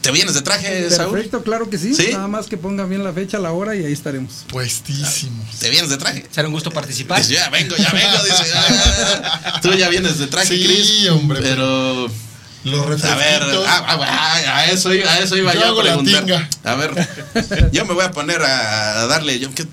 ¿Te 0.00 0.10
vienes 0.10 0.34
de 0.34 0.42
traje, 0.42 0.90
Saúl? 0.90 1.12
Perfecto, 1.12 1.42
claro 1.42 1.68
que 1.70 1.78
sí. 1.78 1.94
¿Sí? 1.94 2.08
Nada 2.12 2.28
más 2.28 2.46
que 2.46 2.56
pongan 2.56 2.88
bien 2.88 3.02
la 3.04 3.12
fecha, 3.12 3.38
la 3.38 3.52
hora 3.52 3.74
y 3.74 3.84
ahí 3.84 3.92
estaremos. 3.92 4.44
Puestísimos. 4.48 5.56
¿Te 5.58 5.70
vienes 5.70 5.90
de 5.90 5.96
traje? 5.96 6.26
Será 6.30 6.48
un 6.48 6.54
gusto 6.54 6.70
participar. 6.70 7.18
Dice, 7.18 7.34
ya 7.34 7.48
vengo, 7.50 7.76
ya 7.76 7.90
vengo, 7.90 8.22
dice. 8.24 8.52
"Ah, 8.54 9.58
Tú 9.62 9.72
ya 9.74 9.88
vienes 9.88 10.18
de 10.18 10.26
traje, 10.26 10.48
Sí, 10.56 10.64
Chris. 10.64 11.08
hombre, 11.10 11.40
Pero. 11.42 12.08
Los 12.64 12.80
A 13.04 13.14
ver, 13.16 13.40
refresquitos. 13.42 13.66
ah, 13.68 13.84
ah, 13.88 13.98
ah, 14.02 14.56
a, 14.60 14.66
eso, 14.70 14.94
iba- 14.94 15.10
a 15.12 15.18
eso 15.18 15.36
iba 15.36 15.52
Yo 15.52 15.60
yo, 15.60 15.66
a 15.66 15.74
la 15.74 15.82
preguntar. 15.82 16.24
tinga. 16.24 16.48
A 16.64 16.74
ver, 16.76 17.70
yo 17.72 17.84
me 17.84 17.92
voy 17.92 18.04
a 18.06 18.10
poner 18.10 18.40
a, 18.40 19.02
a 19.02 19.06
darle 19.06 19.38
yo, 19.38 19.54
¿qué? 19.54 19.66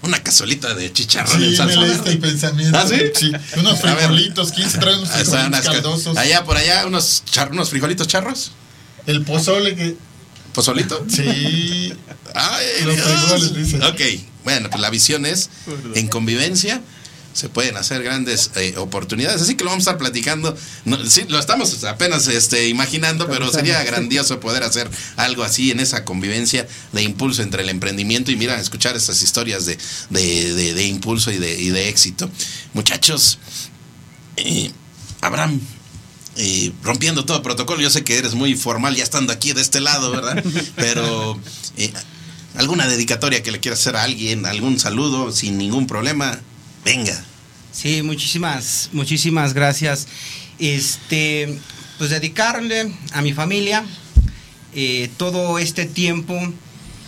una 0.00 0.22
cazuelita 0.22 0.72
de 0.74 0.90
chicharrón 0.90 1.34
en 1.36 1.40
Sí, 1.42 1.50
me 1.50 1.56
salsa. 1.56 1.80
leíste 1.82 2.10
el 2.10 2.18
pensamiento. 2.20 2.78
¿Ah, 2.78 2.86
sí? 2.88 3.30
Unos 3.58 3.74
A 3.74 3.76
frijolitos, 3.96 4.52
¿quién 4.52 4.70
se 4.70 4.78
trae 4.78 4.96
unos 4.96 5.10
frijolitos? 5.10 6.16
Allá 6.16 6.44
por 6.44 6.56
allá, 6.56 6.86
unos, 6.86 7.22
char- 7.30 7.50
unos 7.52 7.68
frijolitos 7.68 8.06
charros. 8.08 8.52
El 9.06 9.22
pozole 9.24 9.74
que... 9.74 9.96
¿Pozolito? 10.52 11.04
Sí. 11.08 11.92
Ay, 12.34 12.66
Los 12.84 12.96
frijoles, 13.00 13.54
dice. 13.54 13.84
Ok, 13.84 14.00
bueno, 14.44 14.70
pues 14.70 14.80
la 14.80 14.90
visión 14.90 15.26
es 15.26 15.50
en 15.94 16.06
convivencia 16.08 16.80
se 17.32 17.48
pueden 17.48 17.76
hacer 17.76 18.04
grandes 18.04 18.52
eh, 18.54 18.74
oportunidades, 18.76 19.42
así 19.42 19.56
que 19.56 19.64
lo 19.64 19.70
vamos 19.70 19.84
a 19.88 19.90
estar 19.90 19.98
platicando. 19.98 20.56
No, 20.84 21.04
sí, 21.04 21.24
lo 21.26 21.40
estamos 21.40 21.82
apenas 21.82 22.28
este, 22.28 22.68
imaginando, 22.68 23.26
pero 23.26 23.50
sería 23.50 23.82
grandioso 23.82 24.38
poder 24.38 24.62
hacer 24.62 24.88
algo 25.16 25.42
así 25.42 25.72
en 25.72 25.80
esa 25.80 26.04
convivencia 26.04 26.68
de 26.92 27.02
impulso 27.02 27.42
entre 27.42 27.64
el 27.64 27.70
emprendimiento 27.70 28.30
y 28.30 28.36
mira, 28.36 28.60
escuchar 28.60 28.94
estas 28.94 29.20
historias 29.20 29.66
de, 29.66 29.76
de, 30.10 30.54
de- 30.54 30.74
de 30.74 30.86
impulso 30.86 31.32
y 31.32 31.38
de, 31.38 31.60
y 31.60 31.70
de 31.70 31.88
éxito. 31.88 32.30
Muchachos, 32.72 33.40
eh, 34.36 34.70
Abraham, 35.20 35.60
eh, 36.36 36.72
rompiendo 36.82 37.24
todo 37.24 37.42
protocolo, 37.42 37.80
yo 37.80 37.90
sé 37.90 38.02
que 38.02 38.18
eres 38.18 38.34
muy 38.34 38.54
formal 38.56 38.96
ya 38.96 39.04
estando 39.04 39.32
aquí 39.32 39.52
de 39.52 39.60
este 39.60 39.80
lado, 39.80 40.10
¿verdad? 40.10 40.42
Pero 40.76 41.38
eh, 41.76 41.92
alguna 42.56 42.86
dedicatoria 42.86 43.42
que 43.42 43.52
le 43.52 43.60
quieras 43.60 43.80
hacer 43.80 43.96
a 43.96 44.02
alguien, 44.02 44.46
algún 44.46 44.78
saludo 44.78 45.32
sin 45.32 45.58
ningún 45.58 45.86
problema, 45.86 46.40
venga. 46.84 47.24
Sí, 47.72 48.02
muchísimas, 48.02 48.90
muchísimas 48.92 49.54
gracias. 49.54 50.06
Este, 50.58 51.58
pues 51.98 52.10
dedicarle 52.10 52.92
a 53.12 53.22
mi 53.22 53.32
familia 53.32 53.84
eh, 54.74 55.10
todo 55.16 55.58
este 55.58 55.86
tiempo 55.86 56.36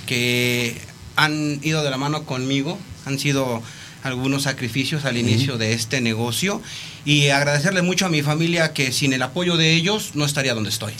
que 0.06 0.80
han 1.16 1.60
ido 1.62 1.82
de 1.82 1.90
la 1.90 1.96
mano 1.96 2.24
conmigo, 2.24 2.78
han 3.04 3.18
sido 3.18 3.62
algunos 4.06 4.44
sacrificios 4.44 5.04
al 5.04 5.16
inicio 5.16 5.58
de 5.58 5.72
este 5.72 6.00
negocio 6.00 6.62
y 7.04 7.28
agradecerle 7.28 7.82
mucho 7.82 8.06
a 8.06 8.08
mi 8.08 8.22
familia 8.22 8.72
que 8.72 8.92
sin 8.92 9.12
el 9.12 9.22
apoyo 9.22 9.56
de 9.56 9.74
ellos 9.74 10.12
no 10.14 10.24
estaría 10.24 10.54
donde 10.54 10.70
estoy. 10.70 10.94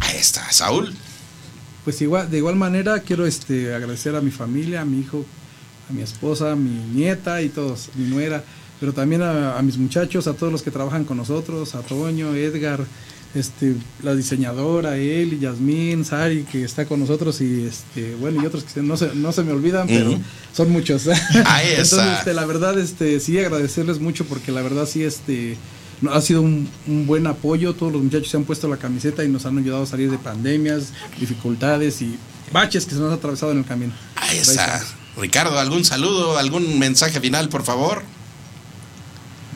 Ahí 0.00 0.16
está, 0.16 0.50
Saúl. 0.52 0.94
Pues 1.84 2.00
igual, 2.02 2.30
de 2.30 2.38
igual 2.38 2.56
manera 2.56 3.00
quiero 3.00 3.26
este 3.26 3.74
agradecer 3.74 4.14
a 4.14 4.20
mi 4.20 4.30
familia, 4.30 4.82
a 4.82 4.84
mi 4.84 5.00
hijo, 5.00 5.24
a 5.88 5.92
mi 5.92 6.02
esposa, 6.02 6.52
a 6.52 6.56
mi 6.56 6.70
nieta 6.70 7.42
y 7.42 7.48
todos, 7.48 7.90
mi 7.94 8.08
nuera, 8.08 8.44
pero 8.78 8.92
también 8.92 9.22
a, 9.22 9.58
a 9.58 9.62
mis 9.62 9.78
muchachos, 9.78 10.26
a 10.26 10.34
todos 10.34 10.52
los 10.52 10.62
que 10.62 10.70
trabajan 10.70 11.04
con 11.04 11.16
nosotros, 11.16 11.74
a 11.74 11.80
Toño, 11.80 12.34
Edgar, 12.34 12.84
este, 13.34 13.74
la 14.02 14.14
diseñadora, 14.14 14.96
él, 14.96 15.38
Yasmín, 15.38 16.04
Sari, 16.04 16.42
que 16.44 16.64
está 16.64 16.86
con 16.86 17.00
nosotros, 17.00 17.40
y 17.40 17.64
este, 17.64 18.14
bueno, 18.16 18.42
y 18.42 18.46
otros 18.46 18.64
que 18.64 18.70
se- 18.70 18.82
no 18.82 18.96
se, 18.96 19.14
no 19.14 19.32
se 19.32 19.42
me 19.44 19.52
olvidan, 19.52 19.86
pero 19.86 20.18
son 20.52 20.70
muchos. 20.70 21.06
Ahí 21.46 21.68
Entonces, 21.70 21.92
está. 21.92 22.18
este, 22.18 22.34
la 22.34 22.44
verdad, 22.46 22.78
este, 22.78 23.20
sí 23.20 23.38
agradecerles 23.38 24.00
mucho 24.00 24.24
porque 24.24 24.50
la 24.52 24.62
verdad 24.62 24.86
sí, 24.86 25.04
este, 25.04 25.56
ha 26.10 26.20
sido 26.20 26.42
un, 26.42 26.68
un 26.88 27.06
buen 27.06 27.26
apoyo. 27.26 27.74
Todos 27.74 27.92
los 27.92 28.02
muchachos 28.02 28.28
se 28.30 28.36
han 28.36 28.44
puesto 28.44 28.66
la 28.68 28.78
camiseta 28.78 29.22
y 29.24 29.28
nos 29.28 29.46
han 29.46 29.58
ayudado 29.58 29.84
a 29.84 29.86
salir 29.86 30.10
de 30.10 30.18
pandemias, 30.18 30.92
dificultades 31.20 32.02
y 32.02 32.16
baches 32.52 32.84
que 32.84 32.92
se 32.94 33.00
nos 33.00 33.08
han 33.12 33.18
atravesado 33.18 33.52
en 33.52 33.58
el 33.58 33.64
camino. 33.64 33.92
Ahí 34.16 34.38
está. 34.38 34.82
Ricardo, 35.16 35.58
¿algún 35.58 35.84
saludo, 35.84 36.36
algún 36.38 36.78
mensaje 36.78 37.20
final, 37.20 37.48
por 37.48 37.62
favor? 37.62 38.02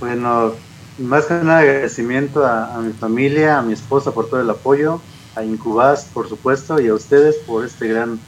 Bueno, 0.00 0.54
más 0.98 1.26
que 1.26 1.34
nada 1.34 1.58
agradecimiento 1.58 2.44
a, 2.44 2.74
a 2.74 2.78
mi 2.80 2.92
familia, 2.92 3.58
a 3.58 3.62
mi 3.62 3.72
esposa 3.72 4.12
por 4.12 4.28
todo 4.28 4.40
el 4.40 4.50
apoyo, 4.50 5.00
a 5.34 5.42
Incubas, 5.42 6.06
por 6.12 6.28
supuesto, 6.28 6.80
y 6.80 6.88
a 6.88 6.94
ustedes 6.94 7.36
por 7.46 7.64
esta 7.64 7.84
gran 7.86 8.20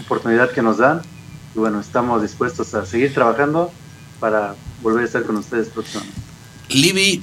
oportunidad 0.00 0.50
que 0.50 0.62
nos 0.62 0.78
dan. 0.78 1.02
Y 1.54 1.58
bueno, 1.58 1.80
estamos 1.80 2.22
dispuestos 2.22 2.74
a 2.74 2.84
seguir 2.86 3.14
trabajando 3.14 3.72
para 4.20 4.54
volver 4.82 5.02
a 5.02 5.06
estar 5.06 5.24
con 5.24 5.36
ustedes 5.36 5.68
próximamente. 5.68 6.20
Libby, 6.68 7.22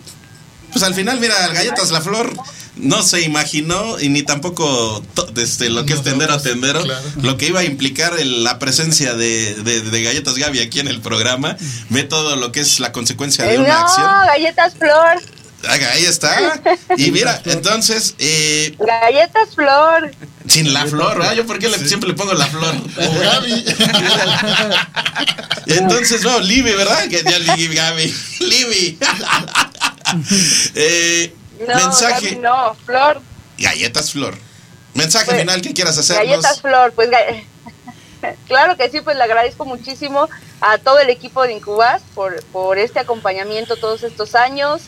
pues 0.72 0.84
al 0.84 0.94
final, 0.94 1.20
mira, 1.20 1.36
Galletas 1.54 1.92
La 1.92 2.02
Flor 2.02 2.34
no 2.82 3.02
se 3.04 3.22
imaginó 3.22 4.00
y 4.00 4.10
ni 4.10 4.24
tampoco 4.24 5.04
desde 5.34 5.70
lo 5.70 5.86
que 5.86 5.94
es 5.94 6.04
tendero 6.04 6.34
a 6.34 6.42
tendero, 6.42 6.84
lo 7.22 7.38
que 7.38 7.48
iba 7.48 7.62
a 7.62 7.64
implicar 7.64 8.20
el- 8.20 8.44
la 8.44 8.60
presencia 8.60 9.14
de, 9.14 9.54
de- 9.56 9.82
de 9.82 10.04
Galletas 10.04 10.36
Gaby 10.36 10.60
aquí 10.60 10.80
en 10.80 10.88
el 10.88 11.00
programa. 11.02 11.56
Ve 11.90 12.04
todo 12.04 12.36
lo 12.36 12.52
que 12.52 12.60
es 12.60 12.80
la 12.80 12.92
consecuencia 12.92 13.46
de 13.46 13.56
Eh, 13.56 13.60
una 13.60 13.70
no, 13.70 13.86
acción. 13.86 14.08
galletas 14.28 14.74
flor, 14.76 15.22
Ahí 15.94 16.06
está. 16.06 16.60
Y 16.98 17.12
mira, 17.12 17.40
entonces, 17.46 18.16
eh, 18.18 18.76
galletas 18.80 19.50
flor. 19.54 20.12
sin 20.48 20.74
la 20.74 20.88
flor, 20.88 21.20
¿verdad? 21.20 21.36
Yo 21.36 21.46
porque 21.46 21.70
siempre 21.86 22.10
le 22.10 22.16
pongo 22.16 22.34
la 22.34 22.48
flor. 22.48 22.74
O 22.98 23.20
Gaby. 23.20 23.64
Entonces, 25.68 26.24
no, 26.24 26.40
Libby, 26.40 26.72
¿verdad? 26.72 27.08
Que 27.10 27.24
ya 27.24 27.38
Libby, 27.38 27.76
Gaby. 27.76 28.14
Libby. 28.40 28.98
Eh, 30.76 31.34
No, 31.68 31.76
mensaje. 31.76 32.36
No, 32.38 32.76
flor. 32.86 33.22
Galletas 33.58 34.12
Flor. 34.12 34.38
Mensaje 34.94 35.26
Pues, 35.26 35.40
final 35.40 35.62
que 35.62 35.74
quieras 35.74 35.98
hacernos. 35.98 36.28
Galletas 36.28 36.62
Flor, 36.62 36.92
pues 36.94 37.10
claro 38.48 38.76
que 38.76 38.90
sí, 38.90 39.02
pues 39.02 39.18
le 39.18 39.24
agradezco 39.24 39.66
muchísimo 39.66 40.28
a 40.60 40.78
todo 40.78 41.00
el 41.00 41.10
equipo 41.10 41.44
de 41.44 41.54
Incubas 41.54 42.02
por, 42.14 42.44
por 42.46 42.78
este 42.78 43.00
acompañamiento 43.00 43.76
todos 43.78 44.04
estos 44.04 44.36
años 44.36 44.82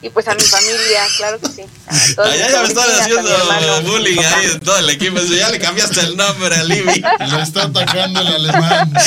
y 0.00 0.10
pues 0.10 0.28
a 0.28 0.34
mi 0.34 0.42
familia, 0.42 1.00
claro 1.16 1.40
que 1.40 1.48
sí. 1.48 1.62
Allá 2.18 2.50
ya 2.50 2.62
me 2.62 2.68
están 2.68 2.90
haciendo 3.00 3.82
bullying 3.82 4.18
ahí 4.18 4.46
en 4.52 4.60
todo 4.60 4.78
el 4.78 4.90
equipo. 4.90 5.18
Ya 5.18 5.48
le 5.50 5.58
cambiaste 5.58 6.00
el 6.00 6.16
nombre 6.16 6.54
a 6.54 6.62
Libby. 6.62 7.02
Le 7.02 7.42
está 7.42 7.64
atacando 7.64 8.20
el 8.20 8.26
alemán. 8.26 8.92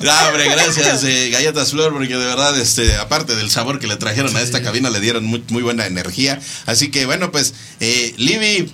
No, 0.00 0.12
hombre, 0.26 0.48
gracias, 0.48 1.02
eh, 1.04 1.30
Galletas 1.30 1.72
Flor, 1.72 1.92
porque 1.92 2.16
de 2.16 2.24
verdad, 2.24 2.56
este, 2.58 2.96
aparte 2.96 3.34
del 3.34 3.50
sabor 3.50 3.80
que 3.80 3.86
le 3.86 3.96
trajeron 3.96 4.34
a 4.36 4.40
esta 4.40 4.62
cabina, 4.62 4.88
le 4.90 5.00
dieron 5.00 5.24
muy, 5.24 5.44
muy 5.48 5.62
buena 5.62 5.86
energía. 5.86 6.40
Así 6.66 6.90
que, 6.90 7.04
bueno, 7.06 7.32
pues, 7.32 7.54
eh, 7.80 8.14
Libby, 8.16 8.72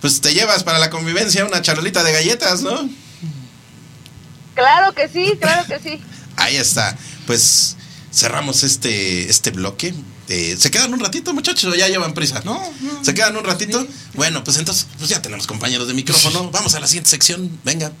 pues 0.00 0.20
te 0.20 0.32
llevas 0.32 0.62
para 0.62 0.78
la 0.78 0.88
convivencia 0.88 1.44
una 1.44 1.60
charolita 1.62 2.04
de 2.04 2.12
galletas, 2.12 2.62
¿no? 2.62 2.88
Claro 4.54 4.94
que 4.94 5.08
sí, 5.08 5.36
claro 5.40 5.66
que 5.66 5.78
sí. 5.80 6.00
Ahí 6.36 6.56
está. 6.56 6.96
Pues 7.26 7.76
cerramos 8.12 8.62
este, 8.62 9.28
este 9.30 9.50
bloque. 9.50 9.94
Eh, 10.28 10.56
¿Se 10.58 10.70
quedan 10.70 10.92
un 10.92 11.00
ratito, 11.00 11.32
muchachos? 11.34 11.72
¿O 11.72 11.76
ya 11.76 11.88
llevan 11.88 12.14
prisa? 12.14 12.42
No, 12.44 12.60
¿Se 13.02 13.14
quedan 13.14 13.36
un 13.36 13.44
ratito? 13.44 13.86
Bueno, 14.14 14.44
pues 14.44 14.58
entonces, 14.58 14.86
pues 14.98 15.10
ya 15.10 15.20
tenemos 15.22 15.46
compañeros 15.46 15.88
de 15.88 15.94
micrófono. 15.94 16.50
Vamos 16.52 16.74
a 16.74 16.80
la 16.80 16.86
siguiente 16.86 17.10
sección. 17.10 17.58
Venga. 17.64 17.92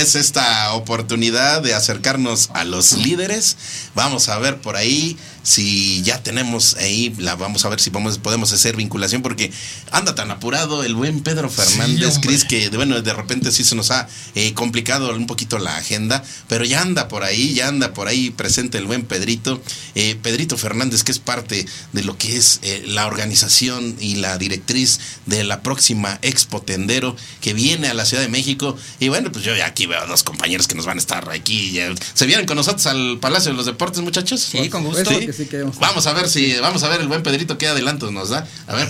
Es 0.00 0.14
esta 0.14 0.74
oportunidad 0.74 1.62
de 1.62 1.74
acercarnos 1.74 2.50
a 2.52 2.64
los 2.64 2.92
líderes. 2.92 3.56
Vamos 3.94 4.28
a 4.28 4.38
ver 4.38 4.60
por 4.60 4.76
ahí 4.76 5.16
si 5.46 6.02
ya 6.02 6.20
tenemos 6.24 6.74
ahí, 6.74 7.14
la, 7.18 7.36
vamos 7.36 7.64
a 7.64 7.68
ver 7.68 7.78
si 7.80 7.90
podemos, 7.90 8.18
podemos 8.18 8.52
hacer 8.52 8.74
vinculación, 8.74 9.22
porque 9.22 9.52
anda 9.92 10.16
tan 10.16 10.32
apurado 10.32 10.82
el 10.82 10.96
buen 10.96 11.20
Pedro 11.22 11.48
Fernández, 11.48 12.16
hombre. 12.16 12.28
Cris, 12.30 12.44
que 12.44 12.68
bueno, 12.70 13.00
de 13.00 13.12
repente 13.12 13.52
sí 13.52 13.62
se 13.62 13.76
nos 13.76 13.92
ha 13.92 14.08
eh, 14.34 14.54
complicado 14.54 15.14
un 15.14 15.28
poquito 15.28 15.58
la 15.60 15.76
agenda, 15.76 16.24
pero 16.48 16.64
ya 16.64 16.82
anda 16.82 17.06
por 17.06 17.22
ahí, 17.22 17.54
ya 17.54 17.68
anda 17.68 17.94
por 17.94 18.08
ahí 18.08 18.30
presente 18.30 18.76
el 18.78 18.86
buen 18.86 19.04
Pedrito. 19.04 19.62
Eh, 19.94 20.18
Pedrito 20.20 20.56
Fernández, 20.58 21.04
que 21.04 21.12
es 21.12 21.20
parte 21.20 21.64
de 21.92 22.02
lo 22.02 22.18
que 22.18 22.36
es 22.36 22.58
eh, 22.62 22.82
la 22.88 23.06
organización 23.06 23.96
y 24.00 24.16
la 24.16 24.38
directriz 24.38 24.98
de 25.26 25.44
la 25.44 25.62
próxima 25.62 26.18
Expo 26.22 26.60
Tendero 26.60 27.14
que 27.40 27.54
viene 27.54 27.86
a 27.86 27.94
la 27.94 28.04
Ciudad 28.04 28.22
de 28.24 28.28
México. 28.28 28.76
Y 28.98 29.08
bueno, 29.10 29.30
pues 29.30 29.44
yo 29.44 29.54
ya 29.54 29.66
aquí 29.66 29.86
veo 29.86 30.00
a 30.00 30.06
dos 30.06 30.24
compañeros 30.24 30.66
que 30.66 30.74
nos 30.74 30.86
van 30.86 30.98
a 30.98 31.00
estar 31.00 31.30
aquí. 31.30 31.70
ya- 31.70 31.94
¿Se 32.14 32.26
vienen 32.26 32.46
con 32.46 32.56
nosotros 32.56 32.84
al 32.86 33.18
Palacio 33.20 33.52
de 33.52 33.56
los 33.56 33.66
Deportes, 33.66 34.02
muchachos? 34.02 34.40
Sí, 34.40 34.68
con 34.68 34.82
gusto. 34.82 35.04
Sí. 35.08 35.35
Sí 35.36 35.46
que 35.46 35.58
vamos. 35.58 35.78
Vamos 35.78 36.06
a 36.06 36.12
ver 36.12 36.28
si, 36.28 36.54
vamos 36.56 36.82
a 36.82 36.88
ver 36.88 37.00
el 37.00 37.08
buen 37.08 37.22
Pedrito 37.22 37.58
qué 37.58 37.68
adelantos 37.68 38.12
nos 38.12 38.30
da. 38.30 38.46
A 38.66 38.74
ver, 38.74 38.88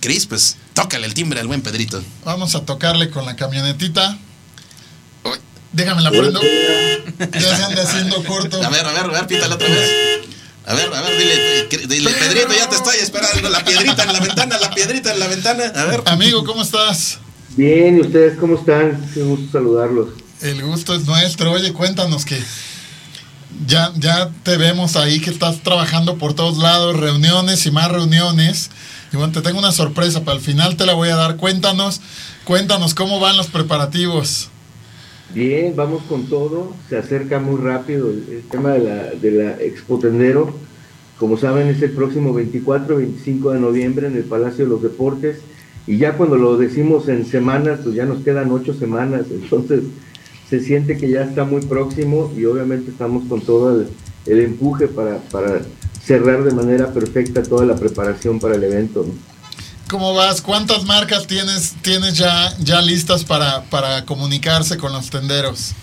Cris, 0.00 0.26
pues 0.26 0.56
tócale 0.74 1.06
el 1.06 1.14
timbre 1.14 1.40
al 1.40 1.46
buen 1.46 1.62
Pedrito. 1.62 2.02
Vamos 2.24 2.54
a 2.54 2.64
tocarle 2.64 3.10
con 3.10 3.26
la 3.26 3.36
camionetita. 3.36 4.18
Déjame 5.72 6.02
la 6.02 6.10
prendo. 6.10 6.40
Ya 7.18 7.56
se 7.56 7.64
anda 7.64 7.82
haciendo 7.82 8.22
corto. 8.24 8.62
A 8.62 8.68
ver, 8.68 8.86
a 8.86 8.92
ver, 8.92 9.04
a 9.04 9.08
ver, 9.08 9.26
pítala 9.26 9.56
otra 9.56 9.66
vez. 9.68 9.90
A 10.66 10.74
ver, 10.74 10.94
a 10.94 11.00
ver, 11.00 11.18
dile, 11.18 11.86
dile, 11.88 12.10
Pedrito, 12.10 12.52
ya 12.54 12.68
te 12.68 12.76
estoy 12.76 12.96
esperando. 13.00 13.48
La 13.48 13.64
piedrita 13.64 14.04
en 14.04 14.12
la 14.12 14.20
ventana, 14.20 14.58
la 14.58 14.70
piedrita 14.70 15.12
en 15.12 15.18
la 15.18 15.26
ventana. 15.26 15.64
A 15.74 15.84
ver. 15.86 16.02
Amigo, 16.06 16.44
¿cómo 16.44 16.62
estás? 16.62 17.18
Bien, 17.56 17.98
¿y 17.98 18.02
ustedes 18.02 18.38
cómo 18.38 18.56
están? 18.56 19.10
Qué 19.14 19.22
gusto 19.22 19.58
saludarlos. 19.58 20.10
El 20.40 20.62
gusto 20.62 20.94
es 20.94 21.06
nuestro. 21.06 21.50
Oye, 21.50 21.72
cuéntanos 21.72 22.24
que 22.24 22.40
ya, 23.66 23.92
ya 23.98 24.30
te 24.42 24.56
vemos 24.56 24.96
ahí 24.96 25.20
que 25.20 25.30
estás 25.30 25.62
trabajando 25.62 26.16
por 26.16 26.34
todos 26.34 26.58
lados, 26.58 26.98
reuniones 26.98 27.66
y 27.66 27.70
más 27.70 27.90
reuniones. 27.90 28.70
Y 29.12 29.16
bueno, 29.16 29.32
te 29.32 29.40
tengo 29.40 29.58
una 29.58 29.72
sorpresa, 29.72 30.24
para 30.24 30.36
el 30.36 30.42
final 30.42 30.76
te 30.76 30.86
la 30.86 30.94
voy 30.94 31.08
a 31.08 31.16
dar. 31.16 31.36
Cuéntanos, 31.36 32.00
cuéntanos 32.44 32.94
cómo 32.94 33.20
van 33.20 33.36
los 33.36 33.48
preparativos. 33.48 34.50
Bien, 35.34 35.74
vamos 35.76 36.02
con 36.08 36.26
todo. 36.26 36.74
Se 36.88 36.96
acerca 36.96 37.38
muy 37.38 37.60
rápido 37.60 38.10
el, 38.10 38.44
tema 38.50 38.72
de 38.72 38.78
la, 38.80 38.94
de 39.10 39.30
la 39.30 39.50
Expo 39.62 39.98
Tendero. 39.98 40.54
Como 41.18 41.36
saben, 41.36 41.68
es 41.68 41.82
el 41.82 41.90
próximo 41.90 42.32
24 42.32 42.96
25 42.96 43.50
de 43.52 43.60
noviembre 43.60 44.06
en 44.06 44.16
el 44.16 44.24
Palacio 44.24 44.64
de 44.64 44.70
los 44.70 44.82
Deportes. 44.82 45.38
Y 45.86 45.96
ya 45.96 46.12
cuando 46.14 46.36
lo 46.36 46.56
decimos 46.58 47.08
en 47.08 47.26
semanas, 47.26 47.80
pues 47.82 47.94
ya 47.94 48.04
nos 48.04 48.22
quedan 48.22 48.50
ocho 48.50 48.74
semanas. 48.74 49.22
Entonces 49.30 49.84
se 50.48 50.60
siente 50.60 50.96
que 50.96 51.10
ya 51.10 51.22
está 51.22 51.44
muy 51.44 51.62
próximo 51.62 52.32
y 52.36 52.44
obviamente 52.44 52.90
estamos 52.90 53.24
con 53.28 53.40
todo 53.40 53.80
el, 54.26 54.40
empuje 54.40 54.88
para, 54.88 55.18
para, 55.30 55.60
cerrar 56.04 56.42
de 56.42 56.52
manera 56.52 56.92
perfecta 56.92 57.42
toda 57.42 57.66
la 57.66 57.76
preparación 57.76 58.40
para 58.40 58.54
el 58.54 58.64
evento. 58.64 59.06
¿Cómo 59.90 60.14
vas? 60.14 60.40
¿Cuántas 60.40 60.84
marcas 60.84 61.26
tienes, 61.26 61.74
tienes 61.82 62.16
ya, 62.16 62.54
ya 62.62 62.80
listas 62.80 63.24
para, 63.24 63.62
para 63.64 64.04
comunicarse 64.04 64.78
con 64.78 64.92
los 64.92 65.10
tenderos? 65.10 65.74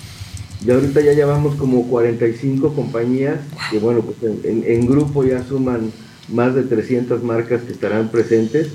Y 0.66 0.72
ahorita 0.72 1.02
ya 1.02 1.14
llevamos 1.14 1.56
como 1.56 1.88
45 1.88 2.74
compañías, 2.74 3.40
que 3.70 3.78
bueno, 3.78 4.02
pues 4.02 4.18
en, 4.44 4.64
en, 4.66 4.88
grupo 4.88 5.24
ya 5.24 5.44
suman 5.48 5.92
más 6.28 6.56
de 6.56 6.64
300 6.64 7.22
marcas 7.24 7.62
que 7.62 7.74
estarán 7.74 8.10
presentes. 8.10 8.70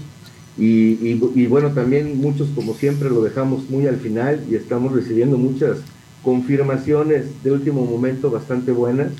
Y, 0.59 0.99
y, 1.35 1.47
bueno, 1.47 1.73
también 1.73 2.21
muchos, 2.21 2.49
como 2.55 2.75
siempre, 2.75 3.09
lo 3.09 3.23
dejamos 3.23 3.71
muy 3.71 3.87
al 3.87 3.97
final 3.97 4.45
y 4.51 4.57
estamos 4.57 4.93
recibiendo 4.93 5.39
muchas 5.39 5.79
confirmaciones 6.23 7.43
de 7.43 7.53
último 7.53 7.87
momento 7.87 8.31
bastante 8.31 8.73
buenas 8.73 9.13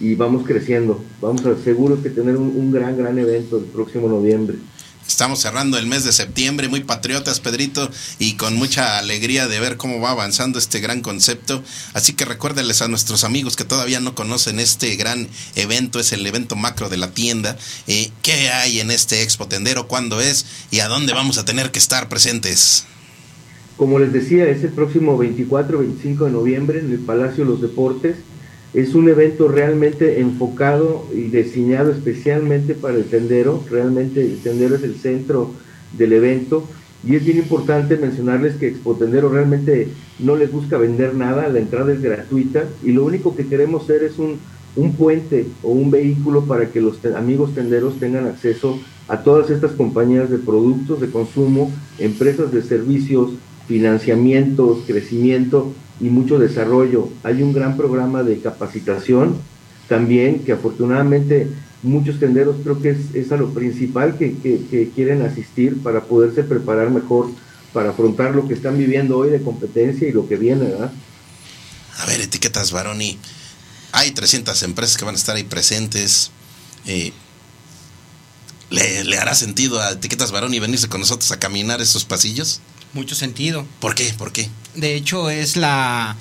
y 0.00 0.14
vamos 0.14 0.44
creciendo. 0.46 1.02
Vamos 1.20 1.44
a 1.44 1.56
seguro 1.58 2.02
que 2.02 2.10
tener 2.10 2.36
un 2.36 2.72
gran, 2.72 2.96
gran 2.96 3.18
evento 3.18 3.58
el 3.58 3.64
próximo 3.64 4.08
noviembre. 4.08 4.56
Estamos 5.06 5.40
cerrando 5.40 5.78
el 5.78 5.86
mes 5.86 6.04
de 6.04 6.12
septiembre, 6.12 6.68
muy 6.68 6.84
patriotas, 6.84 7.40
Pedrito, 7.40 7.90
y 8.18 8.34
con 8.34 8.56
mucha 8.56 8.98
alegría 8.98 9.48
de 9.48 9.60
ver 9.60 9.76
cómo 9.76 10.00
va 10.00 10.10
avanzando 10.10 10.58
este 10.58 10.80
gran 10.80 11.00
concepto. 11.00 11.62
Así 11.92 12.14
que 12.14 12.24
recuérdenles 12.24 12.82
a 12.82 12.88
nuestros 12.88 13.24
amigos 13.24 13.56
que 13.56 13.64
todavía 13.64 14.00
no 14.00 14.14
conocen 14.14 14.58
este 14.58 14.96
gran 14.96 15.28
evento, 15.54 16.00
es 16.00 16.12
el 16.12 16.26
evento 16.26 16.56
macro 16.56 16.88
de 16.88 16.96
la 16.96 17.10
tienda. 17.12 17.56
Eh, 17.86 18.10
¿Qué 18.22 18.50
hay 18.50 18.80
en 18.80 18.90
este 18.90 19.22
Expo 19.22 19.48
Tendero? 19.48 19.88
¿Cuándo 19.88 20.20
es? 20.20 20.46
¿Y 20.70 20.80
a 20.80 20.88
dónde 20.88 21.12
vamos 21.12 21.38
a 21.38 21.44
tener 21.44 21.70
que 21.70 21.78
estar 21.78 22.08
presentes? 22.08 22.84
Como 23.76 23.98
les 23.98 24.12
decía, 24.12 24.46
es 24.48 24.62
el 24.62 24.70
próximo 24.70 25.18
24-25 25.18 26.26
de 26.26 26.30
noviembre 26.30 26.78
en 26.80 26.92
el 26.92 27.00
Palacio 27.00 27.44
de 27.44 27.50
los 27.50 27.60
Deportes 27.60 28.16
es 28.74 28.94
un 28.94 29.08
evento 29.08 29.48
realmente 29.48 30.20
enfocado 30.20 31.06
y 31.14 31.24
diseñado 31.24 31.90
especialmente 31.90 32.74
para 32.74 32.94
el 32.94 33.04
tendero. 33.04 33.62
Realmente 33.70 34.22
el 34.22 34.38
tendero 34.38 34.76
es 34.76 34.82
el 34.82 34.94
centro 34.94 35.50
del 35.96 36.14
evento. 36.14 36.66
Y 37.04 37.16
es 37.16 37.24
bien 37.24 37.38
importante 37.38 37.96
mencionarles 37.96 38.54
que 38.54 38.68
Expo 38.68 38.94
Tendero 38.94 39.28
realmente 39.28 39.88
no 40.20 40.36
les 40.36 40.52
busca 40.52 40.78
vender 40.78 41.14
nada, 41.14 41.48
la 41.48 41.58
entrada 41.58 41.92
es 41.92 42.00
gratuita 42.00 42.64
y 42.84 42.92
lo 42.92 43.04
único 43.04 43.34
que 43.34 43.46
queremos 43.46 43.86
ser 43.86 44.04
es 44.04 44.20
un, 44.20 44.38
un 44.76 44.92
puente 44.92 45.46
o 45.64 45.72
un 45.72 45.90
vehículo 45.90 46.44
para 46.44 46.70
que 46.70 46.80
los 46.80 47.04
amigos 47.04 47.56
tenderos 47.56 47.98
tengan 47.98 48.26
acceso 48.26 48.78
a 49.08 49.24
todas 49.24 49.50
estas 49.50 49.72
compañías 49.72 50.30
de 50.30 50.38
productos 50.38 51.00
de 51.00 51.10
consumo, 51.10 51.72
empresas 51.98 52.52
de 52.52 52.62
servicios, 52.62 53.32
financiamientos, 53.66 54.84
crecimiento 54.86 55.72
y 56.02 56.10
mucho 56.10 56.38
desarrollo. 56.38 57.08
Hay 57.22 57.42
un 57.42 57.54
gran 57.54 57.76
programa 57.76 58.22
de 58.24 58.40
capacitación 58.40 59.36
también 59.88 60.40
que 60.40 60.52
afortunadamente 60.52 61.48
muchos 61.82 62.18
tenderos 62.18 62.56
creo 62.62 62.82
que 62.82 62.96
es, 63.14 63.32
a 63.32 63.36
lo 63.36 63.54
principal 63.54 64.18
que, 64.18 64.36
que, 64.38 64.90
quieren 64.94 65.22
asistir 65.22 65.80
para 65.82 66.02
poderse 66.02 66.42
preparar 66.42 66.90
mejor 66.90 67.30
para 67.72 67.90
afrontar 67.90 68.34
lo 68.34 68.46
que 68.46 68.54
están 68.54 68.76
viviendo 68.76 69.16
hoy 69.16 69.30
de 69.30 69.40
competencia 69.40 70.06
y 70.06 70.12
lo 70.12 70.28
que 70.28 70.36
viene, 70.36 70.64
¿verdad? 70.64 70.92
A 71.98 72.06
ver, 72.06 72.20
etiquetas 72.20 72.72
Baroni. 72.72 73.18
Hay 73.92 74.10
300 74.10 74.62
empresas 74.64 74.96
que 74.96 75.04
van 75.04 75.14
a 75.14 75.18
estar 75.18 75.36
ahí 75.36 75.44
presentes. 75.44 76.30
Eh, 76.86 77.12
¿le, 78.70 79.04
¿le, 79.04 79.18
hará 79.18 79.34
sentido 79.34 79.80
a 79.80 79.92
Etiquetas 79.92 80.32
Baroni 80.32 80.58
venirse 80.58 80.88
con 80.88 81.00
nosotros 81.00 81.30
a 81.30 81.38
caminar 81.38 81.80
esos 81.80 82.04
pasillos? 82.04 82.60
Mucho 82.92 83.14
sentido. 83.14 83.66
¿Por 83.80 83.94
qué? 83.94 84.12
¿Por 84.16 84.32
qué? 84.32 84.48
De 84.74 84.94
hecho, 84.94 85.30
es 85.30 85.56
la 85.56 86.16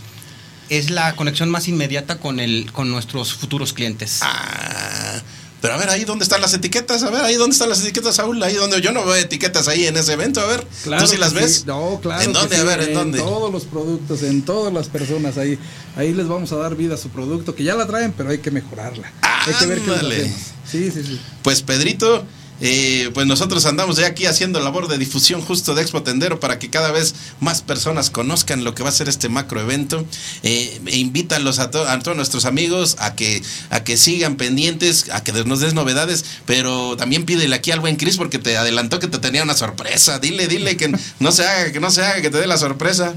es 0.69 0.89
la 0.89 1.15
conexión 1.15 1.49
más 1.49 1.67
inmediata 1.67 2.19
con 2.19 2.39
el 2.39 2.71
con 2.71 2.89
nuestros 2.89 3.33
futuros 3.33 3.73
clientes. 3.73 4.19
Ah, 4.21 5.21
pero 5.61 5.75
a 5.75 5.77
ver, 5.77 5.89
ahí 5.89 6.05
dónde 6.05 6.23
están 6.23 6.41
las 6.41 6.53
etiquetas, 6.55 7.03
a 7.03 7.11
ver, 7.11 7.21
ahí 7.21 7.35
dónde 7.35 7.53
están 7.53 7.69
las 7.69 7.81
etiquetas, 7.81 8.15
Saúl, 8.15 8.41
ahí 8.41 8.55
donde 8.55 8.81
yo 8.81 8.91
no 8.91 9.05
veo 9.05 9.15
etiquetas 9.15 9.67
ahí 9.67 9.85
en 9.85 9.95
ese 9.95 10.13
evento, 10.13 10.41
a 10.41 10.47
ver, 10.47 10.65
¿tú 10.83 11.07
sí 11.07 11.17
las 11.17 11.33
ves? 11.33 11.65
No, 11.67 11.99
claro. 12.01 12.23
¿En 12.23 12.33
dónde? 12.33 12.55
a 12.55 12.63
ver, 12.63 12.81
¿en, 12.81 12.93
dónde? 12.95 13.19
En 13.19 13.23
todos 13.23 13.51
los 13.51 13.65
productos, 13.65 14.23
en 14.23 14.41
todas 14.41 14.73
las 14.73 14.87
personas 14.87 15.37
ahí, 15.37 15.59
ahí 15.95 16.13
les 16.13 16.27
vamos 16.27 16.51
a 16.51 16.55
dar 16.55 16.75
vida 16.75 16.95
a 16.95 16.97
su 16.97 17.09
producto, 17.09 17.53
que 17.53 17.63
ya 17.63 17.75
la 17.75 17.85
traen, 17.85 18.11
pero 18.11 18.31
hay 18.31 18.39
que 18.39 18.49
mejorarla. 18.49 19.11
hay 19.21 19.53
que 19.53 19.65
ver 19.67 19.81
qué 19.81 19.91
hacemos. 19.91 20.39
Sí, 20.67 20.89
sí, 20.89 21.03
sí. 21.03 21.21
Pues 21.43 21.61
Pedrito, 21.61 22.25
eh, 22.61 23.09
pues 23.13 23.25
nosotros 23.25 23.65
andamos 23.65 23.97
ya 23.97 24.07
aquí 24.07 24.27
haciendo 24.27 24.59
labor 24.59 24.87
de 24.87 24.97
difusión 24.97 25.41
justo 25.41 25.73
de 25.73 25.81
Expo 25.81 26.03
Tendero 26.03 26.39
para 26.39 26.59
que 26.59 26.69
cada 26.69 26.91
vez 26.91 27.15
más 27.39 27.61
personas 27.61 28.09
conozcan 28.09 28.63
lo 28.63 28.75
que 28.75 28.83
va 28.83 28.89
a 28.89 28.91
ser 28.91 29.09
este 29.09 29.29
macro 29.29 29.59
evento. 29.59 30.05
Eh, 30.43 30.79
e 30.85 31.11
a, 31.31 31.63
a, 31.93 31.99
todos 31.99 32.15
nuestros 32.15 32.45
amigos 32.45 32.95
a 32.99 33.15
que, 33.15 33.41
a 33.69 33.83
que 33.83 33.97
sigan 33.97 34.35
pendientes, 34.35 35.09
a 35.11 35.23
que 35.23 35.31
nos 35.43 35.59
des 35.59 35.73
novedades, 35.73 36.23
pero 36.45 36.95
también 36.97 37.25
pídele 37.25 37.55
aquí 37.55 37.71
al 37.71 37.79
buen 37.79 37.95
Cris 37.95 38.17
porque 38.17 38.39
te 38.39 38.57
adelantó 38.57 38.99
que 38.99 39.07
te 39.07 39.17
tenía 39.17 39.43
una 39.43 39.55
sorpresa. 39.55 40.19
Dile, 40.19 40.47
dile 40.47 40.77
que 40.77 40.93
no 41.19 41.31
se 41.31 41.45
haga, 41.45 41.71
que 41.71 41.79
no 41.79 41.89
se 41.89 42.03
haga, 42.03 42.21
que 42.21 42.29
te 42.29 42.37
dé 42.37 42.47
la 42.47 42.57
sorpresa. 42.57 43.15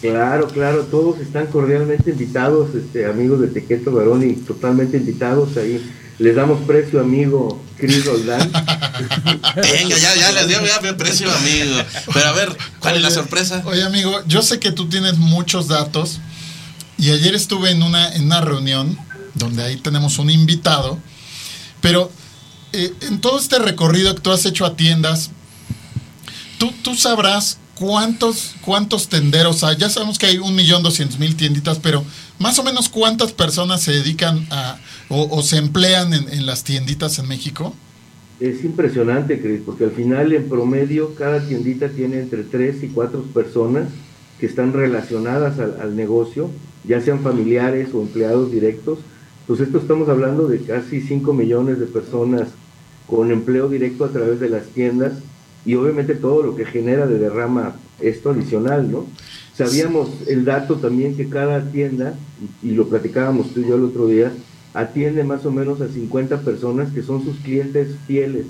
Claro, 0.00 0.48
claro, 0.48 0.84
todos 0.84 1.18
están 1.20 1.46
cordialmente 1.46 2.10
invitados, 2.10 2.74
este, 2.74 3.06
amigos 3.06 3.40
de 3.40 3.48
Tequeto 3.48 3.92
Barón 3.92 4.28
y 4.28 4.34
totalmente 4.34 4.98
invitados 4.98 5.56
ahí 5.56 5.82
les 6.18 6.34
damos 6.34 6.64
precio 6.66 7.00
amigo 7.00 7.62
Cris 7.78 8.04
Roldán. 8.04 8.40
Venga, 9.56 9.98
ya, 9.98 10.14
ya 10.16 10.32
les 10.32 10.48
dio 10.48 10.58
ya 10.64 10.96
precio 10.96 11.30
amigo. 11.30 11.76
Pero 12.12 12.26
a 12.26 12.32
ver, 12.32 12.56
¿cuál 12.80 12.96
es 12.96 13.02
la 13.02 13.10
sorpresa? 13.10 13.62
Oye 13.66 13.82
amigo, 13.82 14.22
yo 14.26 14.42
sé 14.42 14.58
que 14.58 14.72
tú 14.72 14.88
tienes 14.88 15.18
muchos 15.18 15.68
datos 15.68 16.20
y 16.98 17.10
ayer 17.10 17.34
estuve 17.34 17.70
en 17.70 17.82
una, 17.82 18.14
en 18.14 18.24
una 18.24 18.40
reunión 18.40 18.98
donde 19.34 19.62
ahí 19.62 19.76
tenemos 19.76 20.18
un 20.18 20.30
invitado, 20.30 20.98
pero 21.82 22.10
eh, 22.72 22.92
en 23.02 23.20
todo 23.20 23.38
este 23.38 23.58
recorrido 23.58 24.14
que 24.14 24.22
tú 24.22 24.32
has 24.32 24.46
hecho 24.46 24.64
a 24.64 24.76
tiendas, 24.76 25.30
tú, 26.58 26.72
tú 26.82 26.94
sabrás 26.94 27.58
cuántos, 27.78 28.54
cuántos 28.64 29.08
tenderos 29.08 29.62
hay. 29.62 29.76
Ya 29.76 29.88
sabemos 29.88 30.18
que 30.18 30.26
hay 30.26 30.38
un 30.38 30.54
millón 30.54 30.82
doscientos 30.82 31.18
mil 31.18 31.36
tienditas, 31.36 31.78
pero 31.78 32.04
más 32.38 32.58
o 32.58 32.64
menos 32.64 32.88
cuántas 32.88 33.32
personas 33.32 33.82
se 33.82 33.92
dedican 33.92 34.46
a 34.50 34.78
o, 35.08 35.42
se 35.42 35.58
emplean 35.58 36.12
en, 36.12 36.46
las 36.46 36.64
tienditas 36.64 37.18
en 37.18 37.28
México? 37.28 37.74
Es 38.40 38.64
impresionante, 38.64 39.40
Cris, 39.40 39.60
porque 39.64 39.84
al 39.84 39.92
final 39.92 40.32
en 40.32 40.48
promedio 40.48 41.14
cada 41.14 41.46
tiendita 41.46 41.88
tiene 41.88 42.20
entre 42.20 42.42
tres 42.42 42.82
y 42.82 42.88
cuatro 42.88 43.22
personas 43.22 43.88
que 44.40 44.46
están 44.46 44.72
relacionadas 44.72 45.58
al, 45.58 45.96
negocio, 45.96 46.50
ya 46.84 47.00
sean 47.00 47.20
familiares 47.20 47.88
o 47.94 48.02
empleados 48.02 48.50
directos. 48.50 48.98
Pues 49.46 49.60
esto 49.60 49.78
estamos 49.78 50.08
hablando 50.08 50.48
de 50.48 50.60
casi 50.60 51.00
5 51.00 51.32
millones 51.32 51.78
de 51.78 51.86
personas 51.86 52.48
con 53.06 53.30
empleo 53.30 53.68
directo 53.68 54.04
a 54.04 54.10
través 54.10 54.40
de 54.40 54.50
las 54.50 54.66
tiendas 54.66 55.12
y 55.66 55.74
obviamente 55.74 56.14
todo 56.14 56.42
lo 56.42 56.56
que 56.56 56.64
genera 56.64 57.06
de 57.06 57.18
derrama 57.18 57.74
esto 58.00 58.30
adicional, 58.30 58.90
¿no? 58.90 59.06
Sabíamos 59.54 60.08
el 60.28 60.44
dato 60.44 60.76
también 60.76 61.16
que 61.16 61.28
cada 61.28 61.70
tienda, 61.70 62.14
y 62.62 62.70
lo 62.70 62.88
platicábamos 62.88 63.52
tú 63.52 63.60
y 63.60 63.68
yo 63.68 63.74
el 63.74 63.84
otro 63.84 64.06
día, 64.06 64.32
atiende 64.74 65.24
más 65.24 65.44
o 65.44 65.50
menos 65.50 65.80
a 65.80 65.88
50 65.88 66.42
personas 66.42 66.92
que 66.92 67.02
son 67.02 67.24
sus 67.24 67.36
clientes 67.38 67.96
fieles, 68.06 68.46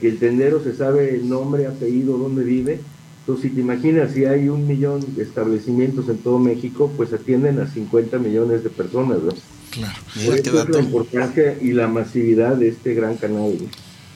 que 0.00 0.08
el 0.08 0.18
tendero 0.18 0.62
se 0.62 0.74
sabe 0.74 1.14
el 1.14 1.28
nombre, 1.28 1.66
apellido, 1.66 2.18
dónde 2.18 2.42
vive. 2.42 2.80
Entonces, 3.20 3.50
si 3.50 3.54
te 3.54 3.60
imaginas, 3.60 4.12
si 4.12 4.24
hay 4.24 4.48
un 4.48 4.66
millón 4.66 5.04
de 5.14 5.22
establecimientos 5.22 6.08
en 6.08 6.18
todo 6.18 6.38
México, 6.38 6.90
pues 6.96 7.12
atienden 7.12 7.60
a 7.60 7.66
50 7.66 8.18
millones 8.18 8.64
de 8.64 8.70
personas, 8.70 9.18
¿no? 9.22 9.32
Claro. 9.70 9.98
Por 10.24 10.38
eso 10.38 10.62
es 10.62 10.68
la 10.68 10.80
importancia 10.80 11.58
y 11.60 11.72
la 11.72 11.86
masividad 11.86 12.56
de 12.56 12.68
este 12.68 12.94
gran 12.94 13.16
canal. 13.16 13.52
güey. 13.52 13.68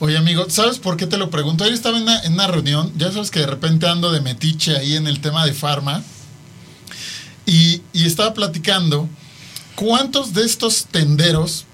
Oye, 0.02 0.16
amigo, 0.16 0.46
¿sabes 0.48 0.78
por 0.78 0.96
qué 0.96 1.06
te 1.06 1.18
lo 1.18 1.28
pregunto? 1.28 1.62
Ayer 1.62 1.74
estaba 1.74 1.98
en 1.98 2.32
una, 2.32 2.46
reunión, 2.46 2.90
ya 2.96 3.12
sabes 3.12 3.30
que 3.30 3.40
de 3.40 3.46
repente 3.46 3.86
ando 3.86 4.10
de 4.10 4.22
metiche 4.22 4.74
ahí 4.74 4.96
en 4.96 5.06
el 5.06 5.20
tema 5.20 5.44
de 5.44 5.52
farma, 5.52 6.02
y, 7.44 7.82
estaba 7.92 8.32
platicando 8.32 9.10
cuántos 9.74 10.32
de 10.32 10.46
estos 10.46 10.86
tenderos 10.86 11.66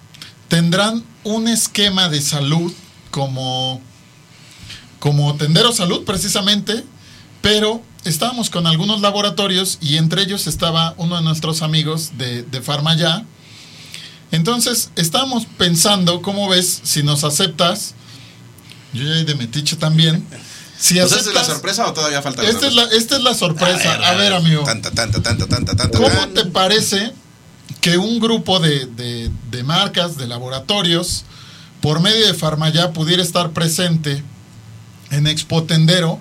tendrán 0.48 1.04
un 1.22 1.46
esquema 1.46 2.08
de 2.08 2.20
salud 2.20 2.72
como, 3.12 3.80
como 4.98 5.36
tendero 5.36 5.70
salud 5.70 6.02
precisamente, 6.04 6.84
pero 7.42 7.80
estábamos 8.04 8.50
con 8.50 8.66
algunos 8.66 9.02
laboratorios 9.02 9.78
y 9.80 9.98
entre 9.98 10.22
ellos 10.22 10.48
estaba 10.48 10.94
uno 10.96 11.14
de 11.14 11.22
nuestros 11.22 11.62
amigos 11.62 12.18
de, 12.18 12.42
de 12.42 12.60
Farma 12.60 12.96
Ya. 12.96 13.24
Entonces 14.32 14.90
estábamos 14.96 15.46
pensando, 15.46 16.22
¿cómo 16.22 16.48
ves 16.48 16.80
si 16.82 17.04
nos 17.04 17.22
aceptas? 17.22 17.94
Yo 18.96 19.04
ya 19.04 19.24
de 19.24 19.34
metiche 19.34 19.76
también. 19.76 20.24
Si 20.78 20.94
¿Pues 20.94 21.12
¿Esta 21.12 21.30
es 21.30 21.34
la 21.34 21.44
sorpresa 21.44 21.86
o 21.88 21.92
todavía 21.94 22.20
falta 22.22 22.42
la 22.42 22.50
esta 22.50 22.66
es, 22.66 22.74
la, 22.74 22.82
sorpresa? 22.82 23.02
esta 23.02 23.16
es 23.16 23.22
la 23.22 23.34
sorpresa. 23.34 23.92
A 24.08 24.14
ver, 24.14 24.32
amigo. 24.34 24.62
Tanta, 24.64 24.90
tanta, 24.90 25.22
tanta, 25.22 25.46
tanta, 25.46 25.74
tanta. 25.76 25.98
¿Cómo 25.98 26.28
te 26.34 26.44
parece 26.46 27.12
que 27.80 27.96
un 27.98 28.18
grupo 28.20 28.60
de, 28.60 28.86
de- 28.86 29.30
de 29.50 29.64
marcas, 29.64 30.16
de 30.18 30.26
laboratorios, 30.26 31.24
por 31.80 32.00
medio 32.00 32.26
de 32.26 32.34
Farmaya 32.34 32.92
pudiera 32.92 33.22
estar 33.22 33.52
presente 33.52 34.22
en 35.10 35.26
Expo 35.26 35.62
Tendero 35.64 36.18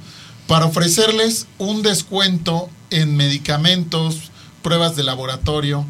para 0.48 0.66
ofrecerles 0.66 1.48
un 1.58 1.82
descuento 1.82 2.70
en 2.92 3.18
medicamentos, 3.18 4.32
pruebas 4.62 4.96
de 4.96 5.04
laboratorio 5.04 5.86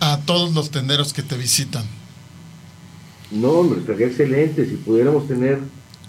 a 0.00 0.18
todos 0.24 0.54
los 0.54 0.70
tenderos 0.70 1.12
que 1.12 1.22
te 1.22 1.36
visitan? 1.36 1.84
No, 3.30 3.48
hombre, 3.50 3.80
estaría 3.80 4.06
excelente 4.06 4.64
si 4.68 4.76
pudiéramos 4.76 5.26
tener, 5.26 5.58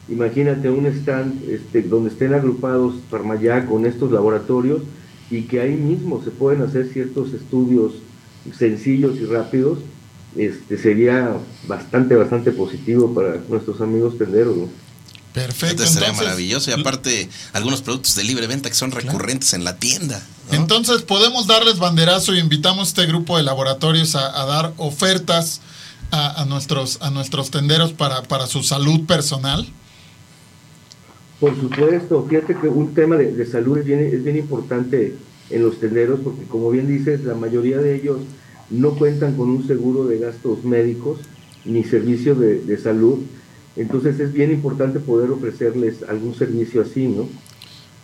imagínate, 0.09 0.69
un 0.69 0.85
stand 0.87 1.49
este, 1.49 1.81
donde 1.83 2.09
estén 2.09 2.33
agrupados 2.33 2.95
Farmaya 3.09 3.65
con 3.65 3.85
estos 3.85 4.11
laboratorios 4.11 4.81
y 5.29 5.43
que 5.43 5.59
ahí 5.59 5.75
mismo 5.75 6.23
se 6.23 6.31
pueden 6.31 6.61
hacer 6.61 6.89
ciertos 6.91 7.33
estudios 7.33 7.93
sencillos 8.57 9.17
y 9.17 9.25
rápidos, 9.25 9.79
este, 10.37 10.77
sería 10.77 11.37
bastante, 11.67 12.15
bastante 12.15 12.51
positivo 12.51 13.13
para 13.13 13.37
nuestros 13.49 13.81
amigos 13.81 14.17
tenderos. 14.17 14.55
¿no? 14.55 14.69
Perfecto. 15.33 15.83
Esto 15.83 15.93
sería 15.93 16.07
entonces- 16.09 16.25
maravilloso. 16.27 16.71
Y 16.71 16.73
aparte, 16.73 17.29
algunos 17.53 17.81
productos 17.81 18.15
de 18.15 18.23
libre 18.23 18.47
venta 18.47 18.69
que 18.69 18.75
son 18.75 18.91
recurrentes 18.91 19.53
en 19.53 19.63
la 19.63 19.77
tienda. 19.77 20.21
¿no? 20.49 20.57
Entonces 20.57 21.01
podemos 21.01 21.47
darles 21.47 21.77
banderazo 21.79 22.33
y 22.33 22.39
invitamos 22.39 22.87
a 22.87 22.89
este 22.89 23.05
grupo 23.05 23.37
de 23.37 23.43
laboratorios 23.43 24.15
a, 24.15 24.41
a 24.41 24.45
dar 24.45 24.73
ofertas 24.77 25.61
a, 26.11 26.41
a 26.41 26.45
nuestros, 26.45 26.99
a 27.01 27.09
nuestros 27.09 27.51
tenderos 27.51 27.91
para, 27.91 28.23
para 28.23 28.47
su 28.47 28.63
salud 28.63 29.05
personal. 29.05 29.67
Por 31.39 31.55
supuesto, 31.59 32.25
fíjate 32.27 32.55
que 32.55 32.67
un 32.67 32.93
tema 32.93 33.15
de, 33.15 33.31
de 33.31 33.45
salud 33.45 33.77
es 33.77 33.85
bien, 33.85 33.99
es 33.99 34.23
bien 34.23 34.37
importante 34.37 35.15
en 35.49 35.61
los 35.63 35.79
tenderos 35.79 36.19
porque 36.23 36.43
como 36.43 36.71
bien 36.71 36.87
dices, 36.87 37.23
la 37.23 37.35
mayoría 37.35 37.77
de 37.77 37.95
ellos 37.95 38.19
no 38.69 38.95
cuentan 38.95 39.35
con 39.35 39.49
un 39.49 39.65
seguro 39.65 40.05
de 40.05 40.19
gastos 40.19 40.63
médicos 40.63 41.19
ni 41.63 41.83
servicio 41.83 42.35
de, 42.35 42.61
de 42.61 42.77
salud. 42.77 43.19
Entonces 43.75 44.19
es 44.19 44.33
bien 44.33 44.51
importante 44.51 44.99
poder 44.99 45.29
ofrecerles 45.29 45.97
algún 46.09 46.35
servicio 46.35 46.81
así, 46.81 47.07
¿no? 47.07 47.29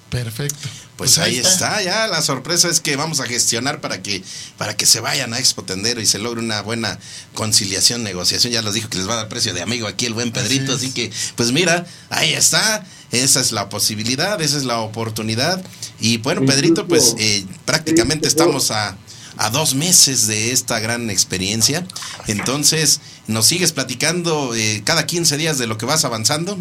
Perfecto. 0.10 0.70
Pues 0.96 1.18
ahí 1.18 1.40
está. 1.40 1.82
ya 1.82 2.06
la 2.06 2.22
sorpresa 2.22 2.70
es 2.70 2.80
que 2.80 2.96
vamos 2.96 3.20
a 3.20 3.26
gestionar 3.26 3.82
para 3.82 4.04
que 4.04 4.24
para 4.60 4.78
que 4.78 4.86
se 4.86 5.00
vayan 5.00 5.34
a 5.34 5.40
Expo 5.40 5.64
Tendero 5.64 6.00
y 6.02 6.06
se 6.06 6.20
logre 6.20 6.40
una 6.40 6.62
buena 6.62 7.00
conciliación, 7.34 8.04
negociación. 8.04 8.54
Ya 8.54 8.62
les 8.62 8.76
dijo 8.76 8.90
que 8.90 9.00
les 9.00 9.10
va 9.10 9.14
a 9.14 9.18
dar 9.18 9.30
precio 9.30 9.56
de 9.56 9.64
amigo 9.64 9.88
aquí 9.88 10.06
el 10.06 10.14
buen 10.14 10.32
Pedrito, 10.32 10.74
así, 10.74 10.92
que 10.92 11.12
pues 11.36 11.52
mira, 11.52 11.88
ahí 12.10 12.34
está. 12.34 12.86
Esa 13.14 13.40
es 13.40 13.52
la 13.54 13.70
posibilidad, 13.70 14.42
esa 14.42 14.58
es 14.58 14.66
la 14.66 14.80
oportunidad. 14.80 15.64
Y 16.00 16.18
bueno, 16.18 16.42
Pedrito, 16.46 16.88
pues 16.88 17.16
eh, 17.20 17.46
prácticamente 17.64 18.28
estamos 18.28 18.72
a, 18.72 18.98
a 19.38 19.50
dos 19.52 19.76
meses 19.76 20.28
de 20.28 20.52
esta 20.52 20.80
gran 20.80 21.10
experiencia. 21.10 21.86
Entonces, 22.28 23.00
¿nos 23.28 23.46
sigues 23.46 23.72
platicando 23.72 24.54
eh, 24.56 24.82
cada 24.84 25.06
15 25.06 25.38
días 25.38 25.58
de 25.60 25.68
lo 25.68 25.78
que 25.78 25.86
vas 25.86 26.04
avanzando? 26.06 26.58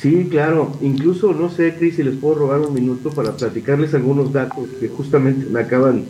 Sí, 0.00 0.28
claro. 0.30 0.76
Incluso, 0.80 1.32
no 1.32 1.50
sé, 1.54 1.74
Cris, 1.76 1.96
si 1.96 2.02
les 2.02 2.16
puedo 2.16 2.36
robar 2.36 2.60
un 2.60 2.74
minuto 2.74 3.10
para 3.10 3.36
platicarles 3.36 3.94
algunos 3.94 4.32
datos 4.32 4.68
que 4.80 4.88
justamente 4.88 5.46
me 5.46 5.60
acaban 5.60 6.06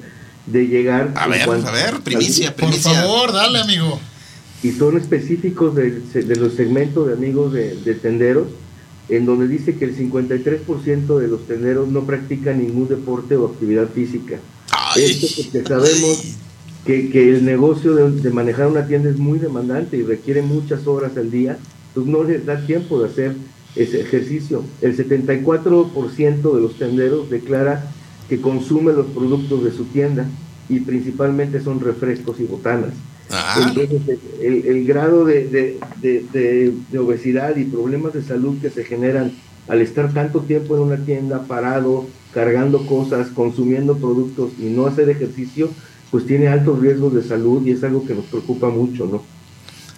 de 0.47 0.67
llegar. 0.67 1.13
A 1.17 1.27
ver, 1.27 1.47
cuanto 1.47 1.69
a 1.69 1.73
ver, 1.73 2.01
primicia, 2.01 2.55
Por 2.55 2.67
primicia. 2.69 2.93
favor, 2.93 3.33
dale, 3.33 3.61
amigo. 3.61 4.01
y 4.63 4.73
son 4.73 4.97
específicos 4.97 5.75
del- 5.75 6.11
de, 6.13 6.37
los 6.37 6.55
segmentos 6.55 7.07
de 7.09 7.15
amigos 7.15 7.53
de, 7.53 7.75
de 7.77 7.95
tenderos, 7.95 8.47
en 9.09 9.27
donde 9.27 9.49
dice 9.49 9.77
que 9.77 9.85
el 9.85 9.97
53% 9.97 11.19
de 11.19 11.29
los 11.29 11.47
tenderos 11.47 11.89
no 11.89 12.05
practican 12.05 12.59
ningún 12.59 12.89
deporte 12.89 13.37
o 13.37 13.47
actividad 13.47 13.89
física. 13.89 14.39
Esto 14.97 15.27
porque 15.43 15.67
sabemos 15.67 16.37
que, 16.87 17.11
que 17.11 17.29
el 17.29 17.45
negocio 17.45 17.95
de, 17.95 18.11
de 18.11 18.31
manejar 18.31 18.69
una 18.69 18.87
tienda 18.87 19.11
es 19.11 19.19
muy 19.19 19.39
demandante 19.39 19.97
y 19.97 20.03
requiere 20.03 20.43
muchas 20.43 20.87
horas 20.87 21.17
al 21.17 21.31
día, 21.31 21.59
entonces 21.89 22.13
no 22.13 22.25
les 22.25 22.47
da 22.47 22.65
tiempo 22.67 23.01
de 23.01 23.09
hacer 23.09 23.37
ese 23.77 24.01
ejercicio. 24.01 24.65
El 24.81 24.97
74% 24.97 26.55
de 26.55 26.61
los 26.61 26.79
tenderos 26.79 27.31
declara 27.31 27.93
que 28.29 28.41
consume 28.41 28.93
los 28.93 29.07
productos 29.07 29.65
de 29.65 29.73
su 29.73 29.85
tienda 29.87 30.27
y 30.69 30.81
principalmente 30.81 31.61
son 31.61 31.81
refrescos 31.81 32.41
y 32.41 32.45
botanas. 32.45 32.93
Entonces, 33.69 34.19
el, 34.41 34.67
el 34.67 34.85
grado 34.87 35.25
de, 35.25 35.47
de- 35.49 35.79
de- 36.01 36.25
de- 36.33 36.75
de 36.91 36.99
obesidad 36.99 37.57
y 37.57 37.65
problemas 37.65 38.13
de 38.13 38.23
salud 38.23 38.61
que 38.61 38.71
se 38.71 38.85
generan 38.85 39.33
al 39.69 39.81
estar 39.81 40.13
tanto 40.13 40.41
tiempo 40.41 40.75
en 40.77 40.83
una 40.83 40.97
tienda 41.05 41.45
parado, 41.45 42.07
cargando 42.35 42.87
cosas, 42.87 43.29
consumiendo 43.35 43.97
productos 43.97 44.53
y 44.59 44.65
no 44.65 44.87
hacer 44.87 45.09
ejercicio, 45.11 45.71
pues 46.11 46.27
tiene 46.27 46.49
altos 46.49 46.81
riesgos 46.81 47.15
de 47.15 47.23
salud 47.23 47.65
y 47.67 47.71
es 47.71 47.83
algo 47.85 48.05
que 48.07 48.15
nos 48.15 48.25
preocupa 48.27 48.69
mucho, 48.69 49.07
¿no? 49.07 49.23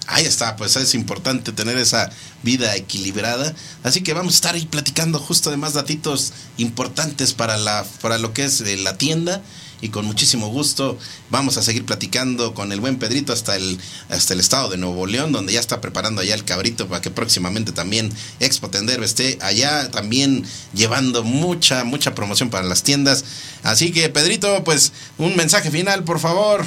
Ahí 0.07 0.27
está, 0.27 0.55
pues 0.57 0.77
es 0.77 0.95
importante 0.95 1.51
tener 1.51 1.79
esa 1.79 2.11
vida 2.43 2.77
equilibrada. 2.77 3.55
Así 3.83 4.03
que 4.03 4.13
vamos 4.13 4.35
a 4.35 4.37
estar 4.37 4.55
ahí 4.55 4.67
platicando 4.67 5.19
justo 5.19 5.51
de 5.51 5.57
más 5.57 5.73
datitos 5.73 6.35
importantes 6.59 7.33
para, 7.33 7.57
la, 7.57 7.87
para 8.03 8.19
lo 8.19 8.35
que 8.35 8.45
es 8.45 8.61
eh, 8.61 8.77
la 8.77 8.99
tienda. 8.99 9.41
Y 9.85 9.91
con 9.91 10.07
muchísimo 10.07 10.49
gusto 10.49 10.97
vamos 11.29 11.59
a 11.59 11.63
seguir 11.63 11.85
platicando 11.85 12.55
con 12.55 12.73
el 12.73 12.81
buen 12.81 12.97
Pedrito 12.97 13.35
hasta 13.35 13.55
el, 13.55 13.77
hasta 14.09 14.33
el 14.33 14.41
estado 14.41 14.71
de 14.71 14.79
Nuevo 14.79 15.07
León, 15.07 15.31
donde 15.31 15.53
ya 15.53 15.61
está 15.61 15.83
preparando 15.83 16.23
allá 16.23 16.35
el 16.35 16.43
cabrito 16.43 16.89
para 16.89 17.03
que 17.03 17.11
próximamente 17.11 17.71
también 17.71 18.09
Expo 18.41 18.71
Tendero 18.71 19.05
esté 19.05 19.37
allá 19.43 19.91
también 19.91 20.43
llevando 20.73 21.23
mucha, 21.23 21.85
mucha 21.85 22.15
promoción 22.15 22.49
para 22.49 22.67
las 22.67 22.83
tiendas. 22.83 23.27
Así 23.63 23.93
que 23.93 24.09
Pedrito, 24.09 24.65
pues 24.65 24.95
un 25.19 25.37
mensaje 25.37 25.71
final, 25.71 26.03
por 26.03 26.19
favor. 26.19 26.65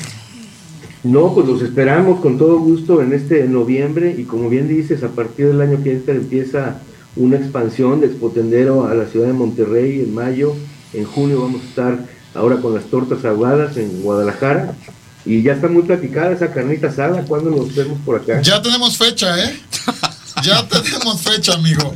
No, 1.04 1.34
pues 1.34 1.48
los 1.48 1.64
esperamos 1.64 2.20
con 2.20 2.38
todo 2.38 2.60
gusto 2.60 3.02
en 3.02 3.14
este 3.14 3.48
noviembre 3.48 4.14
y 4.16 4.26
como 4.26 4.48
bien 4.48 4.68
dices, 4.68 5.02
a 5.02 5.10
partir 5.10 5.48
del 5.48 5.62
año 5.62 5.82
que 5.84 5.94
entra 5.94 6.14
empieza 6.14 6.82
una 7.16 7.38
expansión 7.38 8.00
de 8.00 8.06
Expotendero 8.06 8.86
a 8.86 8.94
la 8.94 9.08
ciudad 9.08 9.26
de 9.26 9.34
Monterrey 9.34 10.02
en 10.02 10.14
mayo, 10.14 10.54
en 10.94 11.06
junio 11.06 11.42
vamos 11.42 11.64
a 11.64 11.66
estar 11.66 12.17
ahora 12.38 12.58
con 12.58 12.74
las 12.76 12.86
tortas 12.86 13.26
ahogadas 13.26 13.76
en 13.78 14.02
Guadalajara 14.02 14.74
y 15.26 15.42
ya 15.44 15.54
está 15.54 15.68
muy 15.68 15.84
platicada 15.84 16.32
esa 16.32 16.54
carnita 16.54 16.88
asada, 16.88 17.22
¿cuándo 17.24 17.50
nos 17.50 17.76
vemos 17.76 17.98
por 18.06 18.16
acá? 18.22 18.42
Ya 18.42 18.62
tenemos 18.62 18.98
fecha, 18.98 19.44
¿eh? 19.44 19.60
Ya 20.44 20.66
tenemos 20.70 21.22
fecha, 21.22 21.54
amigo. 21.56 21.94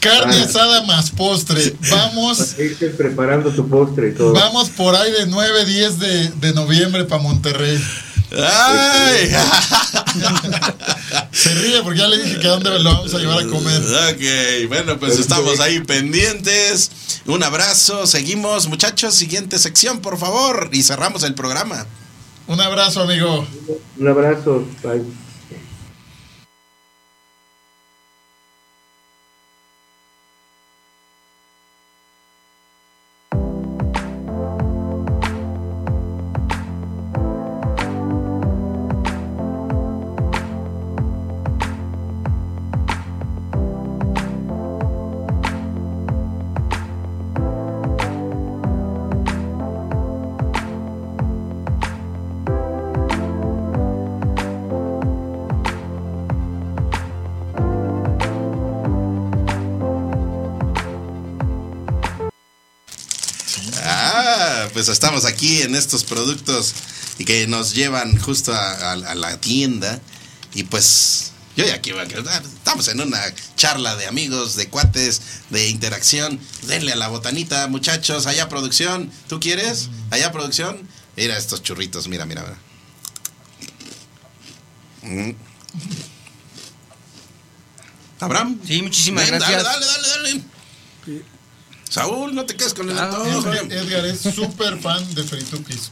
Carne 0.00 0.36
Ah. 0.40 0.44
asada 0.44 0.82
más 0.86 1.10
postre. 1.10 1.74
Vamos, 1.90 2.56
preparando 2.96 3.50
tu 3.50 3.68
postre 3.68 4.10
y 4.10 4.14
todo. 4.14 4.32
vamos 4.32 4.70
por 4.70 4.94
ahí 4.94 5.12
de 5.12 5.26
9, 5.26 5.64
10 5.66 5.98
de, 5.98 6.28
de 6.40 6.52
noviembre 6.54 7.04
para 7.04 7.22
Monterrey. 7.22 7.78
¡Ay! 8.32 9.30
Se 11.32 11.54
ríe 11.54 11.82
porque 11.82 11.98
ya 11.98 12.08
le 12.08 12.22
dije 12.22 12.38
que 12.38 12.46
a 12.46 12.50
dónde 12.50 12.70
lo 12.78 12.94
vamos 12.94 13.12
a 13.14 13.18
llevar 13.18 13.40
a 13.40 13.46
comer. 13.46 13.82
Ok, 13.82 14.68
bueno, 14.68 14.98
pues 14.98 15.18
estamos 15.18 15.58
ahí 15.60 15.80
pendientes. 15.80 16.90
Un 17.26 17.42
abrazo, 17.42 18.06
seguimos, 18.06 18.68
muchachos. 18.68 19.14
Siguiente 19.14 19.58
sección, 19.58 20.00
por 20.00 20.18
favor. 20.18 20.70
Y 20.72 20.82
cerramos 20.82 21.22
el 21.24 21.34
programa. 21.34 21.86
Un 22.46 22.60
abrazo, 22.60 23.02
amigo. 23.02 23.46
Un 23.98 24.08
abrazo, 24.08 24.64
bye. 24.82 25.02
Aquí 65.50 65.62
en 65.62 65.74
estos 65.74 66.04
productos 66.04 66.74
y 67.18 67.24
que 67.24 67.46
nos 67.48 67.74
llevan 67.74 68.16
justo 68.18 68.52
a, 68.54 68.72
a- 68.72 68.92
a 68.92 69.14
la 69.14 69.40
tienda. 69.40 70.00
Y 70.54 70.62
pues 70.64 71.32
yo 71.56 71.64
ya 71.64 71.74
aquí. 71.74 71.92
Estamos 72.54 72.88
en 72.88 73.00
una 73.00 73.20
charla 73.56 73.96
de 73.96 74.06
amigos, 74.06 74.54
de 74.56 74.68
cuates, 74.68 75.20
de 75.50 75.68
interacción. 75.68 76.38
Denle 76.62 76.92
a 76.92 76.96
la 76.96 77.08
botanita, 77.08 77.66
muchachos. 77.68 78.26
Allá 78.26 78.48
producción. 78.48 79.10
¿Tú 79.28 79.40
quieres? 79.40 79.88
Allá 80.10 80.30
producción. 80.32 80.88
Mira 81.16 81.36
estos 81.36 81.62
churritos, 81.62 82.06
mira, 82.08 82.24
mira, 82.26 82.42
mira. 85.02 85.26
Mm. 85.30 85.34
Abraham. 88.20 88.60
Sí, 88.66 88.82
muchísimas 88.82 89.28
Ven, 89.30 89.38
gracias. 89.38 89.64
Dale, 89.64 89.86
dale, 89.86 90.08
dale, 90.08 90.30
dale. 91.06 91.24
Saúl, 91.90 92.34
no 92.34 92.46
te 92.46 92.54
quedes 92.56 92.72
con 92.72 92.88
el 92.88 92.96
Ah, 92.98 93.04
antojo. 93.06 93.52
Edgar, 93.52 93.72
Edgar 93.72 94.06
es 94.06 94.20
súper 94.20 94.78
fan 94.80 95.14
de 95.14 95.24
Fritukis. 95.24 95.90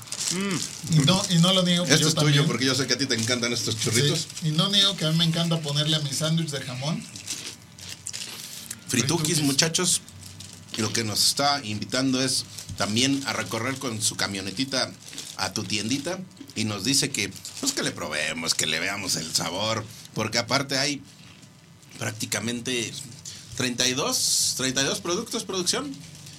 Y, 0.92 0.98
no, 1.00 1.22
y 1.30 1.38
no 1.38 1.52
lo 1.52 1.62
niego 1.64 1.84
que 1.84 1.92
Esto 1.94 2.02
yo 2.04 2.08
es 2.08 2.14
tuyo 2.14 2.46
porque 2.46 2.64
yo 2.66 2.74
sé 2.74 2.86
que 2.86 2.94
a 2.94 2.98
ti 2.98 3.06
te 3.06 3.14
encantan 3.16 3.52
estos 3.52 3.78
churritos. 3.78 4.28
Sí, 4.40 4.48
y 4.48 4.50
no 4.52 4.68
niego 4.70 4.96
que 4.96 5.04
a 5.06 5.10
mí 5.10 5.18
me 5.18 5.24
encanta 5.24 5.60
ponerle 5.60 5.96
a 5.96 6.00
mi 6.00 6.12
sándwich 6.12 6.50
de 6.50 6.60
jamón. 6.60 7.02
Fritukis, 8.88 9.42
muchachos. 9.42 10.00
Lo 10.76 10.92
que 10.92 11.02
nos 11.02 11.26
está 11.26 11.60
invitando 11.64 12.22
es 12.22 12.44
también 12.76 13.20
a 13.26 13.32
recorrer 13.32 13.76
con 13.78 14.00
su 14.00 14.14
camionetita 14.14 14.92
a 15.36 15.52
tu 15.52 15.64
tiendita 15.64 16.20
y 16.54 16.64
nos 16.64 16.84
dice 16.84 17.10
que 17.10 17.32
pues 17.60 17.72
que 17.72 17.82
le 17.82 17.90
probemos, 17.90 18.54
que 18.54 18.66
le 18.66 18.78
veamos 18.78 19.16
el 19.16 19.34
sabor, 19.34 19.84
porque 20.14 20.38
aparte 20.38 20.78
hay 20.78 21.02
prácticamente 21.98 22.92
32, 23.58 24.54
32 24.56 25.00
productos 25.00 25.42
producción. 25.42 25.92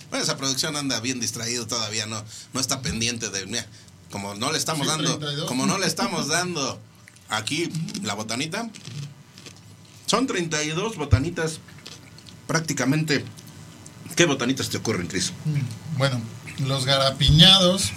Bueno, 0.09 0.23
esa 0.23 0.37
producción 0.37 0.77
anda 0.77 1.01
bien 1.01 1.19
distraído 1.19 1.67
todavía, 1.67 2.05
no 2.05 2.23
no 2.53 2.61
está 2.61 2.81
pendiente 2.81 3.29
de 3.29 3.45
mira, 3.45 3.67
como 4.09 4.35
no 4.35 4.53
le 4.53 4.57
estamos 4.57 4.87
Sí, 4.87 4.91
dando, 4.93 5.17
32. 5.19 5.47
como 5.49 5.65
no 5.65 5.77
le 5.77 5.85
estamos 5.85 6.29
dando 6.29 6.79
aquí 7.27 7.69
la 8.03 8.13
botanita. 8.13 8.69
Son 10.05 10.27
32 10.27 10.95
botanitas 10.95 11.59
prácticamente. 12.47 13.25
¿Qué 14.15 14.25
botanitas 14.25 14.69
te 14.69 14.77
ocurren, 14.77 15.07
Cris? 15.07 15.33
Bueno, 15.97 16.21
los 16.65 16.85
garapiñados, 16.85 17.91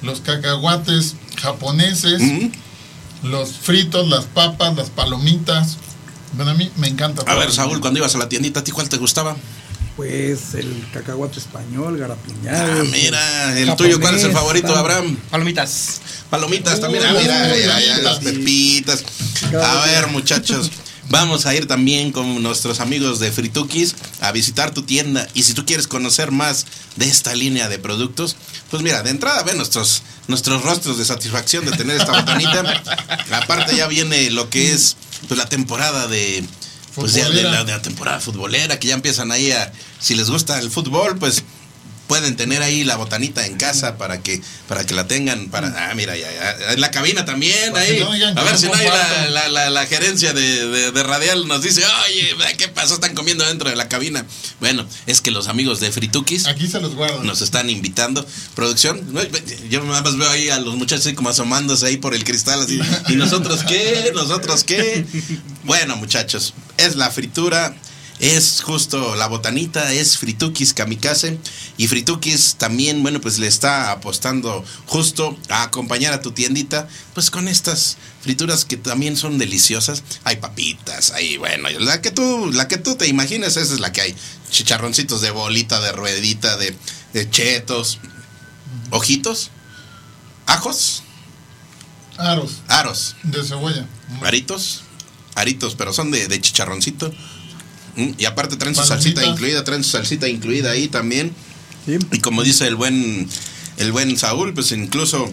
los 0.00 0.22
cacahuates 0.22 1.16
japoneses, 1.36 2.22
los 3.22 3.52
fritos, 3.58 4.08
las 4.08 4.24
papas, 4.24 4.74
las 4.74 4.88
palomitas. 4.88 5.76
Bueno, 6.36 6.50
a 6.50 6.54
mí 6.54 6.70
me 6.76 6.88
encanta. 6.88 7.22
A 7.30 7.34
ver, 7.34 7.52
Saúl, 7.52 7.80
cuando 7.80 7.98
ibas 7.98 8.14
a 8.14 8.18
la 8.18 8.28
tiendita, 8.28 8.60
¿a 8.60 8.64
ti 8.64 8.72
cuál 8.72 8.88
te 8.88 8.96
gustaba? 8.96 9.36
Pues 9.96 10.54
el 10.54 10.84
cacahuate 10.92 11.38
español, 11.38 11.96
garapiñado. 11.96 12.80
Ah, 12.80 12.84
mira, 12.90 13.58
el 13.58 13.76
tuyo, 13.76 14.00
¿cuál 14.00 14.16
es 14.16 14.24
el 14.24 14.32
favorito, 14.32 14.74
Abraham? 14.74 15.16
Palomitas. 15.30 16.00
Palomitas 16.30 16.80
también, 16.80 17.04
ah, 17.06 17.12
mira, 17.12 17.52
mira, 17.54 17.98
las 18.02 18.18
pepitas. 18.18 19.04
A 19.52 19.86
ver, 19.86 20.08
muchachos, 20.08 20.72
vamos 21.10 21.46
a 21.46 21.54
ir 21.54 21.68
también 21.68 22.10
con 22.10 22.42
nuestros 22.42 22.80
amigos 22.80 23.20
de 23.20 23.30
Fritukis 23.30 23.94
a 24.20 24.32
visitar 24.32 24.72
tu 24.72 24.82
tienda. 24.82 25.28
Y 25.32 25.44
si 25.44 25.54
tú 25.54 25.64
quieres 25.64 25.86
conocer 25.86 26.32
más 26.32 26.66
de 26.96 27.06
esta 27.06 27.32
línea 27.36 27.68
de 27.68 27.78
productos, 27.78 28.34
pues 28.72 28.82
mira, 28.82 29.04
de 29.04 29.10
entrada 29.10 29.44
ve 29.44 29.54
nuestros, 29.54 30.02
nuestros 30.26 30.62
rostros 30.64 30.98
de 30.98 31.04
satisfacción 31.04 31.66
de 31.66 31.72
tener 31.72 32.00
esta 32.00 32.12
botanita. 32.20 32.82
Aparte 33.30 33.76
ya 33.76 33.86
viene 33.86 34.28
lo 34.32 34.50
que 34.50 34.72
es 34.72 34.96
pues, 35.28 35.38
la 35.38 35.48
temporada 35.48 36.06
de... 36.06 36.44
Pues 36.94 37.12
ya 37.14 37.28
de 37.28 37.42
la, 37.42 37.64
de 37.64 37.72
la 37.72 37.82
temporada 37.82 38.20
futbolera, 38.20 38.78
que 38.78 38.88
ya 38.88 38.94
empiezan 38.94 39.32
ahí 39.32 39.50
a... 39.50 39.72
Si 39.98 40.14
les 40.14 40.30
gusta 40.30 40.60
el 40.60 40.70
fútbol, 40.70 41.18
pues 41.18 41.42
pueden 42.06 42.36
tener 42.36 42.62
ahí 42.62 42.84
la 42.84 42.96
botanita 42.96 43.46
en 43.46 43.56
casa 43.56 43.96
para 43.96 44.20
que 44.20 44.40
para 44.68 44.84
que 44.84 44.94
la 44.94 45.06
tengan 45.06 45.48
para 45.48 45.68
ah 45.90 45.94
mira 45.94 46.14
ya, 46.16 46.30
ya, 46.30 46.72
en 46.74 46.80
la 46.80 46.90
cabina 46.90 47.24
también 47.24 47.72
Para 47.72 47.84
ahí. 47.84 47.98
no 48.00 48.12
a 48.40 48.44
ver 48.44 48.58
si 48.58 48.66
no 48.66 48.74
hay 48.74 48.86
la, 48.86 49.28
la, 49.30 49.48
la- 49.48 49.70
la 49.70 49.86
gerencia 49.86 50.32
de, 50.34 50.66
de- 50.68 50.92
de 50.92 51.02
radial 51.02 51.48
nos 51.48 51.62
dice 51.62 51.82
oye 52.06 52.34
qué 52.58 52.68
pasó 52.68 52.94
están 52.94 53.14
comiendo 53.14 53.46
dentro 53.46 53.70
de 53.70 53.76
la 53.76 53.88
cabina. 53.88 54.24
Bueno 54.60 54.86
es 55.06 55.20
que 55.22 55.30
los 55.30 55.48
amigos 55.48 55.80
de 55.80 55.90
Fritukis 55.92 56.46
aquí 56.46 56.66
se 56.68 56.80
los 56.80 56.94
guardo. 56.94 57.22
nos 57.24 57.40
están 57.40 57.70
invitando. 57.70 58.26
Producción 58.54 59.00
yo 59.70 59.82
nada 59.84 60.02
más 60.02 60.16
veo 60.18 60.28
ahí 60.28 60.50
a 60.50 60.58
los 60.58 60.76
muchachos 60.76 61.10
como 61.14 61.30
asomándose 61.30 61.86
ahí 61.86 61.96
por 61.96 62.14
el 62.14 62.24
cristal 62.24 62.60
así 62.62 62.80
y 63.08 63.14
nosotros 63.16 63.62
qué 63.64 64.10
nosotros 64.14 64.62
qué 64.64 65.06
bueno 65.64 65.96
muchachos 65.96 66.54
es 66.76 66.96
la 66.96 67.10
fritura 67.10 67.74
es 68.20 68.62
justo 68.62 69.16
la 69.16 69.26
botanita, 69.26 69.92
es 69.92 70.18
Fritukis 70.18 70.72
Kamikaze. 70.72 71.38
Y 71.76 71.88
Fritukis 71.88 72.54
también, 72.56 73.02
bueno, 73.02 73.20
pues 73.20 73.38
le 73.38 73.46
está 73.46 73.90
apostando 73.90 74.64
justo 74.86 75.36
a 75.48 75.64
acompañar 75.64 76.12
a 76.12 76.22
tu 76.22 76.32
tiendita, 76.32 76.88
pues 77.12 77.30
con 77.30 77.48
estas 77.48 77.96
frituras 78.22 78.64
que 78.64 78.76
también 78.76 79.16
son 79.16 79.38
deliciosas. 79.38 80.02
Hay 80.24 80.36
papitas, 80.36 81.10
hay, 81.10 81.36
bueno, 81.36 81.68
la 81.80 82.00
que 82.00 82.10
tú, 82.10 82.50
la 82.52 82.68
que 82.68 82.78
tú 82.78 82.94
te 82.96 83.08
imagines, 83.08 83.56
esa 83.56 83.74
es 83.74 83.80
la 83.80 83.92
que 83.92 84.00
hay. 84.00 84.14
Chicharroncitos 84.50 85.20
de 85.20 85.30
bolita, 85.30 85.80
de 85.80 85.92
ruedita, 85.92 86.56
de, 86.56 86.76
de 87.12 87.30
chetos, 87.30 87.98
ojitos, 88.90 89.50
ajos, 90.46 91.02
Aros 92.16 92.62
aros, 92.68 93.16
de 93.24 93.42
cebolla. 93.42 93.88
aritos, 94.22 94.82
aritos, 95.34 95.74
pero 95.74 95.92
son 95.92 96.12
de, 96.12 96.28
de 96.28 96.40
chicharroncito. 96.40 97.12
Mm, 97.96 98.10
Y 98.18 98.24
aparte 98.24 98.56
traen 98.56 98.74
su 98.74 98.84
salsita 98.84 99.24
incluida, 99.24 99.64
traen 99.64 99.84
su 99.84 99.90
salsita 99.90 100.28
incluida 100.28 100.70
ahí 100.70 100.88
también. 100.88 101.32
Y 101.86 102.18
como 102.20 102.42
dice 102.42 102.66
el 102.66 102.76
buen 102.76 103.28
el 103.76 103.92
buen 103.92 104.16
Saúl, 104.16 104.54
pues 104.54 104.72
incluso 104.72 105.30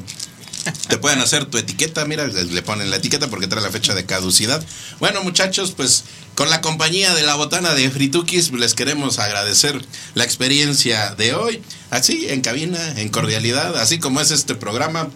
te 0.90 0.98
pueden 0.98 1.20
hacer 1.20 1.46
tu 1.46 1.58
etiqueta, 1.58 2.06
mira, 2.06 2.28
le 2.28 2.62
ponen 2.62 2.90
la 2.90 2.98
etiqueta 2.98 3.30
porque 3.30 3.48
trae 3.48 3.64
la 3.64 3.72
fecha 3.72 3.94
de 3.96 4.06
caducidad. 4.06 4.64
Bueno, 5.00 5.24
muchachos, 5.24 5.72
pues 5.72 6.04
con 6.36 6.50
la 6.50 6.62
compañía 6.62 7.14
de 7.14 7.24
la 7.24 7.36
botana 7.36 7.74
de 7.74 7.90
Fritukis 7.90 8.52
les 8.52 8.74
queremos 8.74 9.20
agradecer 9.20 9.84
la 10.14 10.24
experiencia 10.24 11.16
de 11.16 11.34
hoy, 11.34 11.62
así 11.90 12.28
en 12.30 12.42
cabina, 12.42 13.00
en 13.00 13.10
cordialidad, 13.10 13.78
así 13.78 14.00
como 14.00 14.22
es 14.22 14.32
este 14.32 14.56
programa, 14.56 15.10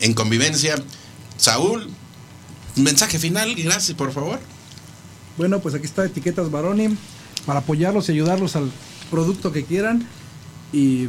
en 0.00 0.14
convivencia. 0.14 0.76
Saúl, 1.36 1.90
mensaje 2.76 3.18
final, 3.18 3.54
gracias, 3.54 3.96
por 3.96 4.12
favor. 4.12 4.40
Bueno, 5.36 5.60
pues 5.60 5.74
aquí 5.74 5.84
está 5.86 6.04
Etiquetas 6.04 6.50
Baroni 6.50 6.96
para 7.44 7.60
apoyarlos 7.60 8.08
y 8.08 8.12
ayudarlos 8.12 8.56
al 8.56 8.70
producto 9.10 9.52
que 9.52 9.64
quieran 9.64 10.06
y 10.72 11.08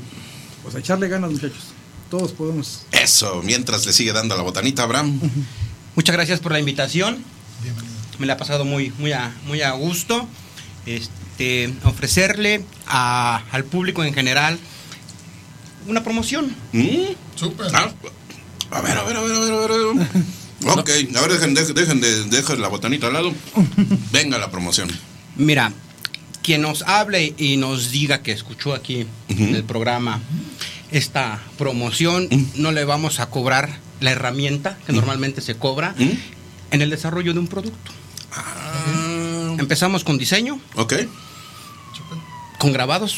pues 0.63 0.75
a 0.75 0.79
echarle 0.79 1.07
ganas, 1.07 1.31
muchachos. 1.31 1.67
Todos 2.09 2.31
podemos. 2.31 2.85
Eso, 2.91 3.41
mientras 3.43 3.85
le 3.85 3.93
sigue 3.93 4.13
dando 4.13 4.35
la 4.37 4.43
botanita, 4.43 4.83
Abraham. 4.83 5.19
Muchas 5.95 6.15
gracias 6.15 6.39
por 6.39 6.51
la 6.51 6.59
invitación. 6.59 7.17
Me 8.19 8.25
la 8.25 8.33
ha 8.33 8.37
pasado 8.37 8.65
muy, 8.65 8.91
muy, 8.97 9.11
a, 9.11 9.35
muy 9.45 9.61
a 9.61 9.71
gusto. 9.71 10.27
Este, 10.85 11.73
ofrecerle 11.83 12.63
a- 12.87 13.43
al 13.51 13.63
público 13.65 14.03
en 14.03 14.13
general 14.13 14.57
una 15.87 16.03
promoción. 16.03 16.55
Súper. 17.35 17.67
Ah, 17.73 17.91
a 18.71 18.81
ver, 18.81 18.97
a 18.97 19.03
ver, 19.03 19.17
a 19.17 19.21
ver, 19.21 19.35
a 19.35 19.39
ver, 19.39 19.71
a 19.71 19.75
ver. 19.93 20.07
Ok, 20.73 20.89
a 21.15 21.21
ver, 21.21 21.31
dejen, 21.33 21.53
dejen, 21.53 21.75
dejen 21.75 22.01
de, 22.01 22.23
dejen 22.25 22.61
la 22.61 22.67
botanita 22.67 23.07
al 23.07 23.13
lado. 23.13 23.33
Venga 24.11 24.37
la 24.37 24.49
promoción. 24.51 24.89
Mira, 25.35 25.71
quien 26.43 26.61
nos 26.61 26.81
hable 26.83 27.33
y 27.37 27.57
nos 27.57 27.91
diga 27.91 28.21
que 28.23 28.31
escuchó 28.31 28.73
aquí 28.73 29.05
en 29.29 29.55
el 29.55 29.63
programa 29.63 30.21
esta 30.91 31.41
promoción, 31.57 32.27
no 32.55 32.71
le 32.71 32.85
vamos 32.85 33.19
a 33.19 33.29
cobrar 33.29 33.79
la 33.99 34.11
herramienta 34.11 34.77
que 34.85 34.93
normalmente 34.93 35.41
se 35.41 35.55
cobra 35.55 35.93
en 35.97 36.81
el 36.81 36.89
desarrollo 36.89 37.33
de 37.33 37.39
un 37.39 37.47
producto. 37.47 37.91
Empezamos 39.59 40.03
con 40.03 40.17
diseño, 40.17 40.59
Ok, 40.75 40.93
con 42.59 42.71
grabados 42.73 43.17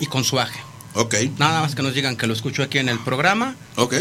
y 0.00 0.06
con 0.06 0.24
suaje. 0.24 0.58
ok, 0.94 1.14
Nada 1.38 1.62
más 1.62 1.74
que 1.74 1.82
nos 1.82 1.94
digan 1.94 2.16
que 2.16 2.26
lo 2.26 2.32
escuchó 2.34 2.62
aquí 2.62 2.78
en 2.78 2.88
el 2.88 2.98
programa. 2.98 3.54
ok. 3.76 3.94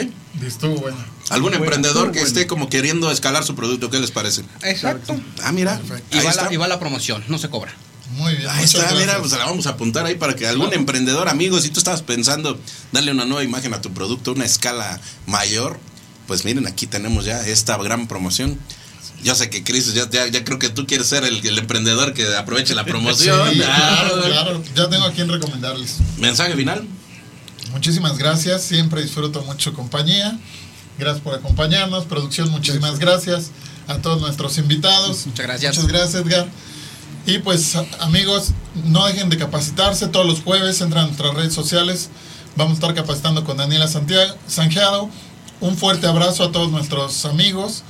Estuvo 0.45 0.75
bueno. 0.75 0.97
¿Algún 1.29 1.51
Bueno, 1.51 1.65
emprendedor 1.65 2.11
que 2.11 2.19
bueno. 2.19 2.27
esté 2.27 2.47
como 2.47 2.69
queriendo 2.69 3.11
escalar 3.11 3.43
su 3.43 3.55
producto, 3.55 3.89
qué 3.89 3.99
les 3.99 4.11
parece? 4.11 4.43
Exacto. 4.63 5.19
Ah, 5.43 5.51
mira. 5.51 5.79
Y 6.11 6.19
va, 6.19 6.33
la, 6.33 6.53
y 6.53 6.57
va 6.57 6.67
la 6.67 6.79
promoción, 6.79 7.23
no 7.27 7.37
se 7.37 7.49
cobra. 7.49 7.73
Muy 8.11 8.35
bien. 8.35 8.49
Ahí 8.49 8.63
está, 8.63 8.89
mira, 8.95 9.19
pues 9.19 9.31
la 9.33 9.39
vamos 9.45 9.67
a 9.67 9.71
apuntar 9.71 10.05
ahí 10.05 10.15
para 10.15 10.33
que 10.35 10.47
algún 10.47 10.73
emprendedor, 10.73 11.27
amigo, 11.27 11.59
si 11.59 11.69
tú 11.69 11.79
estabas 11.79 12.01
pensando 12.01 12.57
darle 12.93 13.11
una 13.11 13.25
nueva 13.25 13.43
imagen 13.43 13.73
a 13.73 13.81
tu 13.81 13.91
producto, 13.91 14.31
una 14.31 14.45
escala 14.45 15.01
mayor, 15.25 15.77
pues 16.25 16.45
miren, 16.45 16.67
aquí 16.67 16.87
tenemos 16.87 17.25
ya 17.25 17.45
esta 17.45 17.75
gran 17.77 18.07
promoción. 18.07 18.57
Yo 19.23 19.35
sé 19.35 19.49
que 19.49 19.63
Cris, 19.63 19.93
ya, 19.93 20.09
ya, 20.09 20.27
ya 20.27 20.43
creo 20.45 20.59
que 20.59 20.69
tú 20.69 20.85
quieres 20.87 21.07
ser 21.07 21.23
el, 21.25 21.45
el 21.45 21.57
emprendedor 21.57 22.13
que 22.13 22.33
aproveche 22.35 22.75
la 22.75 22.85
promoción. 22.85 23.51
Sí, 23.51 23.61
Ah, 23.65 24.05
claro, 24.07 24.21
claro. 24.21 24.63
Ya 24.75 24.89
tengo 24.89 25.05
a 25.05 25.11
quien 25.11 25.27
recomendarles. 25.27 25.97
Mensaje 26.17 26.55
final. 26.55 26.87
Muchísimas 27.71 28.17
gracias. 28.17 28.63
Siempre 28.63 29.01
disfruto 29.01 29.41
mucho 29.43 29.73
compañía. 29.73 30.37
Gracias 30.97 31.23
por 31.23 31.35
acompañarnos. 31.35 32.05
Producción, 32.05 32.49
muchísimas 32.49 32.99
gracias. 32.99 33.51
A 33.87 33.99
todos 33.99 34.19
nuestros 34.19 34.57
invitados. 34.57 35.25
Muchas 35.27 35.45
gracias. 35.45 35.77
Muchas 35.77 35.91
gracias, 35.91 36.25
Edgar. 36.25 36.47
Y 37.25 37.39
pues, 37.39 37.75
amigos, 37.99 38.51
no 38.85 39.05
dejen 39.05 39.29
de 39.29 39.37
capacitarse. 39.37 40.07
Todos 40.07 40.25
los 40.25 40.41
jueves 40.41 40.81
entran 40.81 41.05
a 41.05 41.07
nuestras 41.07 41.33
redes 41.33 41.53
sociales 41.53 42.09
Vamos 42.57 42.71
a 42.71 42.73
estar 42.73 42.95
capacitando 42.95 43.43
con 43.43 43.55
Daniela 43.55 43.87
Santiago, 43.87 44.35
Sanjeado. 44.47 45.11
Un 45.59 45.77
fuerte 45.77 46.07
abrazo 46.07 46.43
a 46.43 46.51
todos 46.51 46.71
nuestros 46.71 47.23
amigos, 47.25 47.83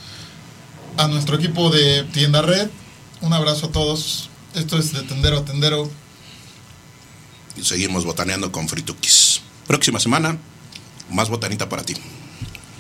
a 0.98 1.08
nuestro 1.08 1.38
equipo 1.38 1.70
de 1.70 2.04
Tienda 2.04 2.42
Red. 2.42 2.68
Un 3.22 3.32
abrazo 3.32 3.68
a 3.68 3.72
todos. 3.72 4.30
Esto 4.56 4.78
es 4.78 4.92
de 4.92 5.04
Tendero 5.04 5.38
a 5.38 5.46
Tendero. 5.46 5.90
Y 7.56 7.64
seguimos 7.64 8.04
botaneando 8.04 8.52
con 8.52 8.68
Frituquis. 8.68 9.40
Próxima 9.68 10.02
semana, 10.02 10.38
más 11.10 11.30
botanita 11.30 11.70
para 11.70 11.84
ti. 11.84 11.96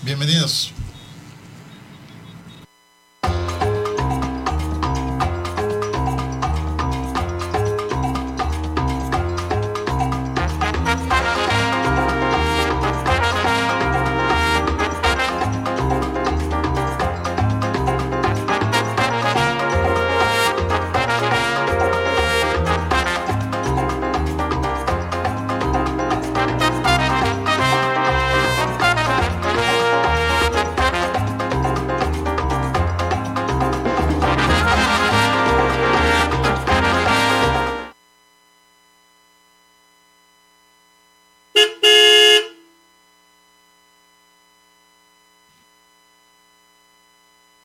Bienvenidos. 0.07 0.73